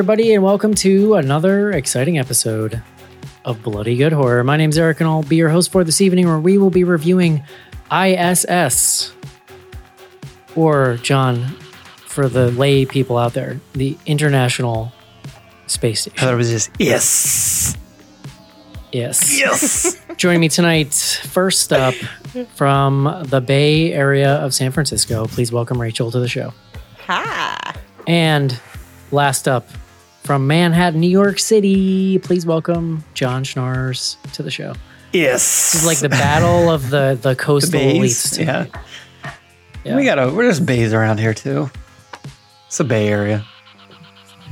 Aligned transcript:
Hello, 0.00 0.12
everybody, 0.14 0.32
and 0.32 0.42
welcome 0.42 0.72
to 0.76 1.16
another 1.16 1.72
exciting 1.72 2.18
episode 2.18 2.82
of 3.44 3.62
Bloody 3.62 3.98
Good 3.98 4.14
Horror. 4.14 4.42
My 4.42 4.56
name's 4.56 4.78
Eric, 4.78 5.00
and 5.00 5.06
I'll 5.10 5.22
be 5.22 5.36
your 5.36 5.50
host 5.50 5.70
for 5.70 5.84
this 5.84 6.00
evening, 6.00 6.26
where 6.26 6.38
we 6.38 6.56
will 6.56 6.70
be 6.70 6.84
reviewing 6.84 7.42
ISS, 7.92 9.12
or 10.56 10.96
John, 11.02 11.48
for 12.06 12.30
the 12.30 12.50
lay 12.52 12.86
people 12.86 13.18
out 13.18 13.34
there, 13.34 13.60
the 13.74 13.98
International 14.06 14.90
Space 15.66 16.08
I 16.08 16.12
thought 16.12 16.32
it 16.32 16.36
was 16.38 16.48
just 16.48 16.70
yes, 16.78 17.76
Yes. 18.92 19.38
yes. 19.38 20.02
Joining 20.16 20.40
me 20.40 20.48
tonight, 20.48 20.94
first 20.94 21.74
up 21.74 21.92
from 22.54 23.22
the 23.26 23.42
Bay 23.42 23.92
Area 23.92 24.36
of 24.36 24.54
San 24.54 24.72
Francisco, 24.72 25.26
please 25.26 25.52
welcome 25.52 25.78
Rachel 25.78 26.10
to 26.10 26.18
the 26.20 26.26
show. 26.28 26.54
Hi. 27.06 27.74
And 28.06 28.58
last 29.12 29.46
up 29.46 29.68
from 30.30 30.46
Manhattan, 30.46 31.00
New 31.00 31.08
York 31.10 31.40
City, 31.40 32.16
please 32.20 32.46
welcome 32.46 33.02
John 33.14 33.42
Schnars 33.42 34.14
to 34.34 34.44
the 34.44 34.50
show. 34.52 34.74
yes. 35.12 35.72
This 35.72 35.80
is 35.82 35.84
like 35.84 35.98
the 35.98 36.08
battle 36.08 36.70
of 36.70 36.88
the 36.88 37.18
the 37.20 37.30
the 37.30 37.34
coastal 37.34 37.72
bays. 37.80 38.38
elites. 38.38 38.38
Yeah. 38.46 38.66
Yeah. 39.82 39.96
we 39.96 40.04
got 40.04 40.20
a. 40.20 40.32
We're 40.32 40.48
just 40.48 40.64
bays 40.64 40.92
around 40.92 41.18
here 41.18 41.34
too. 41.34 41.68
It's 42.68 42.78
a 42.78 42.84
Bay 42.84 43.08
Area. 43.08 43.44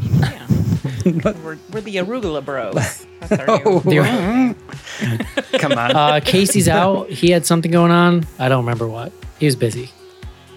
Yeah. 0.01 0.47
we're, 1.05 1.59
we're 1.71 1.81
the 1.81 1.95
arugula 1.99 2.45
bros. 2.45 3.07
Oh, 3.31 3.81
new. 3.85 4.03
come 5.61 5.73
on. 5.79 5.95
Uh, 5.95 6.19
Casey's 6.25 6.67
out. 6.67 7.09
He 7.09 7.31
had 7.31 7.47
something 7.47 7.71
going 7.71 7.93
on. 7.93 8.27
I 8.41 8.49
don't 8.49 8.65
remember 8.65 8.89
what. 8.89 9.13
He 9.39 9.47
was 9.47 9.55
busy. 9.55 9.91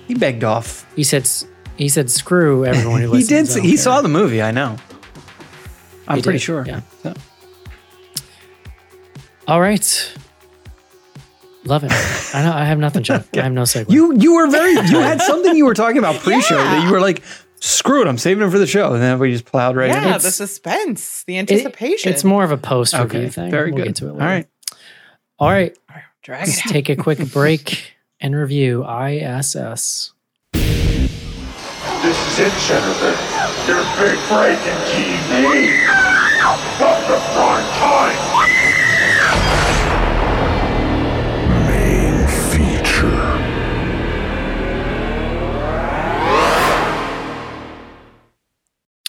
he 0.07 0.15
begged 0.15 0.43
off. 0.43 0.91
He 0.95 1.03
said 1.03 1.29
he 1.77 1.89
said 1.89 2.09
screw 2.09 2.65
everyone 2.65 3.01
who 3.01 3.09
listens. 3.09 3.29
He 3.29 3.35
did. 3.35 3.37
I 3.37 3.41
s- 3.43 3.53
don't 3.53 3.63
He 3.65 3.69
care." 3.73 3.77
saw 3.77 4.01
the 4.01 4.09
movie. 4.09 4.41
I 4.41 4.49
know. 4.49 4.77
I'm 6.07 6.17
He 6.17 6.21
pretty 6.23 6.39
did, 6.39 6.43
sure. 6.43 6.65
yeah. 6.67 6.81
So- 7.03 7.13
All 9.47 9.61
right. 9.61 10.13
Love 11.65 11.83
it. 11.83 11.91
I 12.33 12.43
know 12.43 12.51
I 12.53 12.63
have 12.65 12.79
nothing, 12.79 13.03
John. 13.03 13.23
I 13.35 13.41
have 13.41 13.51
no 13.53 13.63
segue. 13.63 13.89
You 13.91 14.15
you 14.17 14.33
were 14.35 14.47
very. 14.47 14.71
You 14.71 14.99
had 14.99 15.21
something 15.31 15.55
you 15.55 15.65
were 15.65 15.73
talking 15.75 15.99
about 15.99 16.15
pre-show 16.15 16.55
that 16.57 16.83
you 16.85 16.91
were 16.91 16.99
like, 16.99 17.21
screw 17.59 18.01
it. 18.01 18.07
I'm 18.07 18.17
saving 18.17 18.47
it 18.47 18.49
for 18.51 18.57
the 18.57 18.65
show, 18.65 18.93
and 18.93 19.01
then 19.01 19.19
we 19.19 19.31
just 19.31 19.45
plowed 19.45 19.75
right 19.75 19.89
in. 19.89 19.95
Yeah, 19.95 20.17
the 20.17 20.31
suspense, 20.31 21.23
the 21.23 21.37
It- 21.37 21.41
anticipation. 21.41 22.11
it's 22.11 22.23
more 22.23 22.43
of 22.43 22.51
a 22.51 22.57
post 22.57 22.93
review 22.97 23.19
Okay. 23.21 23.29
thing. 23.29 23.51
Very 23.51 23.71
We'll 23.71 23.83
good. 23.83 23.89
get 23.89 23.95
to 23.97 24.07
it 24.07 24.09
All 24.11 24.15
later. 24.15 24.25
right. 24.27 24.47
All 25.39 25.49
right. 25.51 25.77
Drag 26.23 26.47
Let's 26.47 26.65
it 26.65 26.69
take 26.69 26.89
a 26.89 26.95
quick 26.95 27.19
break 27.33 27.93
and 28.19 28.35
review 28.35 28.83
ISS. 28.83 30.13
This 30.53 32.17
is 32.29 32.39
it, 32.39 32.53
Jennifer. 32.67 33.13
Your 33.67 33.83
big 33.99 34.17
break 34.29 34.59
in 34.65 34.77
TV. 34.89 36.00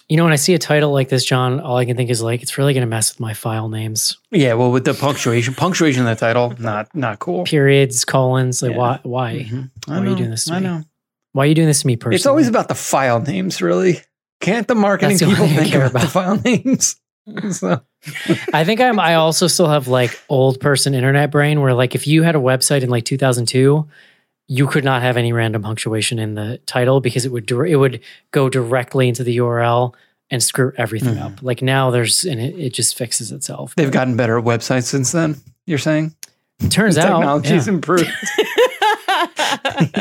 You 0.08 0.18
know, 0.18 0.24
when 0.24 0.32
I 0.32 0.36
see 0.36 0.52
a 0.52 0.58
title 0.58 0.92
like 0.92 1.08
this, 1.08 1.24
John, 1.24 1.58
all 1.60 1.78
I 1.78 1.86
can 1.86 1.96
think 1.96 2.10
is 2.10 2.20
like, 2.20 2.42
it's 2.42 2.58
really 2.58 2.74
going 2.74 2.82
to 2.82 2.86
mess 2.90 3.14
with 3.14 3.20
my 3.20 3.32
file 3.32 3.70
names. 3.70 4.18
Yeah. 4.30 4.54
Well, 4.54 4.70
with 4.70 4.84
the 4.84 4.92
punctuation, 4.92 5.54
punctuation 5.54 6.00
in 6.00 6.06
the 6.06 6.14
title, 6.16 6.54
not 6.58 6.94
not 6.94 7.18
cool. 7.18 7.44
Periods, 7.44 8.04
colons. 8.04 8.62
Like, 8.62 8.72
Yeah. 8.72 8.76
why? 8.78 9.00
Why? 9.04 9.34
Mhm. 9.48 9.70
Why 9.86 9.94
I 9.96 10.00
are 10.00 10.06
you 10.06 10.16
doing 10.16 10.30
this 10.30 10.44
to 10.46 10.54
I 10.54 10.58
me? 10.58 10.66
know. 10.66 10.82
Why 11.32 11.44
are 11.44 11.46
you 11.46 11.54
doing 11.54 11.68
this 11.68 11.80
to 11.80 11.86
me 11.86 11.96
personally? 11.96 12.16
It's 12.16 12.26
always 12.26 12.48
about 12.48 12.68
the 12.68 12.74
file 12.74 13.20
names, 13.20 13.62
really. 13.62 14.00
Can't 14.40 14.68
the 14.68 14.74
marketing 14.74 15.16
the 15.16 15.26
people 15.26 15.46
think 15.46 15.68
care 15.70 15.86
about, 15.86 16.02
the 16.02 16.08
file 16.08 16.36
names? 16.44 16.96
So, 17.50 17.80
I 18.52 18.64
think 18.64 18.80
I'm. 18.80 18.98
I 18.98 19.14
also 19.14 19.46
still 19.46 19.68
have 19.68 19.86
like 19.86 20.18
old 20.28 20.58
person 20.60 20.92
internet 20.94 21.30
brain, 21.30 21.60
where 21.60 21.72
like 21.72 21.94
if 21.94 22.06
you 22.08 22.24
had 22.24 22.34
a 22.34 22.38
website 22.40 22.82
in 22.82 22.90
like 22.90 23.04
2002, 23.04 23.86
you 24.48 24.66
could 24.66 24.82
not 24.84 25.02
have 25.02 25.16
any 25.16 25.32
random 25.32 25.62
punctuation 25.62 26.18
in 26.18 26.34
the 26.34 26.58
title 26.66 27.00
because 27.00 27.24
it 27.24 27.30
would 27.30 27.48
it 27.50 27.76
would 27.76 28.00
go 28.32 28.48
directly 28.48 29.06
into 29.08 29.22
the 29.22 29.36
URL 29.36 29.94
and 30.30 30.42
screw 30.42 30.72
everything 30.76 31.14
Mhm. 31.14 31.22
up. 31.22 31.42
Like 31.42 31.62
now, 31.62 31.90
there's 31.92 32.24
and 32.24 32.40
it, 32.40 32.58
it 32.58 32.72
just 32.74 32.98
fixes 32.98 33.30
itself. 33.30 33.74
they've 33.76 33.90
gotten 33.92 34.16
better 34.16 34.40
websites 34.42 34.84
since 34.86 35.12
then. 35.12 35.36
You're 35.64 35.78
saying 35.78 36.14
Turns 36.70 36.98
out, 36.98 37.04
technology's 37.18 37.66
yeah. 37.68 37.74
improved. 37.74 38.10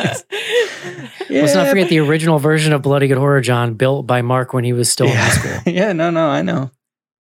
Let's 1.30 1.53
not 1.56 1.68
forget 1.70 1.90
the 1.90 2.00
original 2.00 2.40
version 2.40 2.74
of 2.74 2.82
Bloody 2.82 3.08
Good 3.08 3.18
Horror, 3.18 3.42
John, 3.42 3.76
built 3.76 4.08
by 4.08 4.22
Mark 4.22 4.53
when 4.53 4.64
he 4.64 4.74
was 4.74 4.92
still 4.92 5.08
in 5.08 5.16
high 5.16 5.30
school. 5.30 5.52
yeah. 5.66 5.88
yeah, 5.88 5.94
no, 5.94 6.09
no, 6.09 6.28
I 6.28 6.42
know. 6.42 6.72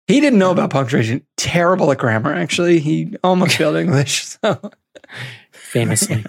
He 0.10 0.20
didn't 0.20 0.40
know 0.40 0.50
about 0.52 0.72
punctuation. 0.72 1.22
Terrible 1.38 1.92
at 1.92 2.00
grammar, 2.00 2.34
actually. 2.34 2.80
He 2.80 3.16
almost 3.24 3.56
failed 3.58 3.76
English. 3.86 4.24
So. 4.24 4.72
famously. 5.52 6.26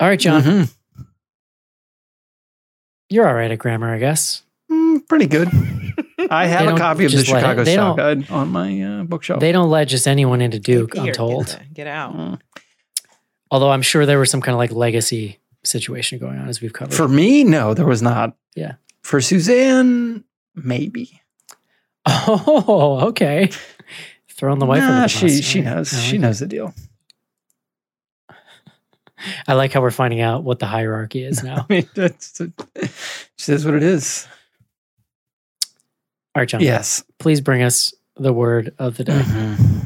All 0.00 0.08
right, 0.08 0.18
John, 0.18 0.42
Mhm. 0.42 0.74
you're 3.10 3.28
all 3.28 3.34
right 3.34 3.50
at 3.50 3.58
grammar, 3.58 3.94
I 3.94 3.98
guess. 3.98 4.42
Mm, 4.70 5.06
pretty 5.08 5.26
good. 5.26 5.48
I 6.30 6.46
have 6.46 6.74
a 6.74 6.78
copy 6.78 7.04
of 7.04 7.12
the 7.12 7.18
just 7.18 7.28
it- 7.30 7.34
Chicago 7.34 7.62
they 7.64 7.74
Stock 7.74 7.96
Guide 7.98 8.30
on 8.30 8.48
my 8.48 8.80
uh, 8.82 9.02
bookshelf. 9.04 9.40
They 9.40 9.52
don't 9.52 9.68
let 9.70 9.84
just 9.88 10.08
anyone 10.08 10.40
into 10.40 10.58
Duke, 10.58 10.94
Here, 10.94 11.02
I'm 11.04 11.12
told. 11.12 11.46
Get, 11.46 11.58
the- 11.68 11.74
get 11.74 11.86
out. 11.86 12.16
Mm. 12.16 12.40
Although 13.50 13.70
I'm 13.70 13.82
sure 13.82 14.06
there 14.06 14.18
was 14.18 14.30
some 14.30 14.40
kind 14.40 14.54
of 14.54 14.58
like 14.58 14.72
legacy 14.72 15.38
situation 15.62 16.18
going 16.18 16.38
on 16.38 16.48
as 16.48 16.60
we've 16.60 16.72
covered. 16.72 16.94
For 16.94 17.06
me, 17.06 17.44
no, 17.44 17.74
there 17.74 17.86
was 17.86 18.00
not. 18.02 18.34
Yeah. 18.56 18.74
For 19.02 19.20
Suzanne, 19.20 20.24
maybe. 20.54 21.20
oh, 22.26 23.06
okay. 23.08 23.50
Throwing 24.28 24.58
the 24.58 24.66
wife 24.66 24.82
under 24.82 24.94
Nah, 24.94 25.02
the 25.02 25.08
she 25.08 25.26
bus. 25.26 25.40
she 25.44 25.60
right. 25.60 25.64
knows. 25.76 25.94
I 25.94 25.96
like 25.98 26.06
She 26.06 26.16
it. 26.16 26.18
knows 26.20 26.38
the 26.40 26.46
deal. 26.46 26.74
I 29.48 29.54
like 29.54 29.72
how 29.72 29.80
we're 29.80 29.90
finding 29.90 30.20
out 30.20 30.44
what 30.44 30.58
the 30.58 30.66
hierarchy 30.66 31.24
is 31.24 31.42
now. 31.44 31.66
I 31.68 31.72
mean, 31.72 31.88
that's 31.94 32.38
she 32.38 32.88
says 33.38 33.64
what 33.64 33.74
it 33.74 33.82
is. 33.82 34.26
All 36.34 36.40
right, 36.40 36.48
John. 36.48 36.60
Yes. 36.60 37.04
Please 37.18 37.40
bring 37.40 37.62
us 37.62 37.94
the 38.16 38.32
word 38.32 38.74
of 38.78 38.96
the 38.96 39.04
day. 39.04 39.20
Mhm. 39.20 39.80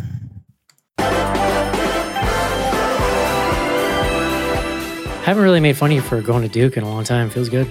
Haven't 5.25 5.43
really 5.43 5.61
made 5.61 5.77
fun 5.77 5.91
of 5.91 5.97
you 5.97 6.01
for 6.01 6.23
going 6.23 6.43
to 6.43 6.49
Duke 6.49 6.79
in 6.79 6.85
a 6.85 6.89
long 6.89 7.05
time. 7.05 7.29
Feels 7.29 7.51
good. 7.51 7.69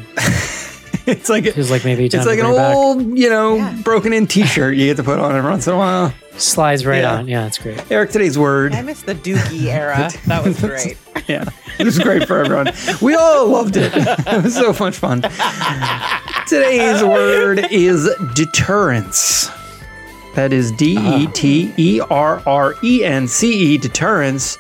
It's 1.12 1.30
like 1.30 1.46
Feels 1.54 1.72
like 1.72 1.86
maybe 1.86 2.06
it's 2.06 2.16
like 2.16 2.40
an 2.40 2.46
bring 2.46 2.54
it 2.56 2.58
back. 2.58 2.76
old, 2.76 3.18
you 3.18 3.30
know, 3.30 3.56
Yeah. 3.56 3.74
broken 3.84 4.12
in 4.14 4.28
T-shirt 4.28 4.76
you 4.76 4.88
get 4.88 4.98
to 4.98 5.04
put 5.04 5.20
on 5.20 5.36
every 5.36 5.50
once 5.50 5.66
in 5.68 5.74
a 5.74 5.78
while. 5.78 6.14
Slides 6.38 6.86
right 6.86 7.02
Yeah. 7.02 7.16
on. 7.16 7.28
Yeah, 7.28 7.48
it's 7.48 7.58
great. 7.58 7.82
Eric, 7.90 8.12
today's 8.12 8.38
word. 8.38 8.74
I 8.76 8.82
miss 8.82 9.02
the 9.04 9.16
Dookie 9.16 9.66
era. 9.68 10.12
That 10.28 10.44
was 10.44 10.60
great. 10.60 10.98
Yeah, 11.28 11.44
it 11.78 11.84
was 11.84 12.00
great 12.00 12.26
for 12.26 12.40
everyone. 12.40 12.72
We 13.02 13.14
all 13.16 13.48
loved 13.50 13.76
it. 13.76 13.92
It 13.96 14.44
was 14.44 14.54
so 14.56 14.72
much 14.80 14.96
fun. 14.96 15.24
Today's 16.48 17.04
word 17.04 17.68
is 17.72 18.10
deterrence. 18.34 19.50
That 20.36 20.54
is 20.54 20.72
D 20.74 20.98
E 20.98 21.28
T 21.28 21.74
E 21.78 22.00
R 22.10 22.42
R 22.46 22.76
E 22.84 23.04
N 23.04 23.28
C 23.28 23.74
E, 23.74 23.78
deterrence, 23.78 24.58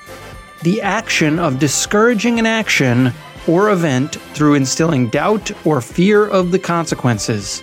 the 0.63 0.81
action 0.81 1.39
of 1.39 1.59
discouraging 1.59 2.37
an 2.39 2.45
action 2.45 3.13
or 3.47 3.71
event 3.71 4.15
through 4.33 4.55
instilling 4.55 5.09
doubt 5.09 5.51
or 5.65 5.81
fear 5.81 6.25
of 6.27 6.51
the 6.51 6.59
consequences. 6.59 7.61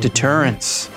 Deterrence. 0.00 0.90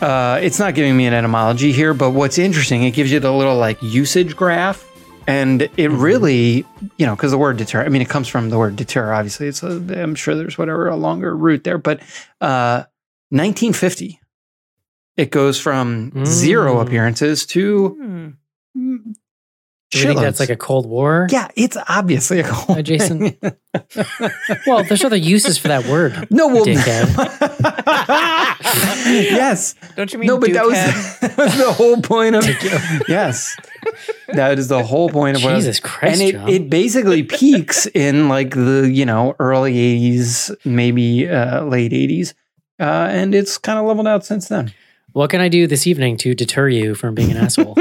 Uh, 0.00 0.38
it's 0.42 0.58
not 0.58 0.74
giving 0.74 0.96
me 0.96 1.06
an 1.06 1.14
etymology 1.14 1.72
here, 1.72 1.94
but 1.94 2.10
what's 2.10 2.38
interesting, 2.38 2.82
it 2.84 2.90
gives 2.92 3.10
you 3.10 3.20
the 3.20 3.32
little 3.32 3.56
like 3.56 3.82
usage 3.82 4.36
graph. 4.36 4.90
And 5.26 5.62
it 5.78 5.90
really, 5.90 6.66
you 6.98 7.06
know, 7.06 7.16
because 7.16 7.30
the 7.30 7.38
word 7.38 7.56
deter, 7.56 7.82
I 7.82 7.88
mean, 7.88 8.02
it 8.02 8.10
comes 8.10 8.28
from 8.28 8.50
the 8.50 8.58
word 8.58 8.76
deter, 8.76 9.10
obviously. 9.10 9.46
It's, 9.48 9.62
I'm 9.62 10.14
sure 10.14 10.34
there's 10.34 10.58
whatever, 10.58 10.86
a 10.88 10.96
longer 10.96 11.34
root 11.34 11.64
there, 11.64 11.78
but 11.78 12.00
uh, 12.42 12.84
1950, 13.30 14.20
it 15.16 15.30
goes 15.30 15.58
from 15.58 16.26
zero 16.26 16.74
Mm. 16.74 16.82
appearances 16.86 17.46
to 17.46 18.36
mm, 18.76 19.14
Do 19.94 20.00
you 20.00 20.06
think 20.08 20.20
that's 20.20 20.40
like 20.40 20.50
a 20.50 20.56
Cold 20.56 20.86
War? 20.86 21.26
Yeah, 21.30 21.48
it's 21.56 21.76
obviously 21.88 22.40
a 22.40 22.44
cold 22.44 22.78
Adjacent- 22.78 23.40
thing. 23.40 23.52
Well, 24.66 24.84
there's 24.84 25.04
other 25.04 25.16
uses 25.16 25.58
for 25.58 25.68
that 25.68 25.86
word. 25.86 26.28
no, 26.30 26.46
well, 26.48 26.64
Dickhead. 26.64 27.08
yes, 29.04 29.74
Don't 29.96 30.12
you 30.12 30.18
mean 30.18 30.28
no, 30.28 30.38
but 30.38 30.52
that 30.52 30.64
was, 30.64 30.74
that 31.20 31.36
was 31.36 31.56
the 31.58 31.72
whole 31.72 32.00
point 32.00 32.34
of 32.36 32.44
yes, 33.08 33.56
that 34.28 34.58
is 34.58 34.68
the 34.68 34.82
whole 34.84 35.08
point 35.10 35.36
of 35.36 35.42
what 35.42 35.52
I 35.52 35.54
was- 35.56 35.64
Jesus 35.64 35.80
Christ, 35.80 36.20
and 36.20 36.28
it, 36.28 36.32
John. 36.32 36.48
it 36.48 36.70
basically 36.70 37.22
peaks 37.24 37.86
in 37.86 38.28
like 38.28 38.50
the 38.50 38.88
you 38.92 39.04
know 39.06 39.34
early 39.38 39.74
80s 39.74 40.54
maybe 40.64 41.28
uh, 41.28 41.64
late 41.64 41.92
80s 41.92 42.34
uh, 42.80 43.08
and 43.10 43.34
it's 43.34 43.58
kind 43.58 43.78
of 43.78 43.86
leveled 43.86 44.06
out 44.08 44.24
since 44.24 44.48
then 44.48 44.72
What 45.12 45.30
can 45.30 45.40
I 45.40 45.48
do 45.48 45.66
this 45.66 45.86
evening 45.86 46.16
to 46.18 46.34
deter 46.34 46.68
you 46.68 46.94
from 46.94 47.14
being 47.14 47.30
an 47.32 47.36
asshole? 47.38 47.74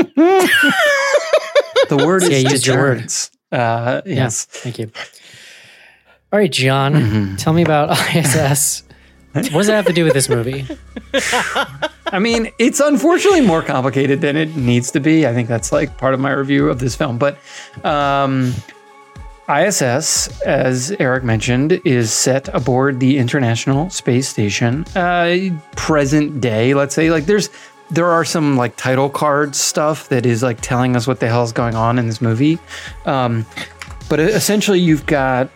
The 1.97 2.05
word 2.05 2.23
Yeah, 2.23 2.29
is 2.37 2.43
use 2.51 2.67
your 2.67 2.77
word. 2.77 3.11
uh, 3.51 4.01
yes 4.05 4.45
Thank 4.45 4.79
you. 4.79 4.91
All 6.31 6.39
right, 6.39 6.51
John, 6.51 6.93
Mm-hmm. 6.93 7.35
tell 7.35 7.53
me 7.53 7.61
about 7.61 7.91
ISS. 8.15 8.83
what 9.33 9.51
does 9.51 9.67
that 9.67 9.75
have 9.75 9.85
to 9.87 9.93
do 9.93 10.03
with 10.03 10.13
this 10.13 10.29
movie? 10.29 10.65
I 12.07 12.19
mean, 12.19 12.49
it's 12.59 12.79
unfortunately 12.79 13.41
more 13.41 13.61
complicated 13.63 14.21
than 14.21 14.35
it 14.37 14.55
needs 14.55 14.91
to 14.91 14.99
be. 14.99 15.25
I 15.27 15.33
think 15.33 15.47
that's 15.47 15.71
like 15.71 15.97
part 15.97 16.13
of 16.13 16.19
my 16.19 16.31
review 16.31 16.69
of 16.69 16.79
this 16.79 16.95
film. 16.95 17.17
But 17.17 17.37
um, 17.83 18.53
ISS, 19.49 20.39
as 20.41 20.91
Eric 20.99 21.23
mentioned, 21.23 21.81
is 21.85 22.11
set 22.13 22.47
aboard 22.55 22.99
the 22.99 23.17
International 23.17 23.89
Space 23.89 24.27
Station. 24.29 24.85
Uh, 24.95 25.49
present 25.75 26.39
day, 26.39 26.73
let's 26.73 26.95
say, 26.95 27.09
like 27.11 27.25
there's 27.25 27.49
there 27.91 28.07
are 28.07 28.25
some 28.25 28.57
like 28.57 28.75
title 28.75 29.09
card 29.09 29.55
stuff 29.55 30.09
that 30.09 30.25
is 30.25 30.41
like 30.43 30.61
telling 30.61 30.95
us 30.95 31.07
what 31.07 31.19
the 31.19 31.27
hell 31.27 31.43
is 31.43 31.51
going 31.51 31.75
on 31.75 31.99
in 31.99 32.07
this 32.07 32.21
movie. 32.21 32.59
Um, 33.05 33.45
but 34.09 34.19
essentially, 34.19 34.79
you've 34.79 35.05
got 35.05 35.49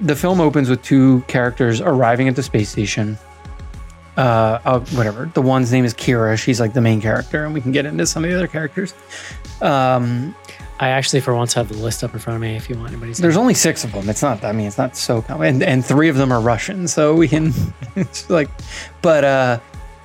the 0.00 0.16
film 0.16 0.40
opens 0.40 0.68
with 0.68 0.82
two 0.82 1.22
characters 1.28 1.80
arriving 1.80 2.28
at 2.28 2.36
the 2.36 2.42
space 2.42 2.68
station 2.68 3.18
uh, 4.16 4.60
uh, 4.64 4.80
whatever. 4.80 5.30
The 5.34 5.42
one's 5.42 5.72
name 5.72 5.84
is 5.84 5.94
Kira. 5.94 6.38
She's 6.38 6.60
like 6.60 6.72
the 6.72 6.80
main 6.80 7.00
character, 7.00 7.44
and 7.44 7.54
we 7.54 7.60
can 7.60 7.72
get 7.72 7.86
into 7.86 8.06
some 8.06 8.24
of 8.24 8.30
the 8.30 8.36
other 8.36 8.46
characters. 8.46 8.94
Um, 9.60 10.34
I 10.78 10.88
actually, 10.88 11.20
for 11.20 11.34
once, 11.34 11.54
have 11.54 11.68
the 11.68 11.76
list 11.76 12.04
up 12.04 12.14
in 12.14 12.20
front 12.20 12.36
of 12.36 12.40
me 12.42 12.56
if 12.56 12.68
you 12.68 12.76
want 12.76 12.90
anybody's. 12.90 13.18
there's 13.18 13.36
only 13.36 13.54
six 13.54 13.84
of 13.84 13.92
them. 13.92 14.08
It's 14.08 14.22
not. 14.22 14.44
I 14.44 14.52
mean, 14.52 14.66
it's 14.66 14.78
not 14.78 14.96
so 14.96 15.22
common, 15.22 15.48
and, 15.48 15.62
and 15.62 15.84
three 15.84 16.08
of 16.08 16.16
them 16.16 16.32
are 16.32 16.40
Russian, 16.40 16.88
so 16.88 17.14
we 17.14 17.28
can. 17.28 17.52
It's 17.96 18.28
like, 18.28 18.50
but 19.02 19.22
uh, 19.22 19.60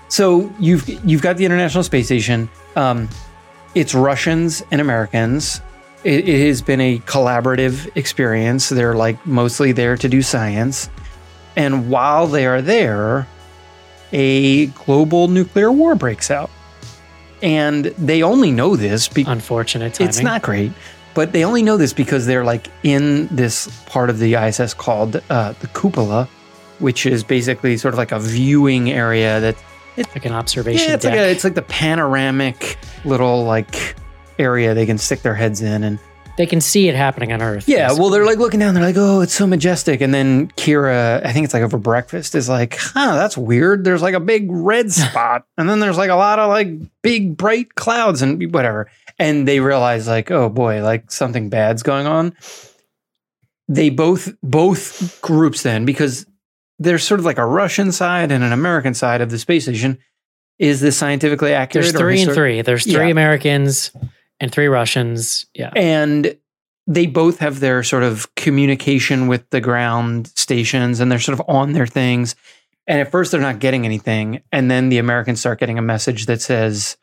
so 0.10 0.52
you've 0.60 0.88
you've 1.06 1.22
got 1.22 1.38
the 1.38 1.46
International 1.46 1.84
Space 1.84 2.08
Station. 2.08 2.50
Um, 2.76 3.08
it's 3.76 3.94
Russians 3.94 4.64
and 4.72 4.82
Americans. 4.82 5.62
It, 6.04 6.28
it 6.28 6.48
has 6.48 6.62
been 6.62 6.82
a 6.82 7.00
collaborative 7.00 7.96
experience. 7.96 8.70
They're 8.70 8.96
like 8.96 9.24
mostly 9.26 9.72
there 9.72 9.96
to 9.98 10.10
do 10.10 10.22
science, 10.22 10.90
and 11.56 11.90
while 11.90 12.26
they 12.28 12.48
are 12.48 12.62
there, 12.62 13.28
a 14.12 14.68
global 14.68 15.28
nuclear 15.28 15.72
war 15.72 15.96
breaks 15.96 16.32
out. 16.32 16.50
And 17.42 17.86
they 17.86 18.22
only 18.22 18.52
know 18.52 18.76
this 18.76 19.08
because 19.08 19.32
unfortunate 19.32 19.94
timing. 19.94 20.10
it's 20.10 20.22
not 20.22 20.42
great, 20.42 20.74
but 21.14 21.32
they 21.32 21.46
only 21.46 21.62
know 21.62 21.78
this 21.78 21.94
because 21.94 22.26
they're 22.26 22.44
like 22.44 22.68
in 22.84 23.28
this 23.28 23.68
part 23.86 24.10
of 24.10 24.20
the 24.20 24.34
ISS 24.34 24.74
called 24.74 25.22
uh, 25.30 25.54
the 25.62 25.68
cupola, 25.68 26.28
which 26.80 27.06
is 27.06 27.24
basically 27.24 27.78
sort 27.78 27.94
of 27.94 27.98
like 27.98 28.12
a 28.12 28.20
viewing 28.20 28.92
area 28.92 29.40
that 29.40 29.56
like 30.10 30.26
an 30.26 30.34
observation 30.34 30.88
yeah, 30.88 30.96
it's 30.96 31.04
deck. 31.04 31.12
like 31.12 31.20
a, 31.20 31.30
it's 31.30 31.44
like 31.44 31.56
the 31.56 31.62
panoramic 31.64 32.78
little 33.06 33.44
like 33.44 33.96
area 34.38 34.74
they 34.74 34.86
can 34.86 34.98
stick 34.98 35.22
their 35.22 35.36
heads 35.36 35.62
in 35.62 35.84
and 35.84 36.00
they 36.38 36.46
can 36.46 36.62
see 36.62 36.88
it 36.88 36.96
happening 36.96 37.34
on 37.34 37.42
Earth. 37.42 37.68
yeah, 37.68 37.88
basically. 37.88 38.00
well, 38.02 38.10
they're 38.12 38.26
like 38.26 38.38
looking 38.38 38.62
down. 38.62 38.74
They're 38.74 38.82
like, 38.82 38.96
"Oh, 38.98 39.20
it's 39.20 39.34
so 39.34 39.46
majestic." 39.46 40.00
And 40.00 40.14
then 40.14 40.48
Kira, 40.52 41.22
I 41.26 41.34
think 41.34 41.44
it's 41.44 41.54
like 41.54 41.64
over 41.64 41.78
breakfast, 41.78 42.34
is 42.34 42.48
like, 42.48 42.78
"Huh, 42.80 43.16
that's 43.16 43.38
weird." 43.38 43.84
There's 43.84 44.02
like 44.02 44.14
a 44.14 44.22
big 44.22 44.48
red 44.50 44.90
spot, 44.94 45.44
and 45.58 45.70
then 45.70 45.82
there's 45.82 45.98
like 45.98 46.10
a 46.10 46.16
lot 46.16 46.40
of 46.40 46.48
like 46.48 46.70
big 47.02 47.36
bright 47.36 47.76
clouds 47.76 48.22
and 48.22 48.54
whatever. 48.54 48.90
And 49.18 49.46
they 49.46 49.60
realize 49.60 50.08
like, 50.08 50.32
"Oh 50.32 50.48
boy, 50.48 50.82
like 50.82 51.12
something 51.12 51.50
bad's 51.50 51.84
going 51.84 52.08
on." 52.08 52.34
They 53.68 53.90
both 53.90 54.34
both 54.42 55.20
groups 55.22 55.64
then 55.64 55.84
because 55.84 56.26
there's 56.80 57.04
sort 57.04 57.20
of 57.20 57.26
like 57.26 57.38
a 57.38 57.46
Russian 57.46 57.92
side 57.92 58.32
and 58.32 58.44
an 58.44 58.52
American 58.54 58.94
side 58.94 59.22
of 59.22 59.30
the 59.30 59.38
space 59.38 59.64
station. 59.64 59.98
Is 60.58 60.82
this 60.82 60.98
scientifically 60.98 61.54
accurate? 61.54 61.86
there's 61.86 61.98
three 61.98 62.22
and 62.22 62.34
three. 62.34 62.62
There's 62.62 62.84
three 62.84 62.94
Yeah. 63.06 63.12
Americans 63.12 63.92
and 64.40 64.52
three 64.52 64.68
Russians. 64.68 65.46
Yeah, 65.54 65.72
and 65.76 66.36
they 66.88 67.06
both 67.06 67.40
have 67.40 67.60
their 67.60 67.84
sort 67.84 68.04
of 68.04 68.34
communication 68.36 69.28
with 69.28 69.48
the 69.52 69.62
ground 69.62 70.28
stations 70.36 71.00
and 71.00 71.12
they're 71.12 71.20
sort 71.20 71.40
of 71.40 71.46
on 71.48 71.74
their 71.74 71.86
things 71.86 72.36
and 72.88 73.00
at 73.00 73.12
first 73.12 73.32
they're 73.32 73.40
not 73.40 73.60
getting 73.60 73.86
anything 73.86 74.42
and 74.52 74.72
then 74.72 74.90
the 74.90 74.98
americans 74.98 75.40
start 75.40 75.60
getting 75.60 75.78
a 75.78 75.84
message 75.84 76.26
that 76.26 76.42
says 76.42 76.98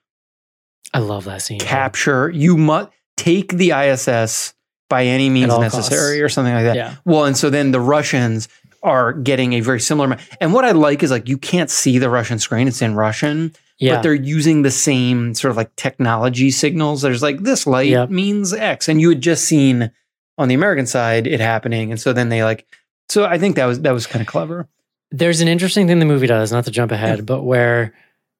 I 0.93 0.99
love 0.99 1.25
that 1.27 1.41
scene. 1.43 1.61
capture 1.61 2.29
you 2.31 2.57
must 2.57 2.89
take 3.17 3.53
the 3.53 3.71
iss 3.71 4.55
by 4.91 5.05
any 5.05 5.31
means 5.31 5.57
necessary 5.57 6.19
costs. 6.19 6.21
or 6.21 6.29
something 6.31 6.55
like 6.55 6.65
that 6.65 6.75
Yeah. 6.77 6.95
well 7.05 7.25
and 7.25 7.37
so 7.37 7.49
then 7.49 7.71
the 7.71 7.81
russians 7.81 8.49
are 8.87 9.13
getting 9.13 9.53
a 9.55 9.61
very 9.61 9.81
similar 9.81 10.17
and 10.41 10.53
what 10.55 10.65
i 10.65 10.71
like 10.71 11.03
is 11.03 11.11
like 11.11 11.29
you 11.29 11.37
can't 11.39 11.71
see 11.71 11.99
the 11.99 12.09
russian 12.09 12.39
screen 12.39 12.67
it's 12.69 12.81
in 12.81 12.95
russian 12.95 13.53
Yeah, 13.79 13.97
but 13.97 14.03
they're 14.03 14.15
using 14.15 14.63
the 14.63 14.71
same 14.71 15.35
sort 15.35 15.51
of 15.51 15.57
like 15.59 15.75
technology 15.77 16.51
signals. 16.51 17.03
There's 17.03 17.21
like 17.23 17.41
this 17.43 17.67
light 17.67 17.91
Yep. 17.91 18.09
means 18.11 18.53
X, 18.55 18.89
and 18.89 19.01
you 19.03 19.11
had 19.11 19.21
just 19.21 19.45
seen 19.45 19.91
on 20.39 20.49
the 20.49 20.55
American 20.55 20.87
side 20.87 21.27
it 21.27 21.41
happening, 21.41 21.91
and 21.93 22.01
so 22.01 22.13
then 22.15 22.31
they 22.31 22.43
like. 22.43 22.65
So 23.11 23.27
I 23.27 23.37
think 23.39 23.57
that 23.57 23.67
was 23.67 23.81
that 23.83 23.93
was 23.93 24.07
kind 24.07 24.23
of 24.23 24.27
clever. 24.29 24.67
there's 25.11 25.43
an 25.43 25.49
interesting 25.49 25.87
thing 25.87 25.99
the 25.99 26.07
movie 26.07 26.27
does. 26.27 26.53
Not 26.53 26.65
to 26.65 26.71
jump 26.71 26.91
ahead, 26.91 27.27
but 27.27 27.43
where 27.43 27.93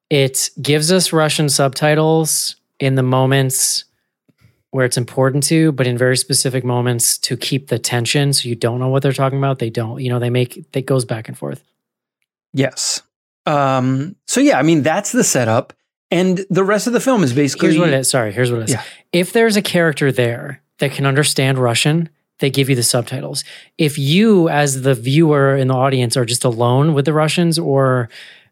it 0.09 0.49
gives 0.59 0.91
us 0.91 1.13
Russian 1.13 1.49
subtitles 1.49 2.55
in 2.79 2.95
the 2.95 3.03
moments 3.03 3.85
where 4.77 4.85
it's 4.85 4.95
important 4.95 5.41
to, 5.41 5.71
but 5.71 5.87
in 5.87 5.97
very 5.97 6.15
specific 6.15 6.63
moments 6.63 7.17
to 7.17 7.35
keep 7.35 7.69
the 7.69 7.79
tension, 7.79 8.31
so 8.31 8.47
you 8.47 8.53
don't 8.53 8.79
know 8.79 8.89
what 8.89 9.01
they're 9.01 9.11
talking 9.11 9.39
about. 9.39 9.57
They 9.57 9.71
don't. 9.71 9.99
You 10.03 10.11
know, 10.11 10.19
they 10.19 10.29
make 10.29 10.63
it 10.71 10.85
goes 10.85 11.03
back 11.03 11.27
and 11.27 11.35
forth. 11.35 11.63
Yes. 12.53 13.01
Um. 13.47 14.15
So 14.27 14.39
yeah, 14.39 14.59
I 14.59 14.61
mean 14.61 14.83
that's 14.83 15.11
the 15.11 15.23
setup, 15.23 15.73
and 16.11 16.45
the 16.51 16.63
rest 16.63 16.85
of 16.85 16.93
the 16.93 16.99
film 16.99 17.23
is 17.23 17.33
basically 17.33 17.69
Here's 17.69 17.79
what 17.79 17.89
it 17.89 17.95
is. 17.95 18.07
Sorry, 18.07 18.31
here's 18.31 18.51
what 18.51 18.59
it 18.59 18.65
is. 18.65 18.71
Yeah. 18.73 18.83
If 19.11 19.33
there's 19.33 19.55
a 19.55 19.63
character 19.63 20.11
there 20.11 20.61
that 20.77 20.91
can 20.91 21.07
understand 21.07 21.57
Russian, 21.57 22.09
they 22.37 22.51
give 22.51 22.69
you 22.69 22.75
the 22.75 22.83
subtitles. 22.83 23.43
If 23.79 23.97
you, 23.97 24.47
as 24.47 24.83
the 24.83 24.93
viewer 24.93 25.57
in 25.57 25.69
the 25.69 25.73
audience, 25.73 26.15
are 26.15 26.25
just 26.25 26.43
alone 26.43 26.93
with 26.93 27.05
the 27.05 27.13
Russians, 27.13 27.57
or 27.57 28.09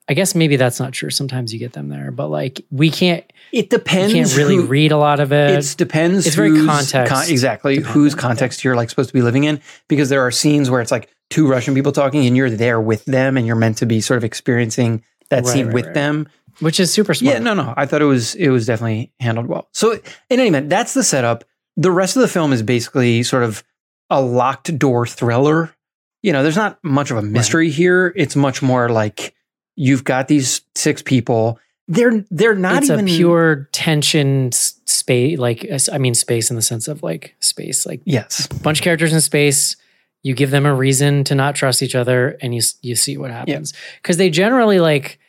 I 0.09 0.15
guess 0.15 0.33
maybe 0.33 0.55
that's 0.55 0.79
not 0.79 0.91
true. 0.91 1.11
Sometimes 1.11 1.53
you 1.53 1.59
get 1.59 1.73
them 1.73 1.89
there, 1.89 2.09
but 2.09 2.29
like 2.29 2.61
we 2.71 2.89
can't, 2.89 3.31
It 3.51 3.65
you 3.65 3.69
depends. 3.69 4.13
can't 4.13 4.35
really 4.37 4.55
who- 4.57 4.65
read 4.65 4.91
a 4.91 4.97
lot 4.97 5.19
of 5.19 5.31
it. 5.31 5.51
It 5.51 5.75
depends. 5.77 6.25
it's 6.27 6.35
very 6.35 6.65
context 6.65 7.29
exactly 7.29 7.75
dependent, 7.75 7.93
whose 7.93 8.15
context 8.15 8.63
you're 8.63 8.75
like 8.75 8.89
supposed 8.89 9.09
to 9.09 9.13
be 9.13 9.21
living 9.21 9.43
in, 9.45 9.61
because 9.87 10.09
there 10.09 10.21
are 10.21 10.31
scenes 10.31 10.69
where 10.69 10.81
it's 10.81 10.91
like 10.91 11.09
two 11.29 11.47
Russian 11.47 11.73
people 11.73 11.91
talking, 11.91 12.25
and 12.25 12.35
you're 12.37 12.49
there 12.49 12.79
with 12.81 13.05
them, 13.05 13.37
and 13.37 13.45
you're 13.47 13.55
meant 13.55 13.77
to 13.77 13.85
be 13.85 14.01
sort 14.01 14.17
of 14.17 14.23
experiencing 14.23 15.03
that 15.29 15.43
Right, 15.43 15.53
scene 15.53 15.65
right, 15.67 15.73
with 15.73 15.85
right. 15.85 15.93
them. 15.93 16.27
which 16.59 16.79
is 16.79 16.91
super 16.93 17.13
smart. 17.13 17.33
Yeah, 17.35 17.39
no, 17.39 17.53
no. 17.53 17.73
I 17.75 17.85
thought 17.85 18.01
it 18.01 18.05
was 18.05 18.35
it 18.35 18.49
was 18.49 18.65
definitely 18.65 19.11
handled 19.19 19.47
well. 19.47 19.67
So 19.73 19.93
in 19.93 20.01
any 20.39 20.47
event, 20.47 20.69
that's 20.69 20.93
the 20.93 21.03
setup. 21.03 21.43
The 21.77 21.91
rest 21.91 22.15
of 22.15 22.21
the 22.21 22.27
film 22.29 22.53
is 22.53 22.61
basically 22.63 23.23
sort 23.23 23.43
of 23.43 23.63
a 24.09 24.21
locked 24.21 24.77
door 24.79 25.05
thriller. 25.07 25.75
You 26.23 26.31
know, 26.31 26.43
there's 26.43 26.55
not 26.55 26.79
much 26.83 27.11
of 27.11 27.17
a 27.17 27.21
mystery 27.21 27.69
here. 27.69 28.13
It's 28.15 28.35
much 28.35 28.61
more 28.61 28.87
like 28.89 29.33
you've 29.75 30.03
got 30.03 30.27
these 30.27 30.61
six 30.75 31.01
people. 31.01 31.59
They're 31.87 32.25
they're 32.31 32.55
not 32.55 32.83
it's 32.83 32.89
even 32.89 33.07
a 33.07 33.07
pure 33.07 33.69
tension 33.71 34.51
space. 34.51 35.37
Like 35.37 35.67
uh, 35.71 35.77
i 35.91 35.97
mean, 35.97 36.15
space 36.15 36.49
in 36.49 36.55
the 36.55 36.61
sense 36.61 36.87
of 36.87 37.03
like 37.03 37.35
space. 37.39 37.85
Like 37.85 38.01
yes. 38.05 38.47
bunch 38.47 38.79
of 38.79 38.83
characters 38.83 39.13
in 39.13 39.21
space. 39.21 39.75
You 40.23 40.33
give 40.33 40.49
them 40.49 40.65
a 40.65 40.73
reason 40.73 41.23
to 41.25 41.35
not 41.35 41.53
trust 41.53 41.83
each 41.83 41.93
other, 41.93 42.37
and 42.41 42.55
you 42.55 42.61
you 42.81 42.95
see 42.95 43.17
what 43.17 43.29
happens 43.29 43.73
because 44.01 44.17
they 44.17 44.31
generally 44.31 44.79
like 44.79 45.19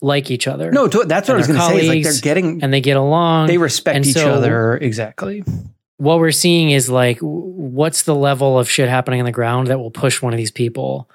like 0.00 0.30
each 0.30 0.46
other. 0.46 0.70
No, 0.70 0.88
to, 0.88 1.04
that's 1.04 1.28
what 1.28 1.34
I 1.34 1.38
was 1.38 1.46
going 1.46 1.58
to 1.58 1.66
say. 1.66 1.88
Like 1.88 2.02
they're 2.04 2.20
getting 2.20 2.62
and 2.62 2.72
they 2.72 2.80
get 2.80 2.96
along. 2.96 3.48
they 3.48 3.58
respect 3.58 3.96
and 3.96 4.06
each 4.06 4.14
so- 4.14 4.32
other 4.32 4.76
exactly. 4.76 5.42
what 5.96 6.18
we're 6.18 6.30
seeing 6.30 6.70
is 6.70 6.88
like, 6.88 7.18
what's 7.20 8.02
the 8.02 8.14
level 8.14 8.58
of 8.58 8.68
shit 8.68 8.88
happening 8.88 9.20
on 9.20 9.26
the 9.26 9.32
ground 9.32 9.68
that 9.68 9.78
will 9.78 9.90
push 9.90 10.22
one 10.22 10.32
of 10.32 10.36
these 10.36 10.50
people 10.50 11.08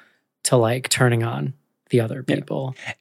to 0.43 0.57
like 0.57 0.89
turning 0.89 1.23
on 1.23 1.53
the 1.89 2.01
other 2.01 2.23
Yeah. 2.27 2.93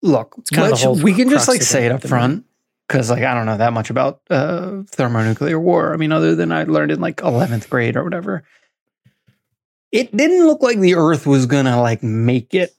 People? 0.00 0.12
Look, 0.12 0.34
kind 0.52 0.72
of 0.72 0.78
the 0.78 0.84
whole 0.86 0.96
we 1.02 1.14
can 1.14 1.28
just 1.30 1.48
like 1.48 1.62
say 1.62 1.84
it 1.84 1.86
it 1.86 1.92
up 1.92 2.02
front 2.02 2.44
because 2.88 3.10
like 3.10 3.22
I 3.22 3.34
don't 3.34 3.46
know 3.46 3.56
that 3.56 3.72
much 3.72 3.90
about 3.90 4.20
uh, 4.30 4.82
thermonuclear 4.90 5.58
war. 5.58 5.92
I 5.92 5.96
mean, 5.96 6.12
other 6.12 6.34
than 6.34 6.52
I 6.52 6.64
learned 6.64 6.92
in 6.92 7.00
like 7.00 7.20
eleventh 7.22 7.68
grade 7.70 7.96
or 7.96 8.04
whatever. 8.04 8.44
It 9.92 10.14
didn't 10.14 10.46
look 10.46 10.62
like 10.62 10.78
the 10.80 10.96
Earth 10.96 11.26
was 11.26 11.46
gonna 11.46 11.80
like 11.80 12.02
make 12.02 12.54
it. 12.54 12.74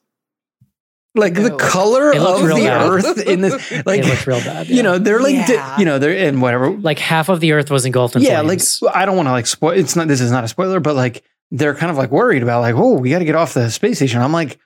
Like 1.16 1.34
the 1.34 1.56
color 1.56 2.12
It 2.12 2.18
of 2.22 2.42
the 2.42 2.54
bad. 2.54 2.92
Earth 2.92 3.18
in 3.26 3.42
this, 3.42 3.72
like 3.88 4.02
it 4.02 4.06
looked 4.06 4.28
real 4.28 4.40
bad. 4.40 4.68
you 4.68 4.84
know, 4.84 5.00
they're 5.00 5.20
like, 5.20 5.48
di- 5.48 5.76
you 5.80 5.86
know, 5.86 5.98
they're 5.98 6.28
and 6.28 6.44
whatever. 6.44 6.70
like 6.70 7.00
half 7.00 7.30
of 7.30 7.40
the 7.40 7.54
Earth 7.54 7.72
was 7.72 7.86
engulfed 7.86 8.16
in 8.16 8.22
yeah, 8.22 8.44
flames. 8.44 8.82
like 8.84 8.96
I 8.96 9.06
don't 9.06 9.16
want 9.16 9.28
to 9.28 9.32
like 9.32 9.48
spoil. 9.48 9.72
It's 9.72 9.96
not. 9.96 10.08
This 10.08 10.22
is 10.22 10.30
not 10.30 10.44
a 10.44 10.48
spoiler, 10.48 10.80
but 10.80 10.96
like 10.96 11.24
they're 11.50 11.74
kind 11.74 11.90
of 11.90 11.98
like 11.98 12.12
worried 12.12 12.44
about 12.44 12.62
like, 12.62 12.76
oh, 12.76 13.00
we 13.00 13.10
got 13.10 13.20
to 13.20 13.26
get 13.26 13.34
off 13.36 13.56
the 13.56 13.72
space 13.72 13.98
station. 13.98 14.22
I'm 14.22 14.34
like, 14.34 14.60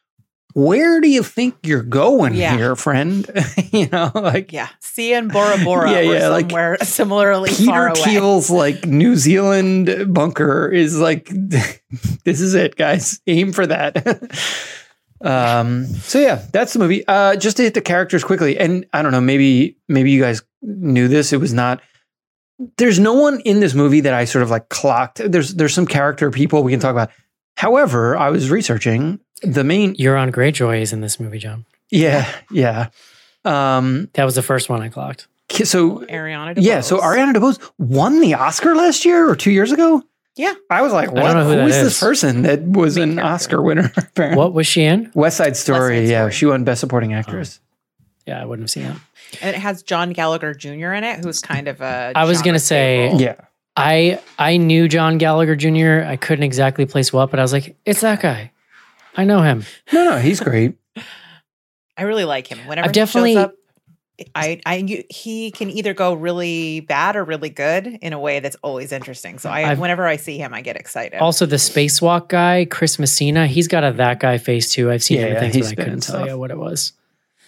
where 0.53 1.01
do 1.01 1.09
you 1.09 1.23
think 1.23 1.55
you're 1.63 1.83
going 1.83 2.33
Yeah. 2.33 2.55
here, 2.57 2.75
friend? 2.75 3.29
you 3.71 3.87
know, 3.89 4.11
like 4.15 4.51
Yeah, 4.51 4.69
see 4.79 5.13
in 5.13 5.27
Bora 5.27 5.57
Bora 5.63 5.91
Yeah, 5.91 5.99
yeah, 5.99 6.27
like 6.29 6.49
somewhere 6.49 6.77
similarly 6.83 7.49
far 7.51 7.89
Peter 7.93 8.01
away. 8.01 8.11
Thiel's 8.11 8.49
like 8.49 8.85
New 8.85 9.15
Zealand 9.15 10.13
bunker 10.13 10.67
is 10.69 10.99
like, 10.99 11.29
this 12.25 12.41
is 12.41 12.53
it, 12.53 12.75
guys. 12.75 13.21
Aim 13.27 13.53
for 13.53 13.67
that. 13.67 14.05
um. 15.23 15.85
So 15.85 16.19
yeah, 16.19 16.43
that's 16.51 16.73
the 16.73 16.79
movie. 16.79 17.05
Uh, 17.07 17.35
just 17.35 17.57
to 17.57 17.63
hit 17.63 17.73
the 17.73 17.81
characters 17.81 18.23
quickly, 18.23 18.57
and 18.57 18.85
I 18.93 19.01
don't 19.01 19.11
know, 19.11 19.21
maybe 19.21 19.77
maybe 19.87 20.11
you 20.11 20.21
guys 20.21 20.41
knew 20.61 21.07
this. 21.07 21.31
It 21.33 21.37
was 21.37 21.53
not. 21.53 21.81
There's 22.77 22.99
no 22.99 23.13
one 23.13 23.39
in 23.41 23.59
this 23.59 23.73
movie 23.73 24.01
that 24.01 24.13
I 24.13 24.25
sort 24.25 24.43
of 24.43 24.49
like 24.49 24.69
clocked. 24.69 25.21
There's 25.31 25.53
there's 25.55 25.73
some 25.73 25.85
character 25.87 26.29
people 26.31 26.63
we 26.63 26.71
can 26.71 26.79
talk 26.79 26.91
about. 26.91 27.11
However, 27.57 28.17
I 28.17 28.29
was 28.29 28.49
researching 28.49 29.19
the 29.41 29.63
main. 29.63 29.95
Euron 29.95 30.31
Greyjoy 30.31 30.81
is 30.81 30.93
in 30.93 31.01
this 31.01 31.19
movie, 31.19 31.39
John. 31.39 31.65
Yeah, 31.89 32.29
yeah. 32.51 32.87
Um, 33.45 34.09
That 34.13 34.23
was 34.25 34.35
the 34.35 34.41
first 34.41 34.69
one 34.69 34.81
I 34.81 34.89
clocked. 34.89 35.27
so 35.51 35.99
Ariana. 36.05 36.53
yeah, 36.57 36.81
so 36.81 36.97
DeBose. 36.97 37.01
Ariana 37.01 37.33
DeBose 37.35 37.71
won 37.77 38.21
the 38.21 38.35
Oscar 38.35 38.75
last 38.75 39.03
year 39.05 39.27
or 39.29 39.35
two 39.35 39.51
years 39.51 39.71
ago. 39.71 40.03
Yeah. 40.37 40.53
I 40.69 40.81
was 40.81 40.93
like, 40.93 41.07
don't 41.13 41.21
what? 41.23 41.33
know 41.33 41.43
who 41.43 41.49
who 41.49 41.55
that 41.57 41.67
is 41.67 41.75
this 41.83 41.99
person 41.99 42.43
that 42.43 42.61
was 42.63 42.95
Main 42.97 43.09
an 43.09 43.15
character. 43.17 43.33
Oscar 43.33 43.61
winner? 43.61 43.91
apparently? 43.97 44.37
What 44.37 44.53
was 44.53 44.65
she 44.67 44.83
in? 44.83 45.11
West 45.13 45.37
Side 45.37 45.57
Story. 45.57 46.05
Side 46.05 46.09
yeah, 46.09 46.19
Story. 46.21 46.31
she 46.33 46.45
won 46.45 46.63
Best 46.63 46.79
Supporting 46.79 47.13
Actress. 47.13 47.59
Yeah, 48.25 48.41
I 48.41 48.45
wouldn't 48.45 48.63
have 48.63 48.69
seen 48.71 48.85
it. 48.85 48.97
and 49.41 49.55
it 49.55 49.59
has 49.59 49.83
John 49.83 50.13
Gallagher 50.13 50.53
Jr. 50.53 50.93
in 50.93 51.03
it, 51.03 51.25
who's 51.25 51.41
kind 51.41 51.67
of 51.67 51.81
a. 51.81 52.13
I 52.15 52.23
was 52.25 52.41
gonna 52.41 52.59
say- 52.59 53.07
staple. 53.09 53.21
Yeah. 53.21 53.35
I 53.75 54.19
I 54.37 54.57
knew 54.57 54.87
John 54.87 55.17
Gallagher 55.17 55.55
Jr. 55.55 56.05
I 56.07 56.15
couldn't 56.17 56.43
exactly 56.43 56.85
place 56.85 57.11
what, 57.11 57.31
but 57.31 57.39
I 57.39 57.41
was 57.41 57.51
like, 57.53 57.75
it's 57.85 58.01
that 58.01 58.21
guy. 58.21 58.51
I 59.15 59.25
know 59.25 59.41
him. 59.41 59.65
No, 59.91 60.03
no, 60.05 60.17
he's 60.17 60.39
great. 60.39 60.75
I 61.97 62.03
really 62.03 62.25
like 62.25 62.47
him. 62.47 62.59
Whenever 62.67 62.85
I've 62.85 62.91
he 62.91 62.99
definitely- 62.99 63.33
shows 63.33 63.43
up, 63.45 63.55
I, 64.35 64.61
I, 64.67 64.75
you- 64.75 65.03
he 65.09 65.49
can 65.51 65.69
either 65.71 65.93
go 65.95 66.13
really 66.13 66.79
bad 66.81 67.15
or 67.15 67.23
really 67.23 67.49
good 67.49 67.87
in 67.87 68.13
a 68.13 68.19
way 68.19 68.39
that's 68.39 68.55
always 68.61 68.91
interesting. 68.91 69.39
So 69.39 69.49
I, 69.49 69.71
I've- 69.71 69.81
whenever 69.81 70.05
I 70.07 70.15
see 70.17 70.37
him, 70.37 70.53
I 70.53 70.61
get 70.61 70.75
excited. 70.75 71.19
Also, 71.19 71.45
the 71.45 71.55
spacewalk 71.55 72.29
guy, 72.29 72.65
Chris 72.65 72.99
Messina, 72.99 73.47
he's 73.47 73.67
got 73.67 73.83
a 73.83 73.91
that 73.93 74.19
guy 74.19 74.37
face 74.37 74.71
too. 74.71 74.91
I've 74.91 75.01
seen 75.03 75.19
Yeah, 75.19 75.27
him 75.27 75.33
yeah, 75.33 75.39
things, 75.39 75.55
he's 75.55 75.69
but 75.73 75.79
I 75.79 75.83
couldn't 75.83 76.01
tell 76.03 76.27
you 76.27 76.37
what 76.37 76.51
it 76.51 76.57
was. 76.57 76.93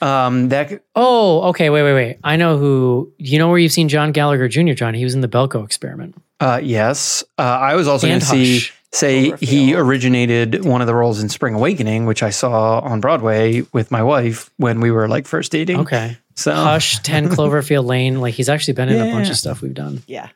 Um, 0.02 0.50
that 0.50 0.84
Oh, 0.96 1.42
okay. 1.50 1.70
Wait, 1.70 1.84
wait, 1.84 1.94
wait. 1.94 2.18
I 2.24 2.36
know 2.36 2.58
who. 2.58 3.14
You 3.20 3.38
know 3.40 3.48
where 3.50 3.58
you've 3.60 3.72
seen 3.72 3.88
John 3.88 4.12
Gallagher 4.12 4.48
Jr. 4.50 4.74
John? 4.74 4.94
He 4.96 5.04
was 5.06 5.14
in 5.16 5.22
the 5.22 5.30
Belko 5.30 5.64
experiment. 5.64 6.16
uh, 6.42 6.60
yes. 6.62 7.24
Uh, 7.38 7.42
I 7.44 7.76
was 7.76 7.88
also 7.88 8.08
going 8.08 8.20
to 8.20 8.26
see 8.26 8.56
Hush. 8.56 8.74
Say 8.94 9.36
he 9.38 9.76
originated 9.76 10.64
one 10.64 10.82
of 10.82 10.88
the 10.88 10.96
roles 10.96 11.22
in 11.22 11.30
Spring 11.30 11.56
Awakening, 11.56 12.06
which 12.06 12.24
I 12.24 12.30
saw 12.30 12.80
on 12.80 13.02
Broadway 13.02 13.64
with 13.74 13.92
my 13.92 14.04
wife 14.04 14.50
when 14.58 14.80
we 14.80 14.92
were 14.92 15.08
like 15.08 15.28
first 15.28 15.52
dating. 15.52 15.80
Okay. 15.80 16.18
So 16.36 16.54
Hush, 16.54 17.00
10 17.00 17.30
Cloverfield 17.30 17.86
Lane. 17.86 18.22
Like 18.22 18.34
he's 18.34 18.50
actually 18.50 18.76
been 18.76 18.90
in 18.90 19.02
a 19.02 19.12
bunch 19.12 19.30
of 19.30 19.36
stuff 19.36 19.62
we've 19.62 19.74
done. 19.74 20.02
yeah, 20.08 20.30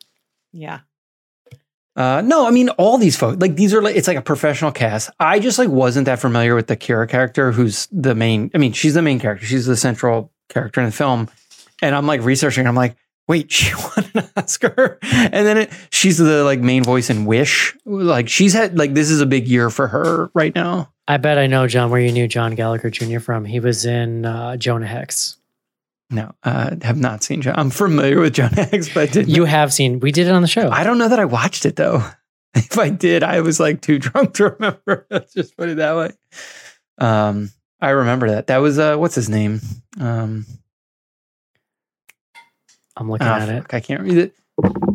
yeah. 0.52 0.80
Uh, 1.96 2.22
no, 2.22 2.46
I 2.48 2.52
mean 2.52 2.70
all 2.70 3.00
these 3.00 3.18
folks. 3.18 3.42
Like 3.42 3.56
these 3.56 3.74
are 3.74 3.82
like 3.82 3.96
it's 3.96 4.08
like 4.08 4.18
a 4.18 4.22
professional 4.22 4.72
cast. 4.72 5.10
I 5.20 5.40
just 5.40 5.58
like 5.58 5.70
wasn't 5.70 6.06
that 6.06 6.20
familiar 6.20 6.54
with 6.54 6.68
the 6.68 6.78
Kira 6.78 7.10
character, 7.10 7.52
who's 7.52 7.88
the 7.92 8.14
main. 8.14 8.52
I 8.54 8.60
mean, 8.60 8.74
she's 8.74 8.94
the 8.94 9.02
main 9.02 9.20
character. 9.20 9.48
She's 9.48 9.66
the 9.66 9.76
central 9.76 10.32
character 10.48 10.80
in 10.80 10.86
the 10.86 10.92
film, 10.92 11.28
and 11.82 11.96
I'm 11.96 12.06
like 12.06 12.22
researching. 12.22 12.68
I'm 12.68 12.76
like, 12.76 12.96
wait, 13.28 13.52
she 13.52 13.74
won 13.76 14.10
an 14.14 14.30
Oscar, 14.36 15.00
and 15.02 15.46
then 15.46 15.58
it, 15.58 15.72
she's 15.92 16.18
the 16.18 16.44
like 16.44 16.60
main 16.60 16.84
voice 16.84 17.10
in 17.10 17.26
Wish. 17.26 17.76
Like 17.86 18.30
she's 18.30 18.54
had 18.54 18.78
like 18.78 18.94
this 18.94 19.10
is 19.10 19.22
a 19.22 19.26
big 19.26 19.48
year 19.48 19.70
for 19.70 19.88
her 19.88 20.30
right 20.34 20.54
now. 20.54 20.92
I 21.08 21.18
bet 21.18 21.38
I 21.38 21.48
know, 21.48 21.68
John, 21.68 21.90
where 21.90 22.02
you 22.02 22.12
knew 22.12 22.28
John 22.28 22.56
Gallagher 22.56 22.90
Jr. 22.90 23.20
from. 23.20 23.46
He 23.46 23.60
was 23.60 23.86
in 23.86 24.26
uh, 24.26 24.58
Jonah 24.58 24.88
Hex. 24.88 25.38
No, 26.10 26.34
uh, 26.44 26.76
have 26.82 26.98
not 26.98 27.24
seen 27.24 27.42
John. 27.42 27.56
I'm 27.58 27.70
familiar 27.70 28.20
with 28.20 28.34
Jonah 28.34 28.64
Hex, 28.64 28.94
but 28.94 29.12
didn't. 29.12 29.34
You 29.34 29.46
have 29.46 29.74
seen, 29.74 30.00
we 30.00 30.12
did 30.12 30.28
it 30.28 30.32
on 30.32 30.42
the 30.42 30.48
show. 30.48 30.70
I 30.70 30.84
don't 30.84 30.98
know 30.98 31.10
that 31.10 31.20
I 31.20 31.26
watched 31.26 31.66
it 31.66 31.76
though. 31.76 32.04
If 32.56 32.80
I 32.80 32.90
did, 32.90 33.22
I 33.22 33.42
was 33.42 33.60
like 33.60 33.82
too 33.82 34.00
drunk 34.00 34.34
to 34.36 34.50
remember. 34.60 35.06
Let's 35.12 35.32
just 35.32 35.56
put 35.56 35.70
it 35.70 35.78
that 35.78 35.96
way. 35.96 36.10
Um, 36.98 37.52
I 37.80 37.90
remember 37.90 38.32
that. 38.32 38.48
That 38.48 38.58
was 38.58 38.80
uh, 38.80 38.96
what's 38.96 39.14
his 39.14 39.30
name? 39.30 39.62
Um, 40.00 40.48
I'm 43.00 43.10
looking 43.10 43.28
ah, 43.28 43.40
at 43.40 43.50
it. 43.50 43.66
I 43.72 43.80
can't 43.80 44.02
read 44.02 44.18
it. 44.18 44.34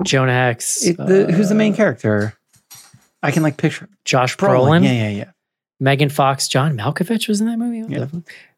Jonah 0.03 0.33
Hex. 0.33 0.85
it 0.85 0.97
the, 0.97 1.33
who's 1.33 1.49
the 1.49 1.55
main 1.55 1.73
uh, 1.73 1.77
character? 1.77 2.35
I 3.23 3.31
can 3.31 3.43
like 3.43 3.57
picture 3.57 3.89
Josh 4.05 4.37
Brolin. 4.37 4.83
Yeah, 4.83 4.93
yeah, 4.93 5.09
yeah. 5.09 5.31
Megan 5.79 6.09
Fox. 6.09 6.49
John 6.49 6.77
Malkovich 6.77 7.29
was 7.29 7.41
in 7.41 7.47
that 7.47 7.59
movie. 7.59 7.93
Yeah. 7.93 8.07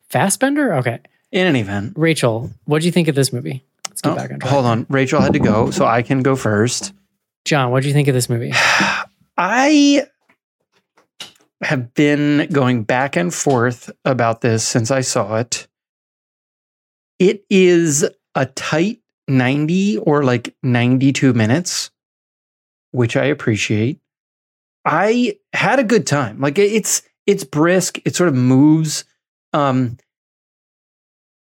Fassbender? 0.09 0.75
Okay. 0.77 1.01
In 1.33 1.47
any 1.47 1.61
event, 1.61 1.95
Rachel, 1.97 2.51
what 2.65 2.81
do 2.81 2.87
you 2.87 2.93
think 2.93 3.09
of 3.09 3.15
this 3.15 3.33
movie? 3.33 3.65
Let's 3.89 4.01
get 4.01 4.13
Oh, 4.13 4.17
back 4.17 4.31
on 4.31 4.39
track. 4.39 4.53
hold 4.53 4.67
on. 4.67 4.87
Rachel 4.89 5.21
had 5.21 5.33
to 5.33 5.39
go, 5.39 5.71
so 5.71 5.85
I 5.85 6.03
can 6.03 6.23
go 6.23 6.37
first. 6.37 6.93
John, 7.45 7.71
what 7.71 7.83
do 7.83 7.89
you 7.89 7.95
think 7.95 8.09
of 8.09 8.15
this 8.15 8.31
movie? 8.31 8.53
I 9.37 10.07
have 11.61 11.93
been 11.95 12.49
going 12.53 12.85
back 12.85 13.17
and 13.17 13.35
forth 13.35 13.91
about 14.05 14.41
this 14.41 14.67
since 14.67 14.91
I 14.91 15.01
saw 15.01 15.37
it. 15.37 15.67
It 17.19 17.45
is 17.51 18.09
a 18.35 18.47
tight 18.47 19.01
90 19.29 19.99
or 19.99 20.25
like 20.25 20.55
92 20.63 21.33
minutes, 21.33 21.91
which 22.91 23.17
I 23.17 23.27
appreciate. 23.27 24.01
I 24.85 25.39
had 25.53 25.79
a 25.79 25.85
good 25.85 26.07
time. 26.07 26.41
Like 26.41 26.59
it's 26.59 27.03
it's 27.27 27.45
brisk, 27.45 27.99
it 28.05 28.15
sort 28.15 28.29
of 28.29 28.35
moves. 28.35 29.05
Um 29.53 29.97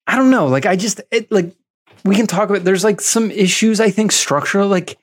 I 0.06 0.16
don't 0.16 0.30
know, 0.30 0.46
like 0.46 0.66
I 0.66 0.76
just 0.76 1.00
it 1.10 1.30
like 1.30 1.54
we 2.04 2.16
can 2.16 2.26
talk 2.26 2.50
about 2.50 2.64
there's 2.64 2.84
like 2.84 3.00
some 3.00 3.30
issues 3.30 3.80
I 3.80 3.90
think 3.90 4.12
structural 4.12 4.68
like 4.68 4.98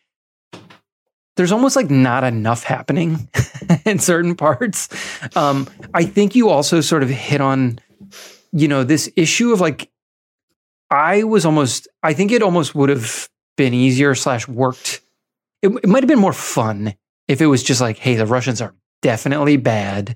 there's 1.39 1.53
almost 1.53 1.77
like 1.77 1.89
not 1.89 2.25
enough 2.25 2.63
happening 2.63 3.29
in 3.85 3.97
certain 3.97 4.35
parts. 4.35 4.89
Um, 5.37 5.69
I 5.93 6.03
think 6.03 6.35
you 6.35 6.49
also 6.49 6.81
sort 6.81 7.01
of 7.01 7.07
hit 7.07 7.39
on, 7.39 7.79
you 8.51 8.67
know, 8.67 8.83
this 8.83 9.09
issue 9.15 9.53
of 9.53 9.61
like, 9.61 9.89
I 10.91 11.23
was 11.23 11.45
almost, 11.45 11.87
I 12.03 12.13
think 12.13 12.31
it 12.31 12.41
almost 12.41 12.73
would 12.75 12.89
have 12.89 13.29
been 13.57 13.73
easier 13.73 14.15
slash 14.15 14.47
worked. 14.47 15.01
It, 15.61 15.69
it 15.83 15.87
might 15.87 16.03
have 16.03 16.07
been 16.07 16.19
more 16.19 16.33
fun 16.33 16.95
if 17.27 17.41
it 17.41 17.45
was 17.47 17.61
just 17.63 17.81
like, 17.81 17.97
hey, 17.97 18.15
the 18.15 18.25
Russians 18.25 18.61
are 18.61 18.73
definitely 19.01 19.57
bad. 19.57 20.15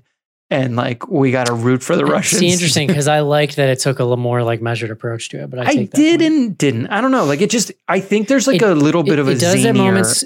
And 0.50 0.76
like, 0.76 1.08
we 1.08 1.30
got 1.30 1.46
to 1.46 1.54
root 1.54 1.82
for 1.82 1.96
the 1.96 2.04
uh, 2.04 2.08
Russians. 2.10 2.40
See, 2.40 2.48
interesting 2.48 2.86
because 2.86 3.08
I 3.08 3.20
liked 3.36 3.56
that 3.56 3.68
it 3.68 3.78
took 3.78 3.98
a 3.98 4.04
little 4.04 4.16
more 4.16 4.42
like 4.42 4.60
measured 4.60 4.90
approach 4.90 5.28
to 5.30 5.42
it, 5.42 5.50
but 5.50 5.60
I, 5.60 5.70
I 5.70 5.74
did 5.84 6.20
point. 6.20 6.22
and 6.22 6.58
didn't. 6.58 6.86
I 6.88 7.00
don't 7.00 7.10
know. 7.12 7.24
Like, 7.24 7.40
it 7.40 7.50
just, 7.50 7.72
I 7.88 8.00
think 8.00 8.28
there's 8.28 8.46
like 8.46 8.60
It- 8.62 8.68
a 8.68 8.74
little 8.74 9.02
bit 9.02 9.14
it, 9.14 9.18
of 9.20 9.28
a 9.28 9.32
it 9.32 9.40
does 9.40 9.64
at 9.64 9.74
moments. 9.74 10.24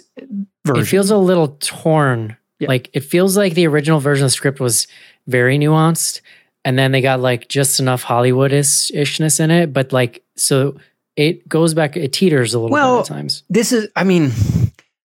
version. 0.64 0.82
It 0.82 0.86
feels 0.86 1.10
a 1.10 1.16
little 1.16 1.56
torn. 1.60 2.36
Yeah. 2.58 2.68
Like 2.68 2.90
it 2.92 3.00
feels 3.04 3.36
like 3.36 3.54
the 3.54 3.66
original 3.68 4.00
version 4.00 4.24
of 4.24 4.30
the 4.32 4.34
script 4.34 4.58
was 4.58 4.88
very 5.28 5.58
nuanced, 5.58 6.20
and 6.64 6.76
then 6.76 6.90
they 6.90 7.00
got 7.00 7.20
like 7.20 7.46
just 7.48 7.78
enough 7.78 8.02
Hollywood 8.02 8.52
ishness 8.52 9.38
in 9.38 9.52
it, 9.52 9.72
but 9.72 9.92
like 9.92 10.24
so 10.38 10.76
it 11.16 11.48
goes 11.48 11.74
back. 11.74 11.96
It 11.96 12.12
teeters 12.12 12.54
a 12.54 12.58
little 12.60 12.72
Well, 12.72 12.98
bit 13.02 13.10
at 13.10 13.14
times. 13.16 13.42
this 13.50 13.72
is 13.72 13.88
i 13.96 14.04
mean 14.04 14.30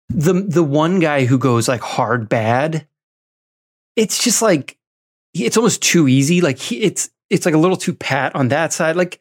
the 0.09 0.33
the 0.33 0.63
one 0.65 0.99
guy 0.99 1.25
who 1.27 1.39
goes 1.39 1.69
like 1.69 1.81
hard 1.83 2.29
bad 2.29 2.87
it's 3.97 4.23
just 4.23 4.43
like 4.43 4.77
it's 5.35 5.57
almost 5.57 5.83
too 5.83 6.09
easy 6.09 6.41
like 6.41 6.59
he, 6.59 6.83
it's 6.83 7.11
it's 7.29 7.45
like 7.47 7.55
a 7.55 7.59
little 7.59 7.77
too 7.77 7.95
pat 7.95 8.35
on 8.35 8.49
that 8.49 8.73
side 8.73 8.97
like 8.97 9.21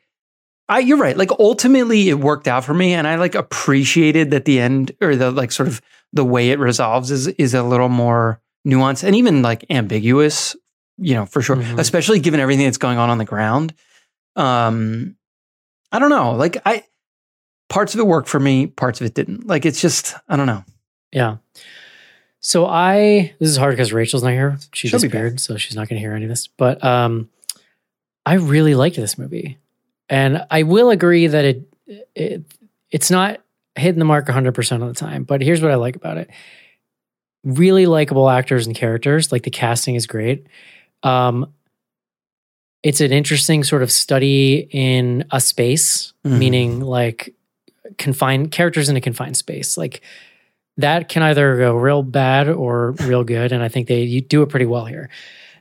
i 0.68 0.80
you're 0.80 0.98
right 0.98 1.18
like 1.18 1.30
ultimately 1.38 2.10
it 2.10 2.16
worked 2.16 2.48
out 2.48 2.64
for 2.66 2.74
me 2.74 2.94
and 2.94 3.08
i 3.08 3.16
like 3.16 3.36
appreciated 3.36 4.32
that 4.32 4.46
the 4.46 4.60
end 4.60 4.92
or 5.02 5.16
the 5.16 5.30
like 5.32 5.52
sort 5.52 5.68
of 5.68 5.82
the 6.14 6.26
way 6.26 6.50
it 6.50 6.58
resolves 6.60 7.12
is 7.12 7.28
is 7.28 7.54
a 7.54 7.62
little 7.62 7.90
more 7.90 8.42
nuanced 8.68 9.04
and 9.04 9.16
even 9.16 9.42
like 9.44 9.64
ambiguous 9.70 10.56
you 10.98 11.14
know 11.14 11.26
for 11.28 11.42
sure 11.42 11.58
Mhm. 11.58 11.78
especially 11.80 12.20
given 12.20 12.40
everything 12.40 12.66
that's 12.66 12.78
going 12.80 12.98
on 12.98 13.10
on 13.12 13.18
the 13.20 13.26
ground 13.26 13.74
um 14.36 15.16
i 15.92 16.00
don't 16.00 16.10
know 16.10 16.32
like 16.32 16.58
i 16.66 16.84
parts 17.70 17.94
of 17.94 18.00
it 18.00 18.08
worked 18.08 18.28
for 18.28 18.40
me, 18.40 18.68
parts 18.68 19.00
of 19.00 19.08
it 19.08 19.14
didn't. 19.14 19.48
Like 19.48 19.66
it's 19.66 19.80
just, 19.80 20.16
I 20.28 20.36
don't 20.36 20.48
know. 20.48 20.66
Yeah. 21.12 21.38
So 22.42 22.66
I 22.66 23.34
this 23.40 23.50
is 23.50 23.58
hard 23.58 23.74
because 23.74 23.94
Rachel's 23.94 24.24
not 24.24 24.32
here. 24.32 24.58
She 24.74 24.88
She'll 24.88 25.00
disappeared, 25.00 25.40
so 25.40 25.58
she's 25.58 25.76
not 25.76 25.90
going 25.90 25.98
to 25.98 26.02
hear 26.02 26.14
any 26.14 26.26
of 26.26 26.30
this. 26.30 26.48
But 26.48 26.84
um, 26.84 27.30
I 28.26 28.36
really 28.36 28.76
liked 28.76 28.96
this 28.96 29.18
movie, 29.18 29.58
and 30.10 30.46
I 30.50 30.64
will 30.64 30.90
agree 30.90 31.28
that 31.28 31.44
it 31.44 31.74
it 32.16 32.44
it's 32.92 33.12
not 33.12 33.42
hitting 33.76 34.00
the 34.00 34.06
mark 34.06 34.28
100 34.28 34.54
percent 34.54 34.84
of 34.84 34.88
the 34.88 34.96
time. 34.96 35.26
But 35.26 35.42
here's 35.42 35.62
what 35.62 35.72
I 35.72 35.76
like 35.76 35.98
about 35.98 36.18
it: 36.18 36.30
really 37.44 37.88
likable 37.88 38.30
actors 38.30 38.68
and 38.68 38.76
characters. 38.76 39.34
Like 39.34 39.44
the 39.44 39.52
casting 39.52 39.96
is 39.96 40.08
great. 40.08 40.48
Um, 41.04 41.54
it's 42.84 43.02
an 43.02 43.12
interesting 43.12 43.64
sort 43.64 43.84
of 43.84 43.92
study 43.92 44.68
in 44.72 45.26
a 45.32 45.40
space, 45.42 46.14
Mhm. 46.26 46.38
meaning 46.40 46.80
like 46.82 47.34
confined 47.98 48.52
characters 48.52 48.88
in 48.90 48.96
a 48.96 49.02
confined 49.02 49.36
space. 49.38 49.78
Like 49.78 50.02
that 50.78 51.10
can 51.10 51.22
either 51.24 51.58
go 51.58 51.76
real 51.76 52.04
bad 52.04 52.48
or 52.48 52.92
real 53.02 53.24
good. 53.24 53.52
And 53.52 53.62
I 53.64 53.68
think 53.68 53.88
they 53.88 54.04
you 54.04 54.22
do 54.22 54.42
it 54.44 54.50
pretty 54.50 54.66
well 54.66 54.86
here. 54.86 55.10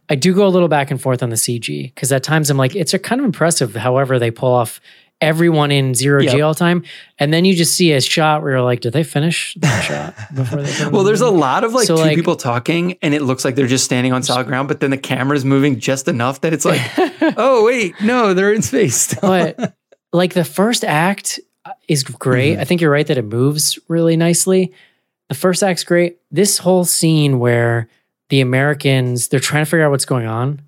I 0.09 0.15
do 0.15 0.33
go 0.35 0.47
a 0.47 0.49
little 0.49 0.69
back 0.69 0.91
and 0.91 1.01
forth 1.01 1.23
on 1.23 1.31
the 1.31 1.37
CG 1.37 1.93
because 1.95 2.13
at 2.13 2.23
times 2.23 2.51
I'm 2.51 2.57
like, 2.57 2.77
it's 2.77 2.95
a 2.95 2.99
kind 2.99 3.21
of 3.21 3.25
impressive, 3.25 3.75
however, 3.75 4.19
they 4.19 4.31
pull 4.31 4.53
off 4.53 4.81
everyone 5.21 5.71
in 5.73 5.95
zero 5.95 6.23
G 6.23 6.41
all 6.41 6.55
time. 6.55 6.85
And 7.19 7.33
then 7.35 7.45
you 7.45 7.55
just 7.55 7.75
see 7.75 7.93
a 7.93 8.01
shot 8.01 8.43
where 8.43 8.53
you're 8.53 8.61
like, 8.63 8.81
did 8.81 8.93
they 8.93 9.03
finish 9.03 9.55
that 9.61 9.81
shot 9.85 10.15
before 10.35 10.63
they 10.63 10.89
Well, 10.91 11.03
there's 11.05 11.21
a 11.21 11.31
lot 11.31 11.65
of 11.65 11.73
like 11.75 11.87
So, 11.87 11.97
two 11.97 12.03
like- 12.03 12.17
people 12.17 12.37
talking, 12.37 12.97
and 13.03 13.15
it 13.15 13.23
looks 13.23 13.45
like 13.45 13.55
they're 13.57 13.67
just 13.67 13.85
standing 13.85 14.13
on 14.13 14.23
solid 14.23 14.47
ground, 14.47 14.69
but 14.69 14.81
then 14.81 14.91
the 14.91 14.99
camera's 14.99 15.45
moving 15.45 15.81
just 15.81 16.07
enough 16.09 16.41
that 16.43 16.53
it's 16.53 16.65
like, 16.65 16.81
oh 17.37 17.65
wait, 17.65 17.95
no, 18.01 18.33
they're 18.35 18.53
in 18.53 18.63
space. 18.63 19.15
But 19.21 19.75
like 20.13 20.35
the 20.35 20.45
first 20.45 20.85
act 20.85 21.41
uh, 21.65 21.73
is 21.89 22.05
great. 22.05 22.57
Mhm. 22.57 22.61
I 22.61 22.65
think 22.65 22.81
you're 22.81 22.91
right 22.91 23.07
that 23.07 23.19
it 23.19 23.25
moves 23.25 23.79
really 23.89 24.17
nicely. 24.17 24.73
The 25.29 25.35
first 25.35 25.63
act's 25.63 25.85
great. 25.85 26.19
This 26.31 26.59
whole 26.59 26.85
scene 26.85 27.39
where 27.39 27.89
the 28.31 28.41
Americans 28.41 29.29
they're 29.29 29.41
trying 29.41 29.65
to 29.65 29.71
figure 29.71 29.85
out 29.85 29.91
what's 29.91 30.05
going 30.05 30.27
on, 30.27 30.61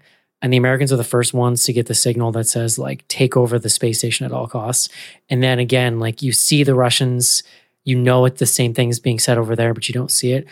and 0.42 0.52
the 0.52 0.56
Americans 0.56 0.92
are 0.92 0.96
the 0.96 1.04
first 1.04 1.34
ones 1.34 1.64
to 1.64 1.72
get 1.72 1.86
the 1.86 1.94
signal 1.94 2.32
that 2.32 2.44
says 2.48 2.78
like 2.78 3.06
take 3.08 3.36
over 3.36 3.58
the 3.58 3.68
space 3.68 3.98
station 3.98 4.24
at 4.24 4.32
all 4.32 4.46
costs. 4.46 4.88
And 5.28 5.42
then 5.42 5.58
again, 5.58 6.00
like 6.00 6.22
you 6.22 6.32
see 6.32 6.64
the 6.64 6.74
Russians, 6.74 7.42
you 7.84 7.96
know 7.96 8.24
it's 8.24 8.38
the 8.38 8.46
same 8.46 8.72
thing 8.72 8.88
is 8.88 9.00
being 9.00 9.18
said 9.18 9.38
over 9.38 9.54
there, 9.54 9.74
but 9.74 9.88
you 9.88 9.92
don't 9.92 10.10
see 10.10 10.32
it. 10.32 10.46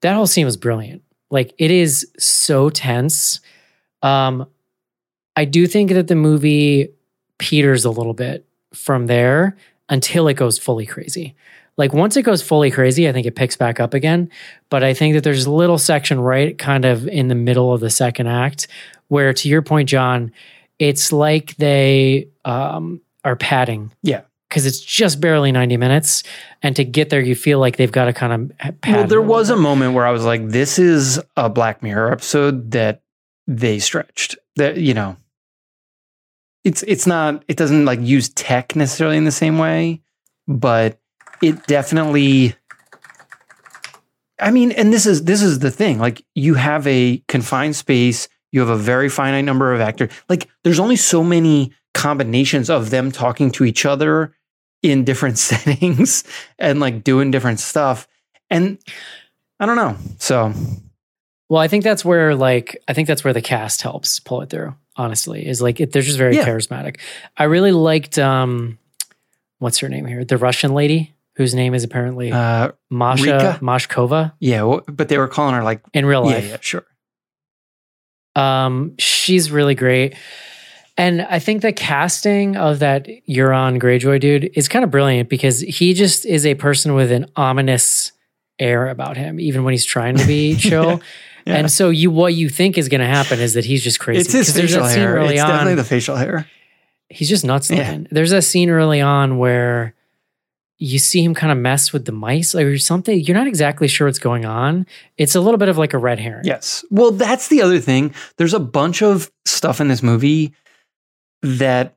That 0.00 0.14
whole 0.14 0.26
scene 0.26 0.44
was 0.44 0.56
brilliant. 0.56 1.02
Like 1.30 1.54
it 1.58 1.70
is 1.70 2.10
so 2.18 2.68
tense. 2.68 3.40
Um, 4.02 4.46
I 5.36 5.44
do 5.44 5.66
think 5.66 5.90
that 5.92 6.08
the 6.08 6.16
movie 6.16 6.88
peters 7.38 7.84
a 7.84 7.90
little 7.90 8.14
bit 8.14 8.46
from 8.74 9.06
there 9.06 9.56
until 9.88 10.28
it 10.28 10.34
goes 10.34 10.58
fully 10.58 10.86
crazy. 10.86 11.34
Like 11.76 11.92
once 11.92 12.16
it 12.16 12.22
goes 12.22 12.42
fully 12.42 12.70
crazy, 12.70 13.08
I 13.08 13.12
think 13.12 13.26
it 13.26 13.34
picks 13.34 13.56
back 13.56 13.80
up 13.80 13.94
again. 13.94 14.30
But 14.68 14.84
I 14.84 14.94
think 14.94 15.14
that 15.14 15.24
there's 15.24 15.46
a 15.46 15.50
little 15.50 15.78
section 15.78 16.20
right 16.20 16.56
kind 16.58 16.84
of 16.84 17.08
in 17.08 17.28
the 17.28 17.34
middle 17.34 17.72
of 17.72 17.80
the 17.80 17.90
second 17.90 18.26
act 18.26 18.66
where, 19.08 19.32
to 19.32 19.48
your 19.48 19.62
point, 19.62 19.88
John, 19.88 20.32
it's 20.78 21.12
like 21.12 21.56
they 21.56 22.28
um, 22.44 23.00
are 23.24 23.36
padding. 23.36 23.92
Yeah. 24.02 24.22
Because 24.48 24.66
it's 24.66 24.80
just 24.80 25.20
barely 25.20 25.50
90 25.50 25.78
minutes. 25.78 26.24
And 26.62 26.76
to 26.76 26.84
get 26.84 27.08
there, 27.08 27.20
you 27.20 27.34
feel 27.34 27.58
like 27.58 27.76
they've 27.76 27.92
got 27.92 28.04
to 28.06 28.12
kind 28.12 28.32
of 28.32 28.80
pad. 28.82 28.96
Well, 28.96 29.06
there 29.06 29.22
was 29.22 29.48
a 29.48 29.56
moment 29.56 29.94
where 29.94 30.06
I 30.06 30.10
was 30.10 30.24
like, 30.24 30.48
this 30.48 30.78
is 30.78 31.20
a 31.38 31.48
Black 31.48 31.82
Mirror 31.82 32.12
episode 32.12 32.70
that 32.72 33.02
they 33.46 33.78
stretched. 33.78 34.36
That, 34.56 34.76
you 34.76 34.92
know, 34.92 35.16
it's 36.64 36.82
it's 36.84 37.06
not 37.06 37.44
it 37.48 37.56
doesn't 37.56 37.84
like 37.84 38.00
use 38.00 38.28
tech 38.30 38.76
necessarily 38.76 39.16
in 39.16 39.24
the 39.24 39.32
same 39.32 39.58
way, 39.58 40.02
but 40.46 41.00
it 41.42 41.66
definitely 41.66 42.54
I 44.40 44.50
mean, 44.50 44.72
and 44.72 44.92
this 44.92 45.06
is 45.06 45.24
this 45.24 45.40
is 45.42 45.60
the 45.60 45.70
thing. 45.70 45.98
Like 45.98 46.24
you 46.34 46.54
have 46.54 46.86
a 46.86 47.22
confined 47.28 47.76
space, 47.76 48.28
you 48.50 48.60
have 48.60 48.70
a 48.70 48.76
very 48.76 49.08
finite 49.08 49.44
number 49.44 49.72
of 49.72 49.80
actors. 49.80 50.10
Like 50.28 50.48
there's 50.64 50.80
only 50.80 50.96
so 50.96 51.22
many 51.22 51.72
combinations 51.94 52.68
of 52.70 52.90
them 52.90 53.12
talking 53.12 53.50
to 53.52 53.64
each 53.64 53.84
other 53.86 54.34
in 54.82 55.04
different 55.04 55.38
settings 55.50 56.24
and 56.58 56.80
like 56.80 57.04
doing 57.04 57.30
different 57.30 57.60
stuff. 57.60 58.08
And 58.50 58.78
I 59.60 59.66
don't 59.66 59.76
know. 59.76 59.96
So 60.18 60.52
Well, 61.48 61.60
I 61.60 61.68
think 61.68 61.84
that's 61.84 62.04
where 62.04 62.34
like 62.34 62.82
I 62.88 62.94
think 62.94 63.06
that's 63.06 63.22
where 63.22 63.32
the 63.34 63.42
cast 63.42 63.82
helps 63.82 64.18
pull 64.18 64.40
it 64.42 64.50
through. 64.50 64.74
Honestly, 64.96 65.46
is 65.46 65.62
like 65.62 65.80
it, 65.80 65.92
they're 65.92 66.02
just 66.02 66.18
very 66.18 66.36
Yeah. 66.36 66.44
charismatic. 66.44 66.98
I 67.36 67.44
really 67.44 67.72
liked 67.72 68.18
um, 68.18 68.78
what's 69.58 69.78
her 69.78 69.88
name 69.88 70.04
here? 70.04 70.24
The 70.24 70.36
Russian 70.36 70.74
lady 70.74 71.14
whose 71.36 71.54
name 71.54 71.74
is 71.74 71.84
apparently 71.84 72.30
uh 72.32 72.72
Masha 72.90 73.22
Rika? 73.24 73.58
Mashkova 73.62 74.32
yeah, 74.40 74.62
well, 74.62 74.82
but 74.86 75.08
they 75.08 75.18
were 75.18 75.28
calling 75.28 75.54
her 75.54 75.62
like 75.62 75.82
in 75.92 76.04
real 76.06 76.24
life. 76.24 76.48
yeah, 76.48 76.56
sure. 76.60 76.84
Um, 78.34 78.94
she's 78.98 79.50
really 79.50 79.74
great. 79.74 80.14
And 80.96 81.22
I 81.22 81.38
think 81.38 81.62
the 81.62 81.72
casting 81.72 82.56
of 82.56 82.78
that 82.80 83.06
Euron 83.28 83.80
Greyjoy 83.80 84.20
dude 84.20 84.50
is 84.54 84.68
kind 84.68 84.84
of 84.84 84.90
brilliant 84.90 85.28
because 85.28 85.60
he 85.60 85.94
just 85.94 86.26
is 86.26 86.44
a 86.46 86.54
person 86.54 86.94
with 86.94 87.10
an 87.12 87.26
ominous 87.36 88.12
air 88.58 88.88
about 88.88 89.16
him, 89.16 89.40
even 89.40 89.64
when 89.64 89.72
he's 89.72 89.84
trying 89.86 90.16
to 90.16 90.26
be 90.26 90.54
chill. 90.58 91.00
Yeah. 91.46 91.56
And 91.56 91.70
so 91.72 91.88
you 91.90 92.10
what 92.10 92.34
you 92.34 92.48
think 92.48 92.78
is 92.78 92.88
gonna 92.88 93.06
happen 93.06 93.40
is 93.40 93.54
that 93.54 93.64
he's 93.64 93.82
just 93.82 94.00
crazy. 94.00 94.20
It's 94.20 94.32
his 94.32 94.54
facial 94.56 94.84
hair. 94.84 95.16
early 95.16 95.34
It's 95.34 95.42
on. 95.42 95.48
definitely 95.48 95.74
the 95.76 95.84
facial 95.84 96.16
hair. 96.16 96.46
he's 97.08 97.28
just 97.28 97.44
nuts 97.44 97.70
Yeah. 97.70 97.78
looking. 97.78 98.06
There's 98.10 98.32
a 98.32 98.42
scene 98.42 98.70
early 98.70 99.00
on 99.00 99.38
where 99.38 99.94
you 100.82 100.98
see 100.98 101.22
him 101.22 101.32
kind 101.34 101.52
of 101.52 101.58
mess 101.58 101.92
with 101.92 102.06
the 102.06 102.12
mice 102.12 102.54
or 102.54 102.76
something. 102.76 103.20
You're 103.20 103.36
not 103.36 103.46
exactly 103.46 103.86
sure 103.86 104.08
what's 104.08 104.18
going 104.18 104.44
on. 104.44 104.84
It's 105.16 105.34
a 105.36 105.40
little 105.40 105.58
bit 105.58 105.68
of 105.68 105.78
like 105.78 105.92
a 105.94 105.98
red 105.98 106.18
herring. 106.18 106.44
Yes. 106.44 106.84
Well, 106.90 107.12
that's 107.12 107.48
the 107.48 107.62
other 107.62 107.78
thing. 107.78 108.12
There's 108.36 108.54
a 108.54 108.58
bunch 108.60 109.00
of 109.02 109.30
stuff 109.44 109.80
in 109.80 109.86
this 109.88 110.02
movie 110.02 110.52
that 111.42 111.96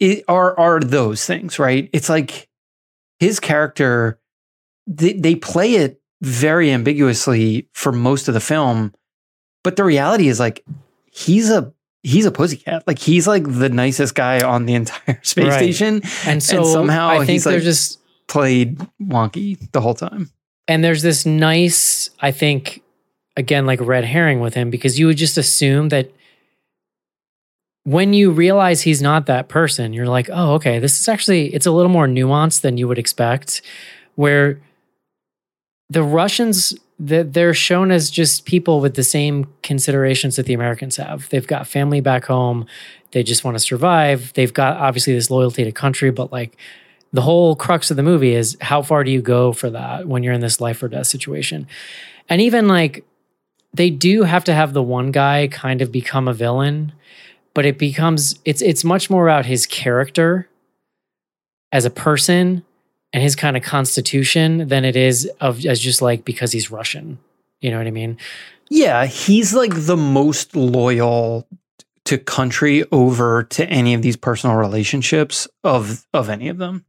it 0.00 0.24
are 0.28 0.58
are 0.58 0.80
those 0.80 1.24
things, 1.26 1.58
right? 1.58 1.88
It's 1.92 2.08
like 2.08 2.48
his 3.20 3.40
character 3.40 4.18
they, 4.86 5.12
they 5.12 5.34
play 5.34 5.74
it 5.74 6.00
very 6.20 6.70
ambiguously 6.70 7.68
for 7.72 7.92
most 7.92 8.26
of 8.28 8.34
the 8.34 8.40
film, 8.40 8.92
but 9.62 9.76
the 9.76 9.84
reality 9.84 10.28
is 10.28 10.40
like 10.40 10.64
he's 11.10 11.50
a 11.50 11.72
he's 12.02 12.26
a 12.26 12.30
pussycat. 12.32 12.84
Like 12.86 12.98
he's 12.98 13.28
like 13.28 13.44
the 13.44 13.68
nicest 13.68 14.14
guy 14.14 14.40
on 14.40 14.66
the 14.66 14.74
entire 14.74 15.20
space 15.22 15.46
Right. 15.46 15.58
station 15.58 16.02
And 16.26 16.42
so 16.42 16.64
somehow 16.64 17.08
I 17.10 17.18
think 17.18 17.30
he's, 17.30 17.44
they're 17.44 17.54
like- 17.54 17.62
just 17.62 18.00
played 18.28 18.78
wonky 19.02 19.58
the 19.72 19.80
whole 19.80 19.94
time. 19.94 20.30
and 20.68 20.84
there's 20.84 21.02
this 21.02 21.24
nice, 21.24 22.10
I 22.20 22.30
think, 22.30 22.82
again, 23.36 23.64
like 23.66 23.80
red 23.80 24.04
herring 24.04 24.40
with 24.40 24.54
him 24.54 24.70
because 24.70 24.98
you 24.98 25.06
would 25.06 25.16
just 25.16 25.38
assume 25.38 25.88
that 25.88 26.12
when 27.84 28.12
you 28.12 28.30
realize 28.30 28.82
he's 28.82 29.00
not 29.00 29.24
that 29.26 29.48
person, 29.48 29.94
you're 29.94 30.06
like, 30.06 30.28
oh, 30.30 30.52
okay, 30.54 30.78
this 30.78 31.00
is 31.00 31.08
actually 31.08 31.54
it's 31.54 31.64
a 31.64 31.70
little 31.70 31.90
more 31.90 32.06
nuanced 32.06 32.60
than 32.60 32.76
you 32.76 32.86
would 32.86 32.98
expect. 32.98 33.62
Where 34.16 34.60
the 35.88 36.02
Russians 36.02 36.74
they're 37.00 37.54
shown 37.54 37.92
as 37.92 38.10
just 38.10 38.44
people 38.44 38.80
with 38.80 38.94
the 38.94 39.04
same 39.04 39.46
considerations 39.62 40.34
that 40.34 40.46
the 40.46 40.52
Americans 40.52 40.96
have. 40.96 41.28
They've 41.28 41.46
got 41.46 41.68
family 41.68 42.00
back 42.00 42.24
home. 42.24 42.66
They 43.12 43.22
just 43.22 43.44
want 43.44 43.54
to 43.54 43.60
survive. 43.60 44.32
They've 44.34 44.52
got 44.52 44.76
obviously 44.78 45.14
this 45.14 45.30
loyalty 45.30 45.62
to 45.62 45.70
country, 45.70 46.10
but 46.10 46.32
like 46.32 46.56
the 47.12 47.22
whole 47.22 47.56
crux 47.56 47.90
of 47.90 47.96
the 47.96 48.02
movie 48.02 48.34
is 48.34 48.56
how 48.60 48.82
far 48.82 49.04
do 49.04 49.10
you 49.10 49.22
go 49.22 49.52
for 49.52 49.70
that 49.70 50.06
when 50.06 50.22
you're 50.22 50.34
in 50.34 50.40
this 50.40 50.60
life 50.60 50.82
or 50.82 50.88
death 50.88 51.06
situation? 51.06 51.66
And 52.28 52.40
even 52.40 52.68
like 52.68 53.04
they 53.72 53.90
do 53.90 54.22
have 54.22 54.44
to 54.44 54.54
have 54.54 54.72
the 54.72 54.82
one 54.82 55.10
guy 55.10 55.48
kind 55.48 55.82
of 55.82 55.92
become 55.92 56.28
a 56.28 56.34
villain, 56.34 56.92
but 57.54 57.64
it 57.64 57.78
becomes 57.78 58.38
it's 58.44 58.62
it's 58.62 58.84
much 58.84 59.08
more 59.08 59.26
about 59.26 59.46
his 59.46 59.66
character 59.66 60.48
as 61.72 61.84
a 61.84 61.90
person 61.90 62.64
and 63.12 63.22
his 63.22 63.36
kind 63.36 63.56
of 63.56 63.62
constitution 63.62 64.68
than 64.68 64.84
it 64.84 64.96
is 64.96 65.30
of 65.40 65.64
as 65.64 65.80
just 65.80 66.02
like 66.02 66.24
because 66.24 66.52
he's 66.52 66.70
Russian. 66.70 67.18
You 67.60 67.70
know 67.70 67.78
what 67.78 67.86
I 67.86 67.90
mean? 67.90 68.18
Yeah, 68.70 69.06
he's 69.06 69.54
like 69.54 69.72
the 69.74 69.96
most 69.96 70.54
loyal 70.54 71.46
to 72.04 72.18
country 72.18 72.84
over 72.92 73.44
to 73.44 73.68
any 73.68 73.94
of 73.94 74.02
these 74.02 74.16
personal 74.16 74.56
relationships 74.56 75.48
of 75.64 76.06
of 76.12 76.28
any 76.28 76.48
of 76.48 76.58
them. 76.58 76.84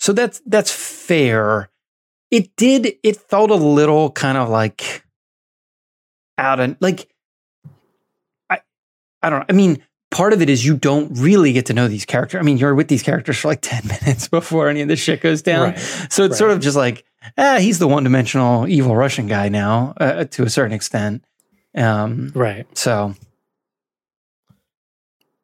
So 0.00 0.12
that's 0.12 0.40
that's 0.46 0.70
fair. 0.72 1.68
It 2.30 2.56
did 2.56 2.94
it 3.02 3.16
felt 3.16 3.50
a 3.50 3.54
little 3.56 4.10
kind 4.10 4.38
of 4.38 4.48
like 4.48 5.04
out 6.38 6.58
and 6.58 6.76
like 6.80 7.08
I 8.48 8.60
I 9.22 9.30
don't 9.30 9.40
know. 9.40 9.46
I 9.48 9.52
mean, 9.52 9.82
part 10.10 10.32
of 10.32 10.40
it 10.40 10.48
is 10.48 10.64
you 10.64 10.76
don't 10.76 11.12
really 11.18 11.52
get 11.52 11.66
to 11.66 11.74
know 11.74 11.86
these 11.86 12.04
characters. 12.06 12.38
I 12.40 12.42
mean, 12.42 12.56
you're 12.56 12.74
with 12.74 12.88
these 12.88 13.02
characters 13.02 13.36
for 13.38 13.48
like 13.48 13.60
10 13.62 13.82
minutes 13.86 14.26
before 14.28 14.68
any 14.68 14.80
of 14.80 14.88
this 14.88 15.00
shit 15.00 15.20
goes 15.20 15.42
down. 15.42 15.70
Right. 15.72 15.78
So 16.10 16.24
it's 16.24 16.38
sort 16.38 16.50
of 16.52 16.60
just 16.60 16.76
like, 16.76 17.04
ah, 17.36 17.58
he's 17.60 17.78
the 17.78 17.86
one 17.88 18.02
dimensional 18.04 18.66
evil 18.68 18.96
Russian 18.96 19.26
guy 19.26 19.48
now, 19.50 19.92
uh, 20.00 20.24
to 20.24 20.44
a 20.44 20.50
certain 20.50 20.72
extent. 20.72 21.24
Um, 21.76 22.32
Right. 22.34 22.66
so 22.76 23.14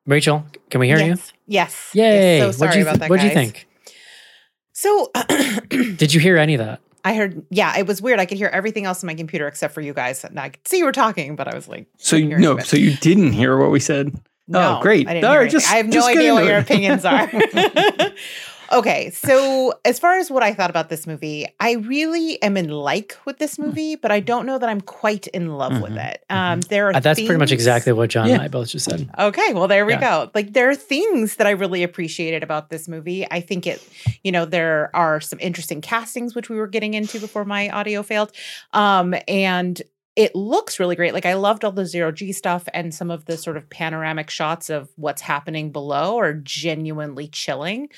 Rachel, 0.07 0.47
can 0.71 0.81
we 0.81 0.87
hear 0.87 0.99
you? 0.99 1.07
yes. 1.07 1.33
Yes. 1.47 1.91
Yay. 1.95 2.39
Yes. 2.39 2.43
So 2.43 2.53
sorry 2.53 2.69
what'd 2.69 2.77
you, 2.77 2.83
about 2.83 2.91
th- 2.93 3.01
that. 3.01 3.11
what'd 3.11 3.25
you 3.25 3.31
think? 3.31 3.67
So 4.77 5.11
Did 5.71 6.13
you 6.13 6.21
hear 6.21 6.37
any 6.37 6.53
of 6.53 6.59
that? 6.59 6.83
I 7.03 7.15
heard, 7.15 7.47
yeah, 7.49 7.79
it 7.79 7.87
was 7.87 8.03
weird. 8.03 8.21
I 8.21 8.27
could 8.27 8.37
hear 8.37 8.49
everything 8.49 8.85
else 8.85 9.03
on 9.03 9.07
my 9.07 9.15
computer 9.15 9.49
except 9.49 9.73
for 9.73 9.81
you 9.81 9.95
guys. 9.95 10.23
And 10.23 10.39
I 10.39 10.51
could 10.51 10.69
see 10.69 10.77
you 10.77 10.85
were 10.85 10.93
talking, 10.93 11.35
but 11.35 11.49
I 11.49 11.55
was 11.55 11.67
like, 11.67 11.87
so 11.97 12.15
you, 12.15 12.37
no, 12.37 12.59
so 12.59 12.77
you 12.77 12.95
didn't 12.99 13.33
hear 13.33 13.57
what 13.57 13.71
we 13.71 13.81
said. 13.81 14.21
No, 14.47 14.77
oh, 14.77 14.83
great. 14.83 15.09
I, 15.09 15.15
didn't 15.15 15.31
hear 15.31 15.41
right, 15.41 15.51
just 15.51 15.73
I 15.73 15.77
have 15.77 15.87
no 15.87 15.93
just 15.93 16.09
idea 16.09 16.35
what 16.35 16.43
into 16.43 16.53
your 16.53 16.61
opinions 16.61 17.07
are. 17.07 17.27
okay, 18.73 19.11
so 19.11 19.73
as 19.85 19.99
far 19.99 20.19
as 20.19 20.31
what 20.31 20.43
I 20.43 20.53
thought 20.55 20.71
about 20.71 20.89
this 20.89 21.07
movie, 21.07 21.47
I 21.61 21.73
really 21.75 22.41
am 22.43 22.57
in 22.57 22.69
like 22.69 23.17
with 23.25 23.39
this 23.39 23.57
Hmm. 23.57 23.65
movie, 23.67 23.97
but 23.97 24.11
I 24.11 24.21
don't 24.21 24.47
know 24.47 24.59
that 24.59 24.69
I'm 24.69 24.81
quite 24.81 25.27
in 25.29 25.57
love 25.57 25.81
with 25.81 25.93
Mhm, 25.93 26.11
it. 26.11 26.25
Um, 26.31 26.61
there 26.63 26.89
are 26.89 26.97
Uh, 26.97 27.01
that's 27.01 27.21
pretty 27.21 27.39
much 27.39 27.53
exactly 27.53 27.93
what 27.93 28.11
John 28.11 28.29
Yeah. 28.29 28.35
and 28.35 28.43
I 28.43 28.49
both 28.49 28.69
just 28.71 28.85
said. 28.85 29.09
Okay, 29.19 29.53
well 29.53 29.69
there 29.69 29.87
we 29.87 29.93
Yeah. 29.95 30.01
go. 30.01 30.31
Like 30.35 30.53
there 30.53 30.69
are 30.71 30.75
things 30.75 31.37
that 31.37 31.47
I 31.47 31.51
really 31.51 31.83
appreciated 31.83 32.43
about 32.43 32.71
this 32.71 32.89
movie. 32.89 33.27
I 33.31 33.41
think 33.41 33.67
it, 33.67 33.87
you 34.23 34.33
know, 34.33 34.45
there 34.45 34.91
are 34.95 35.21
some 35.21 35.39
interesting 35.41 35.81
castings 35.81 36.35
which 36.35 36.49
we 36.49 36.57
were 36.57 36.67
getting 36.69 36.95
into 36.95 37.21
before 37.21 37.45
my 37.45 37.69
audio 37.71 38.03
failed. 38.03 38.33
Um 38.73 39.15
and 39.29 39.81
it 40.17 40.35
looks 40.35 40.81
really 40.81 40.97
great. 40.97 41.13
Like 41.13 41.27
I 41.27 41.35
loved 41.35 41.63
all 41.63 41.73
the 41.73 41.85
zero 41.85 42.11
G 42.11 42.33
stuff 42.33 42.67
and 42.73 42.93
some 42.95 43.11
of 43.11 43.27
the 43.27 43.37
sort 43.37 43.59
of 43.59 43.69
panoramic 43.69 44.31
shots 44.31 44.71
of 44.71 44.89
what's 44.97 45.21
happening 45.21 45.71
below 45.71 46.19
are 46.19 46.33
genuinely 46.33 47.29
chilling. 47.29 47.91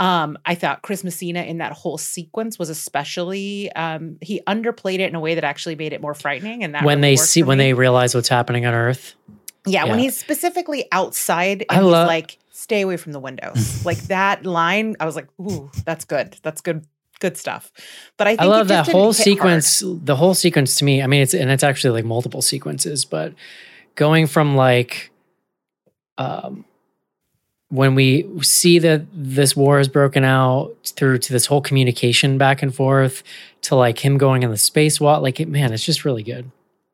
Um, 0.00 0.36
I 0.44 0.56
thought 0.56 0.82
Chris 0.82 1.04
Messina 1.04 1.42
in 1.42 1.58
that 1.58 1.72
whole 1.72 1.96
sequence 1.96 2.58
was 2.58 2.70
especially 2.70 3.70
um, 3.72 4.18
he 4.20 4.40
underplayed 4.48 4.98
it 4.98 5.08
in 5.08 5.14
a 5.14 5.20
way 5.20 5.36
that 5.36 5.44
actually 5.44 5.76
made 5.76 5.92
it 5.92 6.00
more 6.00 6.14
frightening. 6.14 6.64
And 6.64 6.74
that 6.74 6.82
when 6.82 6.98
really 6.98 7.12
they 7.12 7.16
see 7.16 7.44
when 7.44 7.58
they 7.58 7.72
realize 7.72 8.16
what's 8.16 8.28
happening 8.28 8.66
on 8.66 8.74
Earth. 8.74 9.14
Yeah, 9.66 9.84
when 9.84 9.98
he's 9.98 10.16
specifically 10.18 10.88
outside 10.90 11.66
I 11.68 11.76
and 11.76 11.84
he's 11.84 11.92
love- 11.92 12.08
like, 12.08 12.38
stay 12.50 12.80
away 12.80 12.96
from 12.96 13.12
the 13.12 13.20
windows. 13.20 13.84
like 13.84 13.98
that 14.04 14.44
line, 14.44 14.96
I 14.98 15.06
was 15.06 15.14
like, 15.14 15.28
ooh, 15.40 15.70
that's 15.84 16.04
good. 16.04 16.36
That's 16.42 16.62
good 16.62 16.84
good 17.20 17.36
stuff. 17.36 17.70
But 18.16 18.26
I 18.26 18.30
think 18.30 18.40
I 18.40 18.46
love 18.46 18.68
that 18.68 18.88
whole 18.88 19.12
hit 19.12 19.38
hard. 19.38 19.62
sequence. 19.62 19.82
The 19.84 20.16
whole 20.16 20.34
sequence 20.34 20.76
to 20.76 20.84
me, 20.84 21.02
I 21.02 21.06
mean, 21.06 21.22
it's 21.22 21.34
and 21.34 21.50
it's 21.50 21.62
actually 21.62 21.90
like 21.92 22.04
multiple 22.04 22.42
sequences, 22.42 23.04
but 23.04 23.34
going 23.94 24.26
from 24.26 24.56
like, 24.56 25.10
um, 26.18 26.64
when 27.68 27.94
we 27.94 28.26
see 28.42 28.80
that 28.80 29.04
this 29.12 29.54
war 29.54 29.78
has 29.78 29.86
broken 29.86 30.24
out 30.24 30.74
through 30.84 31.18
to 31.18 31.32
this 31.32 31.46
whole 31.46 31.60
communication 31.60 32.36
back 32.36 32.62
and 32.62 32.74
forth 32.74 33.22
to 33.62 33.76
like 33.76 34.04
him 34.04 34.18
going 34.18 34.42
in 34.42 34.50
the 34.50 34.56
space 34.56 35.00
walk, 35.00 35.22
like 35.22 35.38
it, 35.38 35.48
man, 35.48 35.72
it's 35.72 35.84
just 35.84 36.04
really 36.04 36.24
good. 36.24 36.50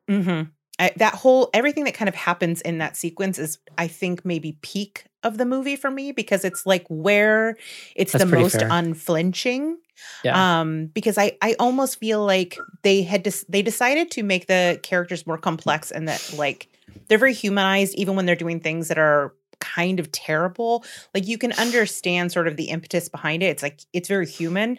hmm 0.09 0.43
I, 0.79 0.93
that 0.97 1.15
whole 1.15 1.49
everything 1.55 1.85
that 1.85 1.95
kind 1.95 2.09
of 2.09 2.15
happens 2.15 2.61
in 2.61 2.79
that 2.79 2.97
sequence 2.97 3.39
is, 3.39 3.59
I 3.79 3.89
think, 3.89 4.27
maybe 4.27 4.59
peak 4.61 5.07
of 5.27 5.39
the 5.39 5.45
movie 5.45 5.77
for 5.77 5.91
me 5.91 6.13
because 6.13 6.45
it's 6.45 6.65
like 6.65 6.87
where 6.89 7.57
it's 7.95 8.13
That's 8.13 8.25
the 8.25 8.31
most 8.31 8.59
fair. 8.61 8.69
unflinching. 8.71 9.79
Yeah. 10.25 10.61
Um, 10.61 10.87
because 10.87 11.19
I 11.19 11.37
I 11.43 11.57
almost 11.59 11.99
feel 11.99 12.25
like 12.25 12.59
they 12.83 13.03
had 13.03 13.23
des- 13.23 13.45
they 13.49 13.63
decided 13.63 14.11
to 14.13 14.23
make 14.23 14.47
the 14.47 14.79
characters 14.83 15.27
more 15.27 15.39
complex 15.39 15.91
and 15.91 16.07
that 16.09 16.35
like 16.37 16.69
they're 17.09 17.19
very 17.19 17.35
humanized 17.35 17.95
even 17.97 18.15
when 18.17 18.27
they're 18.27 18.37
doing 18.37 18.61
things 18.61 18.89
that 18.89 18.99
are 18.99 19.35
kind 19.59 19.99
of 19.99 20.13
terrible. 20.13 20.85
Like 21.15 21.27
you 21.27 21.39
can 21.39 21.53
understand 21.53 22.31
sort 22.31 22.47
of 22.47 22.57
the 22.57 22.69
impetus 22.69 23.09
behind 23.09 23.43
it. 23.43 23.47
It's 23.47 23.63
like 23.63 23.81
it's 23.93 24.09
very 24.09 24.27
human, 24.27 24.79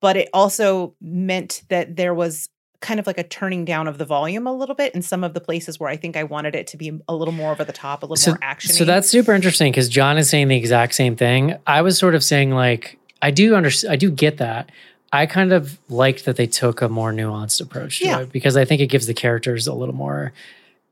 but 0.00 0.16
it 0.16 0.28
also 0.32 0.94
meant 1.00 1.62
that 1.68 1.96
there 1.96 2.14
was 2.14 2.48
kind 2.84 3.00
of 3.00 3.06
like 3.06 3.16
a 3.18 3.24
turning 3.24 3.64
down 3.64 3.88
of 3.88 3.96
the 3.96 4.04
volume 4.04 4.46
a 4.46 4.52
little 4.52 4.74
bit 4.74 4.94
in 4.94 5.00
some 5.00 5.24
of 5.24 5.32
the 5.32 5.40
places 5.40 5.80
where 5.80 5.88
I 5.88 5.96
think 5.96 6.16
I 6.16 6.22
wanted 6.22 6.54
it 6.54 6.66
to 6.68 6.76
be 6.76 7.00
a 7.08 7.14
little 7.14 7.32
more 7.32 7.50
over 7.50 7.64
the 7.64 7.72
top, 7.72 8.02
a 8.02 8.06
little 8.06 8.16
so, 8.16 8.32
more 8.32 8.38
action. 8.42 8.72
so 8.72 8.84
that's 8.84 9.08
super 9.08 9.32
interesting 9.32 9.72
because 9.72 9.88
John 9.88 10.18
is 10.18 10.28
saying 10.28 10.48
the 10.48 10.56
exact 10.56 10.94
same 10.94 11.16
thing. 11.16 11.56
I 11.66 11.80
was 11.82 11.98
sort 11.98 12.14
of 12.14 12.22
saying 12.22 12.50
like 12.50 12.98
I 13.22 13.30
do 13.30 13.56
under 13.56 13.70
I 13.88 13.96
do 13.96 14.10
get 14.10 14.36
that. 14.36 14.70
I 15.12 15.26
kind 15.26 15.52
of 15.52 15.78
liked 15.88 16.24
that 16.26 16.36
they 16.36 16.46
took 16.46 16.82
a 16.82 16.88
more 16.88 17.12
nuanced 17.12 17.60
approach 17.60 18.00
to 18.00 18.04
Yeah. 18.04 18.20
it 18.20 18.32
because 18.32 18.56
I 18.56 18.64
think 18.64 18.82
it 18.82 18.88
gives 18.88 19.06
the 19.06 19.14
characters 19.14 19.66
a 19.66 19.72
little 19.72 19.94
more, 19.94 20.32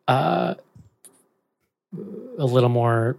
uh, 0.09 0.55
a 2.39 2.45
little 2.47 2.69
more 2.71 3.17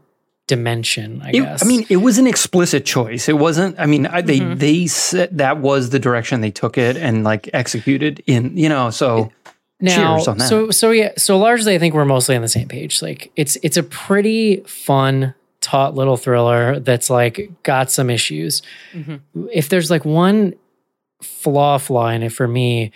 dimension. 0.48 1.22
I 1.24 1.30
It- 1.30 1.34
guess. 1.34 1.64
I 1.64 1.68
mean, 1.68 1.86
it 1.90 1.98
was 1.98 2.18
an 2.18 2.28
explicit 2.28 2.86
choice. 2.86 3.30
It 3.30 3.38
wasn't. 3.38 3.76
I 3.80 3.86
mean, 3.86 4.06
I, 4.08 4.22
they 4.22 4.40
Mhm. 4.40 4.60
they 4.60 4.88
said 4.88 5.38
that 5.38 5.58
was 5.60 5.90
the 5.92 6.00
direction 6.00 6.42
they 6.42 6.52
took 6.52 6.78
it 6.78 6.98
and 6.98 7.24
like 7.24 7.50
executed 7.54 8.22
in. 8.28 8.56
You 8.58 8.70
know, 8.70 8.90
so 8.90 9.32
now 9.80 10.16
cheers 10.16 10.28
on 10.28 10.38
that. 10.38 10.48
so 10.50 10.70
so 10.72 10.92
yeah 10.92 11.12
so 11.18 11.38
largely 11.38 11.76
i 11.76 11.80
think 11.80 11.94
we're 11.94 12.06
mostly 12.06 12.36
on 12.38 12.42
the 12.42 12.48
same 12.48 12.70
page 12.70 13.02
like 13.02 13.32
it's 13.36 13.58
it's 13.64 13.76
a 13.76 13.84
pretty 13.84 14.58
fun 14.66 15.34
taut 15.60 15.94
little 15.94 16.16
thriller 16.16 16.80
that's 16.80 17.10
like 17.10 17.50
got 17.64 17.92
some 17.92 18.10
issues 18.10 18.62
Mhm. 18.96 19.20
if 19.52 19.68
there's 19.68 19.90
like 19.92 20.06
one 20.06 20.54
flaw 21.22 21.78
flaw 21.80 22.10
in 22.10 22.24
it 22.24 22.32
for 22.32 22.48
me 22.48 22.92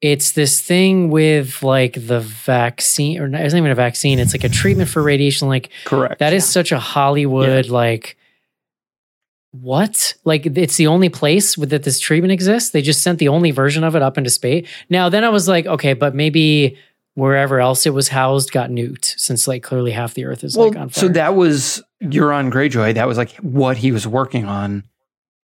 it's 0.00 0.32
this 0.32 0.60
thing 0.60 1.10
with 1.10 1.62
like 1.62 1.94
the 1.94 2.20
vaccine 2.20 3.20
or 3.20 3.28
not, 3.28 3.40
it's 3.40 3.52
not 3.52 3.58
even 3.58 3.70
a 3.70 3.74
vaccine 3.74 4.18
it's 4.18 4.32
like 4.32 4.44
a 4.44 4.48
treatment 4.48 4.88
for 4.88 5.02
radiation 5.02 5.48
like 5.48 5.70
correct. 5.84 6.18
that 6.18 6.32
is 6.32 6.48
such 6.48 6.72
a 6.72 6.78
hollywood 6.78 7.68
like 7.68 8.16
what 9.52 10.14
like 10.24 10.46
it's 10.46 10.76
the 10.76 10.86
only 10.86 11.08
place 11.08 11.58
with 11.58 11.70
that 11.70 11.82
this 11.82 11.98
treatment 11.98 12.32
exists 12.32 12.70
they 12.70 12.82
just 12.82 13.02
sent 13.02 13.18
the 13.18 13.28
only 13.28 13.50
version 13.50 13.82
of 13.82 13.96
it 13.96 14.02
up 14.02 14.18
into 14.18 14.30
space 14.30 14.68
now 14.88 15.08
then 15.08 15.24
i 15.24 15.28
was 15.28 15.48
like 15.48 15.66
okay 15.66 15.94
but 15.94 16.14
maybe 16.14 16.76
wherever 17.14 17.58
else 17.58 17.84
it 17.84 17.94
was 17.94 18.08
housed 18.08 18.52
got 18.52 18.70
nuked 18.70 19.18
since 19.18 19.48
like 19.48 19.62
clearly 19.62 19.90
half 19.90 20.14
the 20.14 20.24
earth 20.24 20.44
is 20.44 20.56
well, 20.56 20.68
like 20.68 20.78
on 20.78 20.88
fire 20.88 21.00
so 21.00 21.08
that 21.08 21.34
was 21.34 21.82
Euron 22.02 22.52
Greyjoy. 22.52 22.94
That 22.94 23.08
was 23.08 23.18
like 23.18 23.32
what 23.36 23.76
he 23.76 23.92
was 23.92 24.06
working 24.06 24.44
on. 24.44 24.84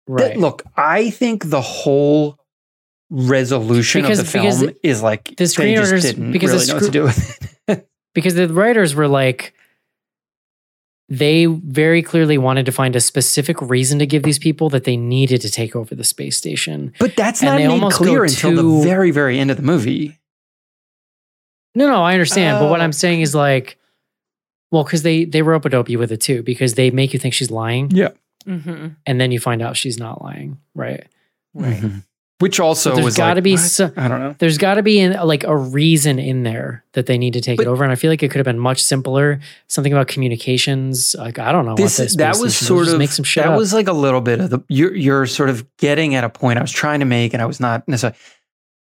That- 0.08 0.14
right 0.14 0.38
look, 0.38 0.64
I 0.76 1.10
think 1.12 1.50
the 1.50 1.62
whole 1.62 2.39
resolution 3.10 4.02
Because- 4.02 4.20
of 4.20 4.26
the 4.26 4.32
film 4.32 4.72
is 4.84 5.02
like 5.02 5.26
the 5.26 5.36
they 5.36 5.44
just 5.46 5.58
screenwriters- 5.58 6.02
didn't 6.04 6.32
because 6.32 6.52
the 6.52 6.58
really 6.58 6.68
know 6.68 6.74
what 6.76 6.84
to 6.84 6.92
do 6.92 7.04
with 7.04 7.50
it. 7.68 7.90
because 8.14 8.36
the 8.36 8.48
writers 8.48 8.94
were 8.96 9.08
like 9.08 9.54
they 11.12 11.46
very 11.46 12.04
clearly 12.04 12.38
wanted 12.38 12.68
to 12.68 12.72
find 12.72 12.96
a 12.96 13.00
specific 13.00 13.60
reason 13.62 13.98
to 13.98 14.06
give 14.06 14.22
these 14.22 14.38
people 14.38 14.70
that 14.70 14.84
they 14.84 14.96
needed 14.96 15.42
to 15.42 15.50
take 15.50 15.76
over 15.76 15.96
the 15.96 16.04
space 16.04 16.38
station 16.38 16.94
But 17.00 17.16
that's 17.16 17.42
And 17.42 17.50
not 17.50 17.58
they 17.58 17.68
made 17.68 17.74
almost 17.74 17.98
clear 17.98 18.24
until 18.24 18.52
too- 18.52 18.56
the 18.80 18.84
very, 18.84 19.10
very 19.12 19.40
end 19.40 19.50
of 19.50 19.58
the 19.58 19.64
movie. 19.64 20.20
No, 21.76 21.88
no, 21.88 22.04
I 22.04 22.14
understand. 22.14 22.60
But 22.60 22.70
what 22.70 22.80
Oh. 22.80 22.84
I'm 22.84 22.92
saying 22.94 23.22
is 23.22 23.34
like, 23.34 23.78
well, 24.72 24.84
because 24.84 25.02
they 25.04 25.26
they 25.26 25.42
rope 25.42 25.66
a 25.66 25.70
dope 25.70 25.90
you 25.90 25.98
with 25.98 26.12
it 26.12 26.22
too, 26.22 26.44
because 26.44 26.76
they 26.76 26.92
make 26.92 27.14
you 27.14 27.20
think 27.20 27.34
she's 27.34 27.50
lying, 27.52 27.90
Yeah. 27.92 28.10
Mhm. 28.48 28.96
and 29.06 29.20
then 29.22 29.32
you 29.32 29.40
find 29.40 29.62
out 29.64 29.78
she's 29.78 29.98
not 29.98 30.22
lying, 30.22 30.58
right? 30.76 31.06
Right. 31.56 31.78
Mhm. 31.82 32.04
Which 32.40 32.58
also 32.60 32.92
But 32.92 32.96
there's 32.96 33.06
was 33.06 33.18
got 33.18 33.30
to 33.34 33.36
like, 33.36 33.44
be 33.44 33.58
so, 33.58 33.92
I 33.98 34.08
don't 34.08 34.22
know. 34.22 34.34
there's 34.40 34.58
got 34.58 34.76
to 34.76 34.84
be 34.84 34.98
in, 35.00 35.12
like 35.12 35.44
a 35.44 35.58
reason 35.58 36.20
in 36.20 36.44
there 36.44 36.86
that 36.94 37.06
they 37.06 37.18
need 37.18 37.34
to 37.34 37.42
take 37.42 37.58
But- 37.58 37.64
it 37.66 37.70
over, 37.70 37.84
and 37.84 37.92
I 37.92 37.96
feel 37.96 38.10
like 38.10 38.24
it 38.24 38.30
could 38.32 38.38
have 38.38 38.46
been 38.46 38.60
much 38.60 38.82
simpler. 38.82 39.42
Something 39.68 39.92
about 39.92 40.08
communications, 40.08 41.16
like 41.20 41.38
I 41.38 41.52
don't 41.52 41.66
know. 41.66 41.76
This 41.76 42.00
what 42.00 42.06
this 42.06 42.16
that 42.16 42.38
was 42.38 42.56
sort 42.56 42.88
of 42.88 42.98
make 42.98 43.12
some 43.12 43.26
shit 43.26 43.44
that 43.44 43.52
up. 43.52 43.58
was 43.60 43.74
like 43.74 43.88
a 43.90 43.94
little 43.94 44.22
bit 44.22 44.40
of 44.40 44.50
the 44.52 44.60
you're 44.70 44.96
you're 44.96 45.26
sort 45.26 45.50
of 45.50 45.66
getting 45.78 46.16
at 46.16 46.24
a 46.24 46.30
point 46.30 46.60
I 46.60 46.62
was 46.62 46.72
trying 46.72 47.00
to 47.02 47.06
make, 47.06 47.34
and 47.34 47.42
I 47.42 47.46
was 47.46 47.60
not 47.60 47.88
necessarily. 47.88 48.18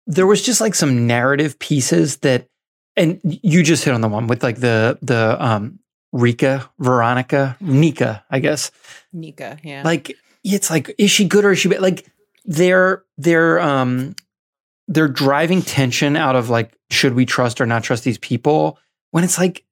There 0.07 0.25
was 0.27 0.41
just 0.41 0.61
like 0.61 0.73
some 0.73 1.05
narrative 1.05 1.59
pieces 1.59 2.17
that, 2.17 2.47
and 2.95 3.19
you 3.23 3.63
just 3.63 3.83
hit 3.83 3.93
on 3.93 3.99
the 4.01 4.07
one 4.07 4.27
with 4.27 4.43
like 4.43 4.59
the 4.61 4.97
the 5.01 5.35
um 5.43 5.79
Rika 6.13 6.69
Veronica 6.79 7.57
Nika, 7.59 8.23
I 8.29 8.39
guess. 8.39 8.71
Nika, 9.11 9.57
yeah. 9.63 9.83
like 9.83 10.15
it's 10.43 10.69
like 10.69 10.95
is 10.97 11.11
she 11.11 11.25
good 11.25 11.43
or 11.43 11.51
is 11.51 11.59
she 11.59 11.67
bad? 11.67 11.81
like 11.81 12.05
they're 12.45 13.03
they're 13.17 13.59
um 13.59 14.15
they're 14.87 15.07
driving 15.07 15.61
tension 15.61 16.15
out 16.15 16.35
of 16.35 16.49
like 16.49 16.77
should 16.89 17.13
we 17.13 17.25
trust 17.25 17.61
or 17.61 17.65
not 17.65 17.83
trust 17.83 18.03
these 18.03 18.17
people 18.17 18.77
when 19.11 19.23
it's 19.23 19.37
like 19.37 19.63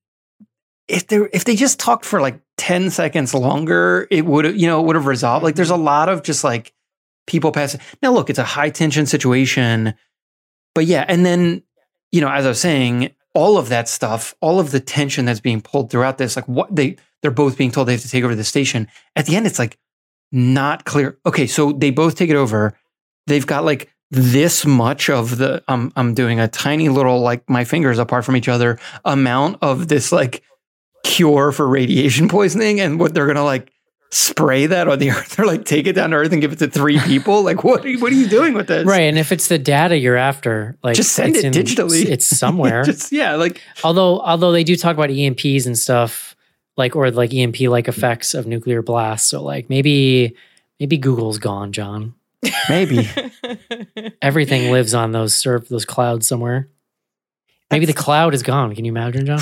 if 0.87 1.07
they 1.07 1.17
if 1.33 1.45
they 1.45 1.55
just 1.55 1.79
talked 1.79 2.05
for 2.05 2.21
like 2.21 2.39
10 2.57 2.89
seconds 2.89 3.33
longer 3.33 4.07
it 4.11 4.25
would 4.25 4.59
you 4.59 4.67
know 4.67 4.79
it 4.79 4.85
would 4.85 4.95
have 4.95 5.05
resolved. 5.05 5.43
Like 5.43 5.55
there's 5.55 5.69
a 5.69 5.75
lot 5.75 6.09
of 6.09 6.23
just 6.23 6.43
like 6.43 6.73
people 7.27 7.51
passing 7.51 7.81
now 8.01 8.11
look 8.11 8.29
it's 8.29 8.39
a 8.39 8.43
high 8.43 8.69
tension 8.69 9.05
situation 9.05 9.93
but 10.73 10.85
yeah 10.85 11.05
and 11.07 11.23
then 11.23 11.61
you 12.11 12.21
know 12.21 12.29
as 12.29 12.43
i 12.43 12.49
was 12.49 12.59
saying 12.59 13.13
all 13.35 13.55
of 13.55 13.69
that 13.69 13.87
stuff 13.87 14.33
all 14.41 14.59
of 14.59 14.71
the 14.71 14.79
tension 14.79 15.25
that's 15.25 15.39
being 15.39 15.61
pulled 15.61 15.91
throughout 15.91 16.17
this 16.17 16.35
like 16.35 16.47
what 16.47 16.75
they 16.75 16.97
they're 17.21 17.31
both 17.31 17.57
being 17.57 17.71
told 17.71 17.87
they 17.87 17.93
have 17.93 18.01
to 18.01 18.09
take 18.09 18.23
over 18.23 18.35
the 18.35 18.43
station. 18.43 18.87
At 19.15 19.25
the 19.25 19.35
end 19.35 19.45
it's 19.45 19.59
like 19.59 19.77
not 20.31 20.85
clear 20.85 21.17
okay 21.25 21.47
so 21.47 21.71
they 21.71 21.89
both 21.91 22.15
take 22.15 22.29
it 22.29 22.35
over 22.35 22.77
they've 23.27 23.47
got 23.47 23.63
like 23.65 23.89
this 24.11 24.65
much 24.65 25.09
of 25.09 25.37
the 25.37 25.63
um, 25.67 25.91
i'm 25.95 26.13
doing 26.13 26.39
a 26.39 26.47
tiny 26.47 26.89
little 26.89 27.19
like 27.21 27.47
my 27.49 27.63
fingers 27.63 27.97
apart 27.99 28.23
from 28.25 28.35
each 28.35 28.47
other 28.47 28.77
amount 29.05 29.57
of 29.61 29.87
this 29.87 30.11
like 30.11 30.43
cure 31.03 31.51
for 31.51 31.67
radiation 31.67 32.27
poisoning 32.37 32.79
and 32.79 32.99
what 32.99 33.13
they're 33.13 33.27
gonna 33.27 33.43
like 33.43 33.71
spray 34.11 34.65
that 34.65 34.87
on 34.87 34.97
the 34.97 35.11
earth 35.11 35.37
or 35.39 35.45
like 35.45 35.65
take 35.65 35.85
it 35.85 35.93
down 35.93 36.09
to 36.09 36.15
earth 36.15 36.31
and 36.31 36.41
give 36.41 36.51
it 36.51 36.57
to 36.59 36.67
three 36.67 36.99
people 37.05 37.43
like 37.43 37.63
what 37.63 37.85
are 37.85 37.89
you, 37.89 37.99
what 37.99 38.11
are 38.11 38.15
you 38.15 38.27
doing 38.27 38.53
with 38.55 38.67
this 38.67 38.85
right. 38.87 39.01
And 39.01 39.19
if 39.19 39.31
it's 39.31 39.47
the 39.47 39.59
data 39.59 39.97
you're 39.97 40.15
after, 40.17 40.77
like 40.83 40.95
just 40.95 41.13
send 41.13 41.35
it 41.35 41.45
in- 41.45 41.53
digitally 41.53 42.05
It's 42.05 42.25
somewhere. 42.25 42.83
just 42.83 43.11
yeah 43.11 43.35
like 43.35 43.61
although 43.83 44.19
although 44.21 44.51
they 44.51 44.63
do 44.63 44.75
talk 44.75 44.95
about 44.95 45.09
EMPs 45.09 45.67
and 45.67 45.77
stuff 45.77 46.35
like 46.79 46.95
or 46.95 47.11
like 47.11 47.33
EMP 47.33 47.59
like 47.61 47.87
effects 47.87 48.33
of 48.33 48.47
nuclear 48.47 48.81
blasts. 48.81 49.29
So 49.29 49.43
like 49.43 49.69
maybe 49.69 50.35
maybe 50.79 50.97
Google's 50.97 51.37
gone, 51.37 51.71
John. 51.71 52.15
maybe 52.69 53.07
Everything 54.21 54.71
lives 54.71 54.95
on 54.95 55.11
those 55.11 55.37
serv 55.37 55.67
those 55.69 55.85
clouds 55.85 56.27
somewhere. 56.27 56.69
Maybe 57.69 57.85
the 57.85 57.93
cloud 57.93 58.33
is 58.33 58.41
gone. 58.41 58.73
Can 58.73 58.85
you 58.85 58.91
imagine, 58.91 59.27
John? 59.27 59.41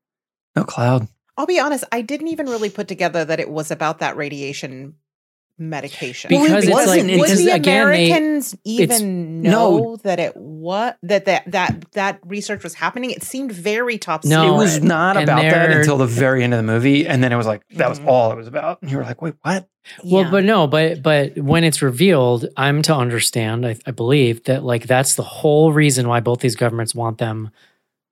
no 0.56 0.64
cloud 0.64 1.06
I'll 1.40 1.46
be 1.46 1.58
honest, 1.58 1.84
I 1.90 2.02
didn't 2.02 2.28
even 2.28 2.50
really 2.50 2.68
put 2.68 2.86
together 2.86 3.24
that 3.24 3.40
it 3.40 3.48
was 3.48 3.70
about 3.70 4.00
that 4.00 4.14
radiation 4.14 4.96
medication. 5.60 6.28
Because 6.30 6.48
Well, 6.48 6.56
it 6.56 6.64
it's 6.64 6.70
wasn't 6.72 7.08
like 7.08 7.18
would 7.18 7.22
because 7.26 7.38
the 7.44 7.50
again 7.50 7.82
Americans 7.82 8.54
it's- 8.64 9.00
even 9.00 9.42
no. 9.42 9.50
know 9.50 9.96
that 10.04 10.18
it 10.18 10.36
what 10.36 10.96
that 11.02 11.26
that 11.26 11.50
that 11.52 11.84
that 11.92 12.18
research 12.24 12.62
was 12.64 12.74
happening? 12.74 13.10
It 13.10 13.22
seemed 13.22 13.52
very 13.52 13.98
top 13.98 14.24
No, 14.24 14.42
secret. 14.42 14.54
it 14.54 14.58
was 14.58 14.82
not 14.82 15.16
and 15.16 15.24
about 15.24 15.42
that 15.42 15.70
until 15.70 15.98
the 15.98 16.06
very 16.06 16.42
end 16.42 16.54
of 16.54 16.58
the 16.58 16.62
movie 16.64 17.06
and 17.06 17.22
then 17.22 17.32
it 17.32 17.36
was 17.36 17.46
like 17.46 17.62
that 17.76 17.88
was 17.88 18.00
Mhm. 18.00 18.06
all 18.06 18.32
it 18.32 18.36
was 18.36 18.46
about 18.46 18.80
and 18.82 18.90
you 18.90 18.96
were 18.96 19.04
like 19.04 19.20
wait 19.22 19.34
what 19.42 19.68
Well, 20.04 20.24
Yeah. 20.24 20.30
but 20.30 20.44
no, 20.44 20.66
but 20.66 21.02
but 21.02 21.36
when 21.38 21.64
it's 21.64 21.80
revealed, 21.82 22.46
I'm 22.56 22.82
to 22.82 22.94
understand, 22.94 23.66
I, 23.66 23.76
I 23.86 23.90
believe 23.92 24.44
that 24.44 24.62
like 24.62 24.86
that's 24.86 25.14
the 25.14 25.22
whole 25.22 25.72
reason 25.72 26.06
why 26.08 26.20
both 26.20 26.40
these 26.40 26.54
governments 26.56 26.94
want 26.94 27.16
them 27.18 27.50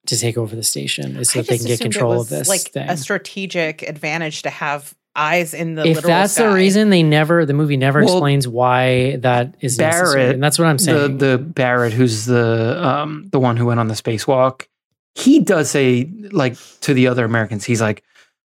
to 0.06 0.18
take 0.18 0.38
over 0.38 0.56
the 0.56 0.62
station 0.62 1.16
is 1.18 1.30
so 1.30 1.40
that 1.40 1.48
they 1.48 1.58
can 1.58 1.66
get 1.66 1.74
assumed 1.74 1.94
it 1.94 1.98
control 1.98 2.20
of 2.22 2.30
this 2.30 2.48
like 2.48 2.62
thing. 2.62 2.88
a 2.88 2.96
strategic 2.96 3.82
advantage 3.82 4.40
to 4.42 4.48
have 4.50 4.94
eyes 5.18 5.54
in 5.54 5.74
the 5.74 5.84
if 5.86 6.02
that's 6.02 6.34
the 6.36 6.50
reason, 6.50 6.90
they 6.90 7.02
never 7.02 7.44
the 7.44 7.52
movie 7.54 7.76
never 7.76 8.02
Well, 8.04 8.14
explains 8.16 8.46
why 8.46 9.16
that 9.16 9.54
is 9.60 9.78
necessary, 9.78 10.14
Barrett, 10.22 10.34
and 10.34 10.42
that's 10.42 10.58
what 10.58 10.66
I'm 10.68 10.76
the 10.76 10.82
saying. 10.84 11.18
the 11.18 11.38
Barrett, 11.38 11.92
who's 11.92 12.26
the 12.26 12.78
um 12.86 13.28
the 13.32 13.40
one 13.40 13.56
who 13.56 13.66
went 13.66 13.80
on 13.80 13.88
the 13.88 13.94
spacewalk, 13.94 14.66
he 15.14 15.40
does 15.40 15.70
say 15.70 16.10
like 16.30 16.56
to 16.82 16.94
the 16.94 17.08
other 17.08 17.24
Americans, 17.24 17.64
he's 17.64 17.80
like, 17.80 18.02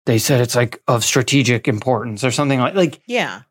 they 0.05 0.17
said 0.17 0.41
it's 0.41 0.55
like 0.55 0.81
of 0.87 1.03
strategic 1.03 1.67
importance 1.67 2.23
or 2.23 2.31
something 2.31 2.59
like 2.59 2.75
like 2.75 3.01
Yeah. 3.05 3.41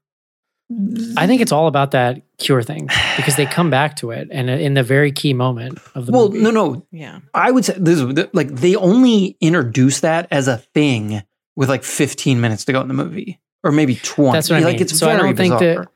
I 1.17 1.27
think 1.27 1.43
it's 1.43 1.51
all 1.51 1.67
about 1.67 1.91
that 1.91 2.23
cure 2.39 2.63
thing 2.63 2.89
because 3.17 3.35
they 3.35 3.45
come 3.45 3.71
back 3.71 3.97
to 3.97 4.13
it 4.13 4.29
and 4.31 4.49
in 4.49 4.75
the 4.75 4.85
very 4.85 5.11
key 5.11 5.35
moment 5.35 5.81
of 5.97 6.07
the 6.07 6.13
well, 6.13 6.29
movie. 6.29 6.43
no, 6.45 6.51
no. 6.53 6.87
Yeah. 6.93 7.19
I 7.35 7.51
would 7.51 7.65
say 7.65 7.75
this 7.77 7.99
is 7.99 8.27
like 8.33 8.49
they 8.55 8.77
only 8.77 9.37
introduce 9.41 9.99
that 10.01 10.29
as 10.31 10.47
a 10.47 10.59
thing 10.59 11.23
with 11.61 11.69
like 11.69 11.85
15 11.85 12.41
minutes 12.41 12.65
to 12.65 12.73
go 12.73 12.81
in 12.81 12.89
the 12.89 12.95
movie, 12.95 13.39
or 13.63 13.71
maybe 13.71 13.95
20. 13.95 14.33
That's 14.33 14.51
what 14.51 14.57
I 14.57 14.65
like 14.65 14.75
mean. 14.75 14.83
it's 14.83 14.99
So 14.99 15.09
I 15.09 15.13
very 15.17 15.29
don't 15.29 15.37
think 15.37 15.55
bizarre. 15.61 15.85
that- 15.85 15.89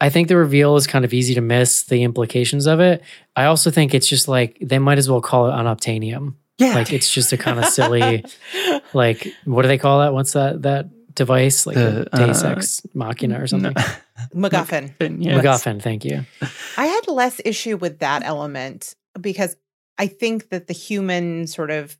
I 0.00 0.10
think 0.10 0.28
the 0.28 0.36
reveal 0.36 0.76
is 0.76 0.86
kind 0.86 1.04
of 1.04 1.12
easy 1.12 1.34
to 1.34 1.40
miss 1.40 1.82
the 1.82 2.04
implications 2.04 2.66
of 2.68 2.78
it. 2.78 3.02
I 3.34 3.46
also 3.46 3.72
think 3.72 3.94
it's 3.94 4.06
just 4.06 4.28
like 4.28 4.56
they 4.62 4.78
might 4.78 4.98
as 4.98 5.10
well 5.10 5.20
call 5.20 5.48
it 5.48 5.52
unobtainium. 5.52 6.34
yeah, 6.58 6.74
Like 6.74 6.92
it's 6.92 7.10
just 7.12 7.32
a 7.32 7.36
kind 7.36 7.58
of 7.58 7.64
silly, 7.64 8.24
like 8.92 9.26
what 9.44 9.62
do 9.62 9.68
they 9.68 9.78
call 9.78 9.98
that? 10.00 10.12
What's 10.12 10.34
that 10.34 10.62
that 10.62 10.86
device? 11.14 11.66
Like 11.66 11.74
The, 11.74 12.08
a 12.12 12.26
Deus 12.26 12.44
uh, 12.44 12.50
Ex 12.50 12.82
Machina 12.94 13.42
or 13.42 13.48
something. 13.48 13.74
MacGuffin. 14.34 14.92
yes. 15.18 15.42
MacGuffin. 15.44 15.82
Thank 15.82 16.04
you. 16.04 16.24
I 16.76 16.86
had 16.86 17.08
less 17.08 17.40
issue 17.44 17.76
with 17.76 17.98
that 18.00 18.22
element 18.24 18.94
because 19.20 19.56
I 19.98 20.06
think 20.06 20.50
that 20.50 20.68
the 20.68 20.72
human 20.72 21.46
sort 21.46 21.70
of 21.70 21.98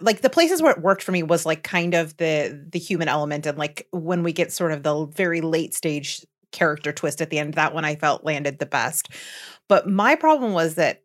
like 0.00 0.20
the 0.20 0.30
places 0.30 0.60
where 0.60 0.72
it 0.72 0.82
worked 0.82 1.02
for 1.02 1.12
me 1.12 1.22
was 1.22 1.46
like 1.46 1.62
kind 1.62 1.94
of 1.94 2.16
the 2.16 2.66
the 2.70 2.78
human 2.78 3.08
element 3.08 3.46
and 3.46 3.56
like 3.56 3.86
when 3.92 4.22
we 4.22 4.32
get 4.32 4.52
sort 4.52 4.72
of 4.72 4.82
the 4.82 5.06
very 5.06 5.40
late 5.40 5.72
stage 5.72 6.26
character 6.52 6.92
twist 6.92 7.20
at 7.20 7.30
the 7.30 7.38
end 7.38 7.54
that 7.54 7.74
one 7.74 7.84
I 7.84 7.94
felt 7.94 8.24
landed 8.24 8.58
the 8.58 8.66
best. 8.66 9.08
But 9.68 9.88
my 9.88 10.16
problem 10.16 10.52
was 10.52 10.74
that 10.74 11.02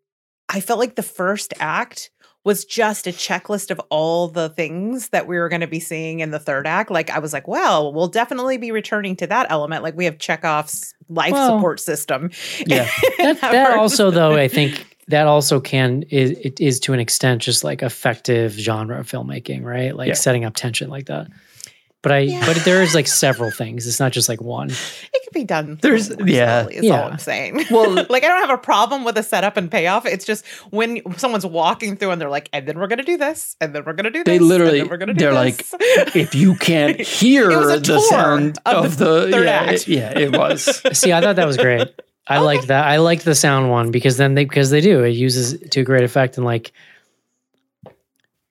I 0.49 0.61
felt 0.61 0.79
like 0.79 0.95
the 0.95 1.03
first 1.03 1.53
act 1.59 2.11
was 2.43 2.65
just 2.65 3.05
a 3.05 3.11
checklist 3.11 3.69
of 3.69 3.79
all 3.89 4.27
the 4.27 4.49
things 4.49 5.09
that 5.09 5.27
we 5.27 5.37
were 5.37 5.47
going 5.47 5.61
to 5.61 5.67
be 5.67 5.79
seeing 5.79 6.21
in 6.21 6.31
the 6.31 6.39
third 6.39 6.65
act. 6.65 6.89
Like 6.89 7.11
I 7.11 7.19
was 7.19 7.33
like, 7.33 7.47
well, 7.47 7.93
we'll 7.93 8.07
definitely 8.07 8.57
be 8.57 8.71
returning 8.71 9.15
to 9.17 9.27
that 9.27 9.45
element. 9.49 9.83
Like 9.83 9.95
we 9.95 10.05
have 10.05 10.17
Chekhov's 10.17 10.93
life 11.07 11.33
Well, 11.33 11.57
support 11.57 11.79
system. 11.79 12.31
Yeah. 12.65 12.89
That, 13.17 13.39
that 13.41 13.77
also, 13.77 14.09
though, 14.09 14.33
I 14.33 14.47
think 14.47 14.90
that 15.11 15.27
also 15.27 15.59
can 15.61 16.03
is 16.09 16.31
it 16.31 16.59
is 16.59 16.79
to 16.81 16.93
an 16.93 16.99
extent 16.99 17.41
just 17.41 17.63
like 17.63 17.81
effective 17.83 18.51
genre 18.53 18.99
filmmaking, 19.03 19.63
right? 19.63 19.95
Like 19.95 20.07
Yeah. 20.09 20.13
setting 20.15 20.43
up 20.45 20.55
tension 20.55 20.89
like 20.89 21.05
that. 21.05 21.27
But 22.03 22.11
I, 22.13 22.19
Yeah. 22.21 22.43
but 22.47 22.57
there 22.65 22.81
is 22.81 22.95
like 22.95 23.05
several 23.25 23.51
things. 23.51 23.85
It's 23.85 23.99
not 23.99 24.11
just 24.11 24.27
like 24.27 24.41
one. 24.41 24.71
It 24.71 25.23
could 25.23 25.33
be 25.33 25.43
done. 25.43 25.77
There's- 25.83 26.09
yeah. 26.25 26.63
slowly, 26.63 26.75
is 26.77 26.83
all 26.85 26.97
Yeah. 26.97 27.05
I'm 27.05 27.19
saying. 27.19 27.65
Well- 27.71 27.93
like 28.09 28.23
I 28.23 28.27
don't 28.27 28.41
have 28.41 28.49
a 28.49 28.57
problem 28.57 29.03
with 29.03 29.17
a 29.19 29.23
setup 29.23 29.55
and 29.55 29.69
payoff. 29.69 30.07
It's 30.07 30.25
just 30.25 30.43
when 30.71 31.01
someone's 31.17 31.45
walking 31.45 31.95
through 31.97 32.09
and 32.09 32.19
they're 32.19 32.27
like, 32.29 32.49
and 32.53 32.67
then 32.67 32.79
we're 32.79 32.87
gonna 32.87 33.03
do 33.03 33.17
this, 33.17 33.55
and 33.61 33.75
then 33.75 33.83
we're 33.85 33.93
gonna 33.93 34.09
do 34.09 34.23
this. 34.23 34.31
They 34.33 34.39
literally- 34.39 34.79
and 34.79 34.87
then 34.87 34.89
we're 34.89 34.97
gonna 34.97 35.13
do 35.13 35.25
they're 35.25 35.43
this. 35.51 35.75
if 36.15 36.33
you 36.33 36.55
can't 36.55 36.99
hear 36.99 37.51
It 37.51 37.57
was 37.57 37.73
a 37.75 37.79
the 37.81 37.99
sound 37.99 38.57
of 38.65 38.85
of, 38.85 38.97
the 38.97 39.25
the, 39.27 39.31
third 39.31 39.45
yeah, 39.45 39.51
act. 39.51 39.73
it, 39.73 39.87
yeah, 39.87 40.17
it 40.17 40.35
was. 40.35 40.81
See, 40.97 41.13
I 41.13 41.21
thought 41.21 41.35
that 41.35 41.45
was 41.45 41.57
great. 41.57 41.87
I 42.31 42.39
like 42.39 42.67
that. 42.67 42.85
I 42.85 42.97
like 42.97 43.23
the 43.23 43.35
sound 43.35 43.69
one 43.69 43.91
because 43.91 44.17
then 44.17 44.35
they 44.35 44.45
because 44.45 44.69
they 44.69 44.81
do 44.81 45.03
it 45.03 45.11
uses 45.11 45.59
to 45.69 45.83
great 45.83 46.03
effect 46.03 46.37
and 46.37 46.45
like, 46.45 46.71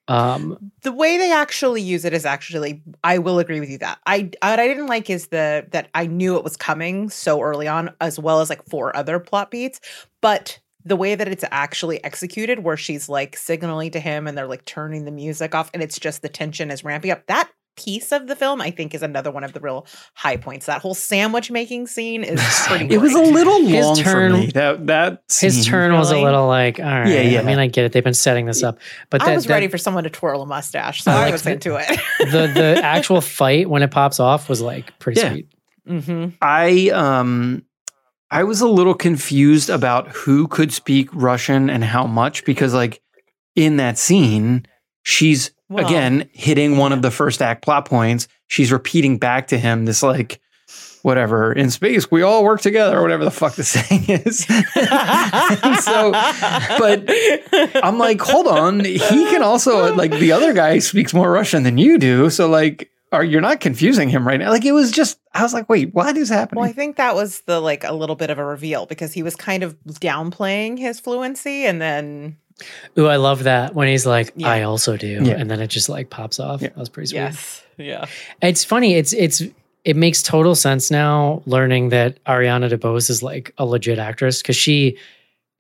um, 0.08 0.72
the 0.82 0.92
way 0.92 1.18
they 1.18 1.32
actually 1.32 1.82
use 1.82 2.04
it 2.04 2.12
is 2.12 2.26
actually 2.26 2.82
I 3.04 3.18
will 3.18 3.38
agree 3.38 3.60
with 3.60 3.70
you 3.70 3.78
that. 3.78 4.00
I 4.06 4.30
what 4.42 4.58
I 4.58 4.66
didn't 4.66 4.88
like 4.88 5.08
is 5.08 5.28
the 5.28 5.66
that 5.70 5.88
I 5.94 6.06
knew 6.06 6.36
it 6.36 6.44
was 6.44 6.56
coming 6.56 7.10
so 7.10 7.40
early 7.40 7.68
on 7.68 7.90
as 8.00 8.18
well 8.18 8.40
as 8.40 8.50
like 8.50 8.64
four 8.68 8.96
other 8.96 9.20
plot 9.20 9.50
beats, 9.50 9.80
but 10.20 10.58
the 10.84 10.96
way 10.96 11.14
that 11.14 11.28
it's 11.28 11.44
actually 11.50 12.02
executed 12.02 12.64
where 12.64 12.76
she's 12.76 13.08
like 13.08 13.36
signaling 13.36 13.90
to 13.92 14.00
him 14.00 14.26
and 14.26 14.36
they're 14.36 14.46
like 14.46 14.64
turning 14.64 15.04
the 15.04 15.10
music 15.10 15.54
off 15.54 15.70
and 15.74 15.82
it's 15.82 15.98
just 15.98 16.22
the 16.22 16.28
tension 16.28 16.70
is 16.70 16.82
ramping 16.82 17.10
up. 17.10 17.26
That 17.26 17.50
piece 17.84 18.12
of 18.12 18.26
the 18.26 18.36
film 18.36 18.60
I 18.60 18.70
think 18.70 18.94
is 18.94 19.02
another 19.02 19.30
one 19.30 19.44
of 19.44 19.52
the 19.52 19.60
real 19.60 19.86
high 20.14 20.36
points. 20.36 20.66
That 20.66 20.80
whole 20.82 20.94
sandwich 20.94 21.50
making 21.50 21.86
scene 21.86 22.22
is 22.24 22.40
pretty 22.66 22.92
It 22.94 22.98
was 23.00 23.12
a 23.14 23.18
great. 23.18 23.32
little 23.32 23.60
His 23.66 23.84
long 23.86 23.96
turn- 23.96 24.32
for 24.32 24.38
me. 24.38 24.46
That 24.48 24.86
that 24.88 25.22
his 25.28 25.54
scene. 25.54 25.64
turn 25.64 25.92
was 25.94 26.10
a 26.10 26.18
little 26.18 26.46
like, 26.46 26.78
all 26.78 26.84
right. 26.84 27.08
Yeah, 27.08 27.20
yeah. 27.22 27.40
I 27.40 27.44
mean, 27.44 27.58
I 27.58 27.66
get 27.68 27.84
it. 27.84 27.92
They've 27.92 28.04
been 28.04 28.14
setting 28.14 28.46
this 28.46 28.62
up, 28.62 28.78
but 29.10 29.22
I 29.22 29.26
that, 29.26 29.34
was 29.36 29.44
that- 29.46 29.52
ready 29.54 29.68
for 29.68 29.78
someone 29.78 30.04
to 30.04 30.10
twirl 30.10 30.42
a 30.42 30.46
mustache, 30.46 31.02
so 31.02 31.10
I 31.10 31.14
I, 31.14 31.20
like 31.24 31.32
was 31.32 31.42
the- 31.42 31.52
into 31.52 31.76
it. 31.76 31.88
the 32.30 32.46
the 32.52 32.80
actual 32.84 33.20
fight 33.20 33.68
when 33.70 33.82
it 33.82 33.90
pops 33.90 34.20
off 34.20 34.48
was 34.48 34.60
like 34.60 34.98
pretty 34.98 35.20
Yeah. 35.20 35.30
sweet. 35.30 35.48
hmm 35.86 36.26
I 36.42 36.90
um 36.90 37.64
I 38.30 38.44
was 38.44 38.60
a 38.60 38.68
little 38.68 38.94
confused 38.94 39.70
about 39.70 40.08
who 40.08 40.46
could 40.46 40.72
speak 40.72 41.08
Russian 41.12 41.68
and 41.68 41.82
how 41.82 42.06
much 42.06 42.44
because 42.44 42.72
like 42.74 43.00
in 43.56 43.76
that 43.78 43.98
scene 43.98 44.66
she's 45.02 45.50
Well, 45.70 45.86
again 45.86 46.28
hitting 46.32 46.76
one 46.76 46.92
of 46.92 47.00
the 47.00 47.10
first 47.10 47.40
act 47.40 47.62
plot 47.62 47.86
points. 47.86 48.28
She's 48.48 48.72
repeating 48.72 49.18
back 49.18 49.46
to 49.48 49.58
him 49.58 49.84
this 49.84 50.02
like 50.02 50.40
whatever 51.02 51.52
in 51.52 51.70
space 51.70 52.10
we 52.10 52.22
all 52.22 52.44
work 52.44 52.60
together 52.60 52.98
or 52.98 53.02
whatever 53.02 53.24
the 53.24 53.30
fuck 53.30 53.54
the 53.54 53.64
saying 53.64 54.04
is. 54.08 54.44
So 55.84 56.12
but 56.78 57.04
I'm 57.82 57.98
like, 57.98 58.20
hold 58.20 58.48
on, 58.48 58.84
he 58.84 58.98
can 58.98 59.42
also 59.42 59.94
like 59.94 60.10
the 60.10 60.32
other 60.32 60.52
guy 60.52 60.80
speaks 60.80 61.14
more 61.14 61.30
Russian 61.30 61.62
than 61.62 61.78
you 61.78 61.98
do, 61.98 62.30
so 62.30 62.48
like 62.48 62.90
are 63.12 63.24
you're 63.24 63.40
not 63.40 63.60
confusing 63.60 64.08
him 64.08 64.26
right 64.26 64.38
now? 64.38 64.50
Like 64.50 64.64
it 64.64 64.72
was 64.72 64.90
just 64.90 65.18
I 65.32 65.42
was 65.42 65.54
like, 65.54 65.68
wait, 65.68 65.94
what 65.94 66.16
is 66.16 66.28
happening? 66.28 66.60
Well, 66.60 66.68
I 66.68 66.72
think 66.72 66.96
that 66.96 67.14
was 67.14 67.42
the 67.42 67.60
like 67.60 67.84
a 67.84 67.92
little 67.92 68.16
bit 68.16 68.30
of 68.30 68.38
a 68.38 68.44
reveal 68.44 68.86
because 68.86 69.12
he 69.12 69.22
was 69.22 69.36
kind 69.36 69.62
of 69.62 69.78
downplaying 69.84 70.78
his 70.78 70.98
fluency 71.00 71.64
and 71.64 71.80
then 71.80 72.36
Ooh, 72.98 73.06
I 73.06 73.16
love 73.16 73.44
that 73.44 73.74
when 73.74 73.88
he's 73.88 74.06
like, 74.06 74.32
Yeah. 74.36 74.48
I 74.48 74.62
also 74.62 74.96
do, 74.96 75.20
Yeah. 75.22 75.34
and 75.38 75.50
then 75.50 75.60
it 75.60 75.68
just 75.68 75.88
like 75.88 76.10
pops 76.10 76.38
off. 76.40 76.60
Yeah. 76.62 76.68
That 76.68 76.76
was 76.78 76.88
pretty 76.88 77.06
sweet. 77.08 77.62
Yeah. 77.78 78.06
It's 78.42 78.64
funny. 78.64 78.94
It's 78.94 79.12
it's 79.12 79.42
it 79.84 79.96
makes 79.96 80.22
total 80.22 80.54
sense 80.54 80.90
now 80.90 81.42
learning 81.46 81.88
that 81.88 82.22
Ariana 82.24 82.70
DeBose 82.70 83.08
is 83.08 83.22
like 83.22 83.52
a 83.56 83.64
legit 83.64 83.98
actress 83.98 84.42
because 84.42 84.56
she 84.56 84.98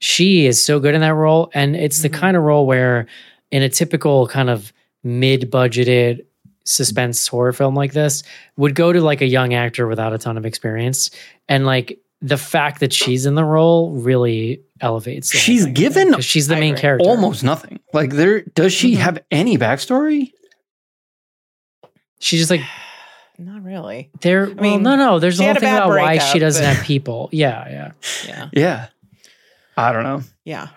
she 0.00 0.46
is 0.46 0.62
so 0.62 0.78
good 0.80 0.94
in 0.94 1.00
that 1.02 1.14
role, 1.14 1.50
and 1.54 1.74
it's 1.76 2.02
the 2.02 2.08
Mhm. 2.10 2.14
kind 2.14 2.36
of 2.36 2.42
role 2.42 2.66
where 2.66 3.06
in 3.50 3.62
a 3.62 3.68
typical 3.68 4.26
kind 4.26 4.48
of 4.50 4.72
mid-budgeted 5.04 6.24
suspense 6.64 7.26
horror 7.26 7.52
film 7.52 7.74
like 7.74 7.92
this 7.92 8.22
would 8.56 8.74
go 8.74 8.92
to 8.92 9.00
like 9.00 9.20
a 9.22 9.26
young 9.26 9.54
actor 9.54 9.86
without 9.86 10.12
a 10.12 10.18
ton 10.18 10.36
of 10.36 10.44
experience, 10.46 11.10
and 11.48 11.64
like 11.66 11.98
the 12.22 12.36
fact 12.36 12.80
that 12.80 12.92
she's 12.92 13.24
in 13.26 13.34
the 13.34 13.44
role 13.44 13.92
really 13.92 14.60
elevates. 14.80 15.30
She's 15.32 15.62
thing, 15.64 15.72
I 15.72 15.74
think, 15.74 15.76
given 15.76 16.12
'cause 16.14 16.24
she's 16.24 16.48
the 16.48 16.56
main 16.56 16.76
character. 16.76 17.08
almost 17.08 17.42
nothing. 17.42 17.80
Like 17.94 18.10
there 18.12 18.42
does 18.42 18.72
she 18.72 18.94
Mhm. 18.94 18.98
have 18.98 19.18
any 19.30 19.56
backstory? 19.58 20.32
She's 22.18 22.40
just 22.40 22.50
like 22.50 22.60
Not 23.38 23.62
really. 23.64 24.10
there. 24.20 24.46
well, 24.46 24.54
mean, 24.56 24.82
no, 24.82 24.96
no. 24.96 25.18
There's 25.18 25.40
a 25.40 25.44
whole 25.44 25.48
had 25.54 25.56
a 25.56 25.60
thing 25.60 25.74
about 25.74 25.88
why 25.88 26.18
she 26.18 26.38
doesn't 26.38 26.62
but- 26.62 26.74
have 26.76 26.84
people. 26.84 27.30
Yeah, 27.32 27.68
yeah. 27.70 27.90
Yeah. 28.26 28.48
Yeah. 28.52 28.86
I 29.76 29.92
don't 29.92 30.02
know. 30.04 30.22
Yeah. 30.44 30.68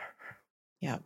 Yeah. 0.80 0.98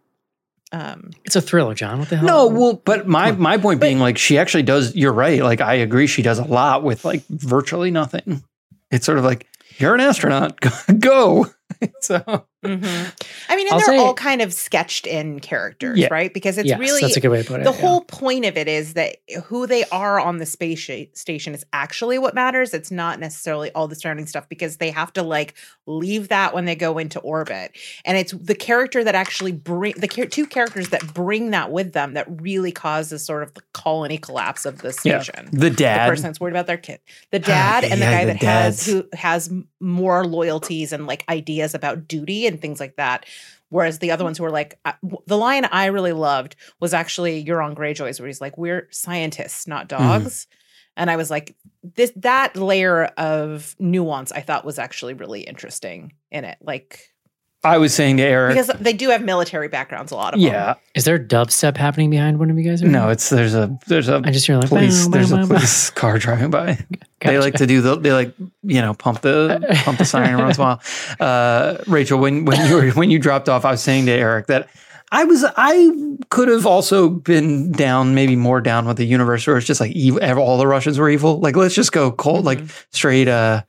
Um 0.72 1.12
It's 1.26 1.36
a 1.36 1.42
thriller, 1.42 1.74
John. 1.74 1.98
What 1.98 2.10
the 2.10 2.18
hell? 2.18 2.28
No, 2.28 2.48
well, 2.48 2.74
but 2.86 3.08
my 3.08 3.32
my 3.32 3.58
point 3.58 3.82
being 3.82 4.00
like 4.00 4.18
she 4.20 4.38
actually 4.38 4.64
does 4.64 4.96
you're 4.96 5.14
right. 5.14 5.42
Like 5.42 5.62
I 5.62 5.76
agree 5.76 6.06
she 6.06 6.22
does 6.22 6.38
a 6.38 6.44
lot 6.46 6.84
with 6.84 7.04
like 7.06 7.26
virtually 7.28 7.90
nothing. 7.90 8.44
It's 8.92 9.06
sort 9.06 9.18
of 9.18 9.24
like 9.24 9.48
you're 9.78 9.96
an 9.96 10.02
astronaut. 10.02 10.60
Go. 11.00 11.48
so 12.02 12.46
mhm. 12.66 13.14
I 13.50 13.56
mean, 13.56 13.68
and 13.68 13.74
I'll 13.74 13.80
they're 13.80 13.88
say- 13.88 13.98
all 13.98 14.14
kind 14.14 14.42
of 14.42 14.54
sketched 14.54 15.06
in 15.08 15.40
characters, 15.40 15.98
Yeah. 16.00 16.08
right? 16.12 16.34
Because 16.34 16.58
it's 16.58 16.68
yes, 16.68 16.80
really 16.80 17.02
that's 17.02 17.16
a 17.18 17.20
good 17.20 17.30
way 17.30 17.42
to 17.44 17.48
put 17.48 17.62
it. 17.62 17.64
the 17.64 17.72
yeah. 17.72 17.80
whole 17.80 18.02
point 18.02 18.46
of 18.46 18.58
it 18.58 18.68
is 18.68 18.94
that 18.96 19.18
who 19.46 19.68
they 19.68 19.84
are 19.86 20.20
on 20.20 20.38
the 20.38 20.46
space 20.46 20.80
sh- 20.80 21.04
station 21.14 21.54
is 21.54 21.66
actually 21.74 22.18
what 22.20 22.34
matters. 22.34 22.74
It's 22.74 22.92
not 22.92 23.20
necessarily 23.20 23.72
all 23.74 23.88
the 23.88 23.96
surrounding 23.96 24.26
stuff 24.26 24.50
because 24.50 24.78
they 24.78 24.90
have 24.92 25.14
to 25.14 25.24
like 25.24 25.54
leave 25.86 26.30
that 26.30 26.54
when 26.54 26.66
they 26.66 26.76
go 26.76 26.98
into 26.98 27.20
orbit. 27.20 27.72
And 28.06 28.18
it's 28.18 28.32
the 28.34 28.56
character 28.56 29.04
that 29.04 29.16
actually 29.16 29.52
bring 29.52 29.94
the 29.98 30.08
char- 30.08 30.26
two 30.26 30.46
characters 30.48 30.90
that 30.90 31.14
bring 31.14 31.52
that 31.52 31.72
with 31.72 31.94
them 31.94 32.14
that 32.16 32.26
really 32.42 32.72
causes 32.72 33.24
sort 33.24 33.44
of 33.44 33.54
the 33.54 33.62
colony 33.74 34.18
collapse 34.18 34.66
of 34.66 34.80
the 34.82 34.92
station. 34.92 35.50
The 35.52 35.68
The 35.68 35.76
dad. 35.76 36.10
person 36.10 36.24
that's 36.24 36.40
worried 36.40 36.52
about 36.54 36.66
their 36.68 36.78
kid, 36.78 37.00
the 37.32 37.40
dad, 37.40 37.84
and 37.84 38.02
the 38.02 38.06
Yeah, 38.06 38.12
guy 38.12 38.26
the 38.26 38.34
that 38.34 38.42
has 38.42 38.86
who 38.86 39.06
has 39.14 39.52
more 39.80 40.26
loyalties 40.26 40.92
and 40.92 41.06
like 41.06 41.24
ideas 41.30 41.76
about 41.76 42.08
duty 42.08 42.47
and 42.48 42.60
things 42.62 42.80
like 42.80 42.96
that. 42.96 43.26
Whereas 43.70 44.00
the 44.00 44.12
other 44.12 44.24
ones 44.24 44.38
who 44.38 44.44
were 44.46 44.50
like, 44.52 44.80
I- 44.86 44.96
w- 45.04 45.22
the 45.28 45.38
line 45.38 45.66
I 45.66 45.88
really 45.88 46.14
loved 46.14 46.56
was 46.80 46.94
actually 46.94 47.44
Euron 47.44 47.76
Greyjoy's, 47.76 48.20
where 48.20 48.28
he's 48.28 48.40
like, 48.42 48.58
"We're 48.58 48.88
scientists, 48.92 49.68
not 49.68 49.90
Mm-hmm. 49.90 50.04
dogs," 50.24 50.48
and 50.96 51.12
I 51.12 51.18
was 51.18 51.30
like, 51.30 51.56
this 51.84 52.12
that 52.16 52.56
layer 52.56 53.06
of 53.18 53.76
nuance 53.80 54.32
I 54.32 54.42
thought 54.42 54.66
was 54.66 54.80
actually 54.80 55.14
really 55.16 55.42
interesting 55.42 56.14
in 56.32 56.46
it, 56.46 56.58
like 56.62 57.14
I 57.64 57.80
was 57.80 57.94
saying 57.94 58.18
to 58.18 58.24
Eric. 58.24 58.56
because 58.56 58.68
they 58.80 58.94
do 58.94 59.10
have 59.10 59.24
military 59.24 59.68
backgrounds, 59.68 60.12
a 60.12 60.16
lot 60.16 60.34
of 60.34 60.40
them. 60.40 60.50
yeah. 60.52 60.76
Is 60.96 61.06
there 61.06 61.18
dubstep 61.20 61.76
happening 61.76 62.10
behind 62.10 62.40
one 62.40 62.50
of 62.52 62.58
you 62.58 62.64
guys? 62.64 62.82
right 62.84 62.92
No, 62.92 63.10
it's 63.10 63.30
there's 63.30 63.56
a 63.56 63.78
there's 63.88 64.08
a 64.10 64.22
I 64.24 64.32
just 64.32 64.46
hear 64.46 64.58
like 64.58 64.70
police 64.70 65.06
bow, 65.08 65.12
there's 65.12 65.32
bow, 65.32 65.36
a 65.38 65.40
bow, 65.42 65.48
bow. 65.48 65.56
police 65.56 65.90
car 65.90 66.18
driving 66.20 66.52
by. 66.52 66.78
They 67.22 67.40
like 67.40 67.56
to 67.56 67.66
do 67.68 67.82
the 67.82 67.98
they 68.00 68.14
like 68.14 68.34
you 68.64 68.82
know 68.82 68.94
pump 68.94 69.22
the 69.22 69.60
pump 69.84 69.98
the 69.98 70.06
siren 70.06 70.30
every 70.32 70.44
once 70.46 70.58
in 70.58 70.64
a 70.64 70.66
while. 70.66 70.82
Uh, 71.20 71.78
Rachel, 71.88 72.20
when 72.20 72.46
when 72.46 72.68
you 72.70 72.76
were 72.76 72.90
when 72.92 73.10
you 73.10 73.18
dropped 73.20 73.50
off, 73.50 73.66
I 73.66 73.72
was 73.72 73.82
saying 73.82 74.06
to 74.06 74.12
Eric 74.12 74.48
that 74.48 74.70
I 75.12 75.24
was 75.24 75.44
I 75.58 75.90
could 76.30 76.50
have 76.50 76.66
also 76.68 77.10
been 77.10 77.72
down 77.72 78.14
maybe 78.14 78.36
more 78.36 78.62
down 78.62 78.86
with 78.86 78.98
the 78.98 79.06
universe 79.06 79.48
where 79.48 79.58
it's 79.58 79.66
just 79.66 79.82
like 79.82 79.92
evil, 79.94 80.22
all 80.40 80.58
the 80.60 80.68
Russians 80.68 81.00
were 81.00 81.10
evil. 81.10 81.40
Like 81.40 81.56
let's 81.56 81.74
just 81.76 81.92
go 81.92 82.12
cold 82.12 82.46
like 82.46 82.60
Mhm. 82.60 82.86
straight 82.92 83.28
uh 83.28 83.64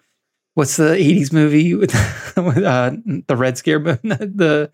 what's 0.59 0.77
the 0.77 0.91
'80s 0.97 1.33
movie 1.33 1.75
with, 1.75 1.93
with 2.37 2.59
uh, 2.59 2.91
the 3.29 3.37
Red 3.37 3.57
Scare? 3.57 3.79
but 3.79 4.03
The 4.03 4.71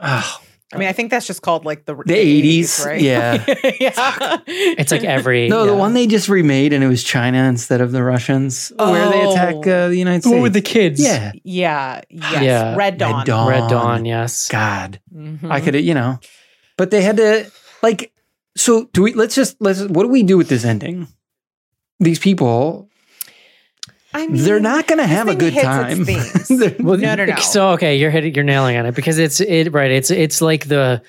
oh, 0.00 0.38
I 0.74 0.78
mean, 0.78 0.88
I 0.88 0.92
think 0.92 1.10
that's 1.10 1.26
just 1.26 1.42
called 1.42 1.66
like 1.66 1.84
the 1.84 1.94
The 1.94 2.14
80s, 2.62 2.86
right? 2.86 3.00
yeah. 3.00 3.44
yeah. 3.80 4.38
It's 4.46 4.90
like 4.90 5.04
every 5.04 5.48
no, 5.48 5.66
the 5.66 5.74
one 5.74 5.92
they 5.92 6.06
just 6.06 6.28
remade, 6.30 6.72
and 6.72 6.82
it 6.82 6.86
was 6.88 7.02
China 7.04 7.44
instead 7.44 7.80
of 7.82 7.92
the 7.92 8.02
Russians, 8.02 8.72
where 8.78 9.10
they 9.10 9.20
attack 9.22 9.54
Oh. 9.56 9.70
uh, 9.70 9.88
the 9.88 9.96
United 9.98 10.24
What 10.24 10.30
States. 10.30 10.42
with 10.42 10.52
the 10.54 10.62
kids? 10.62 10.98
yeah, 11.02 11.32
Yeah. 11.44 12.00
Yes. 12.08 12.42
Yeah. 12.42 12.74
Red 12.76 12.96
Dawn. 12.96 13.16
Red 13.18 13.26
Dawn. 13.26 13.48
Red 13.48 13.68
Dawn. 13.68 14.04
Yes. 14.06 14.48
God, 14.48 14.98
Mhm. 15.14 15.50
I 15.50 15.60
could, 15.60 15.74
you 15.74 15.92
know, 15.94 16.18
but 16.78 16.90
they 16.90 17.02
had 17.02 17.16
to 17.18 17.50
like. 17.82 18.12
So 18.56 18.88
do 18.94 19.02
we? 19.02 19.12
Let's 19.12 19.34
just 19.34 19.56
let's. 19.60 19.80
What 19.82 20.04
do 20.04 20.08
we 20.08 20.22
do 20.22 20.38
with 20.38 20.48
this 20.48 20.64
ending? 20.64 21.06
These 22.00 22.18
people, 22.18 22.88
I 24.14 24.26
mean, 24.26 24.42
they're 24.42 24.60
not 24.60 24.86
going 24.86 24.98
to 24.98 25.06
have 25.06 25.28
a 25.28 25.34
good 25.34 25.54
time. 25.54 26.04
Well, 26.84 26.98
No, 26.98 27.14
no, 27.14 27.24
no. 27.24 27.36
So 27.36 27.70
okay, 27.70 27.96
you're 27.96 28.10
hitting, 28.10 28.34
you're 28.34 28.44
nailing 28.44 28.76
on 28.76 28.86
it 28.86 28.94
because 28.94 29.18
it's 29.18 29.40
it 29.40 29.72
right. 29.72 29.90
It's 29.90 30.10
it's 30.10 30.40
like 30.42 30.68
the 30.68 31.02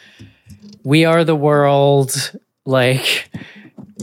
we 0.83 1.05
are 1.05 1.23
the 1.23 1.35
world. 1.35 2.31
Like 2.65 3.29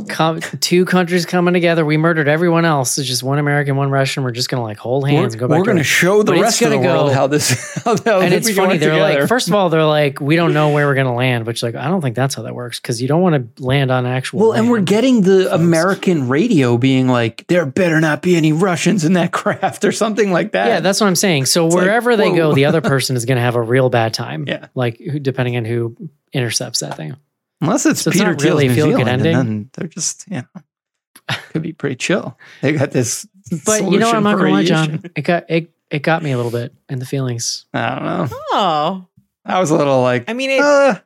com- 0.09 0.41
two 0.41 0.85
countries 0.85 1.27
coming 1.27 1.55
together. 1.55 1.85
We 1.85 1.97
murdered 1.97 2.29
everyone 2.29 2.65
else. 2.65 2.99
It's 2.99 3.07
just 3.09 3.23
one 3.23 3.39
American, 3.39 3.77
one 3.77 3.91
Russian. 3.91 4.23
We're 4.25 4.31
just 4.31 4.49
gonna 4.49 4.63
like 4.63 4.79
hold 4.79 5.09
hands 5.09 5.35
and 5.35 5.41
go 5.41 5.47
we're 5.47 5.49
back. 5.49 5.59
we're 5.59 5.65
to 5.65 5.67
going 5.67 5.77
to 5.77 5.81
it. 5.83 5.85
show 5.85 6.23
the 6.23 6.33
But 6.33 6.41
rest 6.41 6.63
of 6.63 6.71
the 6.71 6.77
gonna 6.77 6.89
world 6.89 7.13
how 7.13 7.27
this. 7.27 7.51
How, 7.85 7.93
and 8.21 8.35
it's 8.35 8.51
funny. 8.55 8.77
They're 8.79 8.91
together. 8.93 9.21
like, 9.21 9.29
first 9.29 9.49
of 9.49 9.55
all, 9.55 9.69
they're 9.71 9.85
like, 9.85 10.21
we 10.21 10.37
don't 10.37 10.53
know 10.53 10.71
where 10.71 10.87
we're 10.87 10.95
gonna 10.95 11.15
land. 11.15 11.47
Which 11.47 11.63
like, 11.63 11.75
I 11.75 11.89
don't 11.89 12.01
think 12.01 12.17
that's 12.17 12.35
how 12.35 12.43
that 12.43 12.55
works 12.55 12.79
because 12.81 13.01
you 13.01 13.09
don't 13.09 13.23
want 13.23 13.57
to 13.57 13.63
land 13.63 13.91
on 13.91 14.07
actual. 14.07 14.41
Well, 14.41 14.53
and 14.53 14.71
we're 14.71 14.81
getting 14.81 15.23
the. 15.23 15.61
American 15.61 16.29
radio 16.29 16.79
being 16.79 17.07
like, 17.09 17.45
there 17.49 17.67
better 17.67 18.01
not 18.01 18.23
be 18.23 18.37
any 18.37 18.53
Russians 18.53 19.05
in 19.05 19.13
that 19.15 19.33
craft 19.41 19.85
or 19.85 19.93
something 19.93 20.33
like 20.33 20.53
that. 20.53 20.67
Yeah, 20.67 20.81
that's 20.81 21.01
what 21.01 21.07
I'm 21.07 21.17
saying. 21.17 21.47
So 21.47 21.67
like, 21.67 21.75
wherever 21.85 22.17
they 22.17 22.35
go, 22.35 22.55
the 22.55 22.65
other 22.65 22.81
person 22.81 23.15
is 23.17 23.25
going 23.25 23.37
to 23.37 23.43
have 23.43 23.57
a 23.57 23.63
real 23.63 23.89
bad 23.91 24.15
time. 24.15 24.45
Yeah. 24.51 24.67
like 24.75 25.01
depending 25.23 25.57
on 25.57 25.65
who 25.65 25.97
intercepts 26.33 26.81
that 26.81 26.97
thing. 26.97 27.17
Unless 27.61 27.87
it's 27.87 28.01
So 28.03 28.11
Peter 28.11 28.25
not 28.33 28.41
Thiel's 28.41 28.45
really 28.45 28.69
New 28.69 28.75
feel-good 28.75 28.97
Zealand, 28.99 29.09
ending. 29.11 29.35
and 29.37 29.49
then 29.49 29.71
they're 29.75 29.89
just, 29.89 30.25
you 30.29 30.37
know, 30.55 31.37
could 31.51 31.63
be 31.63 31.73
pretty 31.73 31.97
chill. 31.97 32.39
They 32.63 32.73
got 32.73 32.91
this. 32.91 33.27
But 33.67 33.83
you 33.91 33.99
know 33.99 34.07
what? 34.07 34.15
I'm 34.17 34.23
not 34.23 34.39
solution 34.39 34.39
for 34.39 34.45
gonna 34.45 34.53
lie. 34.53 34.65
John. 34.65 35.03
It 35.17 35.23
got 35.23 35.45
it. 35.51 35.71
It 35.91 36.03
got 36.03 36.23
me 36.23 36.31
a 36.31 36.37
little 36.37 36.53
bit 36.53 36.73
in 36.89 37.01
the 37.01 37.07
feelings. 37.07 37.67
I 37.75 37.95
don't 37.97 38.05
know. 38.05 38.29
Oh, 38.53 39.07
I 39.45 39.59
was 39.59 39.71
a 39.71 39.77
little 39.77 40.03
like, 40.03 40.31
I 40.31 40.35
mean, 40.35 40.51
it, 40.51 40.61
uh, 40.61 40.99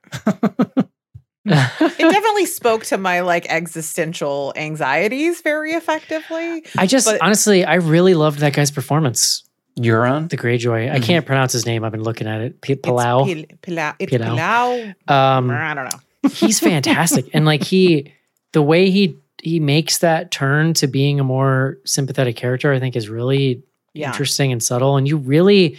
it 1.47 1.99
definitely 1.99 2.47
spoke 2.47 2.85
to 2.87 2.99
my 2.99 3.21
like 3.21 3.47
existential 3.49 4.53
anxieties 4.57 5.41
very 5.41 5.73
effectively. 5.73 6.65
I 6.79 6.87
just 6.87 7.07
But- 7.07 7.23
honestly, 7.23 7.65
I 7.65 7.75
really 7.77 8.15
loved 8.15 8.41
that 8.41 8.53
guy's 8.53 8.71
performance. 8.71 9.43
Euron. 9.79 10.29
The 10.29 10.37
Greyjoy. 10.37 10.93
I 10.93 10.99
Mhm. 10.99 11.03
can't 11.03 11.27
pronounce 11.27 11.53
his 11.53 11.67
name. 11.67 11.83
I've 11.83 11.91
been 11.93 12.03
looking 12.05 12.29
at 12.29 12.41
it. 12.43 12.61
P- 12.61 12.75
It's 12.75 12.83
Palau. 12.83 13.25
pil- 13.27 13.45
Pilou. 13.61 13.95
It's 13.99 14.13
Pilou. 14.13 14.37
Pilou. 14.37 15.11
Um, 15.13 15.51
I 15.51 15.75
don't 15.75 15.85
know. 15.87 15.99
He's 16.33 16.61
fantastic, 16.61 17.27
and 17.33 17.45
like 17.45 17.63
he, 17.63 18.13
the 18.53 18.63
way 18.63 18.91
he 18.91 19.17
he 19.43 19.61
makes 19.61 19.99
that 19.99 20.31
turn 20.31 20.73
to 20.75 20.87
being 20.87 21.21
a 21.21 21.25
more 21.25 21.79
sympathetic 21.85 22.35
character, 22.35 22.73
I 22.73 22.81
think 22.81 22.97
is 22.97 23.09
really 23.11 23.63
Yeah. 23.93 24.07
interesting 24.09 24.53
and 24.53 24.63
subtle. 24.63 24.97
And 24.97 25.07
you 25.07 25.19
really 25.19 25.77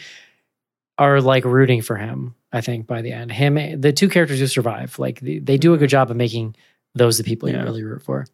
are 0.99 1.19
like 1.19 1.45
rooting 1.45 1.81
for 1.81 1.95
him. 1.95 2.35
I 2.53 2.61
think 2.61 2.85
by 2.85 3.01
the 3.01 3.11
end, 3.11 3.31
him, 3.31 3.81
the 3.81 3.91
two 3.91 4.07
characters 4.07 4.39
who 4.39 4.47
survive, 4.47 4.99
like 4.99 5.19
they, 5.19 5.39
they 5.39 5.57
do 5.57 5.73
a 5.73 5.77
good 5.77 5.85
mm-hmm. 5.85 5.91
job 5.91 6.11
of 6.11 6.17
making 6.17 6.55
those 6.93 7.17
the 7.17 7.23
people 7.23 7.49
Yeah. 7.49 7.59
you 7.59 7.63
really 7.63 7.83
root 7.83 8.03
for. 8.03 8.27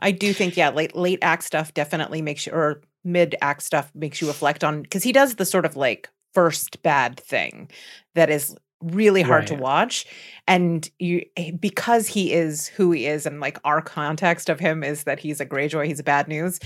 I 0.00 0.10
do 0.10 0.32
think, 0.32 0.56
yeah, 0.56 0.70
late 0.70 0.96
late 0.96 1.18
act 1.22 1.44
stuff 1.44 1.74
definitely 1.74 2.22
makes 2.22 2.46
you, 2.46 2.52
or 2.52 2.80
mid 3.04 3.36
act 3.42 3.62
stuff 3.62 3.90
makes 3.94 4.20
you 4.20 4.26
reflect 4.26 4.64
on 4.64 4.82
because 4.82 5.02
he 5.02 5.12
does 5.12 5.34
the 5.34 5.44
sort 5.44 5.66
of 5.66 5.76
like 5.76 6.08
first 6.32 6.82
bad 6.82 7.20
thing 7.20 7.68
that 8.14 8.30
is 8.30 8.56
really 8.80 9.22
hard 9.22 9.46
to 9.48 9.54
watch, 9.54 10.06
and 10.46 10.88
you 10.98 11.24
eh, 11.36 11.50
because 11.50 12.06
he 12.06 12.32
is 12.32 12.68
who 12.68 12.90
he 12.92 13.06
is, 13.06 13.26
and 13.26 13.40
like 13.40 13.58
our 13.64 13.80
context 13.82 14.48
of 14.48 14.60
him 14.60 14.84
is 14.84 15.04
that 15.04 15.18
he's 15.18 15.40
a 15.40 15.46
Greyjoy, 15.46 15.86
he's 15.86 16.00
a 16.00 16.04
bad 16.04 16.28
news. 16.28 16.60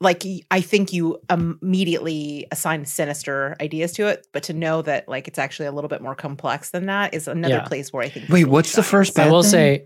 Like 0.00 0.24
i 0.50 0.60
think 0.60 0.92
you 0.92 1.20
immediately 1.30 2.46
assign 2.50 2.84
sinister 2.86 3.56
ideas 3.60 3.92
to 3.92 4.08
it, 4.08 4.26
but 4.32 4.42
to 4.44 4.52
know 4.52 4.82
that 4.82 5.08
like 5.08 5.28
it's 5.28 5.38
actually 5.38 5.66
a 5.66 5.72
little 5.72 5.88
bit 5.88 6.02
more 6.02 6.16
complex 6.16 6.70
than 6.70 6.86
that 6.86 7.14
is 7.14 7.28
another 7.28 7.54
Yeah. 7.56 7.68
place 7.68 7.92
where 7.92 8.02
I 8.02 8.08
think. 8.08 8.28
Wait, 8.28 8.38
he 8.38 8.44
really 8.44 8.50
what's 8.52 8.72
the 8.72 8.82
shines. 8.82 8.90
first 8.90 9.18
I 9.20 9.30
will 9.30 9.42
thing? 9.44 9.50
say, 9.52 9.84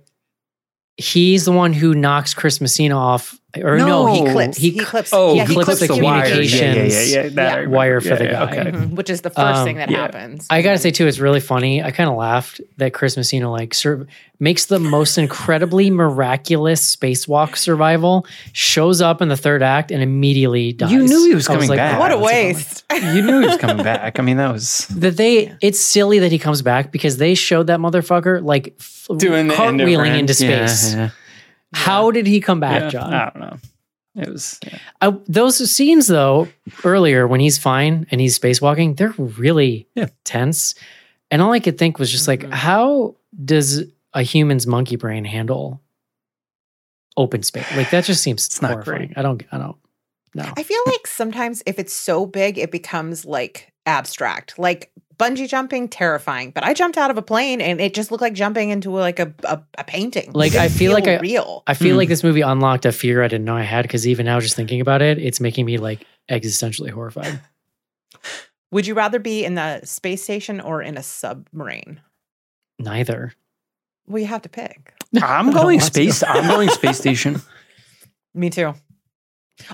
he's 0.96 1.44
the 1.44 1.52
one 1.52 1.74
who 1.74 1.94
knocks 1.94 2.32
Chris 2.32 2.60
Messina 2.62 2.96
off, 2.96 3.38
or 3.62 3.78
no, 3.78 4.06
he 4.12 4.30
clips. 4.30 4.56
He 4.56 4.70
He, 4.70 4.78
clips. 4.78 5.10
Oh, 5.12 5.34
yeah, 5.34 5.46
he 5.46 5.54
clips 5.54 5.80
the 5.86 5.94
wire. 6.02 6.26
Yeah, 6.26 6.34
yeah, 6.34 6.40
yeah, 6.40 6.72
communications 6.72 7.12
yeah, 7.12 7.28
that 7.30 7.68
wire 7.68 8.00
for 8.00 8.16
the 8.16 8.24
Yeah, 8.24 8.44
yeah, 8.44 8.46
guy. 8.54 8.60
okay. 8.60 8.70
Mhm, 8.72 8.90
which 8.92 9.10
is 9.10 9.20
the 9.22 9.30
first 9.30 9.58
Um, 9.58 9.64
thing 9.64 9.76
that 9.76 9.90
yeah. 9.90 9.98
happens. 10.02 10.46
I 10.50 10.62
gotta 10.62 10.78
say 10.78 10.90
too, 10.90 11.06
it's 11.06 11.18
really 11.18 11.40
funny. 11.40 11.82
I 11.82 11.90
kind 11.90 12.08
of 12.10 12.16
laughed 12.16 12.60
that 12.78 12.92
Chris 12.92 13.16
Messina 13.16 13.50
like 13.50 13.74
sur- 13.74 14.06
makes 14.38 14.66
the 14.66 14.78
most 14.78 15.16
incredibly 15.16 15.88
miraculous 15.90 16.94
spacewalk 16.94 17.56
survival, 17.56 18.26
shows 18.52 19.00
up 19.00 19.22
in 19.22 19.28
the 19.28 19.36
third 19.36 19.62
act, 19.62 19.90
and 19.90 20.02
immediately 20.02 20.72
dies. 20.72 20.92
You 20.92 21.02
knew 21.06 21.26
he 21.28 21.34
was 21.34 21.48
I 21.48 21.54
coming 21.54 21.68
back. 21.70 21.98
what 21.98 22.10
a 22.10 22.16
oh, 22.16 22.20
that's 22.20 22.32
bummer. 22.32 22.44
waste. 22.54 22.84
You 23.16 23.22
knew 23.22 23.40
he 23.40 23.46
was 23.46 23.56
coming 23.56 23.82
back. 23.84 24.18
I 24.18 24.22
mean, 24.22 24.36
that 24.36 24.52
was 24.52 24.86
That 24.96 25.16
they, 25.16 25.46
Yeah. 25.46 25.54
it's 25.62 25.80
silly 25.80 26.18
that 26.18 26.32
he 26.32 26.38
comes 26.38 26.60
back 26.62 26.92
because 26.92 27.16
they 27.16 27.34
showed 27.34 27.68
that 27.68 27.78
motherfucker 27.80 28.42
like 28.42 28.74
f- 28.78 29.06
doing 29.16 29.48
the 29.48 29.54
end 29.58 29.80
of 29.80 29.86
cartwheeling 29.88 30.02
Rent. 30.02 30.30
into 30.30 30.44
Yeah, 30.44 30.66
space. 30.66 30.96
Yeah, 31.76 31.84
How 31.84 32.10
did 32.10 32.26
he 32.26 32.40
come 32.40 32.60
back, 32.60 32.82
yeah. 32.82 32.88
John? 32.88 33.14
I 33.14 33.24
don't 33.30 33.40
know. 33.40 33.56
It 34.22 34.28
was. 34.30 34.58
yeah. 34.66 34.78
I, 35.02 35.10
those 35.28 35.70
scenes 35.70 36.06
though 36.06 36.48
earlier 36.84 37.26
when 37.28 37.38
he's 37.40 37.58
fine 37.58 38.06
and 38.10 38.18
he's 38.18 38.38
spacewalking 38.38 38.96
they're 38.96 39.10
really 39.18 39.86
Yeah. 39.94 40.06
tense 40.24 40.74
and 41.30 41.42
all 41.42 41.52
i 41.52 41.60
could 41.60 41.76
think 41.76 41.98
was 41.98 42.10
just 42.10 42.26
like 42.26 42.40
Mhm. 42.40 42.50
how 42.50 43.16
does 43.44 43.82
a 44.14 44.22
human's 44.22 44.66
monkey 44.66 44.96
brain 44.96 45.26
handle 45.26 45.82
open 47.18 47.42
space 47.42 47.66
like 47.76 47.90
that 47.90 48.04
just 48.04 48.22
seems 48.22 48.46
It's 48.46 48.62
not 48.62 48.70
horrifying 48.72 49.08
great. 49.08 49.18
i 49.18 49.22
don't 49.22 49.42
i 49.52 49.58
don't 49.58 49.76
know 50.34 50.50
I 50.56 50.62
feel 50.62 50.80
like 50.86 51.06
sometimes 51.06 51.62
if 51.66 51.78
it's 51.78 51.94
so 51.94 52.26
big, 52.26 52.58
it 52.58 52.70
becomes 52.70 53.24
like 53.24 53.72
abstract. 53.86 54.58
Like 54.58 54.90
bungee 55.18 55.48
jumping, 55.48 55.88
terrifying. 55.88 56.50
But 56.50 56.64
I 56.64 56.74
jumped 56.74 56.98
out 56.98 57.10
of 57.10 57.16
a 57.18 57.22
plane 57.22 57.60
and 57.60 57.80
it 57.80 57.94
just 57.94 58.10
looked 58.10 58.22
like 58.22 58.34
jumping 58.34 58.70
into 58.70 58.90
like 58.90 59.18
a, 59.18 59.32
a, 59.44 59.60
a 59.78 59.84
painting. 59.84 60.30
Like, 60.32 60.54
I 60.54 60.68
didn't 60.68 60.78
feel 60.78 60.92
like 60.92 61.06
I- 61.08 61.18
real. 61.18 61.62
i 61.66 61.74
feel 61.74 61.92
Hmm. 61.94 61.98
like 61.98 62.08
this 62.08 62.22
movie 62.22 62.42
unlocked 62.42 62.84
a 62.86 62.92
fear 62.92 63.22
i 63.22 63.28
didn't 63.28 63.44
know 63.44 63.56
i 63.56 63.62
had 63.62 63.82
because 63.82 64.06
even 64.06 64.26
now 64.26 64.38
just 64.40 64.56
thinking 64.56 64.80
about 64.80 65.00
it 65.02 65.18
it's 65.18 65.40
making 65.40 65.64
me 65.66 65.78
like 65.78 66.04
existentially 66.30 66.90
horrified 66.90 67.40
Would 68.72 68.86
you 68.86 68.94
rather 68.94 69.18
be 69.20 69.44
in 69.44 69.54
the 69.54 69.80
space 69.84 70.22
station 70.24 70.60
or 70.60 70.82
in 70.82 70.96
a 70.96 71.02
submarine? 71.02 72.00
neither 72.78 73.32
Well, 74.06 74.18
you 74.20 74.26
have 74.26 74.42
to 74.42 74.48
pick. 74.48 74.92
I'm 75.22 75.50
going 75.52 75.80
space. 75.80 76.22
I'm 76.26 76.46
going 76.48 76.68
space 76.70 76.98
station. 76.98 77.40
Me 78.34 78.50
too. 78.50 78.74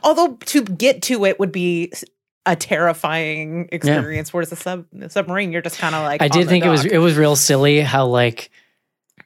Although 0.02 0.36
to 0.46 0.62
get 0.62 1.02
to 1.02 1.24
it 1.24 1.40
would 1.40 1.50
be 1.52 1.88
s- 1.92 2.04
a 2.46 2.56
terrifying 2.56 3.68
experience. 3.72 4.32
Whereas 4.32 4.52
a 4.52 4.56
sub 4.56 4.86
the 4.92 5.08
submarine, 5.08 5.52
you're 5.52 5.62
just 5.62 5.78
kind 5.78 5.94
of 5.94 6.02
like 6.02 6.22
I 6.22 6.28
did 6.28 6.48
think 6.48 6.64
it 6.64 6.68
was 6.68 6.84
it 6.84 6.98
was 6.98 7.16
real 7.16 7.36
silly 7.36 7.80
how 7.80 8.06
like 8.06 8.50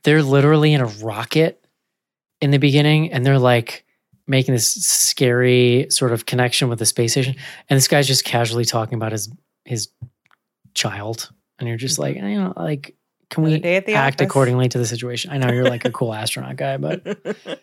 they're 0.02 0.22
literally 0.22 0.72
in 0.72 0.80
a 0.80 0.86
rocket 0.86 1.64
in 2.40 2.50
the 2.50 2.58
beginning 2.58 3.12
and 3.12 3.24
they're 3.24 3.38
like 3.38 3.84
making 4.26 4.52
this 4.54 4.70
scary 4.70 5.86
sort 5.88 6.12
of 6.12 6.26
connection 6.26 6.68
with 6.68 6.78
the 6.78 6.86
space 6.86 7.12
station 7.12 7.34
and 7.70 7.76
this 7.76 7.88
guy's 7.88 8.06
just 8.06 8.24
casually 8.24 8.64
talking 8.64 8.94
about 8.96 9.12
his 9.12 9.30
his 9.64 9.88
child 10.74 11.30
and 11.58 11.68
you're 11.68 11.78
just 11.78 11.98
like 11.98 12.16
you 12.16 12.22
know 12.22 12.52
like 12.56 12.94
can 13.30 13.42
we 13.44 13.58
day 13.58 13.76
at 13.76 13.86
the 13.86 13.94
act 13.94 14.20
office. 14.20 14.30
accordingly 14.30 14.68
to 14.68 14.78
the 14.78 14.86
situation 14.86 15.30
i 15.30 15.38
know 15.38 15.50
you're 15.52 15.64
like 15.64 15.84
a 15.84 15.90
cool 15.90 16.12
astronaut 16.22 16.56
guy 16.56 16.76
but 16.76 17.02
can 17.24 17.56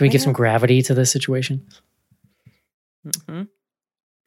we 0.00 0.08
I 0.08 0.10
give 0.12 0.22
some 0.22 0.32
gravity 0.32 0.82
to 0.82 0.94
this 0.94 1.10
situation 1.12 1.66
Mhm. 3.06 3.48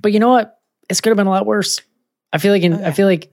But 0.02 0.12
you 0.14 0.20
know 0.20 0.30
what 0.30 0.60
it's 0.90 1.02
could 1.02 1.10
have 1.10 1.18
been 1.18 1.28
a 1.28 1.32
lot 1.32 1.46
worse 1.46 1.82
i 2.34 2.38
feel 2.38 2.52
like 2.52 2.64
in, 2.64 2.74
Oh, 2.74 2.86
i 2.86 2.92
feel 2.92 3.08
like 3.08 3.32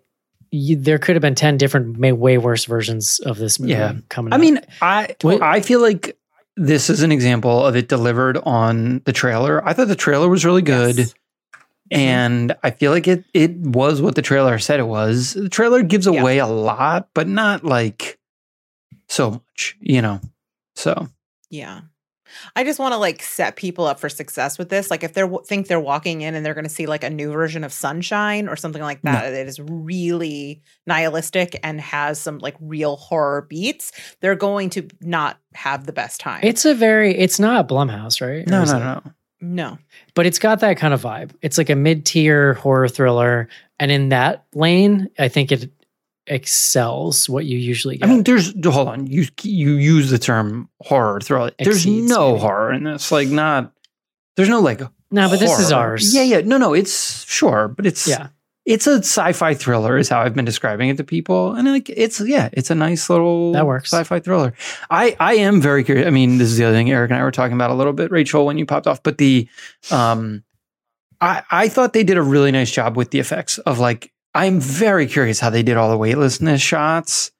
you, 0.52 0.76
there 0.76 0.98
could 0.98 1.16
have 1.16 1.22
been 1.22 1.34
10 1.34 1.56
different 1.56 1.98
may, 1.98 2.12
way 2.12 2.38
worse 2.38 2.64
versions 2.66 3.18
of 3.20 3.36
this 3.36 3.58
movie 3.58 3.72
Yeah. 3.72 3.94
coming 4.08 4.32
I 4.32 4.36
out. 4.36 4.40
mean, 4.40 4.60
I 4.80 5.16
Wait. 5.24 5.42
I 5.42 5.60
feel 5.60 5.80
like 5.80 6.16
this 6.56 6.88
is 6.88 7.02
an 7.02 7.10
example 7.12 7.66
of 7.66 7.74
it 7.76 7.88
delivered 7.88 8.38
on 8.38 9.02
the 9.04 9.12
trailer. 9.12 9.62
I 9.66 9.72
thought 9.72 9.88
the 9.88 9.96
trailer 9.96 10.28
was 10.28 10.44
really 10.44 10.62
good. 10.62 10.96
Yes. 10.98 11.14
Mm-hmm. 11.92 11.98
And 12.00 12.56
I 12.62 12.70
feel 12.70 12.92
like 12.92 13.06
it 13.08 13.24
it 13.34 13.56
was 13.56 14.00
what 14.00 14.14
the 14.14 14.22
trailer 14.22 14.58
said 14.60 14.78
it 14.80 14.86
was. 14.86 15.34
The 15.34 15.48
trailer 15.48 15.82
gives 15.82 16.06
Yeah. 16.06 16.20
away 16.20 16.38
a 16.38 16.46
lot, 16.46 17.08
but 17.12 17.26
not 17.28 17.64
like 17.64 18.18
so 19.08 19.30
much, 19.32 19.76
you 19.80 20.00
know. 20.00 20.20
So 20.76 21.08
Yeah. 21.50 21.80
I 22.54 22.64
just 22.64 22.78
want 22.78 22.92
to 22.92 22.98
like 22.98 23.22
set 23.22 23.56
people 23.56 23.86
up 23.86 23.98
for 24.00 24.08
success 24.08 24.58
with 24.58 24.68
this. 24.68 24.90
Like 24.90 25.02
if 25.04 25.14
they 25.14 25.22
are 25.22 25.42
think 25.44 25.68
they're 25.68 25.80
walking 25.80 26.22
in 26.22 26.34
and 26.34 26.44
they're 26.44 26.54
going 26.54 26.64
to 26.64 26.70
see 26.70 26.86
like 26.86 27.04
a 27.04 27.10
new 27.10 27.30
version 27.32 27.64
of 27.64 27.72
Sunshine 27.72 28.48
or 28.48 28.56
something 28.56 28.82
like 28.82 29.02
No. 29.04 29.12
that 29.12 29.30
that 29.30 29.46
is 29.46 29.58
really 29.60 30.62
nihilistic 30.86 31.58
and 31.62 31.80
has 31.80 32.20
some 32.20 32.38
like 32.38 32.56
real 32.60 32.96
horror 32.96 33.42
beats, 33.48 33.92
they're 34.20 34.34
going 34.36 34.70
to 34.70 34.88
not 35.00 35.38
have 35.54 35.86
the 35.86 35.92
best 35.92 36.20
time. 36.20 36.40
it's 36.42 36.64
a 36.64 36.74
very, 36.74 37.16
it's 37.16 37.38
not 37.40 37.68
Blumhouse, 37.68 38.20
right? 38.20 38.46
No, 38.46 38.64
no, 38.64 38.76
it- 38.76 38.80
no. 38.80 39.02
No. 39.42 39.78
but 40.14 40.24
it's 40.24 40.38
got 40.38 40.60
that 40.60 40.78
kind 40.78 40.94
of 40.94 41.02
vibe. 41.02 41.30
It's 41.42 41.58
like 41.58 41.68
a 41.68 41.76
mid-tier 41.76 42.54
horror 42.54 42.88
thriller, 42.88 43.48
and 43.78 43.90
in 43.90 44.08
that 44.08 44.46
lane, 44.54 45.10
I 45.18 45.28
think 45.28 45.52
it 45.52 45.70
excels 46.26 47.28
what 47.28 47.44
you 47.44 47.58
usually 47.58 47.98
get. 47.98 48.08
I 48.08 48.12
mean, 48.12 48.22
there's 48.22 48.52
hold 48.64 48.88
on. 48.88 49.06
You 49.06 49.26
you 49.42 49.72
use 49.74 50.10
the 50.10 50.18
term 50.18 50.68
horror 50.82 51.20
thriller. 51.20 51.52
There's 51.58 51.86
no 51.86 52.32
maybe. 52.32 52.40
horror 52.40 52.72
in 52.72 52.84
this. 52.84 53.12
Like 53.12 53.28
not. 53.28 53.72
There's 54.36 54.48
no 54.48 54.60
like. 54.60 54.80
no, 55.10 55.28
but 55.28 55.40
this 55.40 55.58
is 55.58 55.70
horror. 55.70 55.92
ours. 55.92 56.14
Yeah, 56.14 56.22
yeah. 56.22 56.40
No, 56.40 56.58
no. 56.58 56.74
It's 56.74 57.24
sure, 57.26 57.68
but 57.68 57.86
it's 57.86 58.06
yeah. 58.06 58.28
It's 58.66 58.88
a 58.88 58.98
sci-fi 58.98 59.54
thriller, 59.54 59.96
is 59.96 60.08
how 60.08 60.22
I've 60.22 60.34
been 60.34 60.44
describing 60.44 60.88
it 60.88 60.96
to 60.96 61.04
people, 61.04 61.54
and 61.54 61.68
like 61.68 61.88
it's 61.88 62.20
yeah, 62.20 62.48
it's 62.52 62.68
a 62.68 62.74
nice 62.74 63.08
little 63.08 63.52
That 63.52 63.64
works. 63.64 63.92
sci-fi 63.92 64.18
thriller. 64.18 64.54
I 64.90 65.16
I 65.20 65.34
am 65.34 65.60
very 65.60 65.84
curious. 65.84 66.04
I 66.04 66.10
mean, 66.10 66.38
this 66.38 66.48
is 66.48 66.56
the 66.56 66.64
other 66.64 66.74
thing 66.74 66.90
Eric 66.90 67.12
and 67.12 67.20
I 67.20 67.22
were 67.22 67.30
talking 67.30 67.54
about 67.54 67.70
a 67.70 67.74
little 67.74 67.92
bit, 67.92 68.10
Rachel, 68.10 68.44
when 68.44 68.58
you 68.58 68.66
popped 68.66 68.88
off. 68.88 69.04
But 69.04 69.18
the, 69.18 69.48
um, 69.92 70.42
I 71.20 71.44
I 71.48 71.68
thought 71.68 71.92
they 71.92 72.02
did 72.02 72.16
a 72.16 72.22
really 72.22 72.50
nice 72.50 72.72
job 72.72 72.96
with 72.96 73.12
the 73.12 73.20
effects 73.20 73.58
of 73.58 73.78
like. 73.78 74.12
I'm 74.36 74.60
very 74.60 75.06
curious 75.06 75.40
how 75.40 75.50
they 75.50 75.62
did 75.62 75.76
all 75.76 75.90
the 75.90 75.96
weightlessness 75.98 76.60
shots. 76.60 77.30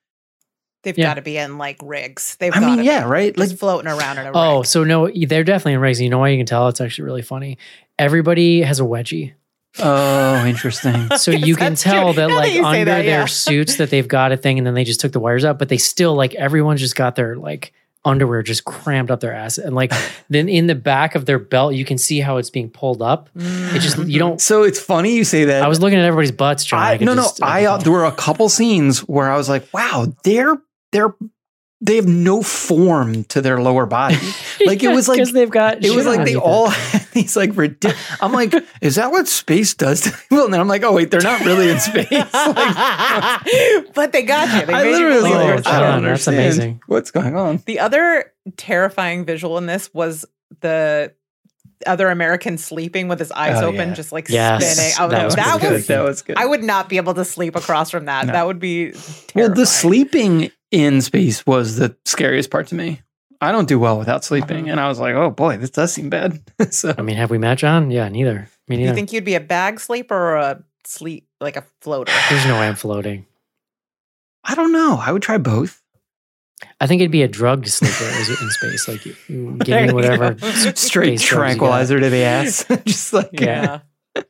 They've 0.83 0.97
Yeah. 0.97 1.07
got 1.07 1.15
to 1.15 1.23
be 1.23 1.37
in 1.37 1.59
like 1.59 1.79
rigs. 1.83 2.37
They've 2.39 2.55
I 2.55 2.61
got 2.61 2.67
mean, 2.67 2.79
to 2.79 2.85
yeah, 2.85 3.05
right. 3.05 3.35
be 3.35 3.41
Like 3.41 3.57
floating 3.59 3.91
around 3.91 4.19
in 4.19 4.27
a 4.27 4.31
rig. 4.31 4.37
Oh, 4.37 4.57
rig. 4.59 4.67
so 4.67 4.85
no, 4.85 5.09
they're 5.09 5.45
definitely 5.45 5.75
in 5.75 5.81
rigs. 5.81 6.01
You 6.01 6.11
know 6.11 6.19
why 6.19 6.29
you 6.31 6.39
can 6.39 6.47
tell? 6.47 6.69
It's 6.69 6.81
actually 6.81 7.05
really 7.07 7.23
funny. 7.23 7.59
Everybody 7.99 8.63
has 8.63 8.79
a 8.81 8.85
wedgie. 8.85 9.35
Oh, 9.79 10.45
interesting. 10.47 11.09
So 11.19 11.33
you 11.33 11.57
can 11.57 11.75
tell 11.75 12.15
true. 12.15 12.23
that 12.23 12.29
Now 12.29 12.37
like 12.37 12.53
you 12.55 12.63
say 12.63 12.81
under 12.83 12.85
that, 12.87 13.03
their 13.03 13.27
suits 13.27 13.77
that 13.77 13.91
they've 13.91 14.07
got 14.09 14.33
a 14.33 14.37
thing 14.37 14.59
and 14.59 14.67
then 14.67 14.75
they 14.75 14.85
just 14.85 15.01
took 15.01 15.13
the 15.13 15.21
wires 15.21 15.45
out, 15.45 15.59
but 15.59 15.69
they 15.69 15.77
still 15.79 16.15
like 16.15 16.35
everyone's 16.37 16.81
just 16.81 16.97
got 16.97 17.15
their 17.17 17.37
like 17.37 17.73
underwear 18.07 18.43
just 18.43 18.65
crammed 18.65 19.11
up 19.11 19.21
their 19.21 19.35
ass. 19.35 19.59
And 19.59 19.75
like 19.75 19.93
then 20.31 20.49
in 20.49 20.67
the 20.67 20.75
back 20.75 21.15
of 21.15 21.27
their 21.27 21.39
belt, 21.39 21.75
you 21.75 21.85
can 21.85 21.99
see 21.99 22.21
how 22.21 22.39
it's 22.39 22.49
being 22.51 22.71
pulled 22.71 23.03
up. 23.03 23.29
It 23.35 23.81
just 23.81 23.99
you 23.99 24.19
don't 24.19 24.41
So 24.41 24.63
it's 24.63 24.81
funny 24.81 25.15
you 25.17 25.25
say 25.25 25.45
that. 25.47 25.63
I 25.63 25.69
was 25.69 25.81
looking 25.81 25.99
at 25.99 26.05
everybody's 26.05 26.33
butts 26.33 26.65
trying 26.65 26.99
I, 27.01 27.03
I 27.03 27.05
no, 27.05 27.15
just- 27.17 27.41
no. 27.41 27.47
I 27.47 27.65
uh, 27.65 27.77
there 27.79 27.93
were 27.93 28.05
a 28.07 28.13
couple 28.13 28.49
scenes 28.49 29.01
where 29.01 29.31
I 29.31 29.37
was 29.37 29.49
like, 29.49 29.69
wow, 29.75 30.07
they're 30.25 30.57
they're 30.93 31.15
they 31.83 31.97
have 31.97 32.07
no 32.07 32.43
form 32.43 33.25
to 33.25 33.43
their 33.43 33.61
lower 33.61 33.87
body. 33.87 34.17
Like 34.67 34.83
it 34.83 34.89
was 34.89 35.07
like 35.07 35.23
they've 35.29 35.51
got 35.51 35.85
it 35.85 35.95
was 35.95 36.07
like 36.07 36.25
they 36.25 36.35
underneath 36.35 36.43
all 36.43 36.69
had 36.71 37.07
these 37.13 37.37
like 37.37 37.57
ridiculous. 37.57 38.17
I'm 38.21 38.33
like, 38.33 38.53
is 38.81 38.97
that 38.97 39.13
what 39.13 39.29
space 39.29 39.75
does 39.75 40.01
to 40.01 40.11
people? 40.11 40.47
And 40.47 40.55
then 40.55 40.61
I'm 40.61 40.67
like, 40.67 40.83
oh 40.83 40.93
wait, 40.93 41.11
they're 41.13 41.21
not 41.21 41.45
really 41.45 41.71
in 41.71 41.79
space. 41.79 42.09
Like, 42.11 43.95
but 43.95 44.13
they 44.13 44.23
got 44.23 44.61
you. 44.61 44.67
They 44.67 44.73
I 44.73 44.83
made 44.83 44.99
you 44.99 45.09
literally 45.09 45.15
was 45.15 45.23
believe 45.23 45.37
Oh, 45.37 45.55
like. 45.57 45.67
I 45.67 45.81
don't 45.81 46.03
John, 46.03 46.03
that's 46.05 46.27
understand 46.27 46.37
amazing. 46.39 46.81
What's 46.87 47.11
going 47.13 47.37
on? 47.37 47.63
The 47.67 47.79
other 47.81 48.33
terrifying 48.57 49.25
visual 49.25 49.59
in 49.59 49.67
this 49.67 49.93
was 49.95 50.25
the 50.63 51.13
other 51.87 52.09
American 52.09 52.57
sleeping 52.59 53.07
with 53.09 53.19
his 53.19 53.31
eyes 53.31 53.63
Oh, 53.63 53.67
open, 53.67 53.91
yeah. 53.91 53.95
just 53.95 54.11
like 54.11 54.29
Yes, 54.29 54.73
spinning. 54.73 54.93
Oh, 54.99 55.09
that 55.15 55.25
was 55.27 55.35
that 55.37 55.61
was, 55.61 55.63
good. 55.63 55.83
That 55.95 56.03
was 56.03 56.23
good. 56.23 56.37
I 56.39 56.47
would 56.47 56.65
not 56.65 56.89
be 56.89 56.97
able 56.97 57.15
to 57.15 57.25
sleep 57.25 57.55
across 57.55 57.91
from 57.91 58.07
that. 58.07 58.27
No. 58.27 58.33
That 58.33 58.47
would 58.47 58.59
be 58.59 58.95
well, 59.35 59.53
the 59.53 59.67
sleeping 59.67 60.51
in 60.85 61.01
space 61.01 61.47
was 61.47 61.77
the 61.77 61.97
scariest 62.05 62.51
part 62.51 62.67
to 62.69 62.75
me. 62.75 63.01
I 63.41 63.53
don't 63.53 63.69
do 63.69 63.79
well 63.79 63.99
without 63.99 64.25
sleeping, 64.25 64.65
uh-huh. 64.65 64.71
and 64.73 64.81
I 64.81 64.89
was 64.89 64.99
like, 64.99 65.15
oh 65.15 65.31
boy, 65.31 65.57
this 65.59 65.71
does 65.71 65.93
seem 65.93 66.09
bad. 66.11 66.41
so 66.71 66.95
I 66.97 67.03
mean, 67.03 67.17
have 67.17 67.31
we 67.31 67.39
met 67.39 67.59
John? 67.59 67.91
Yeah, 67.91 68.09
neither. 68.09 68.49
Me 68.69 68.77
Do 68.77 68.81
neither. 68.81 68.91
you 68.93 68.95
think 68.95 69.13
you'd 69.13 69.25
be 69.25 69.35
a 69.35 69.41
bag 69.41 69.79
sleeper 69.81 70.15
or 70.17 70.37
a 70.37 70.63
sleep 70.85 71.27
like 71.41 71.57
a 71.57 71.65
floater? 71.81 72.13
There's 72.31 72.47
no 72.47 72.59
way 72.59 72.69
I'm 72.69 72.75
floating. 72.77 73.27
I 74.45 74.55
don't 74.55 74.73
know. 74.73 74.97
I 75.01 75.13
would 75.13 75.23
try 75.23 75.39
both. 75.39 75.83
I 76.81 76.87
think 76.87 77.01
it'd 77.03 77.13
be 77.13 77.23
a 77.23 77.29
drugged 77.29 77.69
sleeper 77.69 78.05
is 78.19 78.29
in 78.41 78.51
space. 78.51 78.89
Like, 78.89 79.05
you- 79.05 79.17
you 79.29 79.51
give 79.59 79.67
There 79.67 79.83
me 79.83 79.89
you 79.89 79.95
whatever 79.95 80.37
straight 80.75 80.79
space 80.79 80.89
drugs 80.89 81.11
you 81.11 81.19
got. 81.19 81.37
tranquilizer 81.37 82.01
to 82.01 82.09
the 82.11 82.23
ass. 82.23 82.65
Just 82.85 83.13
like 83.13 83.29
Yeah. 83.39 83.81
Yeah. 84.15 84.23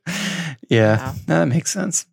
yeah, 0.69 0.97
Wow. 0.99 1.15
that 1.27 1.45
makes 1.47 1.71
sense. 1.73 2.07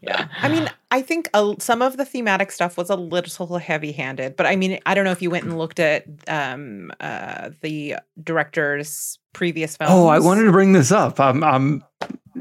Yeah. 0.00 0.28
I 0.40 0.48
mean, 0.48 0.70
I 0.90 1.02
think 1.02 1.28
a, 1.34 1.54
some 1.58 1.82
of 1.82 1.96
the 1.96 2.04
thematic 2.04 2.50
stuff 2.52 2.76
was 2.76 2.90
a 2.90 2.96
little 2.96 3.58
heavy 3.58 3.92
handed, 3.92 4.36
but 4.36 4.46
I 4.46 4.56
mean, 4.56 4.78
I 4.86 4.94
don't 4.94 5.04
know 5.04 5.12
if 5.12 5.22
you 5.22 5.30
went 5.30 5.44
and 5.44 5.58
looked 5.58 5.80
at 5.80 6.06
um, 6.28 6.92
uh, 7.00 7.50
the 7.60 7.96
director's 8.22 9.18
previous 9.32 9.76
films. 9.76 9.92
Oh, 9.92 10.08
I 10.08 10.18
wanted 10.18 10.44
to 10.44 10.52
bring 10.52 10.72
this 10.72 10.92
up. 10.92 11.18
I'm, 11.20 11.42
I'm, 11.42 11.84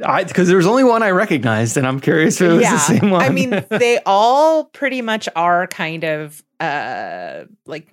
I 0.04 0.24
because 0.24 0.48
there's 0.48 0.66
only 0.66 0.84
one 0.84 1.04
I 1.04 1.12
recognized, 1.12 1.78
and 1.78 1.86
I'm 1.86 2.00
curious 2.00 2.39
if 2.42 2.50
it 2.50 2.54
was 2.54 2.64
the 2.64 2.78
same 2.78 3.12
one. 3.12 3.22
I 3.22 3.30
mean, 3.30 3.50
they 3.70 4.00
all 4.06 4.66
pretty 4.66 5.02
much 5.02 5.28
are 5.36 5.68
kind 5.68 6.04
of 6.04 6.44
uh 6.60 7.46
like 7.66 7.89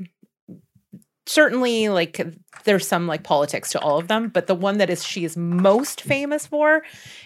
certainly 1.26 1.88
like 1.88 2.20
there's 2.64 2.86
some 2.86 3.06
like 3.06 3.22
politics 3.22 3.70
to 3.70 3.80
all 3.80 3.98
of 3.98 4.08
them, 4.08 4.28
but 4.28 4.46
the 4.46 4.54
one 4.54 4.78
that 4.78 4.90
is 4.90 5.04
she 5.04 5.24
is 5.24 5.36
most 5.36 6.00
famous 6.00 6.46
for 6.46 6.82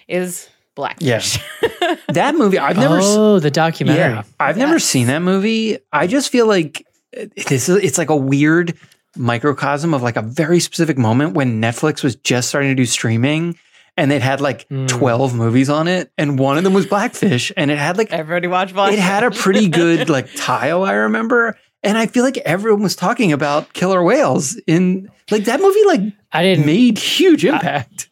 is 0.09 0.49
Blackfish. 0.75 1.39
that 2.09 2.35
movie, 2.35 2.59
I've 2.59 2.77
never. 2.77 2.99
Oh, 3.01 3.39
the 3.39 3.51
documentary. 3.51 4.01
Yeah, 4.15 4.23
I've 4.41 4.57
never 4.57 4.79
seen 4.79 5.07
that 5.09 5.21
movie. 5.21 5.79
I 5.93 6.07
just 6.07 6.31
feel 6.31 6.47
like 6.47 6.87
this 7.13 7.69
is 7.69 7.77
it's 7.83 7.99
like 7.99 8.11
a 8.11 8.17
weird 8.17 8.77
microcosm 9.17 9.93
of 9.95 10.03
like 10.03 10.17
a 10.17 10.23
very 10.23 10.61
specific 10.61 10.97
moment 10.99 11.35
when 11.35 11.61
Netflix 11.61 12.03
was 12.03 12.17
just 12.17 12.49
starting 12.49 12.71
to 12.71 12.75
do 12.75 12.87
streaming 12.87 13.59
and 13.97 14.11
it 14.11 14.23
had 14.23 14.41
like 14.41 14.67
Mm. 14.71 14.89
12 14.89 15.35
movies 15.35 15.69
on 15.69 15.87
it 15.89 16.11
and 16.17 16.39
one 16.39 16.57
of 16.57 16.65
them 16.65 16.73
was 16.73 16.87
Blackfish 16.87 17.53
and 17.57 17.71
it 17.71 17.77
had 17.77 17.99
like 17.99 18.11
Everybody 18.11 18.49
watched 18.49 18.73
Blackfish. 18.73 18.99
it 18.99 19.03
had 19.03 19.23
a 19.25 19.31
pretty 19.31 19.69
good 19.69 20.09
like 20.17 20.29
tile 20.35 20.83
I 20.85 20.93
remember 20.93 21.59
and 21.83 21.99
I 21.99 22.07
feel 22.07 22.25
like 22.25 22.39
everyone 22.39 22.83
was 22.83 22.97
talking 22.97 23.33
about 23.33 23.75
killer 23.75 24.03
whales 24.03 24.59
in 24.67 25.11
like 25.31 25.45
that 25.45 25.61
movie 25.61 25.85
like 25.85 26.01
I 26.33 26.43
didn't. 26.43 26.65
made 26.65 26.97
huge 26.97 27.45
impact. 27.45 28.09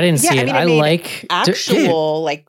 didn't 0.00 0.22
Yeah, 0.22 0.30
see 0.30 0.40
I 0.40 0.44
mean, 0.44 0.54
it 0.54 0.58
I 0.58 0.64
made 0.66 0.78
like. 0.80 1.26
actual 1.30 2.22
like 2.22 2.46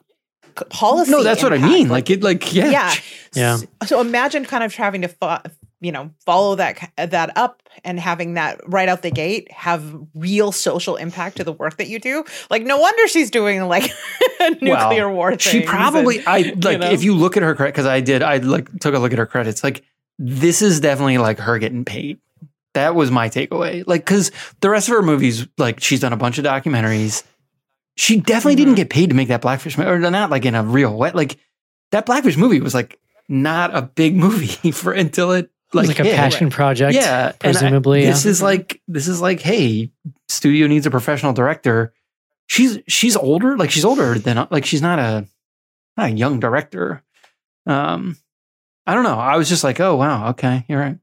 policy. 0.70 1.12
no, 1.12 1.24
that's 1.24 1.44
what 1.44 1.54
I 1.54 1.58
mean. 1.58 1.90
Like 1.90 2.10
it 2.10 2.24
like 2.24 2.54
yeah. 2.54 2.70
yeah. 2.70 2.94
Yeah. 3.34 3.54
S- 3.56 3.66
So 3.90 4.00
imagine 4.02 4.46
kind 4.46 4.64
of 4.64 4.74
having 4.74 5.02
to 5.02 5.08
fo- 5.10 5.40
you 5.82 5.92
know 5.92 6.10
follow 6.26 6.56
that 6.56 6.92
that 6.98 7.36
up 7.38 7.62
and 7.84 8.00
having 8.00 8.36
that 8.36 8.62
right 8.66 8.88
out 8.88 9.02
the 9.02 9.12
gate 9.12 9.52
have 9.52 9.84
real 10.16 10.52
social 10.54 10.96
impact 10.96 11.38
to 11.38 11.44
the 11.44 11.52
work 11.52 11.78
that 11.78 11.88
you 11.90 12.00
do. 12.00 12.24
Like 12.50 12.64
no 12.64 12.78
wonder 12.78 13.08
she's 13.08 13.30
doing 13.30 13.62
like 13.68 13.92
nuclear 14.62 15.10
war 15.12 15.32
things. 15.32 15.42
She 15.44 15.58
and- 15.60 15.68
probably 15.68 16.26
I 16.26 16.54
like 16.62 16.80
know? 16.80 16.90
if 16.90 17.04
you 17.04 17.14
look 17.14 17.36
at 17.38 17.44
her 17.44 17.54
credit 17.56 17.74
because 17.74 17.86
I 17.86 18.00
did 18.00 18.24
I 18.24 18.38
like 18.38 18.72
took 18.80 18.96
a 18.96 19.00
look 19.00 19.12
at 19.12 19.20
her 19.20 19.26
credits 19.26 19.64
like 19.64 19.84
this 20.18 20.62
is 20.62 20.80
definitely 20.80 21.18
like 21.18 21.40
her 21.40 21.60
getting 21.60 21.84
paid. 21.84 22.20
That 22.74 22.96
was 22.96 23.12
my 23.12 23.30
takeaway. 23.30 23.84
Like 23.86 24.06
because 24.06 24.32
the 24.62 24.70
rest 24.70 24.88
of 24.88 24.94
her 24.96 25.02
movies 25.02 25.46
like 25.58 25.82
she's 25.82 26.00
done 26.00 26.14
a 26.14 26.18
bunch 26.18 26.38
of 26.38 26.46
documentaries. 26.46 27.24
She 27.98 28.20
definitely 28.20 28.56
didn't 28.56 28.74
Mhm. 28.74 28.78
get 28.78 28.90
paid 28.90 29.10
to 29.10 29.16
make 29.16 29.30
that 29.30 29.42
Blackfish 29.42 29.78
mo- 29.78 29.88
or 29.88 29.98
not 30.00 30.30
like 30.30 30.46
in 30.46 30.56
a 30.56 30.64
real 30.64 30.96
way. 30.98 31.12
Like 31.14 31.38
that 31.92 32.06
Blackfish 32.06 32.36
movie 32.38 32.60
was 32.60 32.74
like 32.74 33.00
not 33.30 33.76
a 33.76 33.82
big 33.82 34.16
movie 34.26 34.72
for 34.72 34.92
until 34.92 35.32
it 35.32 35.46
It 35.74 35.78
was 35.78 35.88
like 35.88 35.98
like 36.00 36.06
a 36.08 36.10
hit. 36.10 36.16
passion 36.18 36.50
project. 36.50 36.94
Yeah, 36.96 37.28
and 37.28 37.34
I- 37.36 37.38
presumably. 37.60 38.06
this 38.06 38.26
yeah. 38.26 38.32
is 38.32 38.42
like 38.42 38.82
this 38.88 39.08
is 39.08 39.22
like, 39.22 39.40
hey, 39.40 39.92
studio 40.28 40.68
needs 40.68 40.86
a 40.86 40.92
professional 40.92 41.34
director. 41.34 41.94
She's 42.48 42.80
she's 42.88 43.16
older, 43.16 43.58
like 43.58 43.72
she's 43.72 43.86
older 43.86 44.20
than 44.20 44.46
like 44.52 44.66
she's 44.66 44.82
not 44.82 45.00
a 45.00 45.26
not 45.98 46.10
a 46.10 46.12
young 46.14 46.40
director. 46.40 47.02
Um, 47.66 48.18
I 48.86 48.94
don't 48.94 49.04
know. 49.04 49.18
I 49.18 49.38
was 49.38 49.50
just 49.50 49.64
like, 49.64 49.80
oh 49.80 49.96
wow, 49.96 50.30
okay, 50.32 50.66
you're 50.68 50.80
right. 50.80 50.98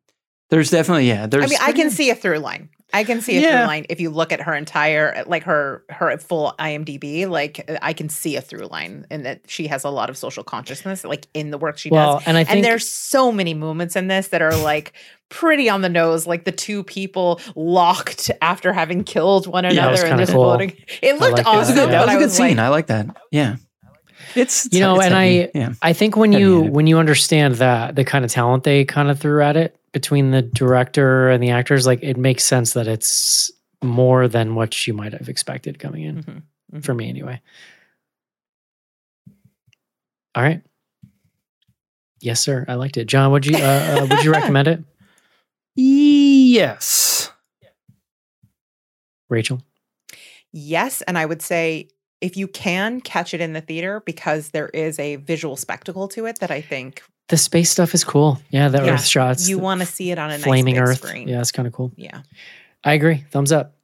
There's 0.51 0.71
definitely 0.71 1.09
yeah. 1.09 1.27
There's 1.27 1.45
I 1.45 1.49
mean, 1.49 1.59
I 1.63 1.73
can 1.73 1.91
see 1.91 2.11
a 2.11 2.15
through 2.15 2.39
line. 2.39 2.69
I 2.93 3.05
can 3.05 3.21
see 3.21 3.39
a 3.39 3.41
Yeah. 3.41 3.59
through 3.59 3.67
line 3.69 3.87
if 3.89 4.01
you 4.01 4.11
look 4.11 4.33
at 4.33 4.41
her 4.43 4.55
entire, 4.55 5.25
like 5.27 5.45
her 5.45 5.83
her 5.89 6.17
full 6.19 6.55
IMDb. 6.59 7.27
Like 7.27 7.69
I 7.83 7.93
can 7.93 8.09
see 8.09 8.37
a 8.37 8.41
through 8.41 8.67
line 8.67 9.07
in 9.11 9.23
that 9.23 9.41
she 9.49 9.67
has 9.69 9.85
a 9.85 9.91
lot 9.91 10.11
of 10.11 10.17
social 10.17 10.45
consciousness, 10.45 11.03
like 11.05 11.27
in 11.35 11.51
the 11.51 11.59
work 11.59 11.79
she 11.79 11.91
well, 11.91 12.19
does. 12.19 12.25
and 12.27 12.37
I 12.37 12.45
think 12.45 12.57
and 12.57 12.65
there's 12.65 12.89
so 12.89 13.33
many 13.33 13.55
moments 13.55 13.97
in 13.97 14.09
this 14.09 14.29
that 14.29 14.43
are 14.43 14.55
like 14.57 14.93
pretty 15.31 15.69
on 15.71 15.81
the 15.81 15.89
nose, 15.89 16.27
like 16.27 16.45
the 16.45 16.53
two 16.53 16.85
people 16.85 17.41
locked 17.57 18.31
after 18.43 18.73
having 18.73 19.03
killed 19.05 19.47
one 19.47 19.63
that 19.65 19.71
was 19.71 19.79
another 19.79 19.93
and 20.03 20.09
kinda 20.09 20.23
just 20.25 20.33
cool. 20.33 20.45
floating. 20.45 20.77
It 21.01 21.19
looked 21.19 21.33
like 21.33 21.37
that. 21.37 21.45
that 21.47 21.57
was 21.57 21.71
a 21.71 21.75
good. 21.75 21.89
That 21.91 22.01
was 22.03 22.11
I 22.11 22.13
a 22.15 22.17
good 22.19 22.25
was 22.25 22.33
scene. 22.35 22.57
like- 22.57 22.59
I 22.59 22.69
like 22.69 22.87
that. 22.89 23.17
Yeah, 23.31 23.57
it's 24.35 24.69
You 24.71 24.81
know, 24.81 24.97
it's 24.97 25.07
and 25.07 25.15
heavy. 25.15 25.45
I- 25.45 25.51
yeah. 25.55 25.73
I 25.81 25.93
think 25.95 26.17
when 26.17 26.33
you 26.33 26.39
Heavy-handed. 26.51 26.75
when 26.75 26.87
you 26.87 26.99
understand 26.99 27.55
that 27.57 27.97
the 27.97 28.05
kind 28.05 28.25
of 28.25 28.31
talent 28.31 28.65
they 28.65 28.85
kind 28.85 29.11
of 29.11 29.19
threw 29.19 29.43
at 29.43 29.57
it 29.57 29.75
between 29.93 30.31
the 30.31 30.43
director 30.43 31.29
and 31.29 31.43
the 31.43 31.51
actors, 31.51 31.87
like 31.87 32.03
it 32.03 32.17
makes 32.17 32.45
sense 32.45 32.73
that 32.73 32.89
it's 32.89 33.51
more 33.83 34.29
than 34.29 34.55
what 34.55 34.87
you 34.87 34.95
might 34.95 35.13
have 35.13 35.29
expected 35.29 35.79
coming 35.79 36.03
in. 36.05 36.23
Mhm, 36.23 36.43
mhm. 36.75 36.85
For 36.85 36.95
me, 36.95 37.09
anyway. 37.09 37.41
All 40.35 40.43
right. 40.43 40.63
Yes, 42.21 42.41
sir. 42.41 42.65
I 42.69 42.75
liked 42.75 42.97
it. 42.97 43.07
John, 43.07 43.33
would 43.33 43.45
you 43.45 43.57
uh, 43.57 44.01
uh, 44.03 44.07
would 44.09 44.25
you 44.25 44.31
recommend 44.33 44.69
it? 44.69 44.83
Yes. 45.75 47.31
Rachel. 49.29 49.63
Yes, 50.53 51.03
and 51.03 51.19
I 51.19 51.27
would 51.27 51.43
say 51.43 51.89
if 52.21 52.37
you 52.37 52.47
can 52.47 53.01
catch 53.01 53.35
it 53.35 53.41
in 53.41 53.53
the 53.55 53.61
theater 53.61 54.03
because 54.07 54.51
there 54.51 54.69
is 54.69 54.99
a 54.99 55.17
visual 55.17 55.57
spectacle 55.57 56.07
to 56.09 56.27
it 56.27 56.39
that 56.41 56.51
I 56.51 56.61
think 56.61 57.03
The 57.29 57.37
space 57.37 57.71
stuff 57.71 57.95
is 57.95 58.05
cool. 58.05 58.41
Yeah, 58.51 58.69
the 58.69 58.85
Yeah, 58.85 58.95
Earth 58.95 59.07
shots. 59.07 59.49
you 59.49 59.59
want 59.59 59.81
to 59.81 59.87
see 59.87 60.11
it 60.11 60.19
on 60.19 60.31
a 60.31 60.39
flaming 60.39 60.75
nice 60.75 60.83
big 60.83 60.89
Earth. 60.89 60.99
screen. 61.09 61.29
Yeah, 61.29 61.41
it's 61.41 61.53
kind 61.53 61.67
of 61.67 61.73
cool. 61.73 61.93
Yeah. 61.97 62.23
I 62.85 62.93
agree. 62.95 63.25
Thumbs 63.31 63.53
up. 63.53 63.77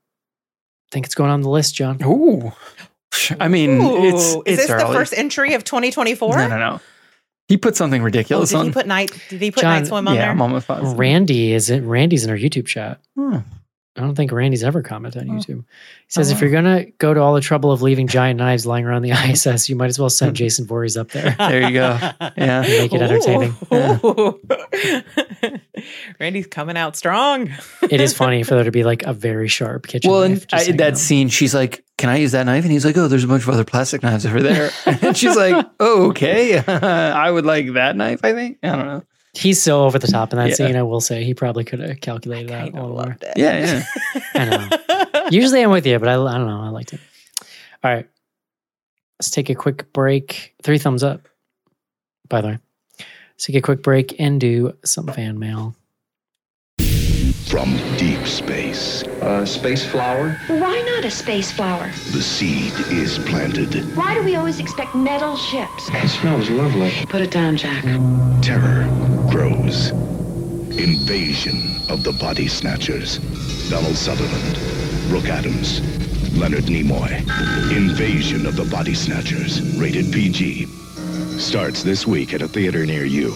Think 0.91 1.07
it's 1.07 1.14
going 1.14 1.30
on 1.30 1.41
the 1.43 1.49
list, 1.51 1.74
John. 1.74 1.99
Ooh. 2.05 2.53
I 3.41 3.49
mean, 3.49 3.80
it's 3.80 4.34
Ooh, 4.34 4.43
it's 4.45 4.61
is 4.62 4.66
this 4.66 4.70
early. 4.70 4.84
the 4.93 4.99
first 4.99 5.14
entry 5.16 5.55
of 5.55 5.64
2024? 5.64 6.36
No, 6.36 6.49
no, 6.49 6.59
no. 6.59 6.80
He 7.49 7.57
put 7.57 7.76
something 7.76 8.03
Oh, 8.03 8.05
ridiculous 8.05 8.51
did 8.51 8.62
he 8.64 8.70
put 8.70 8.86
night? 8.86 9.11
Did 9.30 9.41
he 9.41 9.51
put 9.51 9.62
John, 9.62 9.78
night 9.78 9.86
swim 9.86 10.07
on 10.07 10.14
yeah, 10.14 10.22
there? 10.22 10.30
I'm 10.30 10.43
almost 10.43 10.66
positive. 10.66 10.99
Randy 10.99 11.53
is 11.55 11.70
it? 11.70 11.80
Randy's 11.80 12.24
in 12.24 12.30
our 12.30 12.36
YouTube 12.36 12.66
chat. 12.66 13.01
Hmm. 13.16 13.39
I 13.99 14.03
don't 14.03 14.15
think 14.15 14.31
Randy's 14.33 14.63
ever 14.63 14.81
commented 14.83 15.23
on 15.23 15.31
Oh. 15.31 15.33
YouTube. 15.35 15.59
He 15.59 15.65
says 16.09 16.29
Oh, 16.29 16.33
if 16.33 16.37
uh-huh. 16.37 16.47
you're 16.47 16.53
gonna 16.63 16.85
go 16.99 17.13
to 17.13 17.21
all 17.21 17.35
the 17.35 17.41
trouble 17.41 17.73
of 17.73 17.83
leaving 17.83 18.07
giant 18.07 18.39
knives 18.39 18.65
lying 18.65 18.85
around 18.85 19.03
the 19.03 19.11
ISS, 19.31 19.69
you 19.69 19.77
might 19.77 19.89
as 19.89 19.99
well 19.99 20.09
send 20.11 20.37
Jason 20.37 20.67
Voorhees 20.67 20.97
up 20.97 21.11
there. 21.11 21.35
There 21.39 21.63
you 21.69 21.73
go. 21.73 21.99
Yeah. 22.37 22.61
Make 22.67 22.93
it 22.93 23.03
entertaining. 23.03 23.55
Ooh. 23.73 24.41
Randy's 26.21 26.47
coming 26.47 26.77
out 26.77 26.97
strong. 26.97 27.51
it 27.91 28.01
is 28.01 28.15
funny 28.17 28.43
for 28.43 28.55
there 28.55 28.65
to 28.65 28.71
be 28.71 28.85
like 28.85 29.03
a 29.05 29.13
very 29.13 29.49
sharp 29.49 29.87
kitchen 29.87 30.11
Well, 30.11 30.29
knife. 30.29 30.43
and 30.43 30.49
just 30.49 30.69
I, 30.69 30.73
that 30.73 30.93
out. 30.93 30.99
scene, 30.99 31.29
she's 31.29 31.55
like, 31.55 31.85
"Can 31.97 32.11
I 32.11 32.17
use 32.17 32.33
that 32.33 32.45
knife?" 32.45 32.65
And 32.65 32.73
he's 32.73 32.85
like, 32.85 32.97
"Oh, 32.97 33.09
there's 33.09 33.25
a 33.25 33.29
bunch 33.29 33.43
of 33.45 33.51
other 33.51 33.65
plastic 33.65 34.03
knives 34.03 34.27
over 34.27 34.43
there." 34.43 34.71
and 34.87 35.17
she's 35.17 35.37
like, 35.37 35.67
oh, 35.81 36.09
"Okay, 36.09 36.59
I 36.59 37.31
would 37.31 37.47
like 37.47 37.73
that 37.75 37.97
knife." 37.97 38.21
I 38.25 38.33
think 38.33 38.59
I 38.63 38.69
don't 38.77 38.87
know. 38.87 39.03
He's 39.35 39.62
so 39.62 39.85
over 39.85 39.99
the 39.99 40.07
top 40.07 40.33
in 40.33 40.39
that 40.39 40.49
Yeah. 40.51 40.55
scene. 40.55 40.76
I 40.76 40.83
will 40.83 41.01
say 41.01 41.24
he 41.24 41.35
probably 41.35 41.64
could 41.64 41.81
have 41.81 42.01
calculated 42.01 42.49
that 42.51 42.62
a 42.62 42.64
little 42.66 42.89
more. 42.89 42.97
loved 43.07 43.24
it. 43.24 43.33
Yeah, 43.37 43.83
I 44.35 44.45
know. 44.45 45.29
Usually 45.31 45.62
I'm 45.62 45.70
with 45.70 45.87
you, 45.87 45.99
but 45.99 46.09
I, 46.09 46.14
I 46.14 46.39
don't 46.39 46.47
know. 46.47 46.61
I 46.62 46.68
liked 46.70 46.93
it. 46.93 47.01
All 47.85 47.93
right. 47.95 48.09
Let's 49.20 49.31
take 49.31 49.51
a 49.51 49.55
quick 49.55 49.93
break. 49.93 50.55
Three 50.62 50.79
thumbs 50.79 51.03
up, 51.03 51.29
by 52.29 52.41
the 52.41 52.49
way. 52.49 52.59
Let's 52.99 53.47
take 53.47 53.57
a 53.57 53.61
quick 53.61 53.83
break 53.83 54.18
and 54.20 54.41
do 54.41 54.76
some 54.85 55.07
fan 55.09 55.39
mail. 55.39 55.74
From 57.49 57.77
deep 57.97 58.27
space, 58.27 59.03
Uh, 59.23 59.45
space 59.47 59.83
flower? 59.85 60.37
Why 60.49 60.83
not 60.83 61.05
a 61.05 61.11
space 61.11 61.51
flower? 61.51 61.91
the 62.13 62.23
seed 62.23 62.73
is 62.91 63.19
planted. 63.21 63.73
Why 63.97 64.15
do 64.15 64.23
we 64.23 64.37
always 64.37 64.61
expect 64.61 64.95
metal 64.95 65.37
ships? 65.37 65.89
It 65.89 66.09
smells 66.09 66.51
lovely. 66.51 66.93
Put 67.09 67.23
it 67.23 67.31
down, 67.31 67.57
Jack. 67.57 67.85
Terror 68.43 68.87
grows. 69.31 69.91
Invasion 70.77 71.59
of 71.89 72.05
the 72.05 72.13
Body 72.13 72.49
Snatchers. 72.49 73.19
Donald 73.71 73.97
Sutherland, 73.97 74.59
Brooke 75.09 75.29
Adams, 75.29 75.81
Leonard 76.37 76.65
Nimoy. 76.67 77.11
Invasion 77.75 78.47
of 78.47 78.57
the 78.57 78.65
Body 78.65 78.95
Snatchers. 78.95 79.63
Rated 79.79 80.13
PG. 80.13 80.67
Starts 81.39 81.83
this 81.83 82.07
week 82.07 82.35
at 82.35 82.43
a 82.43 82.49
theater 82.49 82.85
near 82.85 83.05
you. 83.05 83.35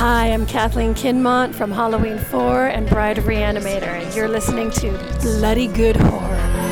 Hi, 0.00 0.32
I'm 0.32 0.46
Kathleen 0.46 0.94
Kinmont 0.94 1.54
from 1.54 1.70
Halloween 1.70 2.16
4 2.16 2.68
and 2.68 2.88
Bride 2.88 3.18
of 3.18 3.24
Reanimator, 3.24 3.82
and 3.82 4.14
you're 4.14 4.28
listening 4.28 4.70
to 4.70 4.92
Bloody 5.20 5.66
Good 5.66 5.94
Horror. 5.94 6.69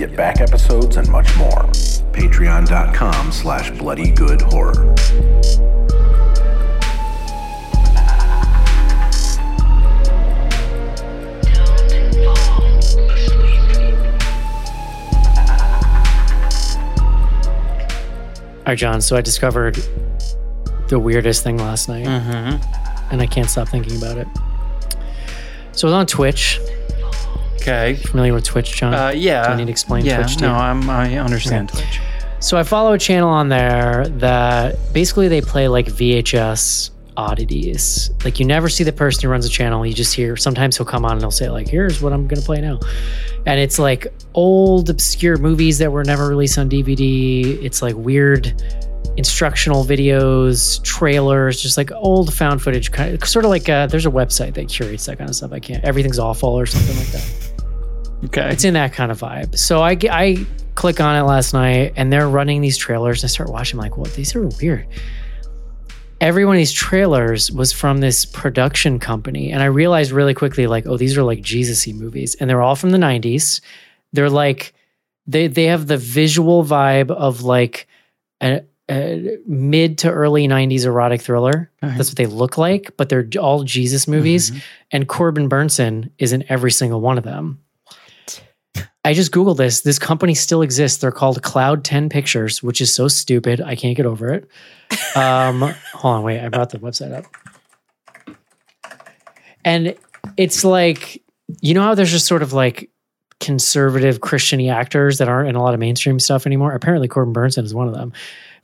Get 0.00 0.16
back 0.16 0.40
episodes 0.40 0.96
and 0.96 1.06
much 1.10 1.36
more. 1.36 1.64
Patreon.com 2.12 3.30
slash 3.32 3.70
bloodygoodhorror. 3.72 4.96
All 18.60 18.66
right, 18.72 18.78
John. 18.78 19.00
So 19.00 19.16
I 19.16 19.20
discovered 19.20 19.78
the 20.88 20.98
weirdest 20.98 21.42
thing 21.42 21.56
last 21.58 21.88
night, 21.88 22.06
Mm-hmm. 22.06 23.12
and 23.12 23.20
I 23.22 23.26
can't 23.26 23.48
stop 23.48 23.68
thinking 23.68 23.96
about 23.96 24.18
it. 24.18 24.28
So 25.72 25.88
I 25.88 25.90
was 25.90 25.94
on 25.94 26.06
Twitch. 26.06 26.60
Okay. 27.60 27.96
Familiar 27.96 28.32
with 28.32 28.44
Twitch, 28.44 28.72
John? 28.76 28.94
Uh, 28.94 29.10
yeah. 29.10 29.46
Do 29.46 29.52
I 29.52 29.56
need 29.56 29.66
to 29.66 29.70
explain 29.70 30.04
yeah, 30.04 30.16
Twitch 30.18 30.36
to 30.36 30.42
no, 30.42 30.48
you? 30.48 30.54
I'm, 30.54 30.88
I 30.90 31.18
understand 31.18 31.70
Okay. 31.70 31.82
Twitch. 31.82 32.00
So 32.40 32.56
I 32.56 32.62
follow 32.62 32.94
a 32.94 32.98
channel 32.98 33.28
on 33.28 33.50
there 33.50 34.08
that 34.08 34.76
basically 34.94 35.28
they 35.28 35.42
play 35.42 35.68
like 35.68 35.86
VHS 35.86 36.90
oddities. 37.16 38.10
Like 38.24 38.40
you 38.40 38.46
never 38.46 38.70
see 38.70 38.82
the 38.82 38.94
person 38.94 39.22
who 39.22 39.28
runs 39.28 39.44
the 39.44 39.50
channel. 39.50 39.84
You 39.84 39.92
just 39.92 40.14
hear 40.14 40.36
sometimes 40.36 40.76
he'll 40.78 40.86
come 40.86 41.04
on 41.04 41.12
and 41.12 41.20
he'll 41.20 41.30
say 41.30 41.50
like, 41.50 41.68
"Here's 41.68 42.00
what 42.00 42.14
I'm 42.14 42.26
gonna 42.26 42.40
play 42.40 42.62
now," 42.62 42.80
and 43.44 43.60
it's 43.60 43.78
like 43.78 44.06
old 44.32 44.88
obscure 44.88 45.36
movies 45.36 45.76
that 45.78 45.92
were 45.92 46.02
never 46.02 46.28
released 46.28 46.56
on 46.56 46.70
DVD. 46.70 47.62
It's 47.62 47.82
like 47.82 47.94
weird 47.94 48.54
instructional 49.18 49.84
videos, 49.84 50.82
trailers, 50.82 51.60
just 51.60 51.76
like 51.76 51.92
old 51.92 52.32
found 52.32 52.62
footage, 52.62 52.90
kind 52.90 53.14
of, 53.14 53.28
sort 53.28 53.44
of 53.44 53.50
like 53.50 53.68
uh, 53.68 53.86
there's 53.86 54.06
a 54.06 54.10
website 54.10 54.54
that 54.54 54.68
curates 54.68 55.04
that 55.06 55.18
kind 55.18 55.28
of 55.28 55.36
stuff. 55.36 55.52
I 55.52 55.60
can't. 55.60 55.84
Everything's 55.84 56.18
awful 56.18 56.48
or 56.48 56.64
something 56.64 56.96
like 56.96 57.08
that. 57.08 57.49
Okay. 58.24 58.50
It's 58.50 58.64
in 58.64 58.74
that 58.74 58.92
kind 58.92 59.10
of 59.10 59.20
vibe. 59.20 59.58
So 59.58 59.80
I, 59.82 59.96
I 60.10 60.46
click 60.74 61.00
on 61.00 61.16
it 61.16 61.22
last 61.22 61.52
night 61.52 61.94
and 61.96 62.12
they're 62.12 62.28
running 62.28 62.60
these 62.60 62.76
trailers. 62.76 63.22
And 63.22 63.28
I 63.28 63.30
start 63.30 63.50
watching, 63.50 63.78
I'm 63.78 63.84
like, 63.84 63.96
what? 63.96 64.14
These 64.14 64.34
are 64.36 64.46
weird. 64.46 64.86
Every 66.20 66.44
one 66.44 66.56
of 66.56 66.58
these 66.58 66.72
trailers 66.72 67.50
was 67.50 67.72
from 67.72 67.98
this 68.00 68.26
production 68.26 68.98
company. 68.98 69.52
And 69.52 69.62
I 69.62 69.66
realized 69.66 70.12
really 70.12 70.34
quickly, 70.34 70.66
like, 70.66 70.86
oh, 70.86 70.98
these 70.98 71.16
are 71.16 71.22
like 71.22 71.40
Jesus 71.40 71.86
y 71.86 71.94
movies. 71.94 72.34
And 72.34 72.48
they're 72.50 72.60
all 72.60 72.76
from 72.76 72.90
the 72.90 72.98
90s. 72.98 73.62
They're 74.12 74.28
like, 74.28 74.74
they, 75.26 75.46
they 75.46 75.64
have 75.64 75.86
the 75.86 75.96
visual 75.96 76.62
vibe 76.62 77.10
of 77.10 77.40
like 77.42 77.86
a, 78.42 78.62
a 78.90 79.38
mid 79.46 79.96
to 79.98 80.10
early 80.10 80.46
90s 80.46 80.84
erotic 80.84 81.22
thriller. 81.22 81.70
Okay. 81.82 81.96
That's 81.96 82.10
what 82.10 82.16
they 82.18 82.26
look 82.26 82.58
like, 82.58 82.94
but 82.98 83.08
they're 83.08 83.26
all 83.38 83.62
Jesus 83.64 84.06
movies. 84.06 84.50
Mhm. 84.50 84.62
And 84.92 85.08
Corbin 85.08 85.48
Bernsen 85.48 86.10
is 86.18 86.34
in 86.34 86.44
every 86.50 86.70
single 86.72 87.00
one 87.00 87.16
of 87.16 87.24
them. 87.24 87.60
I 89.04 89.14
just 89.14 89.32
Googled 89.32 89.56
this. 89.56 89.80
This 89.80 89.98
company 89.98 90.34
still 90.34 90.60
exists. 90.62 90.98
They're 90.98 91.10
called 91.10 91.42
Cloud 91.42 91.84
10 91.84 92.08
Pictures, 92.10 92.62
which 92.62 92.80
is 92.82 92.94
so 92.94 93.08
stupid. 93.08 93.60
I 93.60 93.74
can't 93.74 93.96
get 93.96 94.06
over 94.06 94.32
it. 94.32 94.48
Um, 95.16 95.60
hold 95.92 96.14
on, 96.16 96.22
wait. 96.24 96.40
I 96.40 96.48
brought 96.48 96.70
the 96.70 96.78
website 96.78 97.12
up. 97.12 97.24
And 99.64 99.94
it's 100.36 100.64
like, 100.64 101.22
you 101.60 101.74
know 101.74 101.82
how 101.82 101.94
there's 101.94 102.10
just 102.10 102.26
sort 102.26 102.42
of 102.42 102.52
like 102.52 102.90
conservative 103.40 104.20
Christian 104.20 104.60
actors 104.68 105.18
that 105.18 105.28
aren't 105.28 105.48
in 105.48 105.56
a 105.56 105.62
lot 105.62 105.74
of 105.74 105.80
mainstream 105.80 106.18
stuff 106.18 106.46
anymore? 106.46 106.72
Apparently, 106.72 107.08
Corbin 107.08 107.34
Bernsen 107.34 107.64
is 107.64 107.74
one 107.74 107.88
of 107.88 107.94
them. 107.94 108.12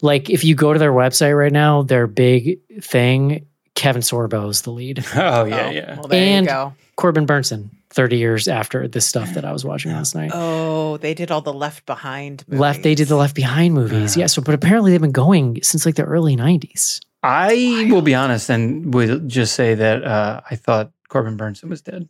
Like, 0.02 0.28
if 0.30 0.44
you 0.44 0.54
go 0.54 0.72
to 0.72 0.78
their 0.78 0.92
website 0.92 1.36
right 1.36 1.52
now, 1.52 1.82
their 1.82 2.06
big 2.06 2.58
thing, 2.82 3.46
Kevin 3.74 4.02
Sorbo 4.02 4.48
is 4.50 4.62
the 4.62 4.70
lead. 4.70 5.04
Oh, 5.14 5.44
yeah, 5.44 5.66
Oh, 5.66 5.70
yeah. 5.70 5.94
Well, 5.96 6.08
there 6.08 6.20
And- 6.38 6.46
you 6.46 6.50
go. 6.52 6.74
Corbin 6.96 7.26
Bernsen, 7.26 7.70
30 7.96 8.18
years 8.18 8.46
after 8.46 8.86
this 8.86 9.06
stuff 9.06 9.32
that 9.32 9.44
I 9.44 9.52
was 9.52 9.64
watching 9.64 9.90
last 9.90 10.14
night. 10.14 10.30
Oh, 10.32 10.98
they 10.98 11.14
did 11.14 11.30
all 11.30 11.40
the 11.40 11.52
Left 11.52 11.86
Behind. 11.86 12.44
Left, 12.46 12.82
they 12.82 12.94
did 12.94 13.08
the. 13.08 13.16
Left 13.16 13.34
Behind 13.34 13.72
movies. 13.74 14.16
Yeah. 14.16 14.24
Yeah. 14.24 14.26
So, 14.26 14.42
but 14.42 14.54
apparently 14.54 14.90
they've 14.90 15.00
been 15.00 15.10
going 15.10 15.62
since 15.62 15.86
like 15.86 15.94
the 15.94 16.04
early 16.04 16.36
90s. 16.36 17.00
I 17.22 17.88
will 17.90 18.02
be 18.02 18.14
honest 18.14 18.50
and 18.50 18.94
will 18.94 19.18
just 19.20 19.54
say 19.54 19.74
that 19.74 20.04
uh, 20.04 20.42
I 20.48 20.54
thought 20.54 20.92
Corbin 21.08 21.38
Bernsen 21.38 21.70
was 21.70 21.80
dead. 21.80 22.08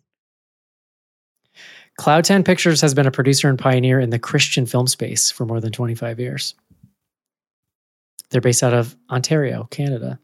Cloud 1.97 2.25
10 2.25 2.45
Pictures 2.45 2.81
has 2.81 2.93
been 2.93 3.07
a 3.07 3.11
producer 3.11 3.49
and 3.49 3.59
pioneer 3.59 4.01
in 4.01 4.11
the 4.11 4.19
Christian 4.19 4.67
film 4.67 4.87
space 4.87 5.31
for 5.31 5.47
more 5.47 5.61
than 5.61 5.73
25 5.73 6.21
years. 6.21 6.55
They're 8.31 8.41
based 8.41 8.63
out 8.63 8.75
of 8.75 8.97
Ontario, 9.09 9.69
Canada. 9.71 10.19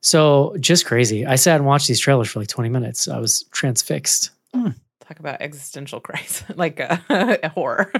So, 0.00 0.56
just 0.60 0.86
crazy. 0.86 1.26
I 1.26 1.34
sat 1.36 1.56
and 1.56 1.66
watched 1.66 1.88
these 1.88 1.98
trailers 2.00 2.28
for 2.28 2.38
like 2.38 2.48
20 2.48 2.68
minutes. 2.70 3.08
I 3.08 3.18
was 3.18 3.42
transfixed. 3.50 4.30
Talk 4.54 5.18
about 5.20 5.40
existential 5.40 6.00
crisis, 6.08 6.44
like 6.56 6.80
uh, 6.80 6.98
a 7.08 7.48
horror. 7.54 7.90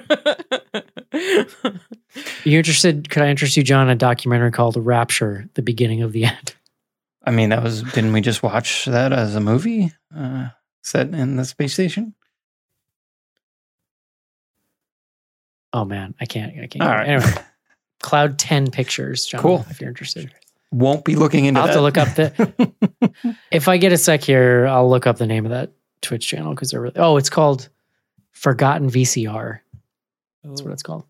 Are 1.12 1.72
you 2.44 2.58
interested? 2.58 3.08
Could 3.10 3.22
I 3.22 3.28
interest 3.28 3.56
you, 3.56 3.62
John, 3.62 3.86
in 3.88 3.92
a 3.92 3.96
documentary 3.96 4.50
called 4.52 4.76
Rapture, 4.76 5.48
The 5.54 5.62
Beginning 5.62 6.02
of 6.02 6.12
the 6.12 6.24
End? 6.26 6.54
I 7.24 7.30
mean, 7.30 7.48
that 7.50 7.62
was, 7.62 7.82
didn't 7.82 8.12
we 8.12 8.20
just 8.20 8.42
watch 8.42 8.84
that 8.86 9.12
as 9.12 9.34
a 9.34 9.40
movie 9.40 9.92
uh, 10.16 10.48
set 10.82 11.08
in 11.14 11.36
the 11.36 11.44
space 11.44 11.72
station? 11.74 12.14
Oh 15.72 15.84
man, 15.84 16.14
I 16.20 16.24
can't. 16.26 16.52
I 16.58 16.66
can't. 16.66 16.82
All 16.82 16.88
right. 16.90 17.08
Anyway, 17.08 17.32
Cloud 18.00 18.38
10 18.38 18.70
Pictures, 18.70 19.26
John, 19.26 19.40
Cool. 19.42 19.66
if 19.70 19.80
you're 19.80 19.90
interested. 19.90 20.32
Won't 20.70 21.04
be 21.04 21.14
looking 21.16 21.46
into 21.46 21.60
I'll 21.60 21.66
have 21.66 21.74
that. 21.74 21.78
to 21.78 21.82
look 21.82 21.96
up 21.98 22.14
the. 22.14 23.34
if 23.50 23.68
I 23.68 23.78
get 23.78 23.92
a 23.92 23.96
sec 23.98 24.22
here, 24.22 24.66
I'll 24.66 24.88
look 24.88 25.06
up 25.06 25.16
the 25.16 25.26
name 25.26 25.46
of 25.46 25.50
that 25.50 25.72
Twitch 26.02 26.26
channel 26.26 26.54
because 26.54 26.70
they're 26.70 26.80
really. 26.80 26.96
Oh, 26.96 27.16
it's 27.16 27.30
called 27.30 27.68
Forgotten 28.32 28.90
VCR. 28.90 29.60
That's 30.44 30.62
what 30.62 30.72
it's 30.72 30.82
called. 30.82 31.04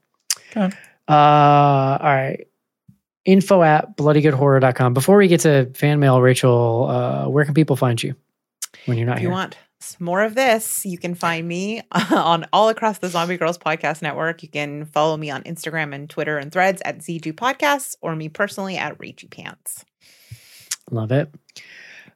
Okay. 0.56 0.70
Uh, 1.08 1.12
all 1.12 1.98
right. 2.02 2.46
Info 3.24 3.62
at 3.62 3.96
bloodygoodhorror.com. 3.96 4.94
Before 4.94 5.16
we 5.16 5.28
get 5.28 5.40
to 5.40 5.66
fan 5.74 5.98
mail, 6.00 6.20
Rachel, 6.20 6.86
uh, 6.88 7.28
where 7.28 7.44
can 7.44 7.52
people 7.54 7.76
find 7.76 8.02
you 8.02 8.14
when 8.86 8.96
you're 8.96 9.06
not 9.06 9.16
If 9.16 9.20
here? 9.22 9.28
you 9.28 9.32
want 9.34 9.54
s- 9.54 9.60
more 10.00 10.22
of 10.22 10.34
this, 10.34 10.84
you 10.84 10.98
can 10.98 11.14
find 11.14 11.46
me 11.46 11.82
on 12.10 12.46
all 12.52 12.68
across 12.68 12.98
the 12.98 13.08
Zombie 13.08 13.36
Girls 13.36 13.58
Podcast 13.58 14.02
Network. 14.02 14.42
You 14.42 14.48
can 14.48 14.86
follow 14.86 15.16
me 15.16 15.30
on 15.30 15.42
Instagram 15.44 15.94
and 15.94 16.10
Twitter 16.10 16.36
and 16.38 16.50
threads 16.52 16.82
at 16.84 16.98
ZG 16.98 17.32
Podcasts 17.34 17.94
or 18.00 18.16
me 18.16 18.28
personally 18.28 18.76
at 18.76 18.98
Rachy 18.98 19.28
Pants. 19.28 19.84
Love 20.90 21.12
it. 21.12 21.32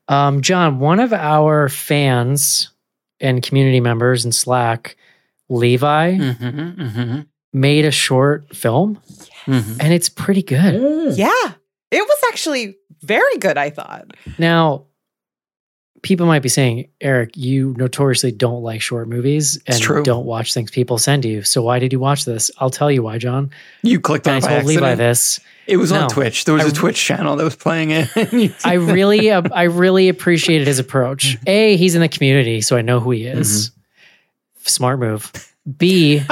Um, 0.08 0.40
John, 0.40 0.78
one 0.80 0.98
of 1.00 1.12
our 1.12 1.68
fans 1.68 2.70
and 3.20 3.42
community 3.42 3.80
members 3.80 4.24
in 4.24 4.32
Slack, 4.32 4.96
Levi, 5.48 6.16
Mhm, 6.16 6.74
mhm, 6.76 7.26
made 7.52 7.84
a 7.84 7.90
short 7.90 8.54
film 8.56 8.98
mhm. 9.46 9.76
and 9.80 9.92
it's 9.92 10.08
pretty 10.08 10.42
good. 10.42 11.16
Yeah, 11.16 11.52
it 11.90 12.02
was 12.02 12.18
actually 12.28 12.76
very 13.02 13.36
good, 13.38 13.58
I 13.58 13.70
thought. 13.70 14.12
Now, 14.38 14.86
people 16.02 16.26
might 16.26 16.42
be 16.42 16.48
saying, 16.48 16.88
Eric, 17.00 17.36
you 17.36 17.74
notoriously 17.78 18.32
don't 18.32 18.62
like 18.62 18.82
short 18.82 19.08
movies 19.08 19.60
and 19.66 19.80
don't 20.04 20.26
watch 20.26 20.52
things 20.52 20.70
people 20.70 20.98
send 20.98 21.24
you. 21.24 21.42
So 21.42 21.62
why 21.62 21.78
did 21.78 21.92
you 21.92 22.00
watch 22.00 22.24
this? 22.24 22.50
I'll 22.58 22.70
tell 22.70 22.90
you 22.90 23.02
why, 23.04 23.18
John. 23.18 23.50
You 23.82 24.00
clicked 24.00 24.26
on 24.26 24.34
And 24.34 24.44
it 24.44 24.46
I 24.46 24.50
by 24.50 24.54
told 24.56 24.66
Levi 24.66 24.94
this. 24.96 25.38
It 25.68 25.76
was 25.76 25.92
No. 25.92 26.02
on 26.02 26.08
Twitch. 26.08 26.44
There 26.44 26.54
was 26.54 26.64
I- 26.64 26.68
a 26.68 26.72
Twitch 26.72 27.02
channel 27.02 27.36
that 27.36 27.44
was 27.44 27.54
playing 27.56 27.90
it. 27.92 28.08
I 28.64 28.74
really, 28.74 29.30
uh, 29.30 29.42
I 29.54 29.62
really 29.64 30.08
appreciated 30.08 30.66
his 30.66 30.80
approach. 30.80 31.38
A, 31.46 31.76
he's 31.76 31.94
in 31.94 32.00
the 32.00 32.08
community, 32.08 32.60
so 32.62 32.76
I 32.76 32.82
know 32.82 32.98
who 32.98 33.12
he 33.12 33.24
is. 33.26 33.70
Smart 34.64 34.98
move. 34.98 35.30
B, 35.78 36.22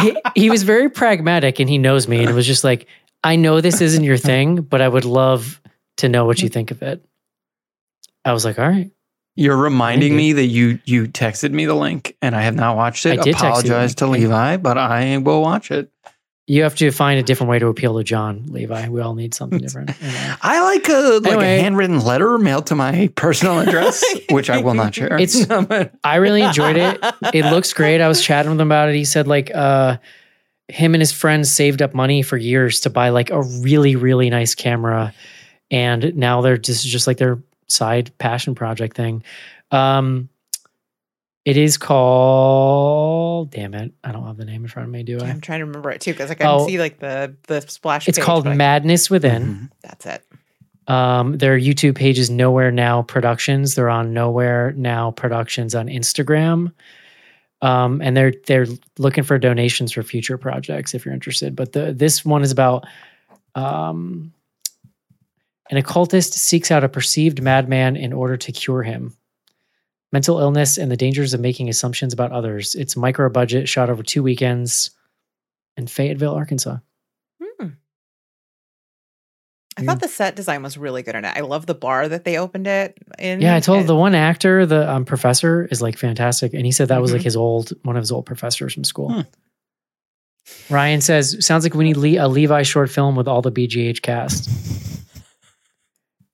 he, 0.00 0.16
he 0.34 0.50
was 0.50 0.64
very 0.64 0.88
pragmatic 0.90 1.60
and 1.60 1.68
he 1.70 1.78
knows 1.78 2.08
me, 2.08 2.18
and 2.18 2.28
it 2.28 2.32
was 2.34 2.46
just 2.46 2.64
like, 2.64 2.86
I 3.22 3.36
know 3.36 3.60
this 3.60 3.80
isn't 3.80 4.02
your 4.02 4.16
thing, 4.16 4.62
but 4.62 4.80
I 4.80 4.88
would 4.88 5.04
love 5.04 5.60
to 5.98 6.08
know 6.08 6.24
what 6.24 6.42
you 6.42 6.48
think 6.48 6.70
of 6.72 6.82
it. 6.82 7.04
I 8.24 8.32
was 8.32 8.44
like, 8.44 8.58
all 8.58 8.68
right. 8.68 8.90
You're 9.36 9.56
reminding 9.56 10.14
me 10.14 10.32
that 10.34 10.46
you 10.46 10.80
you 10.84 11.06
texted 11.06 11.52
me 11.52 11.64
the 11.64 11.74
link 11.74 12.16
and 12.20 12.34
I 12.34 12.42
have 12.42 12.54
not 12.56 12.76
watched 12.76 13.06
it. 13.06 13.18
I 13.18 13.22
did 13.22 13.36
text 13.36 13.64
you 13.64 13.70
the 13.70 13.74
Apologize 13.76 13.94
to 13.96 14.06
Levi, 14.06 14.56
but 14.58 14.76
I 14.76 15.16
will 15.18 15.40
watch 15.40 15.70
it. 15.70 15.90
You 16.46 16.64
have 16.64 16.74
to 16.76 16.90
find 16.90 17.18
a 17.20 17.22
different 17.22 17.48
way 17.48 17.60
to 17.60 17.68
appeal 17.68 17.96
to 17.96 18.02
John, 18.02 18.44
Levi. 18.48 18.88
We 18.88 19.00
all 19.00 19.14
need 19.14 19.32
something 19.34 19.58
different. 19.62 19.92
I 20.42 20.60
like 20.62 20.88
a 20.88 21.20
like 21.22 21.32
Anyway. 21.32 21.58
a 21.58 21.62
handwritten 21.62 22.00
letter 22.00 22.36
mailed 22.38 22.66
to 22.66 22.74
my 22.74 23.08
personal 23.14 23.60
address, 23.66 24.04
which 24.30 24.50
I 24.50 24.60
will 24.60 24.74
not 24.74 24.94
share. 24.94 25.16
It's- 25.18 25.46
I 26.04 26.16
really 26.16 26.42
enjoyed 26.42 26.76
it. 26.76 26.98
It 27.32 27.44
looks 27.50 27.72
great. 27.72 28.00
I 28.00 28.08
was 28.08 28.20
chatting 28.20 28.50
with 28.50 28.60
him 28.60 28.68
about 28.68 28.88
it. 28.90 28.96
He 28.96 29.04
said 29.04 29.26
like 29.28 29.50
uh 29.54 29.96
him 30.68 30.94
and 30.94 31.00
his 31.00 31.12
friends 31.12 31.50
saved 31.50 31.82
up 31.82 31.94
money 31.94 32.22
for 32.22 32.36
years 32.36 32.80
to 32.80 32.90
buy 32.90 33.08
like 33.08 33.30
a 33.30 33.42
really 33.42 33.96
really 33.96 34.28
nice 34.28 34.54
camera 34.54 35.12
and 35.70 36.14
now 36.16 36.42
they're 36.42 36.58
just 36.58 36.86
just 36.86 37.06
like 37.06 37.16
their 37.16 37.38
side 37.70 38.10
passion 38.18 38.54
project 38.54 38.96
thing. 38.96 39.22
Um 39.70 40.28
it 41.44 41.56
is 41.56 41.78
called 41.78 43.50
damn 43.50 43.74
it. 43.74 43.92
I 44.04 44.12
don't 44.12 44.26
have 44.26 44.36
the 44.36 44.44
name 44.44 44.62
in 44.62 44.68
front 44.68 44.88
of 44.88 44.92
me, 44.92 45.02
do 45.02 45.18
I? 45.20 45.24
I'm 45.28 45.40
trying 45.40 45.60
to 45.60 45.66
remember 45.66 45.90
it 45.90 46.00
too 46.00 46.12
because 46.12 46.28
like, 46.28 46.40
I 46.40 46.44
can 46.44 46.54
Oh. 46.60 46.66
see 46.66 46.78
like 46.78 46.98
the 46.98 47.34
the 47.46 47.60
splash. 47.62 48.08
It's 48.08 48.18
page, 48.18 48.24
called 48.24 48.44
but 48.44 48.50
I- 48.52 48.56
Madness 48.56 49.08
Within. 49.10 49.42
Mhm. 49.42 49.70
That's 49.82 50.06
it. 50.06 50.22
Um, 50.86 51.38
their 51.38 51.58
YouTube 51.58 51.94
page 51.94 52.18
is 52.18 52.30
Nowhere 52.30 52.70
Now 52.72 53.02
Productions. 53.02 53.74
They're 53.74 53.88
on 53.90 54.12
Nowhere 54.12 54.72
Now 54.76 55.12
Productions 55.12 55.74
on 55.74 55.86
Instagram. 55.86 56.72
Um, 57.62 58.00
and 58.02 58.16
they're 58.16 58.32
they're 58.46 58.66
looking 58.98 59.22
for 59.24 59.38
donations 59.38 59.92
for 59.92 60.02
future 60.02 60.36
projects 60.38 60.94
if 60.94 61.04
you're 61.04 61.14
interested. 61.14 61.54
But 61.54 61.72
the 61.72 61.92
this 61.92 62.24
one 62.24 62.42
is 62.42 62.50
about 62.50 62.86
um, 63.54 64.32
an 65.70 65.76
occultist 65.76 66.34
seeks 66.34 66.70
out 66.70 66.84
a 66.84 66.88
perceived 66.88 67.40
madman 67.42 67.96
in 67.96 68.12
order 68.12 68.36
to 68.36 68.52
cure 68.52 68.82
him. 68.82 69.16
Mental 70.12 70.40
illness 70.40 70.76
and 70.76 70.90
the 70.90 70.96
dangers 70.96 71.32
of 71.34 71.40
making 71.40 71.68
assumptions 71.68 72.12
about 72.12 72.32
others. 72.32 72.74
It's 72.74 72.96
micro 72.96 73.28
budget, 73.30 73.68
shot 73.68 73.88
over 73.88 74.02
two 74.02 74.22
weekends 74.22 74.90
in 75.76 75.86
Fayetteville, 75.86 76.34
Arkansas. 76.34 76.78
Hmm. 77.40 77.68
I 79.76 79.84
thought 79.84 80.00
the 80.00 80.08
set 80.08 80.34
design 80.36 80.62
was 80.64 80.76
really 80.76 81.02
good 81.04 81.14
in 81.14 81.24
it. 81.24 81.32
I 81.36 81.40
love 81.40 81.64
the 81.66 81.74
bar 81.76 82.08
that 82.08 82.24
they 82.24 82.36
opened 82.38 82.66
it 82.66 82.98
in. 83.18 83.40
Yeah, 83.40 83.54
I 83.54 83.60
told 83.60 83.82
It- 83.84 83.86
the 83.86 83.94
one 83.96 84.16
actor, 84.16 84.66
the 84.66 84.90
um, 84.92 85.04
professor, 85.04 85.66
is 85.70 85.80
like 85.80 85.96
fantastic, 85.96 86.52
and 86.54 86.66
he 86.66 86.72
said 86.72 86.88
that 86.88 87.00
was 87.00 87.12
like 87.12 87.20
Mhm. 87.22 87.24
his 87.24 87.36
old 87.36 87.72
one 87.84 87.96
of 87.96 88.02
his 88.02 88.10
old 88.10 88.26
professors 88.26 88.74
from 88.74 88.82
school. 88.84 89.12
Hmm. 89.12 89.20
Ryan 90.68 91.00
says, 91.00 91.36
"Sounds 91.46 91.64
like 91.64 91.74
we 91.74 91.84
need 91.84 91.96
Le- 91.96 92.22
a 92.22 92.26
Levi 92.26 92.62
short 92.62 92.90
film 92.90 93.14
with 93.14 93.28
all 93.28 93.42
the 93.42 93.52
BGH 93.52 94.02
cast." 94.02 94.50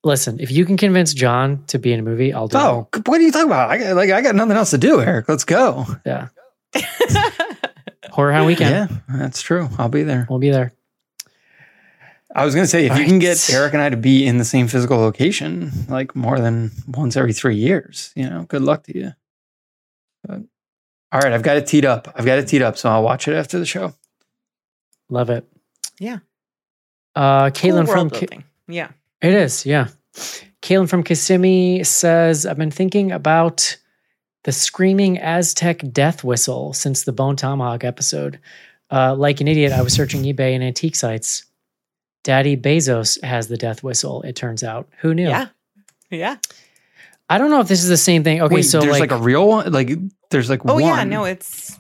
Listen, 0.07 0.39
if 0.39 0.53
you 0.53 0.65
can 0.65 0.77
convince 0.77 1.13
John 1.13 1.65
to 1.67 1.81
be 1.81 1.93
in 1.93 1.99
a 1.99 2.03
movie, 2.03 2.33
I'll 2.33 2.47
do 2.47 2.57
Oh, 2.57 2.89
what 3.07 3.21
are 3.21 3.25
you 3.25 3.33
talking 3.33 3.49
about? 3.49 3.71
I 3.71 3.79
got, 3.79 3.97
like 3.97 4.11
I 4.11 4.21
got 4.21 4.37
nothing 4.37 4.57
else 4.57 4.71
to 4.71 4.79
do, 4.79 5.01
Eric. 5.01 5.29
Let's 5.29 5.43
go. 5.43 5.85
Yeah, 6.07 6.29
Horror 8.11 8.31
Hound 8.33 8.47
Weekend. 8.47 8.71
Yeah, 8.89 9.17
that's 9.19 9.43
true. 9.43 9.69
I'll 9.79 9.89
be 9.89 10.05
there. 10.05 10.29
We'll 10.31 10.39
be 10.39 10.51
there. 10.51 10.73
I 12.33 12.45
was 12.45 12.55
gonna 12.55 12.69
say 12.69 12.87
if 12.87 12.93
All 12.93 12.99
you 12.99 13.05
can 13.05 13.19
get 13.19 13.51
Eric 13.51 13.73
and 13.73 13.83
I 13.83 13.89
to 13.89 13.97
be 13.97 14.25
in 14.25 14.39
the 14.39 14.45
same 14.45 14.69
physical 14.69 14.99
location 14.99 15.73
like 15.89 16.15
more 16.15 16.39
than 16.39 16.71
once 16.87 17.17
every 17.17 17.33
three 17.33 17.57
years, 17.57 18.13
you 18.15 18.31
know, 18.31 18.45
good 18.45 18.63
luck 18.63 18.85
to 18.85 18.97
you. 18.97 19.11
But, 20.23 20.43
all 21.11 21.21
right, 21.21 21.33
I've 21.33 21.43
got 21.43 21.57
it 21.57 21.67
teed 21.67 21.85
up. 21.85 22.13
I've 22.15 22.25
got 22.25 22.39
it 22.39 22.47
teed 22.47 22.63
up, 22.63 22.79
so 22.79 22.89
I'll 22.91 23.03
watch 23.03 23.27
it 23.27 23.35
after 23.35 23.59
the 23.59 23.67
show. 23.67 23.93
Love 25.11 25.31
it. 25.31 25.49
Yeah. 25.99 26.19
Uh, 27.17 27.51
Cool 27.51 27.73
Caitlin 27.73 27.87
from 27.89 28.09
world 28.09 28.45
Yeah. 28.69 28.91
It 29.23 29.33
is, 29.35 29.65
yeah. 29.67 29.89
Caitlin 30.63 30.89
from 30.89 31.03
Kissimmee 31.03 31.85
says, 31.85 32.47
I've 32.47 32.57
been 32.59 32.71
thinking 32.71 33.13
about 33.13 33.77
the 34.45 34.53
screaming 34.53 35.19
Aztec 35.19 35.83
death 35.93 36.23
whistle 36.25 36.73
since 36.73 37.05
the 37.05 37.13
Bone 37.13 37.37
Tomahawk 37.37 37.85
episode. 37.85 38.39
Uh, 38.91 39.15
like 39.15 39.41
an 39.41 39.49
idiot, 39.49 39.73
I 39.73 39.83
was 39.83 39.93
searching 39.93 40.23
eBay 40.23 40.55
and 40.55 40.63
antique 40.63 40.97
sites. 40.97 41.45
Daddy 42.25 42.57
Bezos 42.57 43.23
has 43.23 43.49
the 43.49 43.57
death 43.57 43.83
whistle, 43.83 44.23
it 44.23 44.37
turns 44.37 44.63
out. 44.65 44.89
Who 45.01 45.15
knew? 45.15 45.29
Yeah. 45.29 45.49
Yeah. 46.11 46.37
I 47.29 47.39
don't 47.39 47.51
know 47.51 47.61
if 47.61 47.69
this 47.69 47.83
is 47.83 47.89
the 47.89 47.97
same 47.97 48.23
thing. 48.23 48.41
Okay, 48.41 48.55
Wait, 48.57 48.63
so 48.63 48.81
there's 48.81 49.01
like, 49.01 49.11
like, 49.11 49.21
a 49.21 49.23
real 49.23 49.49
one. 49.49 49.73
Like 49.73 49.91
there's 50.31 50.49
like 50.49 50.61
Oh 50.65 50.75
one. 50.75 50.83
yeah. 50.83 51.05
No, 51.05 51.25
it's 51.25 51.77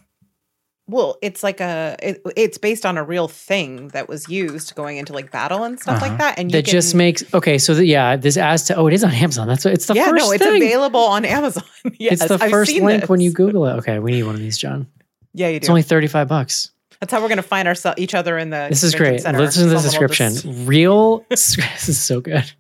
well, 0.89 1.16
it's 1.20 1.43
like 1.43 1.61
a 1.61 1.97
it, 2.03 2.22
it's 2.37 2.59
based 2.59 2.87
on 2.87 2.97
a 2.97 3.03
real 3.03 3.26
thing 3.28 3.89
that 3.89 4.09
was 4.09 4.28
used 4.28 4.74
going 4.74 4.99
into 4.99 5.12
like 5.12 5.30
battle 5.32 5.64
and 5.64 5.80
stuff 5.80 5.97
Uh-huh. 5.97 6.07
like 6.11 6.18
that. 6.18 6.39
And 6.39 6.51
you 6.53 6.59
that 6.59 6.64
just 6.70 6.93
can- 6.93 6.99
makes 6.99 7.34
okay. 7.34 7.59
So 7.59 7.74
the, 7.74 7.84
yeah, 7.87 8.16
this 8.16 8.37
Aztec. 8.37 8.76
Oh, 8.78 8.87
it 8.87 8.95
is 8.95 9.03
on 9.05 9.11
Amazon. 9.12 9.49
That's 9.49 9.66
it's 9.66 9.87
the 9.87 9.95
yeah, 9.95 10.09
first 10.09 10.24
no, 10.24 10.30
it's 10.32 10.45
thing. 10.45 10.62
available 10.62 11.01
on 11.01 11.24
Amazon. 11.24 11.64
yes, 11.99 12.20
it's 12.20 12.28
the 12.28 12.39
I've 12.43 12.51
first 12.51 12.70
seen 12.70 12.84
link 12.84 13.09
when 13.09 13.20
you. 13.20 13.32
Google 13.32 13.66
it. 13.66 13.72
Okay, 13.78 13.99
we 13.99 14.12
need 14.12 14.22
one 14.22 14.34
of 14.37 14.41
these, 14.41 14.57
John. 14.59 14.87
Yeah, 15.34 15.49
you 15.49 15.55
do 15.55 15.64
It's 15.64 15.68
only 15.68 15.82
thirty 15.82 16.07
five 16.07 16.28
bucks. 16.28 16.70
That's 17.01 17.12
how 17.12 17.20
we're 17.20 17.28
gonna 17.28 17.43
find 17.43 17.66
ourselves 17.68 17.99
each 18.01 18.14
other 18.14 18.39
in 18.39 18.51
the. 18.51 18.66
This 18.70 18.82
is 18.82 18.95
great. 18.95 19.20
center. 19.22 19.39
Listen 19.41 19.64
to 19.64 19.74
the 19.74 19.80
description. 19.80 20.32
just- 20.32 20.47
Real, 20.68 21.18
this 21.28 21.59
is 21.89 22.01
so 22.01 22.20
good. 22.20 22.51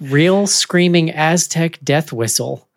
Real 0.00 0.46
screaming 0.46 1.10
Aztec 1.10 1.78
death 1.82 2.12
whistle. 2.12 2.67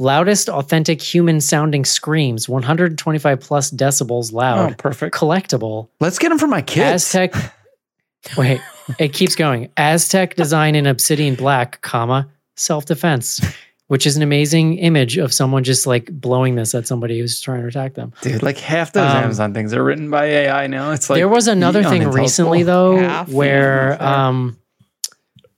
Loudest 0.00 0.48
authentic 0.48 1.02
human 1.02 1.40
sounding 1.40 1.84
screams, 1.84 2.48
125 2.48 3.40
plus 3.40 3.70
decibels 3.70 4.32
Oh, 4.32 4.36
loud. 4.36 4.78
perfect. 4.78 5.14
Collectible. 5.14 5.88
Let's 6.00 6.18
get 6.18 6.28
them 6.28 6.38
for 6.38 6.46
my 6.46 6.62
kids. 6.62 7.04
Aztec. 7.04 7.34
Wait, 8.36 8.60
it 8.98 9.12
keeps 9.12 9.34
going. 9.34 9.70
Aztec 9.76 10.36
design 10.36 10.74
in 10.74 10.86
obsidian 10.86 11.34
black, 11.34 11.80
comma, 11.82 12.28
self 12.56 12.84
defense, 12.84 13.40
which 13.88 14.06
is 14.06 14.16
an 14.16 14.22
amazing 14.22 14.78
image 14.78 15.16
of 15.18 15.32
someone 15.32 15.64
just 15.64 15.86
like 15.86 16.10
blowing 16.12 16.54
this 16.54 16.74
at 16.74 16.86
somebody 16.86 17.18
who's 17.18 17.40
trying 17.40 17.62
to 17.62 17.68
attack 17.68 17.94
them. 17.94 18.12
Dude, 18.20 18.42
like 18.42 18.58
half 18.58 18.92
those 18.92 19.10
Um, 19.10 19.24
Amazon 19.24 19.54
things 19.54 19.72
are 19.72 19.82
written 19.82 20.10
by 20.10 20.26
AI 20.26 20.66
now. 20.68 20.92
It's 20.92 21.08
like 21.10 21.16
there 21.18 21.28
was 21.28 21.48
another 21.48 21.82
thing 21.82 22.08
recently 22.10 22.62
though 22.64 22.98
Half, 22.98 23.30
where 23.30 24.00
um 24.02 24.58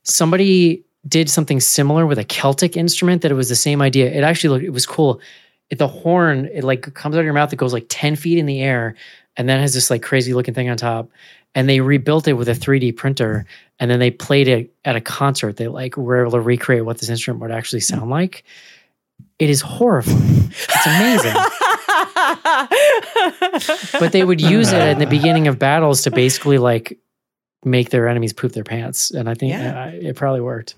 somebody 0.03 0.85
did 1.07 1.29
something 1.29 1.59
similar 1.59 2.05
with 2.05 2.19
a 2.19 2.23
celtic 2.23 2.77
instrument 2.77 3.21
that 3.23 3.31
it 3.31 3.35
was 3.35 3.49
the 3.49 3.55
same 3.55 3.81
idea. 3.81 4.11
It 4.11 4.23
actually 4.23 4.49
looked 4.49 4.65
it 4.65 4.69
was 4.71 4.85
cool. 4.85 5.19
It, 5.69 5.77
the 5.79 5.87
horn 5.87 6.49
it 6.53 6.63
like 6.63 6.93
comes 6.93 7.15
out 7.15 7.19
of 7.19 7.25
your 7.25 7.33
mouth 7.33 7.51
it 7.53 7.55
goes 7.55 7.73
like 7.73 7.85
10 7.89 8.15
feet 8.15 8.37
in 8.37 8.45
the 8.45 8.61
air 8.61 8.95
and 9.37 9.47
then 9.49 9.59
has 9.59 9.73
this 9.73 9.89
like 9.89 10.03
crazy 10.03 10.33
looking 10.33 10.53
thing 10.53 10.69
on 10.69 10.77
top. 10.77 11.09
And 11.55 11.67
they 11.67 11.81
rebuilt 11.81 12.27
it 12.27 12.33
with 12.33 12.47
a 12.49 12.53
3d 12.53 12.95
printer 12.95 13.45
and 13.79 13.89
then 13.89 13.99
they 13.99 14.11
played 14.11 14.47
it 14.47 14.73
at 14.85 14.95
a 14.95 15.01
concert. 15.01 15.57
They 15.57 15.67
like 15.67 15.97
were 15.97 16.21
able 16.21 16.31
to 16.31 16.39
recreate 16.41 16.85
what 16.85 16.99
this 16.99 17.09
instrument 17.09 17.41
would 17.41 17.51
actually 17.51 17.81
sound 17.81 18.09
like. 18.09 18.43
It 19.39 19.49
is 19.49 19.61
horrifying. 19.61 20.51
It's 20.51 20.85
amazing. 20.85 21.35
But 23.99 24.11
they 24.11 24.23
would 24.23 24.41
use 24.41 24.71
it 24.71 24.81
in 24.87 24.99
the 24.99 25.05
beginning 25.07 25.47
of 25.47 25.59
battles 25.59 26.03
to 26.03 26.11
basically 26.11 26.57
like 26.57 26.97
make 27.63 27.89
their 27.89 28.07
enemies 28.07 28.33
poop 28.33 28.51
their 28.53 28.63
pants 28.63 29.11
and 29.11 29.29
i 29.29 29.33
think 29.35 29.51
Yeah. 29.51 29.85
uh, 29.85 29.91
it 29.93 30.15
probably 30.15 30.41
worked 30.41 30.73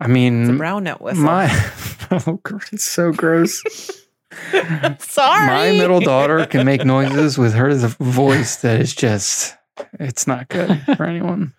I 0.00 0.08
mean, 0.08 0.42
It's 0.42 0.50
a 0.50 0.54
brown 0.54 0.84
note 0.84 1.00
whistle. 1.00 1.24
my 1.24 1.48
oh, 2.10 2.40
gr- 2.42 2.58
it's 2.72 2.84
so 2.84 3.12
gross. 3.12 3.62
Sorry. 4.98 5.46
My 5.46 5.70
middle 5.72 6.00
daughter 6.12 6.44
can 6.46 6.66
make 6.66 6.84
noises 6.84 7.38
with 7.38 7.54
her 7.54 7.74
voice 7.74 8.56
that 8.56 8.80
is 8.80 8.94
just 8.94 9.56
it's 9.98 10.26
not 10.26 10.48
good 10.48 10.82
for 10.96 11.04
anyone. 11.04 11.54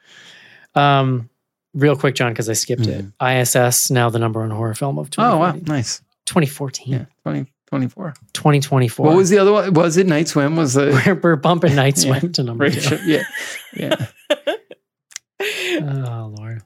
Um, 0.76 1.30
real 1.74 1.96
quick, 1.96 2.14
John, 2.16 2.32
because 2.34 2.50
I 2.50 2.54
skipped 2.54 2.86
it. 2.88 3.06
ISS 3.22 3.90
now 3.90 4.10
the 4.10 4.20
number 4.20 4.42
one 4.42 4.52
horror 4.52 4.76
film 4.76 5.00
of 5.00 5.10
Oh 5.18 5.38
wow, 5.38 5.52
2014. 5.54 5.64
nice. 5.76 6.02
2014, 6.28 6.94
Yeah, 6.94 7.06
20, 7.24 7.52
24. 7.68 8.14
2024. 8.34 9.06
What 9.08 9.16
was 9.16 9.30
the 9.30 9.38
other 9.40 9.54
one? 9.54 9.74
Was 9.74 9.98
it 9.98 10.06
Night 10.08 10.28
Swim? 10.28 10.56
Was 10.58 10.74
the 10.76 11.02
we're, 11.06 11.16
we're 11.16 11.36
bumping 11.38 11.74
Night 11.76 11.98
Yeah. 12.04 12.20
Swim 12.20 12.32
to 12.34 12.44
number 12.44 12.66
Rachel? 12.66 12.98
two. 12.98 13.04
Yeah, 13.10 13.24
yeah. 13.74 14.06
Oh 15.82 16.34
Lord. 16.38 16.62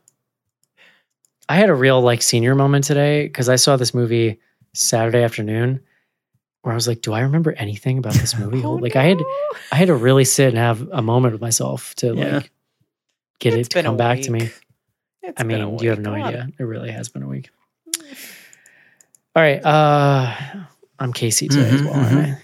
I 1.51 1.55
had 1.55 1.69
a 1.69 1.73
real 1.75 1.99
like 2.01 2.21
senior 2.21 2.55
moment 2.55 2.85
today 2.85 3.27
because 3.27 3.49
I 3.49 3.57
saw 3.57 3.75
this 3.75 3.93
movie 3.93 4.39
Saturday 4.73 5.21
afternoon 5.21 5.81
where 6.61 6.71
I 6.71 6.75
was 6.75 6.87
like, 6.87 7.01
do 7.01 7.11
I 7.11 7.21
remember 7.21 7.51
anything 7.51 7.97
about 7.97 8.13
this 8.13 8.37
movie? 8.39 8.63
Oh, 8.63 8.75
like 8.75 8.95
I 8.95 9.03
had. 9.03 9.21
I 9.71 9.75
had 9.75 9.87
to 9.89 9.95
really 9.95 10.23
sit 10.23 10.47
and 10.49 10.57
have 10.57 10.87
a 10.93 11.01
moment 11.01 11.33
with 11.33 11.41
myself 11.41 11.93
to 11.95 12.15
Yeah. 12.15 12.35
like 12.35 12.51
get 13.39 13.53
It's 13.53 13.67
it 13.67 13.71
to 13.71 13.83
come 13.83 13.97
back 13.97 14.21
to 14.21 14.31
me. 14.31 14.49
It's 15.23 15.41
I 15.41 15.43
mean, 15.43 15.77
you 15.79 15.89
have 15.89 15.99
no 15.99 16.13
idea. 16.13 16.47
It 16.57 16.63
really 16.63 16.91
has 16.91 17.09
been 17.09 17.23
a 17.23 17.27
week. 17.27 17.49
All 19.35 19.43
right. 19.43 19.63
Uh 19.63 20.33
I'm 20.99 21.11
Casey 21.11 21.47
today 21.49 21.69
as 21.69 21.81
Mhm, 21.81 21.85
well, 21.85 21.95
I? 21.95 22.37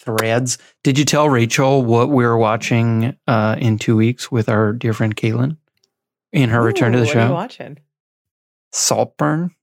Threads. 0.00 0.56
Did 0.82 0.98
you 0.98 1.04
tell 1.04 1.28
Rachel 1.28 1.84
what 1.84 2.08
we 2.08 2.24
were 2.24 2.38
watching 2.38 3.16
uh, 3.26 3.56
in 3.58 3.78
two 3.78 3.96
weeks 3.96 4.32
with 4.32 4.48
our 4.48 4.72
dear 4.72 4.92
friend 4.92 5.14
Caitlin 5.14 5.56
in 6.32 6.48
her 6.50 6.62
return 6.62 6.92
to 6.92 6.98
the 6.98 7.04
what 7.06 7.16
are 7.16 7.20
you 7.20 7.26
show? 7.28 7.32
watching? 7.34 7.78
Saltburn. 8.72 9.54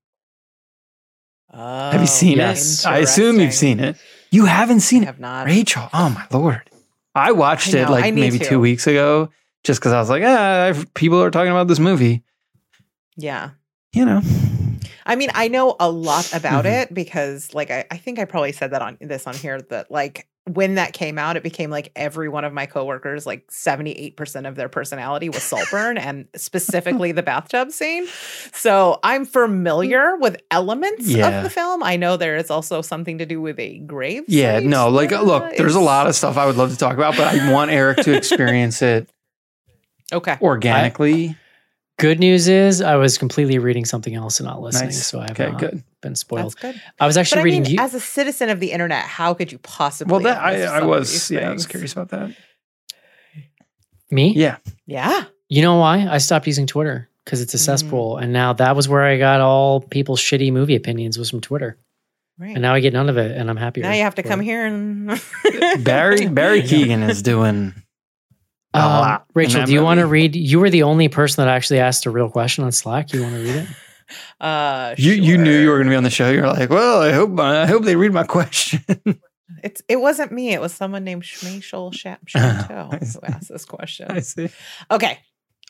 Oh, 1.51 1.91
Have 1.91 2.01
you 2.01 2.07
seen 2.07 2.38
yes. 2.38 2.82
it? 2.82 2.88
I 2.88 2.99
assume 2.99 3.39
you've 3.39 3.53
seen 3.53 3.80
it. 3.80 3.97
You 4.32 4.45
haven't 4.45 4.78
I 4.78 4.80
seen 4.80 5.03
it, 5.03 5.07
have 5.07 5.20
not. 5.20 5.47
Rachel. 5.47 5.89
Oh 5.91 6.09
my 6.09 6.28
lord! 6.32 6.70
I 7.15 7.32
watched 7.32 7.74
I 7.74 7.80
it 7.80 7.89
like 7.89 8.13
maybe 8.13 8.38
to. 8.38 8.45
two 8.45 8.59
weeks 8.59 8.86
ago, 8.86 9.30
just 9.63 9.80
because 9.80 9.91
I 9.91 9.99
was 9.99 10.09
like, 10.09 10.22
ah, 10.24 10.65
I've- 10.65 10.86
people 10.93 11.22
are 11.24 11.32
talking 11.32 11.49
about 11.51 11.67
this 11.67 11.80
movie. 11.80 12.24
Yeah. 13.17 13.51
You 13.91 14.05
know, 14.05 14.22
I 15.07 15.15
mean, 15.15 15.32
I 15.34 15.47
know 15.47 15.76
a 15.80 15.89
lot 15.89 16.32
about 16.36 16.65
Mhm. 16.65 16.84
it 16.84 16.93
because, 16.93 17.51
like, 17.55 17.72
I, 17.72 17.86
I 17.89 17.97
think 17.97 18.20
I 18.20 18.26
probably 18.26 18.51
said 18.51 18.70
that 18.72 18.84
on 18.84 18.99
this 19.01 19.26
on 19.26 19.34
here 19.34 19.59
that, 19.72 19.89
like, 19.89 20.28
when 20.54 20.76
that 20.76 20.93
came 20.93 21.18
out, 21.18 21.38
it 21.38 21.43
became 21.43 21.70
like 21.70 21.91
every 21.95 22.28
one 22.30 22.43
of 22.43 22.52
my 22.54 22.66
coworkers, 22.66 23.26
like 23.26 23.47
78% 23.50 24.47
of 24.47 24.56
their 24.56 24.70
personality 24.70 25.30
was 25.30 25.43
Saltburn 25.43 25.97
and 25.97 26.28
specifically 26.36 27.12
the 27.12 27.22
bathtub 27.24 27.72
scene. 27.72 28.08
So 28.54 29.00
I'm 29.04 29.26
familiar 29.26 30.16
with 30.18 30.38
elements 30.52 31.08
Yeah. 31.08 31.28
of 31.38 31.43
the 31.43 31.50
film. 31.50 31.84
I 31.84 31.97
know 31.97 32.18
there 32.18 32.36
is 32.38 32.50
also 32.50 32.82
something 32.82 33.20
to 33.20 33.26
do 33.26 33.39
with 33.41 33.60
a 33.60 33.80
grave. 33.80 34.24
yeah, 34.28 34.60
no, 34.60 34.89
like 34.89 35.12
look, 35.12 35.56
there's 35.58 35.76
a 35.76 35.80
lot 35.80 36.08
of 36.08 36.16
stuff 36.16 36.38
I 36.38 36.45
would 36.45 36.56
love 36.58 36.72
to 36.72 36.78
talk 36.78 36.95
about, 36.95 37.16
but 37.16 37.28
I 37.28 37.52
want 37.52 37.72
Eric 37.72 37.97
to 38.00 38.14
experience 38.18 38.82
it 38.82 39.10
Okay. 40.14 40.38
organically. 40.41 41.36
Good 42.00 42.20
news 42.20 42.47
is 42.47 42.82
I 42.82 42.95
was 42.95 43.18
completely 43.18 43.60
reading 43.60 43.86
something 43.86 44.16
else 44.16 44.39
and 44.39 44.47
not 44.47 44.62
listening, 44.62 44.88
Nice. 44.89 45.06
so 45.06 45.20
I 45.20 45.24
have 45.24 45.32
Okay, 45.32 45.52
not 45.52 45.60
good. 45.60 45.84
been 46.02 46.16
spoiled. 46.16 46.54
That's 46.54 46.76
good. 46.76 46.82
I 47.00 47.06
was 47.06 47.16
But 47.16 47.20
actually 47.22 47.41
I 47.41 47.43
reading 47.43 47.64
mean, 47.64 47.72
you. 47.74 47.78
as 47.80 47.93
a 47.93 48.00
citizen 48.00 48.50
of 48.50 48.60
the 48.60 48.72
internet, 48.72 49.04
how 49.06 49.34
could 49.34 49.52
you 49.52 49.58
possibly? 49.60 50.12
Well, 50.12 50.22
that 50.24 50.41
I, 50.41 50.64
I 50.64 50.84
was, 50.84 51.12
these 51.12 51.32
yeah, 51.32 51.50
I 51.50 51.54
was 51.54 51.68
curious 51.68 51.91
about 51.93 52.10
that. 52.10 52.32
me? 54.12 54.34
Yeah, 54.34 54.58
Yeah. 54.86 55.26
You 55.52 55.62
know 55.64 55.78
why? 55.78 56.08
I 56.08 56.20
stopped 56.20 56.45
using 56.47 56.68
Twitter 56.68 57.10
because 57.26 57.41
it's 57.41 57.54
a 57.54 57.58
Mm. 57.58 57.62
cesspool, 57.62 58.18
and 58.18 58.32
now 58.32 58.54
that 58.54 58.76
was 58.76 58.88
where 58.88 59.04
I 59.04 59.18
got 59.18 59.41
all 59.41 59.82
people's 59.82 60.20
shitty 60.22 60.52
movie 60.54 60.76
opinions 60.76 61.18
was 61.18 61.30
from 61.30 61.41
Twitter, 61.41 61.78
Right. 62.38 62.54
and 62.54 62.62
now 62.62 62.74
I 62.76 62.80
get 62.82 62.93
none 62.93 63.10
of 63.10 63.18
it, 63.18 63.36
and 63.36 63.50
I'm 63.50 63.58
happy. 63.58 63.82
now 63.82 63.91
you 63.91 64.04
have 64.04 64.16
to 64.16 64.24
come 64.24 64.39
here 64.41 64.66
and 64.66 65.08
Barry 65.84 66.28
Barry 66.28 66.62
Keoghan 66.70 67.08
is 67.10 67.22
doing 67.24 67.74
a 67.76 67.82
Um, 68.74 68.84
lot 68.84 69.26
Rachel, 69.34 69.61
that 69.61 69.67
do 69.67 69.74
you 69.74 69.84
want 69.84 69.99
to 69.99 70.05
read? 70.05 70.36
You 70.36 70.59
were 70.59 70.70
the 70.70 70.84
only 70.84 71.09
person 71.09 71.43
that 71.43 71.51
actually 71.51 71.80
asked 71.80 72.05
a 72.05 72.11
real 72.11 72.30
question 72.30 72.63
on 72.63 72.72
Slack. 72.72 73.13
You 73.13 73.24
want 73.24 73.36
to 73.36 73.41
read 73.41 73.55
it? 73.55 73.67
Uh, 74.41 74.95
You 74.97 75.13
you 75.13 75.38
knew 75.38 75.55
you 75.55 75.70
were 75.70 75.76
going 75.76 75.86
to 75.86 75.91
be 75.91 75.95
on 75.95 76.01
the 76.01 76.09
show. 76.09 76.32
You're 76.32 76.47
like, 76.47 76.72
well, 76.72 77.03
I 77.03 77.11
hope 77.11 77.39
I 77.39 77.67
hope 77.67 77.84
they 77.84 77.95
read 77.95 78.11
my 78.11 78.24
question. 78.24 78.82
It's 79.63 79.82
it 79.88 79.99
wasn't 79.99 80.32
me. 80.32 80.53
It 80.53 80.61
was 80.61 80.74
someone 80.74 81.03
named 81.03 81.24
Shmashel 81.24 81.93
Shap 81.93 82.22
Chateau 82.28 82.89
who 82.91 83.20
asked 83.24 83.49
this 83.49 83.65
question. 83.65 84.07
I 84.09 84.20
see. 84.20 84.49
Okay, 84.89 85.20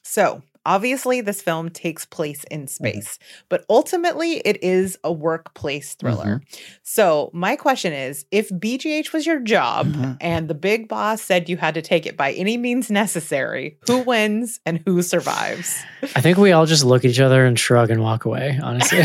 so 0.04 0.43
obviously 0.66 1.22
this 1.22 1.41
film 1.41 1.70
takes 1.70 2.05
place 2.05 2.43
in 2.51 2.68
space, 2.68 3.18
but 3.49 3.66
ultimately 3.70 4.38
it 4.45 4.64
is 4.64 4.97
a 5.03 5.12
workplace 5.12 5.95
thriller. 5.95 6.41
So 6.84 7.30
my 7.34 7.55
question 7.55 7.93
is: 7.93 8.26
If 8.32 8.49
BGH 8.49 9.14
was 9.14 9.26
your 9.26 9.39
job 9.39 9.88
Mhm. 9.88 10.18
and 10.22 10.47
the 10.47 10.53
big 10.53 10.88
boss 10.88 11.22
said 11.22 11.49
you 11.49 11.57
had 11.57 11.74
to 11.76 11.82
take 11.82 12.05
it 12.05 12.18
by 12.18 12.32
any 12.34 12.57
means 12.57 12.89
necessary, 12.91 13.78
who 13.88 13.99
wins 13.99 14.60
and 14.66 14.82
who 14.86 15.01
survives? 15.01 15.78
I 16.16 16.22
think 16.22 16.38
we 16.38 16.51
all 16.51 16.66
just 16.66 16.84
look 16.84 17.03
at 17.05 17.12
each 17.12 17.20
other 17.20 17.45
and 17.45 17.57
shrug 17.57 17.89
and 17.91 18.01
walk 18.01 18.26
away. 18.26 18.60
Honestly, 18.62 19.03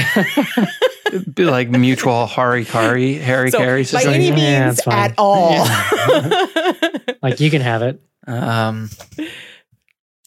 be 1.34 1.44
like 1.44 1.70
mutual 1.70 2.26
Hari 2.26 2.64
Kari, 2.64 3.14
Harry 3.14 3.50
So, 3.50 3.58
Carey 3.58 3.84
by 3.84 4.02
any 4.02 4.26
situation. 4.26 4.36
Yeah, 4.38 4.66
means 4.66 4.80
at 4.86 5.14
all. 5.18 5.64
like 7.22 7.40
you 7.40 7.50
can 7.50 7.60
have 7.62 7.82
it. 7.82 8.00
Um, 8.26 8.90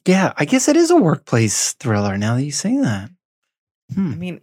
yeah, 0.08 0.34
I 0.38 0.46
guess 0.46 0.68
it 0.68 0.76
is 0.78 0.90
a 0.92 0.96
workplace 0.96 1.74
thriller. 1.74 2.18
Now 2.18 2.36
that 2.36 2.44
you 2.44 2.52
say 2.52 2.78
that, 2.78 3.10
I 3.92 3.94
hmm. 3.94 4.20
mean, 4.20 4.42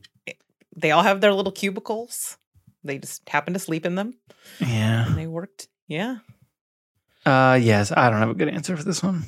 they 0.76 0.90
all 0.90 1.02
have 1.02 1.20
their 1.20 1.32
little 1.32 1.52
cubicles. 1.52 2.36
They 2.82 2.98
just 2.98 3.28
happen 3.28 3.54
to 3.54 3.58
sleep 3.58 3.86
in 3.86 3.94
them, 3.94 4.14
yeah, 4.60 5.06
and 5.06 5.16
they 5.16 5.26
worked. 5.26 5.68
Yeah. 5.88 6.18
uh, 7.26 7.58
yes, 7.60 7.92
I 7.92 8.10
don't 8.10 8.18
have 8.20 8.30
a 8.30 8.34
good 8.34 8.48
answer 8.48 8.76
for 8.76 8.82
this 8.82 9.02
one. 9.02 9.24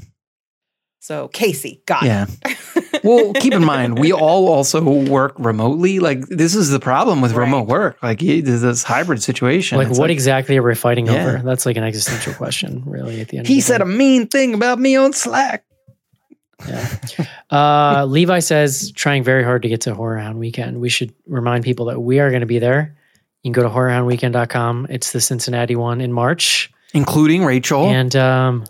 So 1.01 1.29
Casey 1.29 1.83
got 1.87 2.03
Yeah. 2.03 2.27
it. 2.45 3.05
Well, 3.05 3.33
keep 3.35 3.53
in 3.53 3.65
mind, 3.65 3.99
we 3.99 4.13
all 4.25 4.49
also 4.49 4.83
work 4.83 5.35
remotely. 5.39 6.01
Like 6.01 6.27
this 6.27 6.57
is 6.57 6.71
the 6.71 6.81
problem 6.81 7.21
with 7.21 7.35
remote 7.35 7.69
work. 7.69 8.03
Like 8.03 8.19
there's 8.19 8.63
this 8.63 8.83
hybrid 8.83 9.23
situation. 9.23 9.79
Like 9.79 9.89
It's 9.89 9.99
what 9.99 10.11
exactly 10.11 10.57
are 10.57 10.63
we 10.63 10.75
fighting 10.75 11.07
Yeah. 11.07 11.27
over? 11.27 11.43
That's 11.45 11.65
like 11.65 11.77
an 11.77 11.85
existential 11.85 12.35
question, 12.35 12.83
really. 12.85 13.21
At 13.21 13.29
the 13.29 13.39
end, 13.39 13.47
He 13.47 13.55
of 13.55 13.59
the 13.59 13.63
said 13.63 13.79
day. 13.79 13.85
a 13.85 13.87
mean 13.87 14.27
thing 14.27 14.55
about 14.55 14.81
me 14.81 14.97
on 14.97 15.13
Slack. 15.13 15.65
Uh, 17.51 18.05
Levi 18.09 18.41
says, 18.41 18.91
trying 18.93 19.23
very 19.23 19.45
hard 19.45 19.63
to 19.63 19.69
get 19.69 19.83
to 19.83 19.95
Horror 19.95 20.19
Hound 20.19 20.39
Weekend. 20.39 20.81
We 20.81 20.89
should 20.89 21.15
remind 21.27 21.65
people 21.65 21.87
that 21.87 22.01
we 22.01 22.19
are 22.19 22.31
going 22.31 22.41
to 22.41 22.47
be 22.47 22.59
there. 22.59 22.97
You 23.43 23.53
can 23.53 23.63
go 23.63 23.69
to 23.69 23.73
horrorhoundweekend.com. 23.73 24.89
It's 24.91 25.13
the 25.13 25.21
Cincinnati 25.21 25.77
one 25.77 26.01
in 26.01 26.13
March. 26.13 26.73
including 26.93 27.45
Rachel. 27.45 27.87
And, 27.87 28.17
um, 28.17 28.65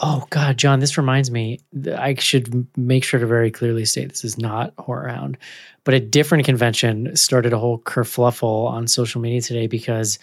oh 0.00 0.26
God, 0.30 0.56
John, 0.56 0.80
this 0.80 0.96
reminds 0.96 1.30
me, 1.30 1.60
I 1.96 2.14
should 2.14 2.68
make 2.76 3.02
sure 3.04 3.18
to 3.18 3.26
very 3.26 3.50
clearly 3.50 3.84
state 3.84 4.10
this 4.10 4.24
is 4.24 4.38
not 4.38 4.74
Horror 4.78 5.08
Hound, 5.08 5.38
but 5.82 5.94
a 5.94 6.00
different 6.00 6.44
convention 6.44 7.16
started 7.16 7.52
a 7.52 7.58
whole 7.58 7.78
kerfluffle 7.80 8.68
on 8.68 8.86
social 8.86 9.20
media 9.20 9.40
today 9.40 9.66
because 9.66 10.18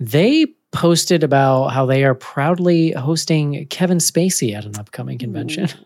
they 0.00 0.46
posted 0.72 1.22
about 1.22 1.68
how 1.68 1.86
they 1.86 2.02
are 2.04 2.14
proudly 2.14 2.92
hosting 2.92 3.66
Kevin 3.68 3.98
Spacey 3.98 4.54
at 4.54 4.64
an 4.64 4.76
upcoming 4.76 5.18
convention. 5.18 5.68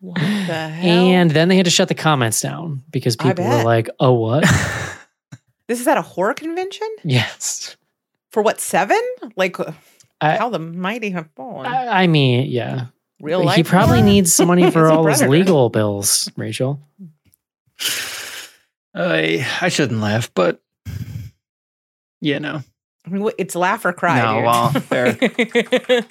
What 0.00 0.16
the 0.16 0.68
hell? 0.68 1.06
And 1.06 1.30
then 1.30 1.48
they 1.48 1.56
had 1.56 1.64
to 1.64 1.70
shut 1.70 1.88
the 1.88 1.94
comments 1.94 2.38
down 2.42 2.82
because 2.90 3.16
people 3.16 3.42
were 3.42 3.64
like, 3.64 3.88
"Oh, 3.98 4.12
what? 4.12 4.42
this 5.66 5.80
is 5.80 5.88
at 5.88 5.96
a 5.96 6.02
horror 6.02 6.34
convention 6.34 6.86
yes." 7.04 7.74
for 8.30 8.42
what 8.42 8.60
seven? 8.60 9.00
Like 9.34 9.58
uh, 9.58 9.72
I, 10.20 10.36
how 10.36 10.50
the 10.50 10.58
mighty 10.58 11.08
have 11.08 11.30
fallen. 11.36 11.64
I, 11.64 12.02
I 12.02 12.06
mean, 12.06 12.50
yeah. 12.50 12.88
Real 13.18 13.42
life. 13.42 13.56
He 13.56 13.62
probably 13.62 14.00
horror? 14.00 14.10
needs 14.10 14.34
some 14.34 14.48
money 14.48 14.70
for 14.70 14.90
all 14.90 15.06
his 15.06 15.22
legal 15.22 15.70
bills, 15.70 16.30
Rachel. 16.36 16.80
I 18.94 19.46
I 19.62 19.70
shouldn't 19.70 20.02
laugh, 20.02 20.30
but 20.34 20.60
yeah, 22.20 22.40
no. 22.40 22.62
I 23.06 23.10
mean, 23.10 23.30
it's 23.38 23.54
laugh 23.54 23.84
or 23.84 23.92
cry. 23.92 24.20
No, 24.22 24.34
dude. 24.36 24.44
well, 24.44 24.70
fair. 24.80 26.04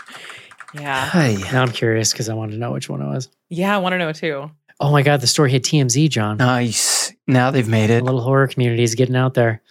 yeah, 0.74 1.10
Hey, 1.10 1.38
Now 1.52 1.62
I'm 1.64 1.72
curious 1.72 2.12
because 2.12 2.30
I 2.30 2.34
want 2.34 2.52
to 2.52 2.58
know 2.58 2.72
which 2.72 2.90
one 2.90 3.02
it 3.02 3.06
was. 3.08 3.30
yeah. 3.50 3.76
I 3.76 3.80
want 3.80 3.94
to 3.94 3.98
know 3.98 4.12
too. 4.12 4.52
Oh 4.80 4.92
my 4.92 5.02
God, 5.04 5.22
the 5.22 5.28
story 5.28 5.52
hit 5.52 5.64
TMZ, 5.64 6.10
John. 6.10 6.38
nice. 6.38 7.14
Now 7.28 7.52
they've 7.52 7.68
made 7.68 7.90
The 7.90 7.98
it. 7.98 8.04
little 8.04 8.22
horror 8.22 8.48
community 8.48 8.84
is 8.84 8.96
getting 8.96 9.16
out 9.16 9.34
there. 9.34 9.62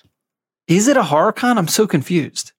Is 0.69 0.89
it 0.89 0.97
a 0.97 1.03
horror 1.03 1.33
con? 1.33 1.59
I'm 1.59 1.69
so 1.69 1.87
confused. 1.87 2.52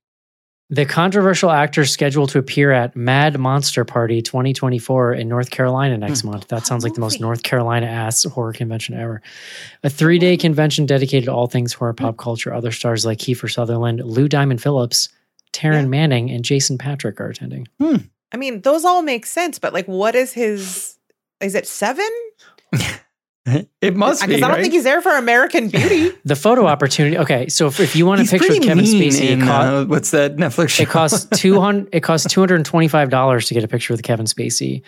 The 0.73 0.85
controversial 0.87 1.51
actor 1.51 1.85
scheduled 1.85 2.29
to 2.29 2.39
appear 2.39 2.71
at 2.71 2.95
Mad 2.95 3.37
Monster 3.37 3.85
Party 3.85 4.23
2024 4.23 5.13
in 5.13 5.27
North 5.29 5.51
Carolina 5.51 5.97
next 5.99 6.21
Hmm. 6.21 6.29
month. 6.31 6.47
That 6.47 6.65
sounds 6.65 6.83
like 6.83 6.95
the 6.95 6.99
most? 6.99 7.21
North 7.21 7.43
Carolina 7.43 7.85
ass 7.85 8.23
horror 8.23 8.53
convention 8.53 8.95
ever. 8.95 9.21
A 9.83 9.89
three 9.91 10.17
day 10.17 10.35
convention 10.35 10.87
dedicated 10.87 11.25
to 11.25 11.31
all 11.31 11.45
things 11.45 11.73
horror 11.73 11.93
pop 11.93 12.17
culture. 12.17 12.51
Other 12.51 12.71
stars 12.71 13.05
like 13.05 13.19
Kiefer 13.19 13.51
Sutherland, 13.51 14.01
Lou 14.03 14.27
Diamond 14.27 14.63
Phillips, 14.63 15.09
Taryn 15.51 15.81
Yeah. 15.83 15.87
Manning, 15.89 16.31
and 16.31 16.43
Jason 16.43 16.79
Patric 16.79 17.21
are 17.21 17.27
attending. 17.29 17.67
I 18.31 18.37
mean, 18.37 18.61
those 18.61 18.83
all 18.83 19.03
make 19.03 19.27
sense, 19.27 19.59
but 19.59 19.73
like, 19.73 19.85
what 19.85 20.15
is 20.15 20.33
his? 20.33 20.95
Is 21.39 21.53
it 21.53 21.67
seven? 21.67 22.09
It 23.81 23.95
must 23.97 24.21
Because 24.21 24.37
be. 24.37 24.43
I 24.43 24.47
don't 24.47 24.55
right? 24.55 24.61
think 24.61 24.73
he's 24.73 24.85
there 24.85 25.01
for 25.01 25.11
American 25.17 25.67
Beauty. 25.69 26.11
The 26.25 26.35
photo 26.37 26.65
opportunity. 26.65 27.17
Okay, 27.17 27.49
so 27.49 27.67
if, 27.67 27.79
if 27.81 27.95
you 27.97 28.05
want 28.05 28.19
a 28.21 28.23
He's 28.23 28.31
picture 28.31 28.47
pretty 28.47 28.59
of 28.59 28.63
Kevin 28.63 28.85
Spacey, 28.85 29.29
in, 29.31 29.41
it, 29.41 29.45
co- 29.45 29.51
uh, 29.51 29.85
what's 29.85 30.11
that 30.11 30.37
Netflix 30.37 30.69
show? 30.69 30.83
it 30.83 30.89
costs 30.89 31.27
two 31.39 31.59
hundred. 31.59 31.89
It 31.93 31.99
costs 32.01 32.31
two 32.31 32.39
hundred 32.39 32.55
and 32.55 32.65
twenty 32.65 32.87
five 32.87 33.09
dollars 33.09 33.47
to 33.47 33.53
get 33.53 33.63
a 33.63 33.67
picture 33.67 33.93
with 33.93 34.01
Kevin 34.03 34.25
Spacey, 34.25 34.83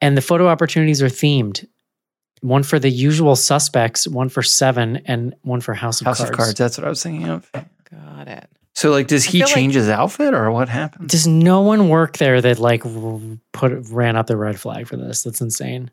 and 0.00 0.16
the 0.16 0.22
photo 0.22 0.48
opportunities 0.48 1.02
are 1.02 1.06
themed. 1.08 1.66
One 2.40 2.62
for 2.62 2.78
the 2.78 2.88
usual 2.90 3.36
suspects, 3.36 4.08
one 4.08 4.28
for 4.30 4.42
Seven, 4.42 5.02
and 5.04 5.34
one 5.42 5.60
for 5.60 5.74
House 5.74 6.00
of 6.00 6.06
House 6.06 6.18
Cards. 6.18 6.30
of 6.30 6.36
Cards. 6.36 6.54
That's 6.58 6.78
what 6.78 6.86
I 6.86 6.88
was 6.90 7.02
thinking 7.02 7.28
of. 7.28 7.48
Got 7.52 8.26
it. 8.28 8.48
So, 8.74 8.90
like, 8.90 9.06
does 9.06 9.22
he 9.24 9.38
feel 9.40 9.46
like- 9.48 9.54
change 9.54 9.74
his 9.74 9.88
outfit 9.90 10.32
or 10.34 10.50
what 10.50 10.68
happened? 10.70 11.08
Does 11.10 11.26
no 11.26 11.60
one 11.60 11.88
work 11.90 12.16
there 12.16 12.40
that 12.40 12.58
like 12.58 12.82
put 13.52 13.72
ran 13.90 14.16
up 14.16 14.26
the 14.28 14.36
red 14.38 14.58
flag 14.58 14.88
for 14.88 14.96
this? 14.96 15.22
That's 15.24 15.40
insane. 15.42 15.90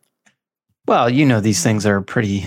Well, 0.89 1.07
you 1.07 1.23
know, 1.23 1.39
these 1.39 1.61
things 1.61 1.85
are 1.85 2.01
pretty. 2.01 2.45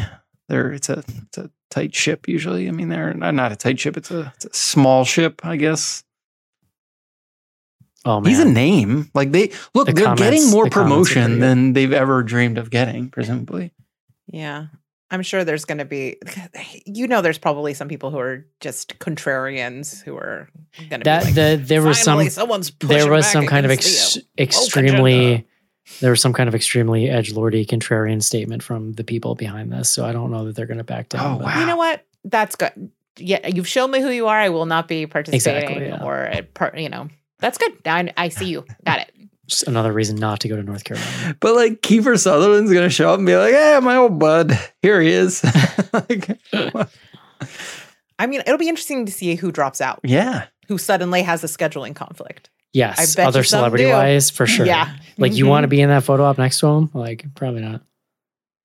They're 0.49 0.73
it's 0.73 0.89
a 0.89 1.05
it's 1.29 1.39
a 1.39 1.49
tight 1.71 1.95
ship 1.95 2.27
usually. 2.27 2.67
I 2.67 2.73
mean, 2.73 2.89
they're 2.89 3.15
not, 3.15 3.35
not 3.35 3.53
a 3.53 3.57
tight 3.57 3.79
ship. 3.79 3.97
It's 3.97 4.11
a, 4.11 4.33
it's 4.35 4.47
a 4.47 4.53
small 4.53 5.05
ship, 5.05 5.47
I 5.47 5.55
guess. 5.55 6.03
Oh 8.05 8.21
man, 8.21 8.29
He's 8.31 8.41
a 8.41 8.45
name. 8.45 9.09
Like 9.15 9.31
they 9.31 9.53
look, 9.75 9.87
The 9.87 9.93
they're 9.93 10.07
comments- 10.07 10.23
getting 10.25 10.51
more 10.51 10.65
the 10.65 10.71
promotion 10.73 11.39
than 11.39 11.73
they've 11.73 11.93
ever 11.93 12.25
dreamed 12.25 12.59
of 12.59 12.69
getting, 12.71 13.11
presumably. 13.11 13.73
Yeah. 14.27 14.67
I'm 15.13 15.23
sure 15.23 15.45
there's 15.45 15.67
going 15.67 15.79
to 15.79 15.85
be, 15.85 16.17
you 16.87 17.07
know, 17.07 17.21
there's 17.21 17.39
probably 17.39 17.75
some 17.75 17.87
people 17.87 18.11
who 18.11 18.19
are 18.19 18.47
just 18.61 18.99
contrarians 18.99 20.03
who 20.03 20.17
are 20.17 20.49
going 20.89 21.01
to 21.03 21.05
be 21.05 21.11
like, 21.11 21.35
the, 21.35 21.61
there 21.63 21.83
was 21.83 22.01
some 22.01 22.29
someone's 22.31 22.73
there 22.81 23.09
was 23.09 23.31
some 23.31 23.47
kind 23.47 23.67
of 23.67 23.71
ex- 23.71 24.19
extremely 24.37 25.33
agenda." 25.35 25.47
There 26.01 26.11
was 26.11 26.21
some 26.21 26.33
kind 26.33 26.49
of 26.49 26.55
extremely 26.55 27.09
edge 27.11 27.33
lordy 27.33 27.67
contrarian 27.67 28.23
statement 28.23 28.63
from 28.63 28.93
the 28.93 29.05
people 29.05 29.35
behind 29.35 29.73
this. 29.73 29.91
So 29.91 30.05
I 30.05 30.13
don't 30.13 30.31
know 30.31 30.45
that 30.47 30.57
they're 30.57 30.67
going 30.67 30.79
to 30.79 30.85
back 30.85 31.09
down. 31.09 31.35
Oh, 31.35 31.39
but- 31.39 31.47
wow. 31.47 31.61
You 31.61 31.67
know 31.67 31.77
what? 31.77 32.05
That's 32.25 32.57
good. 32.57 32.91
Yeah, 33.19 33.47
you've 33.47 33.69
shown 33.69 33.91
me 33.91 34.01
who 34.01 34.09
you 34.11 34.27
are. 34.29 34.39
I 34.39 34.49
will 34.49 34.65
not 34.65 34.89
be 34.89 35.07
participating 35.07 35.63
Exactly, 35.69 35.89
yeah. 35.89 36.03
or, 36.03 36.29
uh, 36.29 36.43
par- 36.55 36.73
you 36.77 36.89
know, 36.89 37.09
that's 37.41 37.59
good. 37.59 37.73
I, 37.85 38.11
I 38.17 38.29
see 38.31 38.47
you. 38.47 38.65
Got 38.87 39.01
it. 39.01 39.13
Just 39.49 39.65
another 39.67 39.93
reason 39.93 40.17
not 40.17 40.41
to 40.41 40.49
go 40.49 40.57
to 40.57 40.63
North 40.63 40.85
Carolina. 40.85 41.37
But 41.41 41.55
like 41.55 41.83
Kiefer 41.83 42.19
Sutherland's 42.19 42.73
gonna 42.73 42.89
show 42.89 43.11
up 43.13 43.19
and 43.19 43.27
be 43.27 43.37
like, 43.37 43.53
"Yeah, 43.53 43.81
my 43.83 43.97
old 43.97 44.19
bud, 44.19 44.57
here 44.81 45.01
he 45.01 45.11
is." 45.11 45.45
like, 45.93 46.39
I 48.19 48.27
mean, 48.27 48.41
it'll 48.47 48.57
be 48.57 48.69
interesting 48.69 49.05
to 49.07 49.13
see 49.13 49.35
who 49.35 49.51
drops 49.51 49.81
out, 49.81 50.01
yeah, 50.05 50.47
who 50.69 50.79
suddenly 50.79 51.23
has 51.23 51.43
a 51.43 51.49
scheduling 51.49 51.95
conflict. 51.95 52.51
Yes, 52.73 53.17
bet 53.17 53.27
other 53.27 53.43
celebrity 53.45 53.85
do. 53.85 53.91
wise 53.91 54.31
for 54.31 54.47
sure. 54.47 54.65
Yeah. 54.67 54.95
like 55.19 55.35
you 55.35 55.45
Mhm. 55.45 55.49
want 55.49 55.65
to 55.65 55.69
be 55.69 55.81
in 55.81 55.91
that 55.91 56.05
photo 56.05 56.25
op 56.25 56.39
next 56.39 56.59
to 56.61 56.67
him? 56.69 56.91
Like 56.95 57.27
probably 57.35 57.61
not. 57.61 57.83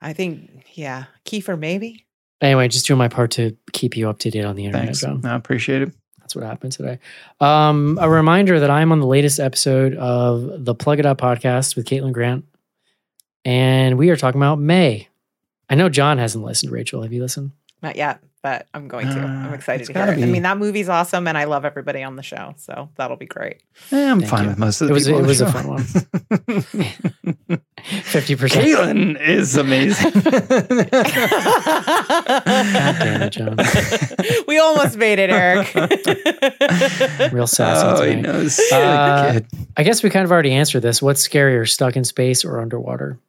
I 0.01 0.14
think, 0.14 0.64
yeah, 0.76 1.05
Kiefer 1.26 1.60
maybe. 1.60 2.05
Anyway, 2.41 2.68
just 2.70 2.86
doing 2.86 2.97
my 2.99 3.08
part 3.10 3.32
to 3.32 3.58
keep 3.74 3.97
you 3.97 4.08
up 4.10 4.20
to 4.20 4.30
date 4.30 4.45
on 4.45 4.55
the 4.55 4.66
internet. 4.66 4.86
thanks. 4.86 5.01
John. 5.01 5.26
I 5.26 5.36
appreciate 5.36 5.82
it. 5.82 5.91
That's 6.20 6.36
what 6.36 6.45
happened 6.45 6.72
today. 6.74 6.99
Um, 7.41 7.97
a 8.01 8.10
reminder 8.10 8.60
that 8.60 8.70
I'm 8.70 8.91
on 8.91 8.99
the 8.99 9.08
latest 9.08 9.39
episode 9.39 9.95
of 9.95 10.64
the 10.66 10.76
Plug 10.76 10.99
It 10.99 11.05
Up 11.05 11.18
podcast 11.20 11.76
with 11.76 11.86
Caitlin 11.86 12.12
Grant, 12.14 12.45
and 13.45 13.97
we 13.97 14.10
are 14.10 14.16
talking 14.18 14.39
about 14.39 14.60
May. 14.60 15.08
I 15.70 15.76
know 15.76 15.89
John 15.89 16.18
hasn't 16.18 16.43
listened. 16.43 16.72
Rachel, 16.72 17.01
have 17.01 17.12
you 17.14 17.22
listened? 17.22 17.51
Not 17.82 17.95
yet, 17.95 18.20
but 18.48 18.66
I'm 18.74 18.88
going 18.88 19.08
to. 19.08 19.20
I'm 19.20 19.52
Uh, 19.52 19.56
excited 19.56 19.88
to 19.88 19.93
hear 19.93 20.06
gotta 20.06 20.18
it. 20.18 20.24
I 20.24 20.28
mean, 20.28 20.43
that 20.43 20.58
movie's 20.58 20.88
awesome, 20.88 21.28
and 21.28 21.38
I 21.38 21.43
love 21.43 21.66
everybody 21.66 22.02
on 22.02 22.16
the 22.16 22.24
show, 22.24 22.54
so 22.58 22.89
that'll 22.95 23.18
be 23.18 23.26
great. 23.26 23.62
Eh, 23.91 24.10
I'm 24.12 24.20
Thank 24.22 24.30
fine 24.32 24.43
you. 24.43 24.50
with 24.52 24.58
most 24.60 24.80
of 24.82 24.88
the 24.88 24.93
It 24.93 24.95
was- 24.95 25.06
people. 25.06 25.20
it 25.20 25.24
on 25.24 25.28
was 25.28 25.39
the 25.39 25.48
a 25.48 25.52
fun 25.52 25.68
one. 25.68 25.84
Fifty 28.04 28.36
percent. 28.36 28.66
Caitlin 28.66 29.20
is 29.22 29.56
amazing. 29.58 30.12
damn 33.02 33.22
it, 33.24 33.30
John. 33.32 33.58
we 34.48 34.60
almost 34.60 34.98
made 34.98 35.20
it, 35.20 35.30
Eric. 35.30 35.74
Real 37.34 37.48
sassy 37.48 37.86
oh, 37.86 38.04
he 38.10 38.16
knows. 38.16 38.60
Uh, 38.72 39.39
I 39.78 39.84
guess 39.84 40.04
we 40.04 40.10
kind 40.10 40.26
of 40.26 40.32
already 40.32 40.52
answered 40.54 40.82
this. 40.82 41.02
What's 41.02 41.28
scarier, 41.28 41.68
stuck 41.70 41.95
in 41.95 42.04
space 42.04 42.43
or 42.45 42.60
underwater? 42.60 43.20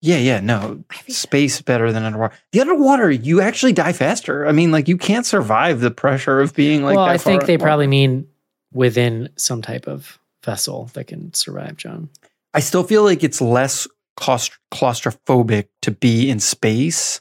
Yeah, 0.00 0.18
yeah, 0.18 0.38
no. 0.40 0.84
Space 1.08 1.60
better 1.60 1.90
than 1.92 2.04
underwater. 2.04 2.34
The 2.52 2.60
underwater, 2.60 3.10
you 3.10 3.40
actually 3.40 3.72
die 3.72 3.92
faster. 3.92 4.46
I 4.46 4.52
mean, 4.52 4.70
like 4.70 4.86
you 4.86 4.96
can't 4.96 5.26
survive 5.26 5.80
the 5.80 5.90
pressure 5.90 6.40
of 6.40 6.54
being 6.54 6.84
like. 6.84 6.96
well, 6.96 7.04
I 7.04 7.18
think 7.18 7.46
they 7.46 7.54
underwater. 7.54 7.68
probably 7.68 7.86
mean 7.88 8.28
within 8.72 9.30
some 9.36 9.60
type 9.62 9.88
of 9.88 10.18
vessel 10.44 10.90
that 10.94 11.08
can 11.08 11.34
survive, 11.34 11.76
John. 11.76 12.10
I 12.54 12.60
still 12.60 12.84
feel 12.84 13.02
like 13.02 13.24
it's 13.24 13.40
less 13.40 13.88
claust- 14.16 14.58
claustrophobic 14.72 15.66
to 15.82 15.90
be 15.90 16.30
in 16.30 16.38
space. 16.38 17.20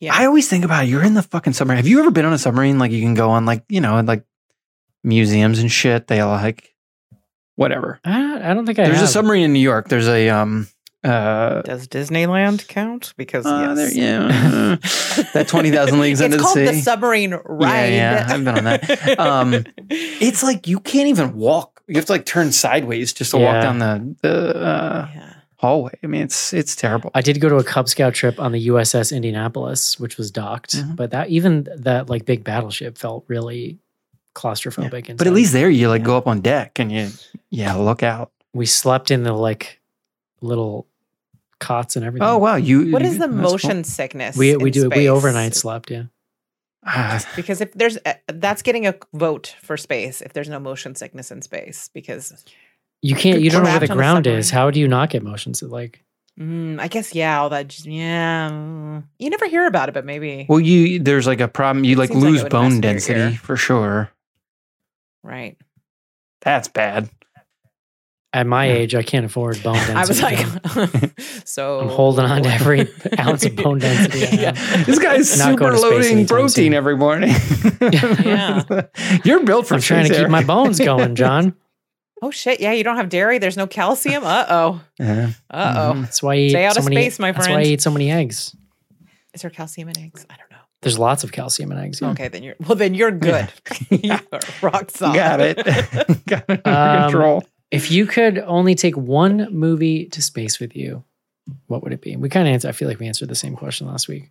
yeah. 0.00 0.14
I 0.14 0.26
always 0.26 0.48
think 0.48 0.64
about 0.64 0.84
it, 0.84 0.88
you're 0.88 1.04
in 1.04 1.14
the 1.14 1.22
fucking 1.22 1.52
submarine. 1.52 1.76
Have 1.78 1.86
you 1.86 2.00
ever 2.00 2.10
been 2.10 2.24
on 2.24 2.32
a 2.32 2.38
submarine? 2.38 2.78
Like 2.78 2.90
you 2.90 3.00
can 3.02 3.14
go 3.14 3.30
on 3.30 3.46
like 3.46 3.62
you 3.68 3.80
know 3.80 4.00
like 4.00 4.24
museums 5.04 5.60
and 5.60 5.70
shit. 5.70 6.08
They 6.08 6.22
like 6.24 6.74
whatever. 7.56 8.00
I, 8.04 8.50
I 8.50 8.54
don't 8.54 8.66
think 8.66 8.78
I 8.80 8.84
There's 8.84 8.96
have. 8.96 9.04
a 9.08 9.12
submarine 9.12 9.44
in 9.44 9.52
New 9.52 9.60
York. 9.60 9.88
There's 9.88 10.08
a 10.08 10.28
um 10.30 10.66
uh. 11.04 11.62
Does 11.62 11.86
Disneyland 11.88 12.66
count? 12.68 13.12
Because 13.16 13.44
uh, 13.46 13.74
there- 13.74 13.92
yes. 13.92 13.96
yeah, 13.96 15.22
that 15.34 15.46
twenty 15.48 15.70
thousand 15.70 16.00
leagues 16.00 16.20
it's 16.20 16.24
under 16.24 16.36
the 16.38 16.42
called 16.42 16.54
sea. 16.54 16.64
the 16.66 16.74
submarine 16.80 17.34
ride. 17.44 17.92
yeah, 17.92 18.26
I've 18.28 18.44
been 18.44 18.56
on 18.58 18.64
that. 18.64 19.18
Um, 19.18 19.64
it's 19.90 20.42
like 20.42 20.66
you 20.66 20.80
can't 20.80 21.08
even 21.08 21.34
walk. 21.36 21.82
You 21.86 21.96
have 21.96 22.06
to 22.06 22.12
like 22.12 22.24
turn 22.24 22.50
sideways 22.52 23.12
just 23.12 23.32
to 23.32 23.38
walk 23.38 23.62
down 23.62 23.78
the 23.78 24.16
the 24.22 24.56
uh, 24.56 25.08
yeah. 25.14 25.34
hallway. 25.56 25.92
I 26.02 26.06
mean, 26.06 26.22
it's 26.22 26.52
it's 26.54 26.74
terrible. 26.74 27.10
I 27.14 27.20
did 27.20 27.40
go 27.40 27.48
to 27.50 27.56
a 27.56 27.64
Cub 27.64 27.88
Scout 27.88 28.14
trip 28.14 28.40
on 28.40 28.52
the 28.52 28.68
USS 28.68 29.14
Indianapolis, 29.14 30.00
which 30.00 30.16
was 30.16 30.30
docked, 30.30 30.74
Mhm. 30.76 30.96
but 30.96 31.10
that 31.10 31.28
even 31.28 31.68
that 31.76 32.08
like 32.08 32.24
big 32.24 32.42
battleship 32.44 32.96
felt 32.96 33.24
really 33.28 33.78
claustrophobic. 34.34 35.16
but 35.16 35.26
at 35.26 35.32
least 35.32 35.52
there 35.52 35.70
you 35.70 35.88
like 35.88 36.00
Yeah. 36.00 36.06
go 36.06 36.16
up 36.16 36.26
on 36.26 36.40
deck 36.40 36.80
and 36.80 36.90
you 36.90 37.08
yeah 37.50 37.74
look 37.74 38.02
out. 38.02 38.32
we 38.52 38.66
slept 38.66 39.10
in 39.12 39.22
the 39.22 39.32
like 39.32 39.80
little 40.40 40.86
cots 41.64 41.96
and 41.96 42.04
everything. 42.04 42.28
Oh 42.28 42.38
wow, 42.38 42.56
you. 42.56 42.92
What 42.92 43.02
is 43.02 43.14
the 43.18 43.26
that's 43.26 43.32
cool. 43.32 43.52
motion 43.52 43.84
sickness? 43.84 44.36
we 44.36 44.56
we 44.56 44.68
in 44.68 44.72
do 44.72 44.88
we 44.90 45.08
overnight 45.08 45.54
slept. 45.54 45.90
Yeah, 45.90 46.04
Ah, 46.86 47.24
Because 47.34 47.60
if 47.60 47.72
there's 47.72 47.96
uh, 48.04 48.14
that's 48.28 48.62
getting 48.62 48.86
a 48.86 48.94
vote 49.14 49.56
for 49.62 49.76
space 49.76 50.20
if 50.20 50.32
there's 50.34 50.48
no 50.48 50.60
motion 50.60 50.94
sickness 50.94 51.30
in 51.30 51.40
space 51.42 51.88
because 51.94 52.44
you 53.02 53.14
can't. 53.14 53.40
You 53.40 53.50
don't 53.50 53.64
know 53.64 53.70
where 53.70 53.80
the 53.80 53.86
Trapped 53.86 53.90
on 53.92 53.96
ground 53.96 54.26
is. 54.26 54.50
How 54.50 54.70
do 54.70 54.78
you 54.80 54.88
not 54.88 55.10
get 55.10 55.22
motion 55.22 55.54
sick? 55.54 55.70
Like 55.70 56.04
mm, 56.38 56.78
I 56.78 56.88
guess 56.88 57.14
yeah 57.14 57.40
all 57.40 57.48
that 57.50 57.84
yeah 57.86 58.50
mm, 58.50 59.04
you 59.18 59.30
never 59.30 59.46
hear 59.48 59.66
about 59.66 59.88
it 59.88 59.92
but 59.92 60.04
maybe 60.04 60.46
well, 60.48 60.60
you 60.60 60.98
there's 60.98 61.26
like 61.26 61.40
a 61.40 61.48
problem. 61.48 61.84
You 61.84 61.96
like 61.96 62.10
Seems 62.10 62.22
like 62.22 62.32
lose 62.32 62.42
would 62.42 62.52
bone 62.52 62.80
density 62.80 63.36
for 63.36 63.56
sure. 63.56 64.10
right 65.22 65.56
That's 66.42 66.68
bad. 66.68 67.08
At 68.34 68.46
my 68.46 68.66
Yeah. 68.66 68.72
age, 68.74 68.94
I 68.94 69.02
can't 69.02 69.24
afford 69.24 69.62
bone 69.62 69.74
density. 69.76 69.94
I 69.96 70.04
was 70.04 70.20
like, 70.22 71.20
so 71.46 71.80
I'm 71.80 71.88
holding 71.88 72.24
on 72.26 72.42
to 72.42 72.50
every 72.50 72.88
ounce 73.18 73.46
of 73.46 73.56
bone 73.56 73.78
density. 73.78 74.36
Yeah. 74.36 74.52
This 74.84 74.98
guy's 74.98 75.38
Not 75.38 75.56
going 75.56 75.76
super 75.78 75.88
to 75.92 76.02
space 76.02 76.10
loading 76.10 76.26
protein 76.26 76.48
soon. 76.50 76.74
every 76.74 76.96
morning. 76.96 77.30
Yeah. 77.80 78.62
You're 79.24 79.44
built 79.44 79.66
for 79.68 79.74
I'm 79.74 79.80
trying 79.80 80.06
to 80.08 80.14
keep 80.14 80.28
my 80.28 80.42
bones 80.44 80.78
going, 80.78 81.14
John. 81.14 81.54
oh 82.22 82.30
shit 82.30 82.60
yeah 82.60 82.72
you 82.72 82.82
don't 82.84 82.96
have 82.96 83.08
dairy 83.10 83.38
there's 83.38 83.56
no 83.56 83.66
calcium 83.66 84.22
uh 84.24 84.46
oh 84.48 84.80
Yeah. 84.98 85.30
uh 85.50 85.74
oh 85.76 85.92
Mhm. 85.94 86.00
That's 86.02 86.22
why 86.22 86.34
you 86.34 86.46
eat 86.46 86.50
Stay 86.50 86.64
out 86.64 86.74
so 86.74 86.78
of 86.80 86.84
many, 86.88 86.96
space, 87.02 87.18
my 87.18 87.32
friend. 87.32 87.36
That's 87.36 87.48
why 87.48 87.54
friend. 87.54 87.66
I 87.68 87.70
eat 87.70 87.82
so 87.82 87.90
many 87.90 88.10
eggs. 88.10 88.56
is 89.34 89.42
there 89.42 89.50
calcium 89.50 89.88
in 89.90 89.98
eggs 89.98 90.24
I 90.30 90.36
don't 90.36 90.50
know 90.50 90.56
There's 90.80 90.98
lots 90.98 91.22
of 91.24 91.32
calcium 91.32 91.70
in 91.72 91.78
eggs. 91.78 92.00
yeah. 92.00 92.10
okay 92.10 92.28
then 92.28 92.42
you're 92.42 92.54
well 92.66 92.76
then 92.76 92.94
you're 92.94 93.10
good 93.10 93.48
Yeah. 93.90 94.20
you're 94.32 94.40
rock 94.62 94.90
solid 94.90 95.16
Got 95.16 95.40
it. 95.40 95.56
Got 96.26 96.44
it 96.48 96.60
under 96.66 96.70
Um, 96.70 97.02
control. 97.10 97.44
If 97.74 97.90
you 97.90 98.06
could 98.06 98.38
only 98.38 98.74
take 98.74 98.96
one 98.96 99.48
movie 99.52 100.06
to 100.06 100.22
space 100.22 100.60
with 100.60 100.76
you, 100.76 101.04
what 101.66 101.82
would 101.82 101.92
it 101.92 102.00
be? 102.00 102.16
We 102.16 102.28
kind 102.28 102.48
of 102.48 102.52
answered. 102.52 102.68
I 102.68 102.72
feel 102.72 102.88
like 102.88 102.98
we 102.98 103.06
answered 103.06 103.28
the 103.28 103.34
same 103.34 103.56
question 103.56 103.86
last 103.86 104.08
week. 104.08 104.30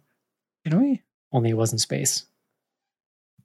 Can 0.66 0.82
we? 0.82 1.02
Only 1.32 1.52
it 1.52 1.58
wasn't 1.58 1.82
space. 1.82 2.26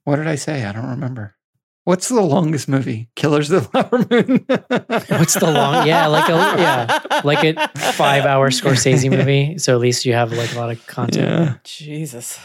What 0.03 0.15
did 0.15 0.27
I 0.27 0.35
say? 0.35 0.65
I 0.65 0.71
don't 0.71 0.89
remember. 0.89 1.35
What's 1.83 2.09
the 2.09 2.21
longest 2.21 2.67
movie? 2.67 3.09
Killers 3.15 3.49
of 3.51 3.63
the 3.63 3.69
Flower 3.69 4.05
Moon. 4.09 4.45
What's 5.19 5.33
the 5.33 5.51
long? 5.51 5.87
Yeah, 5.87 6.07
like 6.07 6.29
a 6.29 6.33
yeah, 6.33 7.21
like 7.23 7.43
a 7.43 7.67
five-hour 7.93 8.49
Scorsese 8.51 9.09
movie. 9.17 9.57
So 9.57 9.73
at 9.73 9.79
least 9.79 10.05
you 10.05 10.13
have 10.13 10.31
like 10.31 10.53
a 10.53 10.57
lot 10.57 10.69
of 10.69 10.85
content. 10.87 11.27
Yeah. 11.27 11.55
Jesus 11.63 12.39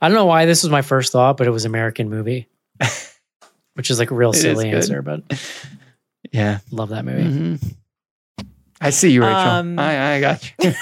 I 0.00 0.08
don't 0.08 0.16
know 0.16 0.26
why 0.26 0.46
this 0.46 0.62
was 0.62 0.70
my 0.70 0.82
first 0.82 1.12
thought, 1.12 1.36
but 1.36 1.46
it 1.46 1.50
was 1.50 1.64
American 1.64 2.08
movie, 2.08 2.48
which 3.74 3.90
is 3.90 3.98
like 3.98 4.10
a 4.10 4.14
real 4.14 4.32
silly 4.32 4.70
answer, 4.70 5.02
but 5.02 5.22
Yeah. 6.32 6.58
love 6.70 6.90
that 6.90 7.04
movie. 7.04 7.22
Mhm. 7.24 7.74
I 8.82 8.90
see 8.90 9.10
you, 9.12 9.20
Rachel. 9.22 9.36
Um, 9.36 9.78
I, 9.78 10.14
I 10.14 10.20
got 10.22 10.52
you. 10.62 10.72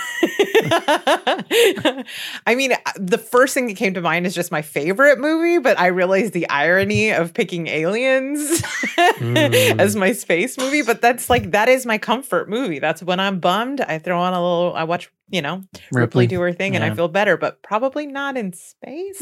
I 2.47 2.55
mean, 2.55 2.73
uh, 2.73 2.77
the 2.97 3.19
first 3.19 3.55
thing 3.55 3.67
that 3.67 3.77
came 3.77 3.95
to 3.95 4.01
mind 4.01 4.25
is 4.27 4.35
just 4.35 4.53
my 4.53 4.63
favorite 4.63 5.19
movie, 5.19 5.59
but 5.59 5.79
I 5.81 5.89
realized 5.89 6.33
the 6.33 6.49
irony 6.49 7.11
of 7.11 7.35
picking 7.35 7.67
aliens 7.67 8.63
Mm. 9.19 9.81
as 9.81 9.97
my 9.97 10.13
space 10.13 10.57
movie. 10.59 10.83
But 10.83 11.01
that's 11.01 11.29
like 11.29 11.51
that 11.53 11.69
is 11.69 11.87
my 11.87 11.99
comfort 11.99 12.49
movie. 12.49 12.79
That's 12.79 13.03
when 13.03 13.19
I'm 13.19 13.41
bummed. 13.41 13.81
I 13.81 13.99
throw 13.99 14.19
on 14.21 14.33
a 14.33 14.41
little. 14.41 14.75
I 14.77 14.85
watch, 14.85 15.11
you 15.29 15.43
know, 15.43 15.63
Ripley, 15.91 16.01
Ripley. 16.01 16.27
do 16.29 16.41
her 16.41 16.53
thing, 16.53 16.77
and 16.77 16.85
I 16.85 16.95
feel 16.95 17.09
better. 17.09 17.37
But 17.37 17.63
probably 17.63 18.07
not 18.07 18.37
in 18.37 18.53
space. 18.53 19.21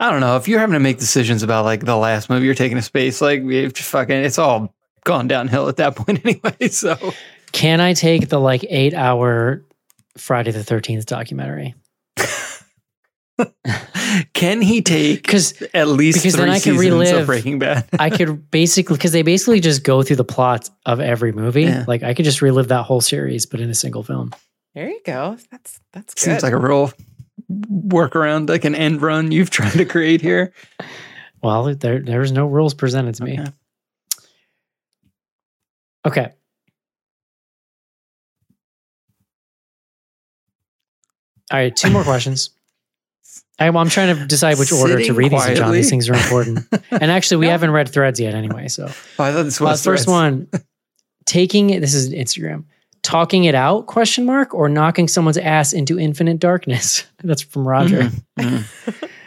I 0.00 0.10
don't 0.10 0.20
know. 0.20 0.36
If 0.36 0.46
you're 0.46 0.60
having 0.60 0.74
to 0.74 0.80
make 0.80 0.98
decisions 0.98 1.42
about 1.42 1.64
like 1.64 1.84
the 1.84 1.96
last 1.96 2.30
movie 2.30 2.46
you're 2.46 2.54
taking 2.54 2.78
a 2.78 2.82
space, 2.82 3.20
like 3.20 3.42
we've 3.42 3.76
fucking, 3.76 4.16
it's 4.16 4.38
all 4.38 4.74
gone 5.04 5.26
downhill 5.28 5.68
at 5.68 5.76
that 5.76 5.96
point 5.96 6.24
anyway. 6.24 6.68
So 6.68 6.96
Can 7.52 7.80
I 7.80 7.94
take 7.94 8.28
the 8.28 8.38
like 8.38 8.64
eight 8.68 8.94
hour 8.94 9.64
Friday 10.16 10.52
the 10.52 10.60
13th 10.60 11.06
documentary? 11.06 11.74
can 14.34 14.60
he 14.60 14.82
take 14.82 15.22
Because 15.22 15.62
at 15.74 15.86
least 15.88 16.18
because 16.18 16.34
three 16.34 16.44
then 16.44 16.50
I 16.54 16.58
can 16.60 16.76
relive- 16.76 17.20
of 17.20 17.26
Breaking 17.26 17.58
Bad? 17.58 17.88
I 17.98 18.10
could 18.10 18.50
basically, 18.50 18.96
because 18.96 19.12
they 19.12 19.22
basically 19.22 19.60
just 19.60 19.84
go 19.84 20.02
through 20.02 20.16
the 20.16 20.24
plot 20.24 20.70
of 20.86 21.00
every 21.00 21.32
movie. 21.32 21.62
Yeah. 21.64 21.84
Like 21.86 22.02
I 22.02 22.14
could 22.14 22.24
just 22.24 22.42
relive 22.42 22.68
that 22.68 22.84
whole 22.84 23.00
series, 23.00 23.46
but 23.46 23.60
in 23.60 23.70
a 23.70 23.74
single 23.74 24.02
film. 24.02 24.32
There 24.74 24.88
you 24.88 25.00
go. 25.04 25.36
That's 25.50 25.80
that's 25.92 26.14
good. 26.14 26.20
Seems 26.20 26.42
like 26.42 26.52
a 26.52 26.58
real 26.58 26.92
workaround, 27.50 28.48
like 28.48 28.64
an 28.64 28.74
end 28.74 29.02
run 29.02 29.32
you've 29.32 29.50
tried 29.50 29.72
to 29.72 29.84
create 29.84 30.20
here. 30.20 30.52
Well, 31.42 31.74
there 31.74 32.00
there's 32.00 32.32
no 32.32 32.46
rules 32.46 32.74
presented 32.74 33.14
to 33.16 33.24
me. 33.24 33.40
Okay. 33.40 33.52
Okay. 36.06 36.32
All 41.50 41.58
right, 41.58 41.74
two 41.74 41.90
more 41.90 42.04
questions. 42.04 42.50
I, 43.58 43.70
well, 43.70 43.80
I'm 43.80 43.88
trying 43.88 44.16
to 44.16 44.26
decide 44.26 44.58
which 44.58 44.70
order 44.70 44.98
to 44.98 45.00
Sitting 45.00 45.16
read 45.16 45.32
these, 45.32 45.58
John. 45.58 45.72
These 45.72 45.90
things 45.90 46.08
are 46.08 46.14
important. 46.14 46.60
and 46.92 47.10
actually, 47.10 47.38
we 47.38 47.48
haven't 47.48 47.72
read 47.72 47.88
threads 47.88 48.20
yet, 48.20 48.34
anyway. 48.34 48.68
So, 48.68 48.86
Oh, 48.86 49.24
I 49.24 49.32
thought 49.32 49.42
this 49.42 49.60
uh, 49.60 49.76
first 49.76 50.06
one, 50.06 50.48
taking. 51.24 51.80
This 51.80 51.94
is 51.94 52.12
Instagram. 52.12 52.64
Talking 53.08 53.44
it 53.44 53.54
out? 53.54 53.86
Question 53.86 54.26
mark 54.26 54.52
or 54.52 54.68
knocking 54.68 55.08
someone's 55.08 55.38
ass 55.38 55.72
into 55.72 55.98
infinite 55.98 56.38
darkness? 56.38 57.06
That's 57.24 57.40
from 57.40 57.66
Roger. 57.66 58.02
Mhm, 58.02 58.22
mhm. 58.38 59.08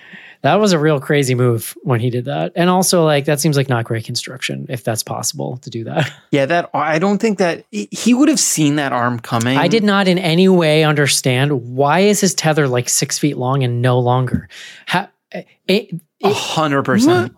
That 0.43 0.59
was 0.59 0.71
a 0.71 0.79
real 0.79 0.99
crazy 0.99 1.33
move 1.35 1.75
when 1.83 1.99
he 1.99 2.09
did 2.11 2.25
that. 2.25 2.51
And 2.55 2.67
also, 2.69 3.03
like, 3.05 3.25
that 3.25 3.39
seems 3.39 3.57
like 3.57 3.69
not 3.69 3.85
great 3.85 4.05
construction 4.05 4.65
if 4.69 4.83
that's 4.83 5.03
possible 5.03 5.57
to 5.57 5.69
do 5.69 5.83
that. 5.85 6.11
Yeah, 6.31 6.45
that 6.45 6.69
I 6.73 6.97
don't 6.99 7.19
think 7.19 7.39
that 7.39 7.65
he 7.71 8.13
would 8.13 8.29
have 8.29 8.39
seen 8.39 8.75
that 8.77 8.91
arm 8.93 9.19
coming. 9.19 9.57
I 9.57 9.67
did 9.67 9.83
not 9.83 10.07
in 10.07 10.17
any 10.17 10.47
way 10.47 10.83
understand 10.83 11.75
why 11.75 12.01
is 12.01 12.21
his 12.21 12.33
tether 12.35 12.67
like 12.67 12.87
six 12.87 13.17
feet 13.19 13.37
long 13.37 13.63
and 13.63 13.81
no 13.81 13.99
longer? 13.99 14.47
How, 14.85 15.09
it, 15.67 15.99
a 16.23 16.33
hundred 16.33 16.83
percent. 16.83 17.35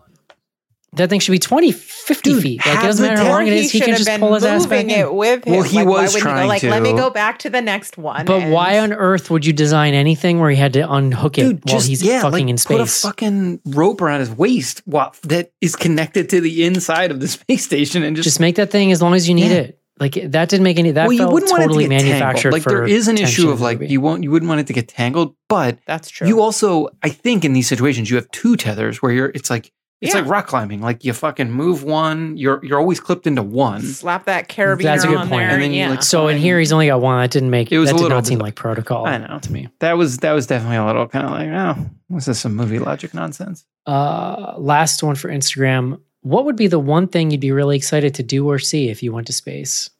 That 0.96 1.10
thing 1.10 1.20
should 1.20 1.32
be 1.32 1.38
20, 1.38 1.72
50 1.72 2.30
Dude, 2.30 2.42
feet. 2.42 2.66
Like, 2.66 2.78
it 2.78 2.82
doesn't 2.82 3.06
matter 3.06 3.22
how 3.22 3.30
long 3.30 3.46
it 3.46 3.52
is. 3.52 3.62
Or 3.62 3.64
is. 3.66 3.72
He 3.72 3.80
can 3.80 3.94
just 3.94 4.06
been 4.06 4.20
pull 4.20 4.34
his 4.34 4.44
ass 4.44 4.66
back 4.66 4.84
moving 4.86 4.90
in. 4.90 5.00
it 5.00 5.14
with 5.14 5.44
him. 5.44 5.52
Well, 5.54 5.62
he 5.62 5.76
like, 5.78 5.86
was 5.86 6.14
trying 6.16 6.44
go, 6.44 6.48
like, 6.48 6.62
let 6.62 6.82
me 6.82 6.92
go 6.92 7.10
back 7.10 7.38
to 7.40 7.50
the 7.50 7.60
next 7.60 7.96
one. 7.98 8.24
But 8.26 8.50
why 8.50 8.78
on 8.78 8.92
earth 8.92 9.30
would 9.30 9.44
you 9.46 9.52
design 9.52 9.94
anything 9.94 10.40
where 10.40 10.50
he 10.50 10.56
had 10.56 10.72
to 10.74 10.90
unhook 10.90 11.38
it 11.38 11.42
Dude, 11.42 11.64
while 11.64 11.76
just 11.76 11.88
he's 11.88 12.02
yeah, 12.02 12.22
fucking 12.22 12.32
like, 12.46 12.48
in 12.50 12.56
Put 12.56 12.80
a 12.80 12.86
space? 12.86 13.02
fucking 13.02 13.60
rope 13.66 14.00
around 14.00 14.20
his 14.20 14.30
waist 14.30 14.82
while, 14.84 15.14
that 15.24 15.52
is 15.60 15.76
connected 15.76 16.28
to 16.30 16.40
the 16.40 16.64
inside 16.64 17.10
of 17.10 17.20
the 17.20 17.28
space 17.36 17.64
station, 17.64 18.02
and 18.02 18.16
just, 18.16 18.24
just 18.24 18.40
make 18.40 18.56
that 18.56 18.70
thing 18.70 18.92
as 18.92 19.00
long 19.02 19.14
as 19.14 19.28
you 19.28 19.34
need 19.34 19.50
Yeah. 19.50 19.56
it. 19.58 19.80
Like 20.00 20.14
that 20.14 20.48
didn't 20.48 20.64
make 20.64 20.80
any. 20.80 20.90
That 20.90 21.04
well, 21.06 21.12
you 21.12 21.18
felt 21.20 21.32
wouldn't 21.34 21.50
totally 21.52 21.84
want 21.88 21.92
it 21.92 21.98
to 21.98 22.04
get 22.04 22.10
manufactured. 22.10 22.50
tangled. 22.50 22.52
Like 22.54 22.62
for 22.64 22.70
there 22.70 22.84
is 22.84 23.06
an 23.06 23.16
issue 23.16 23.48
of 23.50 23.60
like 23.60 23.78
movie. 23.78 23.92
you 23.92 24.00
won't 24.00 24.24
you 24.24 24.30
wouldn't 24.32 24.48
want 24.48 24.60
it 24.60 24.66
to 24.66 24.72
get 24.72 24.88
tangled, 24.88 25.36
but 25.48 25.78
That's 25.86 26.10
true. 26.10 26.26
you 26.26 26.40
also 26.40 26.88
I 27.04 27.10
think 27.10 27.44
in 27.44 27.52
these 27.52 27.68
situations 27.68 28.10
you 28.10 28.16
have 28.16 28.28
two 28.32 28.56
tethers 28.56 29.00
where 29.00 29.12
you're 29.12 29.30
it's 29.36 29.50
like 29.50 29.70
it's 30.04 30.14
Yeah. 30.14 30.20
like 30.20 30.30
rock 30.30 30.46
climbing. 30.46 30.80
Like 30.80 31.04
you 31.04 31.12
fucking 31.12 31.50
move 31.50 31.82
one, 31.82 32.36
you're 32.36 32.64
you're 32.64 32.78
always 32.78 33.00
clipped 33.00 33.26
into 33.26 33.42
one. 33.42 33.82
slap 33.82 34.26
that 34.26 34.48
carabiner 34.48 34.82
That's 34.82 35.04
a 35.04 35.08
good 35.08 35.16
on 35.16 35.28
point. 35.28 35.40
there. 35.40 35.50
And 35.50 35.62
then 35.62 35.72
you, 35.72 35.78
yeah. 35.80 35.90
like, 35.90 36.02
So 36.02 36.28
in 36.28 36.38
here, 36.38 36.58
he's 36.58 36.72
only 36.72 36.86
got 36.86 37.00
one. 37.00 37.20
That 37.20 37.30
didn't 37.30 37.50
make. 37.50 37.72
It 37.72 37.78
was 37.78 37.88
that 37.88 37.94
a 37.94 37.98
did 37.98 38.02
little 38.04 38.18
not 38.18 38.26
seem 38.26 38.38
bit- 38.38 38.44
like 38.44 38.54
protocol. 38.54 39.06
I 39.06 39.18
know. 39.18 39.38
to 39.40 39.52
me. 39.52 39.68
That 39.80 39.96
was 39.98 40.18
that 40.18 40.32
was 40.32 40.46
definitely 40.46 40.76
a 40.76 40.84
little 40.86 41.08
kind 41.08 41.24
of 41.26 41.32
like 41.32 41.48
oh, 41.78 41.90
was 42.10 42.26
this 42.26 42.38
some 42.40 42.54
movie 42.54 42.78
logic 42.78 43.14
nonsense? 43.14 43.64
Uh, 43.86 44.54
last 44.58 45.02
one 45.02 45.14
for 45.16 45.28
Instagram. 45.28 46.00
What 46.22 46.44
would 46.46 46.56
be 46.56 46.68
the 46.68 46.78
one 46.78 47.08
thing 47.08 47.30
you'd 47.30 47.40
be 47.40 47.52
really 47.52 47.76
excited 47.76 48.14
to 48.14 48.22
do 48.22 48.48
or 48.48 48.58
see 48.58 48.88
if 48.88 49.02
you 49.02 49.12
went 49.12 49.26
to 49.26 49.32
space? 49.32 49.90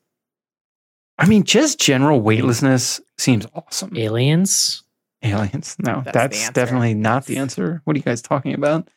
I 1.18 1.26
mean, 1.26 1.44
just 1.44 1.78
general 1.78 2.20
weightlessness 2.20 3.00
seems 3.18 3.46
awesome. 3.54 3.96
Aliens. 3.96 4.82
Aliens. 5.22 5.76
No, 5.78 6.02
That's 6.04 6.14
that's, 6.14 6.50
definitely 6.50 6.94
not 6.94 7.26
the 7.26 7.36
answer. 7.36 7.80
What 7.84 7.94
are 7.94 7.98
you 7.98 8.02
guys 8.02 8.20
talking 8.20 8.52
about? 8.54 8.88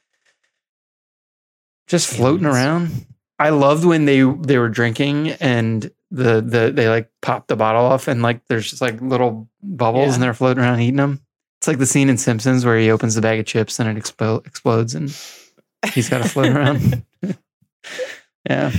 Just 1.88 2.08
floating 2.14 2.46
Aliens. 2.46 2.66
around. 2.92 3.06
I 3.40 3.50
loved 3.50 3.86
when 3.86 4.06
they 4.06 4.22
they 4.22 4.58
were 4.58 4.70
drinking 4.70 5.30
and 5.40 5.84
the 6.12 6.42
the 6.42 6.72
they 6.74 6.88
like 6.90 7.10
popped 7.22 7.48
the 7.50 7.56
bottle 7.56 7.84
off 7.86 8.08
and 8.08 8.22
like 8.22 8.46
there's 8.48 8.70
just 8.70 8.82
like 8.82 9.00
little 9.02 9.48
bubbles 9.62 10.08
Yeah. 10.10 10.14
and 10.16 10.24
they're 10.24 10.34
floating 10.34 10.64
around 10.64 10.80
eating 10.82 10.96
them. 10.98 11.22
It's 11.60 11.68
like 11.68 11.78
the 11.80 11.86
scene 11.86 12.10
in 12.10 12.18
Simpsons 12.18 12.66
where 12.66 12.78
he 12.78 12.92
opens 12.92 13.16
the 13.16 13.22
bag 13.22 13.40
of 13.40 13.46
chips 13.46 13.80
and 13.80 13.90
it 13.98 14.02
expo- 14.02 14.46
explodes 14.46 14.96
and 14.96 15.10
he's 15.94 16.10
got 16.10 16.22
to 16.24 16.30
float 16.30 16.56
around. 16.56 17.04
yeah. 18.50 18.72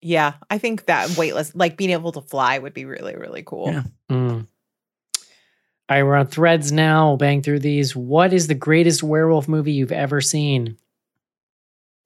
yeah, 0.00 0.34
I 0.48 0.58
think 0.58 0.86
that 0.86 1.16
weightless, 1.16 1.54
like 1.54 1.76
being 1.76 1.90
able 1.90 2.12
to 2.12 2.22
fly, 2.22 2.58
would 2.58 2.72
be 2.74 2.84
really, 2.86 3.14
really 3.14 3.42
cool. 3.42 3.68
Yeah. 3.72 3.82
Mm. 4.10 4.46
All 5.88 5.96
right, 5.96 6.02
we're 6.02 6.14
on 6.16 6.26
threads 6.28 6.72
now. 6.72 7.08
We'll 7.08 7.16
bang 7.18 7.42
through 7.42 7.58
these. 7.60 7.94
What 7.96 8.32
is 8.32 8.46
the 8.46 8.54
greatest 8.54 9.02
werewolf 9.02 9.48
movie 9.48 9.72
you've 9.72 9.92
ever 9.92 10.20
seen? 10.20 10.76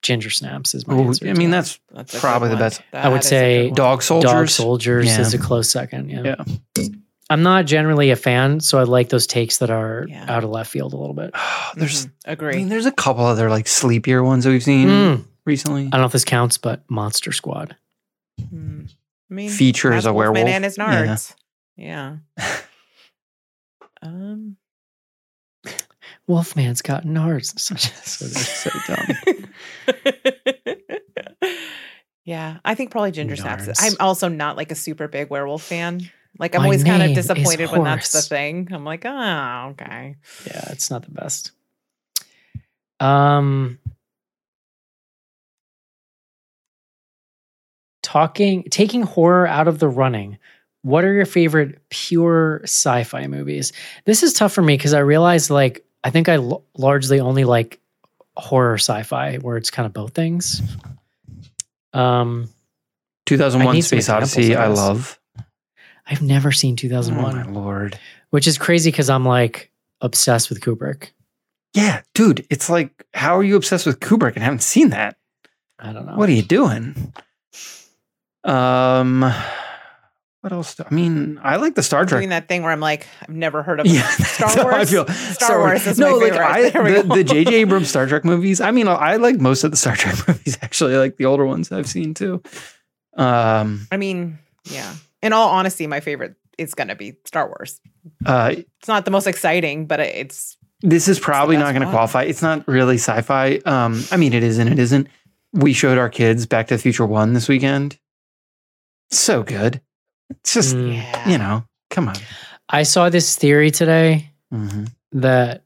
Ginger 0.05 0.29
Snaps 0.29 0.73
is 0.75 0.85
my 0.87 0.93
Ooh, 0.95 1.07
answer. 1.07 1.27
I 1.27 1.33
mean, 1.33 1.49
that. 1.51 1.57
that's 1.91 2.11
That's 2.13 2.19
Probably 2.19 2.49
the 2.49 2.55
one. 2.55 2.63
best. 2.63 2.81
I 2.93 3.09
would 3.09 3.17
That 3.17 3.25
is 3.25 3.25
a 3.25 3.29
say 3.29 3.67
good 3.69 3.75
dog 3.75 4.03
soldiers. 4.03 4.31
Dog 4.31 4.49
Soldiers 4.49 5.05
Yeah. 5.07 5.19
is 5.21 5.33
a 5.33 5.37
close 5.37 5.69
second. 5.69 6.09
Yeah. 6.09 6.35
Yeah. 6.77 6.85
I'm 7.29 7.41
not 7.41 7.65
generally 7.65 8.11
a 8.11 8.15
fan, 8.15 8.59
so 8.59 8.77
I 8.77 8.83
like 8.83 9.09
those 9.09 9.25
takes 9.25 9.57
that 9.57 9.71
are 9.71 10.05
Yeah. 10.07 10.25
out 10.29 10.43
of 10.43 10.51
left 10.51 10.69
field 10.71 10.93
a 10.93 10.97
little 10.97 11.15
bit. 11.15 11.31
there's 11.75 12.05
Mhm. 12.05 12.11
I 12.27 12.31
agree. 12.33 12.55
mean, 12.55 12.69
there's 12.69 12.85
a 12.85 12.91
couple 12.91 13.25
other 13.25 13.49
like 13.49 13.67
sleepier 13.67 14.23
ones 14.23 14.43
that 14.43 14.51
we've 14.51 14.61
seen 14.63 14.87
Mm. 14.87 15.25
recently. 15.45 15.87
I 15.87 15.89
don't 15.89 16.01
know 16.01 16.05
if 16.05 16.11
this 16.11 16.23
counts, 16.23 16.57
but 16.59 16.83
Monster 16.89 17.31
Squad. 17.31 17.75
Hmm. 18.49 18.81
I 19.31 19.33
mean, 19.33 19.49
Features 19.49 20.05
a 20.05 20.13
Wolfman 20.13 20.33
werewolf. 20.33 20.53
and 20.55 20.63
his 20.65 20.77
Yeah. 20.77 21.05
nards. 21.05 21.33
Yeah. 21.75 22.15
um. 24.01 24.57
Wolfman's 26.27 26.81
got 26.81 27.03
nards. 27.03 27.57
Such 27.59 27.91
so, 28.03 28.25
so 28.25 28.69
dumb. 28.87 29.07
yeah, 32.25 32.57
I 32.65 32.75
think 32.75 32.91
probably 32.91 33.11
Ginger 33.11 33.35
Snaps. 33.35 33.67
Nards. 33.67 33.79
I'm 33.81 33.93
also 33.99 34.27
not 34.27 34.57
like 34.57 34.71
a 34.71 34.75
super 34.75 35.07
big 35.07 35.29
werewolf 35.29 35.63
fan. 35.63 36.01
Like 36.37 36.55
I'm 36.55 36.61
My 36.61 36.65
always 36.65 36.83
kind 36.83 37.03
of 37.03 37.13
disappointed 37.13 37.71
when 37.71 37.83
that's 37.83 38.11
the 38.11 38.21
thing. 38.21 38.67
I'm 38.71 38.83
like, 38.83 39.05
oh, 39.05 39.67
okay. 39.71 40.15
Yeah, 40.45 40.65
it's 40.71 40.89
not 40.89 41.03
the 41.03 41.11
best. 41.11 41.51
Um 42.99 43.79
talking 48.01 48.63
taking 48.69 49.03
horror 49.03 49.47
out 49.47 49.67
of 49.67 49.79
the 49.79 49.87
running. 49.87 50.37
What 50.81 51.03
are 51.03 51.13
your 51.13 51.25
favorite 51.25 51.81
pure 51.89 52.61
sci-fi 52.63 53.27
movies? 53.27 53.73
This 54.05 54.23
is 54.23 54.33
tough 54.33 54.53
for 54.53 54.61
me 54.61 54.77
because 54.77 54.93
I 54.93 54.99
realize 54.99 55.49
like 55.49 55.84
I 56.05 56.11
think 56.11 56.29
I 56.29 56.35
l- 56.35 56.63
largely 56.77 57.19
only 57.19 57.43
like 57.43 57.79
horror 58.37 58.75
sci-fi 58.75 59.37
where 59.37 59.57
it's 59.57 59.71
kind 59.71 59.85
of 59.87 59.93
both 59.93 60.13
things. 60.13 60.61
Um 61.93 62.49
2001 63.25 63.81
Space 63.81 64.07
Odyssey, 64.07 64.55
I 64.55 64.67
love. 64.67 65.19
I've 66.05 66.21
never 66.21 66.51
seen 66.51 66.73
Oh 66.73 66.77
2001, 66.77 67.35
my 67.35 67.43
lord. 67.51 67.99
which 68.29 68.45
is 68.47 68.57
crazy 68.59 68.91
because 68.91 69.09
I'm 69.09 69.25
like 69.25 69.71
obsessed 70.01 70.49
with 70.49 70.61
Kubrick. 70.61 71.09
Yeah, 71.73 72.01
dude, 72.13 72.45
it's 72.51 72.69
like, 72.69 73.05
how 73.13 73.35
are 73.37 73.43
you 73.43 73.55
obsessed 73.55 73.85
with 73.87 73.99
Kubrick 73.99 74.35
and 74.35 74.43
haven't 74.43 74.61
seen 74.61 74.89
that? 74.91 75.17
I 75.79 75.91
don't 75.91 76.05
know. 76.05 76.15
What 76.15 76.29
are 76.29 76.33
you 76.33 76.43
doing? 76.43 77.11
Um, 78.43 79.25
what 80.45 80.53
else? 80.53 80.75
do- 80.75 80.83
I 80.89 80.93
mean, 80.93 81.39
I 81.43 81.55
like 81.55 81.73
the 81.73 81.81
Star 81.81 82.05
Trek. 82.05 82.19
Doing 82.19 82.29
that 82.29 82.47
thing 82.47 82.61
where 82.61 82.71
I'm 82.71 82.79
like, 82.79 83.07
I've 83.23 83.29
never 83.35 83.63
heard 83.63 83.79
of 83.79 83.85
Yeah, 83.89 84.07
Star 84.07 84.47
that's 84.47 84.55
how 84.55 84.67
I 84.69 84.73
Wars. 84.75 84.91
feel. 84.91 85.07
Star 85.07 85.57
Wars 85.59 85.87
is 85.87 85.99
my 85.99 86.09
no, 86.09 86.17
like 86.17 86.33
favorite. 86.33 86.97
I, 86.97 87.01
the, 87.01 87.15
the 87.15 87.23
J.J. 87.23 87.55
Abrams 87.61 87.89
Star 87.89 88.05
Trek 88.05 88.23
movies. 88.23 88.61
I 88.61 88.69
mean, 88.69 88.87
I 88.87 89.15
like 89.15 89.37
most 89.39 89.63
of 89.63 89.71
the 89.71 89.77
Star 89.77 89.95
Trek 89.95 90.15
movies. 90.27 90.57
Actually, 90.61 90.97
like 90.97 91.17
the 91.17 91.25
older 91.25 91.45
ones 91.47 91.71
I've 91.71 91.87
seen 91.87 92.13
too. 92.13 92.43
Um, 93.17 93.87
I 93.91 93.97
mean, 93.97 94.37
yeah. 94.69 94.93
In 95.23 95.33
all 95.33 95.49
honesty, 95.49 95.87
my 95.87 95.99
favorite 95.99 96.35
is 96.59 96.75
gonna 96.75 96.95
be 96.95 97.15
Star 97.25 97.47
Wars. 97.47 97.81
uh, 98.25 98.53
It's 98.55 98.87
not 98.87 99.05
the 99.05 99.11
most 99.11 99.25
exciting, 99.27 99.87
but 99.87 99.99
it's 99.99 100.57
This 100.81 101.07
is 101.07 101.19
probably 101.19 101.57
not 101.57 101.73
going 101.73 101.81
to 101.85 101.89
qualify. 101.91 102.23
It's 102.23 102.41
not 102.43 102.67
really 102.67 102.95
sci-fi. 102.95 103.59
Um, 103.65 104.03
I 104.11 104.17
mean, 104.17 104.33
it 104.33 104.43
is 104.43 104.59
and 104.59 104.69
it 104.69 104.77
isn't. 104.77 105.07
We 105.53 105.73
showed 105.73 105.97
our 105.97 106.09
kids 106.09 106.45
Back 106.45 106.67
to 106.67 106.75
the 106.75 106.81
Future 106.81 107.05
One 107.05 107.33
this 107.33 107.47
weekend. 107.49 107.97
So 109.11 109.41
good. 109.43 109.81
It's 110.29 110.53
just 110.53 110.75
Mm. 110.75 110.93
yeah. 110.95 111.29
you 111.29 111.37
know, 111.37 111.63
Come 111.91 112.07
on. 112.09 112.15
I 112.69 112.83
saw 112.83 113.09
this 113.09 113.35
theory 113.35 113.71
today 113.71 114.31
Mhm. 114.53 114.89
that 115.13 115.63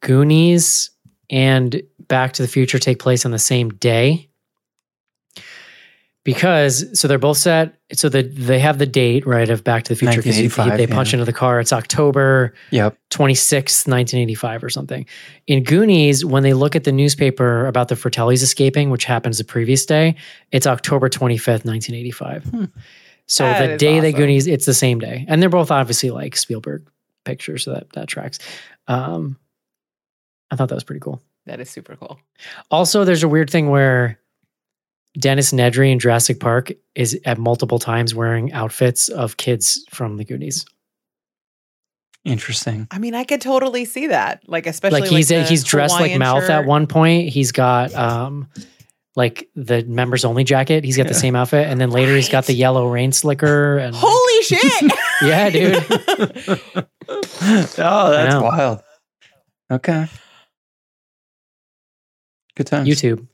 Goonies 0.00 0.90
and 1.28 1.82
Back 2.08 2.32
to 2.34 2.42
the 2.42 2.48
Future 2.48 2.78
take 2.78 2.98
place 2.98 3.24
on 3.24 3.30
the 3.32 3.38
same 3.38 3.68
day. 3.70 4.28
Because 6.22 6.86
so 6.98 7.08
they're 7.08 7.18
both 7.18 7.38
set. 7.38 7.74
So 7.94 8.08
that 8.10 8.36
they 8.36 8.58
have 8.58 8.78
the 8.78 8.86
date 8.86 9.26
right 9.26 9.48
of 9.48 9.64
Back 9.64 9.84
to 9.84 9.88
the 9.88 9.96
Future 9.96 10.18
because 10.22 10.36
they 10.36 10.48
punch 10.86 11.08
yeah. 11.10 11.14
into 11.14 11.24
the 11.24 11.32
car. 11.32 11.60
It's 11.60 11.72
October 11.72 12.54
Yep. 12.70 12.96
26th, 13.10 13.88
1985 13.88 14.62
or 14.62 14.68
something. 14.68 15.06
In 15.46 15.64
Goonies, 15.64 16.24
when 16.24 16.42
they 16.42 16.52
look 16.52 16.76
at 16.76 16.84
the 16.84 16.92
newspaper 16.92 17.66
about 17.66 17.88
the 17.88 17.94
Fratellis 17.94 18.42
escaping, 18.42 18.90
which 18.90 19.04
happens 19.06 19.38
the 19.38 19.44
previous 19.44 19.86
day, 19.86 20.14
it's 20.52 20.66
October 20.66 21.08
25th, 21.08 21.64
1985. 21.64 22.44
Hmm. 22.44 22.64
So 23.30 23.44
That 23.44 23.64
the 23.64 23.72
is 23.74 23.78
day 23.78 24.00
that. 24.00 24.12
Goonies, 24.16 24.48
it's 24.48 24.66
the 24.66 24.74
same 24.74 24.98
day. 24.98 25.24
And 25.28 25.40
they're 25.40 25.48
both 25.48 25.70
obviously 25.70 26.10
like 26.10 26.36
Spielberg 26.36 26.84
pictures, 27.24 27.62
so 27.62 27.74
that, 27.74 27.88
that 27.92 28.08
tracks. 28.08 28.40
Um, 28.88 29.38
I 30.50 30.56
thought 30.56 30.68
that 30.68 30.74
was 30.74 30.82
pretty 30.82 30.98
cool. 30.98 31.22
That 31.46 31.60
is 31.60 31.70
super 31.70 31.94
cool. 31.94 32.18
Also, 32.72 33.04
there's 33.04 33.22
a 33.22 33.28
weird 33.28 33.48
thing 33.48 33.70
where 33.70 34.18
Dennis 35.16 35.52
Nedry 35.52 35.92
in 35.92 36.00
Jurassic 36.00 36.40
Park 36.40 36.72
is 36.96 37.16
at 37.24 37.38
multiple 37.38 37.78
times 37.78 38.16
wearing 38.16 38.52
outfits 38.52 39.08
of 39.08 39.36
kids 39.36 39.84
from 39.90 40.16
the 40.16 40.24
Goonies. 40.24 40.66
Interesting. 42.24 42.88
I 42.90 42.98
mean, 42.98 43.14
I 43.14 43.22
could 43.22 43.40
totally 43.40 43.84
see 43.84 44.08
that. 44.08 44.42
Like, 44.48 44.66
especially 44.66 45.02
like 45.02 45.10
he's 45.10 45.28
the 45.28 45.44
he's 45.44 45.62
dressed 45.62 46.00
like 46.00 46.18
mouth 46.18 46.42
shirt. 46.42 46.50
at 46.50 46.64
one 46.66 46.88
point. 46.88 47.28
He's 47.28 47.52
got 47.52 47.94
um 47.94 48.48
like 49.16 49.48
the 49.56 49.82
members 49.84 50.24
only 50.24 50.44
jacket. 50.44 50.84
He's 50.84 50.96
got 50.96 51.08
the 51.08 51.14
same 51.14 51.34
outfit, 51.36 51.66
and 51.66 51.80
then 51.80 51.90
later 51.90 52.14
he's 52.14 52.28
got 52.28 52.46
the 52.46 52.52
yellow 52.54 52.88
rain 52.88 53.12
slicker. 53.12 53.78
And 53.78 53.94
Holy 53.98 54.42
shit! 54.42 54.92
yeah, 55.22 55.50
dude. 55.50 55.76
oh, 57.78 58.10
that's 58.10 58.34
wild. 58.42 58.80
Okay. 59.70 60.06
Good 62.56 62.66
times. 62.66 62.88
YouTube. 62.88 63.26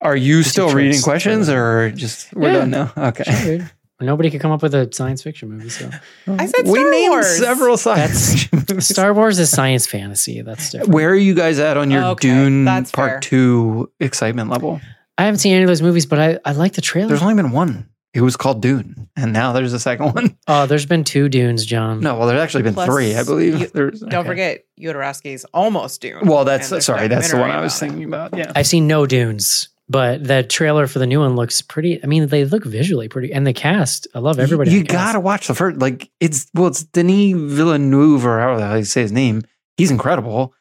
Are 0.00 0.16
you 0.16 0.42
still 0.42 0.72
reading 0.72 1.02
questions 1.02 1.48
or 1.50 1.90
just 1.90 2.32
we're 2.34 2.48
Yeah. 2.52 2.58
done 2.60 2.70
now? 2.70 2.92
Okay. 2.96 3.24
Sure, 3.24 3.58
dude. 3.58 3.70
Nobody 4.00 4.30
could 4.30 4.40
come 4.40 4.50
up 4.50 4.62
with 4.62 4.74
a 4.74 4.88
science 4.92 5.22
fiction 5.22 5.48
movie. 5.50 5.68
So 5.68 5.90
I 6.28 6.46
said 6.46 6.66
we 6.66 6.78
Star 6.78 6.90
named 6.90 7.10
Wars. 7.10 7.38
several 7.38 7.76
science 7.76 8.30
fiction 8.32 8.64
movies. 8.68 8.86
Star 8.88 9.12
Wars 9.14 9.38
is 9.38 9.50
science 9.50 9.86
fantasy. 9.86 10.42
That's 10.42 10.70
different. 10.70 10.92
Where 10.94 11.10
are 11.10 11.14
you 11.14 11.34
guys 11.34 11.58
at 11.58 11.76
on 11.76 11.90
your 11.90 12.04
Okay, 12.04 12.28
Dune 12.28 12.64
that's 12.64 12.90
Part 12.90 13.10
fair. 13.10 13.20
Two 13.20 13.90
excitement 14.00 14.50
level? 14.50 14.80
I 15.18 15.24
haven't 15.24 15.38
seen 15.38 15.52
any 15.54 15.62
of 15.64 15.68
those 15.68 15.82
movies, 15.82 16.06
but 16.06 16.18
I, 16.18 16.38
I 16.44 16.52
like 16.52 16.72
the 16.72 16.80
trailer. 16.80 17.08
There's 17.08 17.22
only 17.22 17.34
been 17.34 17.50
one. 17.52 17.88
It 18.12 18.22
was 18.22 18.36
called 18.36 18.60
Dune, 18.60 19.08
and 19.16 19.32
now 19.32 19.52
there's 19.52 19.72
a 19.72 19.78
second 19.78 20.14
one. 20.14 20.36
oh, 20.48 20.66
there's 20.66 20.84
been 20.86 21.04
two 21.04 21.28
Dunes, 21.28 21.64
John. 21.64 22.00
No, 22.00 22.18
well, 22.18 22.26
there's 22.26 22.40
actually 22.40 22.64
been 22.64 22.74
Plus, 22.74 22.86
three, 22.88 23.14
I 23.14 23.22
believe. 23.22 23.60
you- 23.60 23.66
There's, 23.68 24.00
Don't 24.00 24.12
okay. 24.14 24.26
forget, 24.26 24.64
Jodorowsky's 24.80 25.44
almost 25.54 26.00
Dune. 26.00 26.26
Well, 26.26 26.44
that's 26.44 26.64
and 26.66 26.72
there's 26.76 26.86
sorry, 26.86 27.06
that's 27.06 27.30
the 27.30 27.36
one 27.38 27.52
I 27.52 27.60
was 27.60 27.76
about 27.76 27.86
it. 27.86 27.88
thinking 27.90 28.04
about. 28.08 28.36
Yeah. 28.36 28.50
I've 28.56 28.66
seen 28.66 28.88
no 28.88 29.06
Dunes, 29.06 29.68
but 29.90 30.22
the 30.22 30.44
trailer 30.44 30.86
for 30.86 31.00
the 31.00 31.06
new 31.06 31.18
one 31.18 31.34
looks 31.34 31.60
pretty. 31.60 32.02
I 32.02 32.06
mean, 32.06 32.28
they 32.28 32.44
look 32.44 32.64
visually 32.64 33.08
pretty, 33.08 33.32
and 33.32 33.44
the 33.44 33.52
cast. 33.52 34.06
I 34.14 34.20
love 34.20 34.38
everybody. 34.38 34.70
You, 34.70 34.78
in 34.78 34.82
the 34.84 34.92
cast. 34.92 35.06
gotta 35.08 35.20
watch 35.20 35.48
the 35.48 35.54
first. 35.54 35.78
Like 35.78 36.08
it's 36.20 36.48
well, 36.54 36.68
it's 36.68 36.84
Denis 36.84 37.34
Villeneuve 37.34 38.24
or 38.24 38.38
however 38.38 38.60
the 38.60 38.66
hell 38.68 38.78
you 38.78 38.84
say 38.84 39.02
his 39.02 39.10
name. 39.10 39.42
He's 39.76 39.90
incredible. 39.90 40.54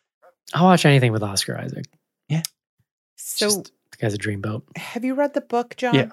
I'll 0.56 0.66
watch 0.66 0.84
anything 0.84 1.12
with 1.12 1.22
Oscar 1.22 1.56
Isaac. 1.56 1.86
Yeah. 2.28 2.42
So, 3.18 3.46
Just, 3.46 3.72
the 3.92 3.98
guy's 3.98 4.16
a 4.16 4.18
dreamboat. 4.18 4.64
have 4.76 5.06
you 5.06 5.14
read 5.14 5.36
the 5.36 5.42
book, 5.42 5.76
John? 5.78 5.94
Yeah. 5.94 6.10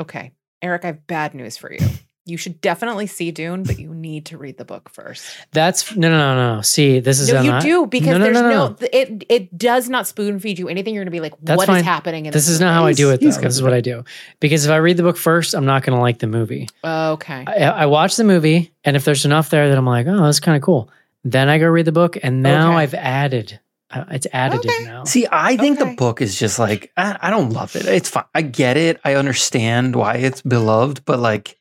Okay, 0.00 0.32
Eric, 0.62 0.84
I 0.84 0.86
have 0.88 1.06
bad 1.06 1.34
news 1.34 1.58
for 1.58 1.70
you. 1.70 1.86
You 2.26 2.38
should 2.38 2.60
definitely 2.62 3.06
see 3.06 3.30
Dune, 3.32 3.64
but 3.64 3.78
you 3.78 3.92
need 3.94 4.24
to 4.26 4.38
read 4.38 4.56
the 4.56 4.64
book 4.64 4.88
first. 4.88 5.26
That's 5.52 5.94
no, 5.94 6.08
no, 6.08 6.34
no, 6.34 6.56
no. 6.56 6.62
See, 6.62 6.98
this 7.00 7.20
is 7.20 7.30
No, 7.30 7.42
you 7.42 7.50
not- 7.50 7.62
do 7.62 7.86
because 7.86 8.08
no, 8.12 8.18
no, 8.18 8.24
there's 8.24 8.34
no, 8.40 8.42
no, 8.48 8.68
no. 8.68 8.74
th- 8.74 8.90
it 8.94 9.24
it 9.28 9.58
does 9.58 9.90
not 9.90 10.06
spoon 10.06 10.38
feed 10.38 10.58
you 10.58 10.68
anything. 10.68 10.94
You're 10.94 11.04
gonna 11.04 11.10
be 11.10 11.20
like, 11.20 11.34
That's 11.42 11.58
what 11.58 11.68
is 11.68 11.74
fine. 11.74 11.84
happening 11.84 12.24
in 12.24 12.32
This 12.32 12.46
this? 12.46 12.54
is 12.54 12.60
not 12.60 12.72
how 12.72 12.86
I 12.86 12.94
do 12.94 13.10
it. 13.10 13.20
Though. 13.20 13.26
He's- 13.26 13.36
he's 13.36 13.42
This 13.44 13.54
is 13.56 13.62
what 13.62 13.74
I 13.74 13.82
do 13.82 14.04
because 14.40 14.64
if 14.64 14.70
I 14.70 14.76
read 14.76 14.96
the 14.96 15.02
book 15.02 15.18
first, 15.18 15.52
I'm 15.54 15.66
not 15.66 15.82
going 15.82 15.94
to 15.96 16.00
like 16.00 16.18
the 16.18 16.26
movie. 16.26 16.68
Okay. 16.82 17.44
I, 17.46 17.54
I 17.64 17.86
watch 17.86 18.16
the 18.16 18.24
movie, 18.24 18.72
and 18.84 18.96
if 18.96 19.04
there's 19.04 19.26
enough 19.26 19.50
there 19.50 19.68
that 19.68 19.76
I'm 19.76 19.84
like, 19.86 20.06
oh, 20.06 20.24
that's 20.24 20.40
kind 20.40 20.56
of 20.56 20.62
cool, 20.62 20.88
then 21.24 21.50
I 21.50 21.58
go 21.58 21.66
read 21.66 21.84
the 21.84 21.92
book, 21.92 22.16
and 22.22 22.42
now 22.42 22.70
Okay. 22.70 22.78
I've 22.78 22.94
added. 22.94 23.60
Uh, 23.90 24.04
it's 24.12 24.26
additive 24.28 24.64
Okay. 24.70 24.84
now. 24.84 25.04
See, 25.04 25.26
I 25.30 25.58
think 25.58 25.78
Okay. 25.78 25.90
the 25.90 25.96
book 25.96 26.22
is 26.22 26.38
just 26.38 26.58
like 26.58 26.90
I, 26.96 27.18
I 27.20 27.28
don't 27.30 27.50
love 27.50 27.76
it. 27.76 27.84
It's 27.84 28.08
fine. 28.08 28.24
I 28.34 28.40
get 28.40 28.78
it. 28.78 28.98
I 29.04 29.14
understand 29.16 29.94
why 29.94 30.14
it's 30.14 30.40
beloved, 30.40 31.04
but 31.04 31.18
like 31.20 31.58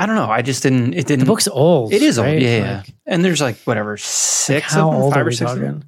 I 0.00 0.06
don't 0.06 0.14
know. 0.16 0.30
I 0.30 0.42
just 0.42 0.62
didn't. 0.62 0.94
It 0.94 1.06
didn't. 1.06 1.20
The 1.20 1.26
book's 1.26 1.46
old. 1.48 1.92
It 1.92 2.00
is 2.02 2.18
old. 2.18 2.26
right? 2.26 2.40
Yeah, 2.40 2.56
yeah. 2.58 2.76
Like, 2.78 2.94
And 3.06 3.24
there's 3.24 3.40
like 3.40 3.56
whatever 3.64 3.92
like 3.92 3.98
six 4.00 4.72
how 4.72 4.88
of 4.88 4.94
them, 4.94 5.02
old 5.02 5.12
five 5.14 5.24
are 5.26 5.28
or 5.28 5.32
six 5.32 5.50
of 5.50 5.58
talking? 5.58 5.62
them. 5.62 5.84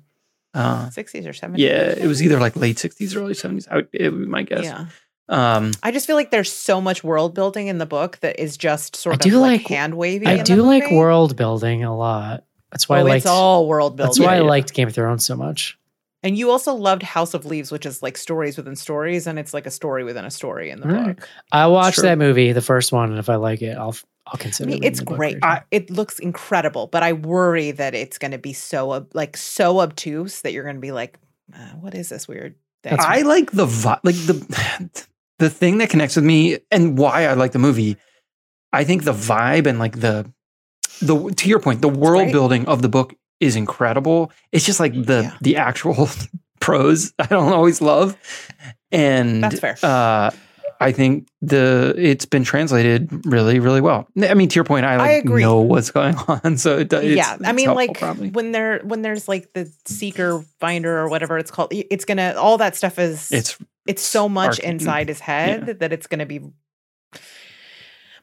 Uh, 0.55 0.87
60s 0.91 1.25
or 1.27 1.31
70s. 1.33 1.55
yeah, 1.57 1.95
it 1.97 2.07
was 2.07 2.23
either 2.23 2.39
like 2.39 2.57
late 2.57 2.79
sixties, 2.79 3.17
or 3.17 3.21
early 3.21 3.33
seventies. 3.33 3.67
I 3.71 3.77
would, 3.77 3.89
it 3.93 4.11
would 4.13 4.21
be 4.21 4.27
my 4.27 4.43
guess. 4.43 4.65
Yeah. 4.65 4.87
Um, 5.31 5.73
I 5.83 5.93
just 5.93 6.07
feel 6.07 6.15
like 6.17 6.31
there's 6.31 6.53
so 6.53 6.79
much 6.81 7.03
world 7.03 7.33
building 7.35 7.69
in 7.69 7.79
the 7.79 7.87
book 7.87 8.19
that 8.21 8.39
is 8.39 8.59
just 8.59 8.95
sort 8.97 9.15
I 9.15 9.17
of 9.17 9.21
do 9.21 9.39
like, 9.41 9.61
like- 9.63 9.69
hand 9.69 9.95
wavy. 9.95 10.27
I 10.27 10.43
do 10.43 10.57
like 10.63 10.91
world 10.91 11.37
building 11.37 11.85
a 11.85 11.97
lot. 11.97 12.45
That's 12.71 12.87
why 12.89 12.99
Oh, 12.99 13.01
I 13.01 13.03
liked. 13.05 13.17
it's 13.19 13.27
all 13.27 13.67
world 13.67 13.97
building. 13.97 14.09
that's 14.11 14.19
why 14.21 14.33
I 14.33 14.37
Yeah, 14.37 14.43
yeah. 14.43 14.49
liked 14.49 14.75
Game 14.75 14.89
of 14.89 14.95
Thrones 14.95 15.25
so 15.25 15.37
much. 15.37 15.79
And 16.23 16.39
you 16.39 16.51
also 16.51 16.73
loved 16.75 17.03
House 17.03 17.35
of 17.35 17.45
Leaves, 17.47 17.73
which 17.73 17.85
is 17.85 18.03
like 18.03 18.17
stories 18.17 18.57
within 18.57 18.77
stories, 18.77 19.27
and 19.27 19.39
it's 19.39 19.53
like 19.53 19.67
a 19.67 19.71
story 19.71 20.05
within 20.05 20.25
a 20.25 20.31
story 20.31 20.71
in 20.71 20.81
the 20.81 20.87
Right. 20.89 21.17
book. 21.17 21.29
I 21.51 21.67
watched 21.67 22.01
that 22.03 22.17
movie, 22.19 22.53
the 22.53 22.61
first 22.63 22.93
one, 22.93 23.11
and 23.11 23.19
if 23.19 23.29
I 23.29 23.37
like 23.37 23.61
it, 23.63 23.77
I'll 23.77 23.97
I'll 24.29 24.35
I 24.35 24.37
consider. 24.39 24.71
mean, 24.71 24.85
it's 24.85 25.01
the 25.01 25.05
great. 25.05 25.35
later. 25.35 25.47
I, 25.47 25.63
it 25.73 25.91
looks 25.91 26.21
incredible, 26.21 26.87
but 26.87 27.03
I 27.03 27.13
worry 27.13 27.73
that 27.73 27.95
it's 27.95 28.19
going 28.19 28.31
to 28.31 28.39
be 28.39 28.53
so 28.53 28.93
ob- 28.93 29.11
like 29.15 29.37
so 29.37 29.81
obtuse 29.81 30.43
that 30.43 30.53
you're 30.53 30.63
going 30.63 30.77
to 30.77 30.81
be 30.81 30.93
like, 30.93 31.19
uh, 31.53 31.59
"What 31.81 31.95
is 31.97 32.09
this 32.11 32.29
weird 32.29 32.55
thing?" 32.85 32.93
That's 32.97 33.05
I 33.05 33.23
like 33.23 33.51
the 33.51 33.67
vi- 33.67 33.99
like 34.05 34.15
the 34.15 34.87
the 35.41 35.51
thing 35.51 35.79
that 35.79 35.91
connects 35.91 36.15
with 36.15 36.25
me 36.25 36.59
and 36.71 36.97
why 36.97 37.27
I 37.27 37.33
like 37.35 37.51
the 37.51 37.59
movie. 37.59 37.97
I 38.73 38.85
think 38.85 39.03
the 39.03 39.13
vibe 39.13 39.67
and 39.67 39.81
like 39.81 39.99
the 39.99 40.31
the 41.01 41.31
to 41.37 41.49
your 41.49 41.59
point, 41.59 41.83
the 41.83 41.89
world 41.89 42.31
building 42.31 42.67
of 42.67 42.81
the 42.81 42.89
book 42.89 43.15
is 43.43 43.57
incredible. 43.57 44.33
It's 44.53 44.65
just 44.65 44.81
like 44.81 44.93
the 44.95 45.23
Yeah. 45.25 45.37
the 45.41 45.57
actual 45.57 46.09
prose 46.61 47.13
I 47.19 47.27
don't 47.27 47.53
always 47.59 47.81
love, 47.83 48.17
and 48.91 49.43
That's 49.43 49.61
fair. 49.61 49.77
Uh, 49.83 50.31
I 50.81 50.91
think 50.91 51.29
the 51.41 51.95
it's 51.97 52.25
been 52.27 52.43
translated 52.45 53.09
really 53.27 53.61
really 53.61 53.81
well. 53.81 54.09
I 54.21 54.35
mean, 54.35 54.49
to 54.49 54.55
your 54.57 54.65
point, 54.65 54.85
I 54.85 54.97
like 54.97 55.25
agree. 55.25 55.43
know 55.43 55.61
what's 55.61 55.91
going 55.93 56.17
on, 56.29 56.57
so 56.57 56.79
it, 56.79 56.89
does- 56.89 57.05
it's, 57.05 57.17
yeah, 57.17 57.37
I 57.45 57.53
mean, 57.53 57.73
like 57.75 57.99
probably. 57.99 58.31
when 58.31 58.51
there 58.53 58.81
when 58.85 59.03
there's 59.03 59.29
like 59.29 59.53
the 59.53 59.71
seeker 59.87 60.43
finder 60.59 60.99
or 60.99 61.09
whatever 61.09 61.39
it's 61.39 61.51
called, 61.53 61.69
it's 61.73 62.05
gonna 62.05 62.35
all 62.37 62.59
that 62.59 62.75
stuff 62.77 62.99
is 62.99 63.31
it's 63.31 63.59
it's 63.87 64.03
so 64.03 64.29
much 64.29 64.59
arcane. 64.59 64.73
inside 64.73 65.09
his 65.09 65.21
head 65.21 65.79
that 65.81 65.93
it's 65.93 66.07
gonna 66.09 66.27
be. 66.27 66.41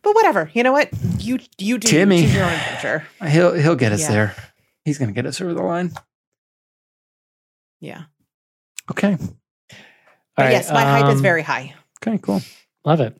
But 0.02 0.16
whatever, 0.16 0.50
you 0.54 0.64
know 0.64 0.72
what 0.72 0.90
you 1.20 1.40
you 1.58 1.78
do 1.78 1.88
Timmy. 1.88 2.26
your 2.26 2.44
own 2.46 2.52
adventure. 2.54 3.08
he'll 3.28 3.54
he'll 3.54 3.76
get 3.76 3.92
us 3.92 4.02
Yeah. 4.02 4.12
there. 4.12 4.36
He's 4.90 4.98
gonna 4.98 5.12
get 5.12 5.28
us 5.28 5.40
over 5.40 5.54
the 5.54 5.62
line. 5.62 5.92
Yeah, 7.80 8.06
Okay. 8.90 9.18
but 9.20 9.76
All 10.40 10.46
right, 10.46 10.52
yes, 10.52 10.72
my 10.72 10.82
hype 10.82 11.10
is 11.12 11.18
um, 11.18 11.22
very 11.22 11.44
high. 11.44 11.76
Okay. 12.02 12.18
Cool. 12.18 12.42
Love 12.84 13.02
it. 13.02 13.16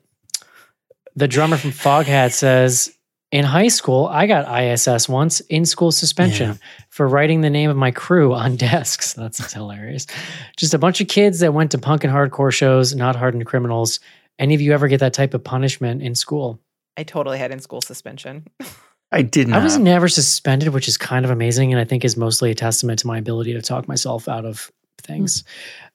The 1.14 1.28
drummer 1.28 1.56
from 1.56 1.70
Foghat 1.70 2.32
says, 2.32 2.92
In 3.30 3.44
high 3.44 3.68
school, 3.68 4.06
I 4.06 4.26
got 4.26 4.50
ISS 4.52 5.08
once 5.08 5.38
in 5.42 5.64
school 5.64 5.92
suspension 5.92 6.58
for 6.88 7.06
writing 7.06 7.40
the 7.40 7.50
name 7.50 7.70
of 7.70 7.76
my 7.76 7.92
crew 7.92 8.34
on 8.34 8.56
desks. 8.66 9.12
That's 9.12 9.52
hilarious. 9.52 10.08
Just 10.56 10.74
a 10.74 10.78
bunch 10.78 11.00
of 11.00 11.06
kids 11.06 11.38
that 11.38 11.54
went 11.54 11.70
to 11.70 11.78
punk 11.78 12.02
and 12.02 12.12
hardcore 12.12 12.52
shows, 12.52 12.96
not 12.96 13.14
hardened 13.14 13.46
criminals. 13.46 14.00
Any 14.40 14.54
of 14.56 14.60
you 14.60 14.72
ever 14.72 14.88
get 14.88 14.98
that 15.00 15.12
type 15.14 15.34
of 15.34 15.44
punishment 15.44 16.02
in 16.02 16.16
school? 16.16 16.58
I 16.96 17.04
totally 17.04 17.38
had 17.38 17.52
in 17.52 17.60
school 17.60 17.80
suspension. 17.80 18.46
I 19.12 19.22
did 19.22 19.48
not. 19.48 19.60
I 19.60 19.64
was 19.64 19.76
never 19.76 20.08
suspended, 20.08 20.68
which 20.68 20.88
is 20.88 20.96
kind 20.96 21.24
of 21.24 21.30
amazing, 21.30 21.72
and 21.72 21.80
I 21.80 21.84
think 21.84 22.04
is 22.04 22.16
mostly 22.16 22.50
a 22.50 22.54
testament 22.54 23.00
to 23.00 23.06
my 23.06 23.18
ability 23.18 23.52
to 23.54 23.62
talk 23.62 23.88
myself 23.88 24.28
out 24.28 24.44
of 24.44 24.70
things. 25.02 25.44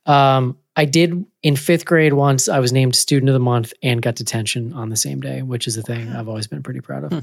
Um, 0.06 0.58
I 0.76 0.86
did 0.86 1.26
in 1.42 1.56
fifth 1.56 1.86
grade 1.86 2.14
once. 2.14 2.50
I 2.50 2.60
was 2.60 2.74
named 2.74 2.96
student 2.96 3.30
of 3.30 3.34
the 3.34 3.40
month 3.40 3.74
and 3.82 4.02
got 4.02 4.16
detention 4.16 4.74
on 4.74 4.90
the 4.90 4.98
same 4.98 5.22
day, 5.22 5.42
which 5.42 5.68
is 5.68 5.78
a 5.78 5.82
thing 5.82 6.10
I've 6.10 6.28
always 6.28 6.48
been 6.48 6.62
pretty 6.62 6.82
proud 6.82 7.06
of. 7.06 7.12
Hmm. 7.14 7.20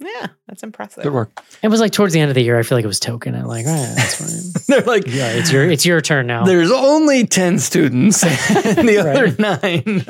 yeah, 0.00 0.26
that's 0.48 0.64
impressive. 0.64 1.04
Good 1.04 1.12
work. 1.12 1.40
It 1.62 1.68
was 1.68 1.80
like 1.80 1.92
towards 1.92 2.12
the 2.12 2.20
end 2.20 2.30
of 2.30 2.34
the 2.34 2.42
year. 2.42 2.58
I 2.58 2.62
feel 2.64 2.76
like 2.76 2.84
it 2.84 2.88
was 2.88 3.00
token. 3.00 3.34
I'm 3.36 3.46
like, 3.46 3.66
all 3.66 3.72
right, 3.72 3.94
that's 3.96 4.14
fine. 4.16 4.64
They're 4.66 4.84
like, 4.86 5.06
yeah, 5.06 5.28
it's 5.30 5.52
your 5.52 5.64
it's 5.70 5.86
your 5.86 6.00
turn 6.00 6.26
now. 6.26 6.44
there's 6.44 6.72
only 6.72 7.24
10 7.26 7.60
students, 7.60 8.24
and 8.24 8.88
the 8.88 8.98
other 9.02 9.36
nine. 9.38 10.04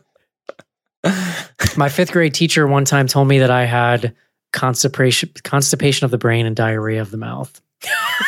My 1.76 1.88
fifth 1.88 2.12
grade 2.12 2.34
teacher 2.34 2.66
one 2.66 2.84
time 2.84 3.06
told 3.06 3.28
me 3.28 3.38
that 3.40 3.50
I 3.50 3.64
had 3.64 4.14
constipation 4.52 5.30
constipation 5.44 6.04
of 6.04 6.10
the 6.10 6.18
brain 6.18 6.46
and 6.46 6.54
diarrhea 6.56 7.00
of 7.00 7.10
the 7.10 7.16
mouth. 7.18 7.60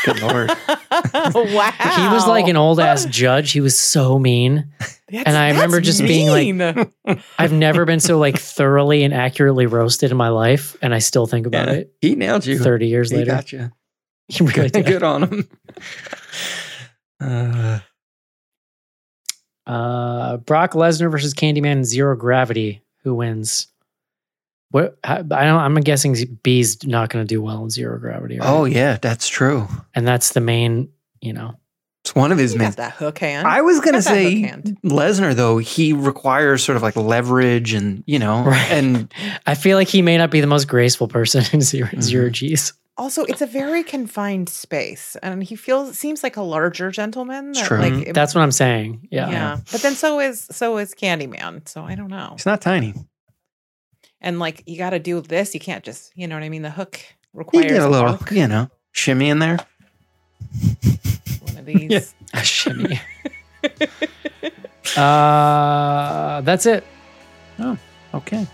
Good 0.04 0.20
Lord. 0.20 0.48
wow. 0.90 1.70
He 1.96 2.08
was 2.14 2.26
like 2.26 2.48
an 2.48 2.56
old 2.56 2.80
ass 2.80 3.04
judge. 3.10 3.52
He 3.52 3.60
was 3.60 3.78
so 3.78 4.18
mean. 4.18 4.70
And 5.10 5.36
I 5.36 5.50
remember 5.50 5.80
just 5.80 6.00
being 6.02 6.28
like- 6.58 6.92
I've 7.38 7.52
never 7.52 7.86
been 7.86 8.00
so 8.00 8.18
like 8.18 8.38
thoroughly 8.38 9.04
and 9.04 9.14
accurately 9.14 9.64
roasted 9.66 10.10
in 10.10 10.16
my 10.18 10.28
life, 10.28 10.76
and 10.82 10.94
I 10.94 10.98
still 10.98 11.26
think 11.26 11.46
about 11.46 11.68
Yeah, 11.68 11.74
it 11.74 11.92
he 12.02 12.14
nailed 12.14 12.44
you. 12.44 12.58
30 12.58 12.86
years 12.88 13.10
he 13.10 13.16
later. 13.16 13.30
got 13.30 13.50
you. 13.52 13.70
He 14.28 14.44
really 14.44 14.52
Good, 14.68 14.72
did. 14.72 14.86
good 14.86 15.02
on 15.02 15.22
him. 15.22 15.48
Uh, 17.20 17.78
Uh, 19.68 20.38
Brock 20.38 20.72
Lesnar 20.72 21.10
versus 21.10 21.34
Candyman 21.34 21.72
in 21.72 21.84
Zero 21.84 22.16
Gravity. 22.16 22.80
Who 23.04 23.14
wins? 23.14 23.68
What 24.70 24.98
I, 25.04 25.18
I 25.18 25.20
don't. 25.20 25.32
I'm 25.60 25.74
guessing 25.76 26.38
B's 26.42 26.84
not 26.86 27.10
going 27.10 27.24
to 27.24 27.28
do 27.28 27.40
well 27.40 27.62
in 27.64 27.70
Zero 27.70 27.98
Gravity. 27.98 28.38
right? 28.38 28.48
oh 28.48 28.64
yeah, 28.64 28.96
that's 29.00 29.28
true. 29.28 29.66
and 29.94 30.06
that's 30.06 30.32
the 30.32 30.40
main. 30.40 30.88
You 31.20 31.32
know, 31.32 31.54
It's 32.04 32.14
one 32.14 32.30
of 32.32 32.38
his 32.38 32.52
He 32.52 32.58
main. 32.58 32.70
that 32.72 32.92
hook 32.92 33.18
hand. 33.18 33.46
I 33.48 33.60
was 33.62 33.80
gonna 33.80 33.98
Got 33.98 34.04
that 34.04 34.10
hook 34.22 34.30
say 34.32 34.40
hand. 34.40 34.78
Lesnar 34.84 35.34
though 35.34 35.58
he 35.58 35.92
requires 35.92 36.62
sort 36.62 36.76
of 36.76 36.82
like 36.82 36.94
leverage 36.96 37.72
and 37.72 38.04
you 38.06 38.18
know 38.20 38.44
Right. 38.44 38.70
and 38.70 39.12
I 39.46 39.54
feel 39.54 39.76
like 39.76 39.88
he 39.88 40.00
may 40.02 40.16
not 40.16 40.30
be 40.30 40.40
the 40.40 40.46
most 40.46 40.68
graceful 40.68 41.08
person 41.08 41.44
in 41.52 41.60
0 41.60 41.86
Mm-hmm. 41.88 42.00
zero 42.00 42.30
G's. 42.30 42.72
Also, 42.98 43.22
it's 43.24 43.40
a 43.40 43.46
very 43.46 43.82
confined 43.84 44.48
space, 44.48 45.16
and 45.22 45.42
he 45.44 45.54
feels 45.54 45.96
seems 45.96 46.22
like 46.24 46.36
a 46.36 46.42
larger 46.42 46.90
gentleman. 46.90 47.52
That, 47.52 47.64
true. 47.66 47.78
Like, 47.78 48.08
it- 48.08 48.12
That's 48.14 48.34
what 48.34 48.42
I'm 48.42 48.50
saying. 48.52 49.06
yeah. 49.10 49.30
Yeah. 49.30 49.58
But 49.72 49.82
then 49.82 49.94
so 49.94 50.18
is 50.20 50.46
so 50.50 50.76
is 50.78 50.94
Candyman. 50.94 51.68
So 51.68 51.84
I 51.84 51.94
don't 51.94 52.08
know. 52.10 52.32
it's 52.34 52.44
not 52.44 52.60
tiny. 52.60 52.94
And 54.20 54.40
like 54.40 54.64
you 54.66 54.76
got 54.78 54.90
to 54.90 54.98
do 54.98 55.20
this. 55.20 55.54
You 55.54 55.60
can't 55.60 55.84
just 55.84 56.12
you 56.16 56.26
know 56.26 56.34
what 56.34 56.42
I 56.42 56.48
mean. 56.48 56.62
The 56.62 56.70
hook 56.70 56.98
You 57.32 57.38
requires 57.38 57.70
get 57.70 57.82
a 57.82 57.88
little 57.88 58.10
arc. 58.10 58.32
you 58.32 58.48
know 58.48 58.68
shimmy 58.90 59.28
in 59.30 59.38
there. 59.38 59.58
one 61.40 61.56
of 61.56 61.64
these. 61.64 62.14
Yeah. 62.34 62.40
A 62.40 62.44
shimmy. 62.44 63.00
uh, 64.96 66.40
that's 66.42 66.66
it. 66.66 66.84
Oh 67.60 67.78
okay. 68.14 68.46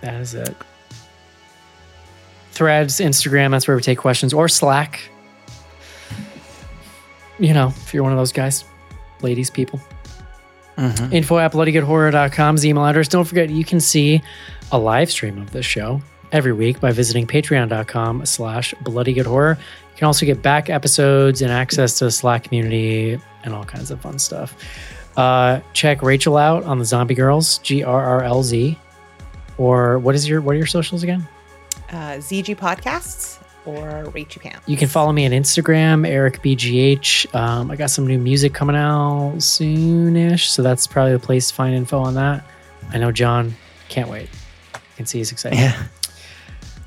That 0.00 0.14
is 0.20 0.34
it. 0.34 0.54
Threads, 2.56 3.00
Instagram, 3.00 3.50
that's 3.52 3.68
where 3.68 3.76
we 3.76 3.82
take 3.82 3.98
questions, 3.98 4.32
or 4.32 4.48
Slack. 4.48 5.00
You 7.38 7.52
know, 7.52 7.68
if 7.68 7.92
you're 7.92 8.02
one 8.02 8.12
of 8.12 8.18
those 8.18 8.32
guys, 8.32 8.64
ladies, 9.20 9.50
people. 9.50 9.78
Mhm. 10.78 11.12
Info 11.12 11.38
at 11.38 11.52
bloodygoodhorror.com's 11.52 12.64
email 12.66 12.84
address. 12.86 13.08
Don't 13.08 13.24
forget, 13.24 13.50
you 13.50 13.64
can 13.64 13.80
see 13.80 14.22
a 14.72 14.78
live 14.78 15.10
stream 15.10 15.38
of 15.38 15.50
this 15.52 15.64
show 15.66 16.00
every 16.32 16.52
week 16.52 16.80
by 16.80 16.92
visiting 16.92 17.26
patreon.com 17.26 18.24
slash 18.26 18.74
bloodygoodhorror. 18.84 19.56
You 19.56 19.96
can 19.98 20.06
also 20.06 20.26
get 20.26 20.42
back 20.42 20.68
episodes 20.68 21.40
and 21.42 21.50
access 21.50 21.98
to 21.98 22.04
the 22.06 22.10
Slack 22.10 22.44
community 22.44 23.18
and 23.44 23.54
all 23.54 23.64
kinds 23.64 23.90
of 23.90 24.00
fun 24.00 24.18
stuff. 24.18 24.54
Uh, 25.16 25.60
check 25.72 26.02
Rachel 26.02 26.36
out 26.36 26.64
on 26.64 26.78
the 26.78 26.84
Zombie 26.84 27.14
Girls, 27.14 27.58
G 27.58 27.82
R 27.82 28.04
R 28.04 28.22
L 28.22 28.42
Z. 28.42 28.78
Or 29.56 29.98
what 29.98 30.14
is 30.14 30.28
your 30.28 30.42
what 30.42 30.52
are 30.54 30.58
your 30.58 30.66
socials 30.66 31.02
again? 31.02 31.26
Uh, 31.90 32.18
ZG 32.18 32.56
podcasts 32.56 33.38
or 33.64 34.04
Rachel 34.14 34.42
Pants. 34.42 34.60
You 34.68 34.76
can 34.76 34.88
follow 34.88 35.12
me 35.12 35.26
on 35.26 35.32
Instagram, 35.32 36.06
Eric 36.06 36.42
BGH. 36.42 37.34
Um, 37.34 37.70
I 37.70 37.76
got 37.76 37.90
some 37.90 38.06
new 38.06 38.18
music 38.18 38.54
coming 38.54 38.76
out 38.76 39.34
soonish, 39.36 40.46
so 40.46 40.62
that's 40.62 40.86
probably 40.86 41.12
the 41.12 41.18
place 41.18 41.48
to 41.48 41.54
find 41.54 41.74
info 41.74 41.98
on 41.98 42.14
that. 42.14 42.44
I 42.92 42.98
know 42.98 43.10
John 43.12 43.54
can't 43.88 44.08
wait. 44.08 44.28
I 44.74 44.78
can 44.96 45.06
see 45.06 45.18
he's 45.18 45.32
excited. 45.32 45.58
Yeah. 45.58 45.86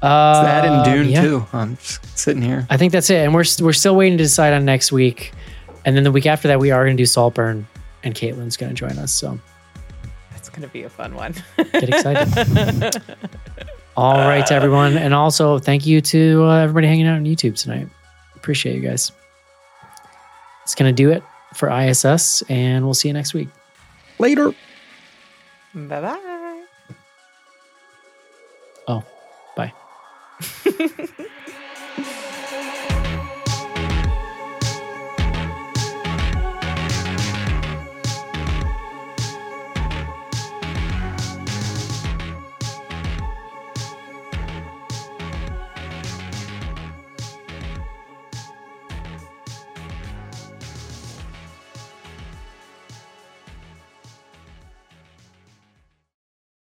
Uh, 0.01 0.31
It's 0.41 0.45
that 0.47 0.65
and 0.65 0.85
Dune 0.85 1.09
yeah. 1.09 1.21
too. 1.21 1.45
I'm 1.51 1.75
just 1.75 2.17
sitting 2.17 2.41
here. 2.41 2.65
I 2.69 2.77
think 2.77 2.93
that's 2.93 3.09
it, 3.09 3.17
and 3.17 3.33
we're 3.33 3.43
we're 3.59 3.73
still 3.73 3.95
waiting 3.97 4.17
to 4.17 4.23
decide 4.23 4.53
on 4.53 4.63
next 4.63 4.93
week, 4.93 5.33
and 5.83 5.93
then 5.95 6.03
the 6.05 6.11
week 6.11 6.25
after 6.25 6.47
that 6.47 6.59
we 6.59 6.71
are 6.71 6.85
going 6.85 6.95
to 6.95 7.01
do 7.01 7.05
Saltburn, 7.05 7.67
and 8.03 8.15
Caitlin's 8.15 8.55
going 8.55 8.69
to 8.69 8.73
join 8.75 8.97
us. 8.97 9.11
So 9.11 9.37
That's 10.31 10.47
gonna 10.49 10.69
be 10.69 10.83
a 10.83 10.89
fun 10.89 11.15
one. 11.15 11.33
Get 11.57 11.89
excited. 11.89 13.01
all 13.99 14.29
right, 14.29 14.49
everyone, 14.49 14.95
and 14.95 15.13
also 15.13 15.59
thank 15.59 15.85
you 15.85 15.99
to 15.99 16.45
uh, 16.45 16.59
everybody 16.59 16.87
hanging 16.87 17.05
out 17.05 17.17
on 17.17 17.25
YouTube 17.25 17.61
tonight. 17.61 17.85
Appreciate 18.33 18.75
you 18.75 18.81
guys. 18.81 19.11
It's 20.63 20.73
going 20.73 20.89
to 20.89 20.95
do 20.95 21.11
it 21.11 21.21
for 21.53 21.69
ISS, 21.69 22.41
and 22.43 22.85
we'll 22.85 22.93
see 22.93 23.09
you 23.09 23.13
next 23.13 23.33
week. 23.33 23.49
Later. 24.17 24.53
bye 25.73 25.99
bye. 25.99 26.63
Oh, 28.87 29.03
bye. 29.57 29.73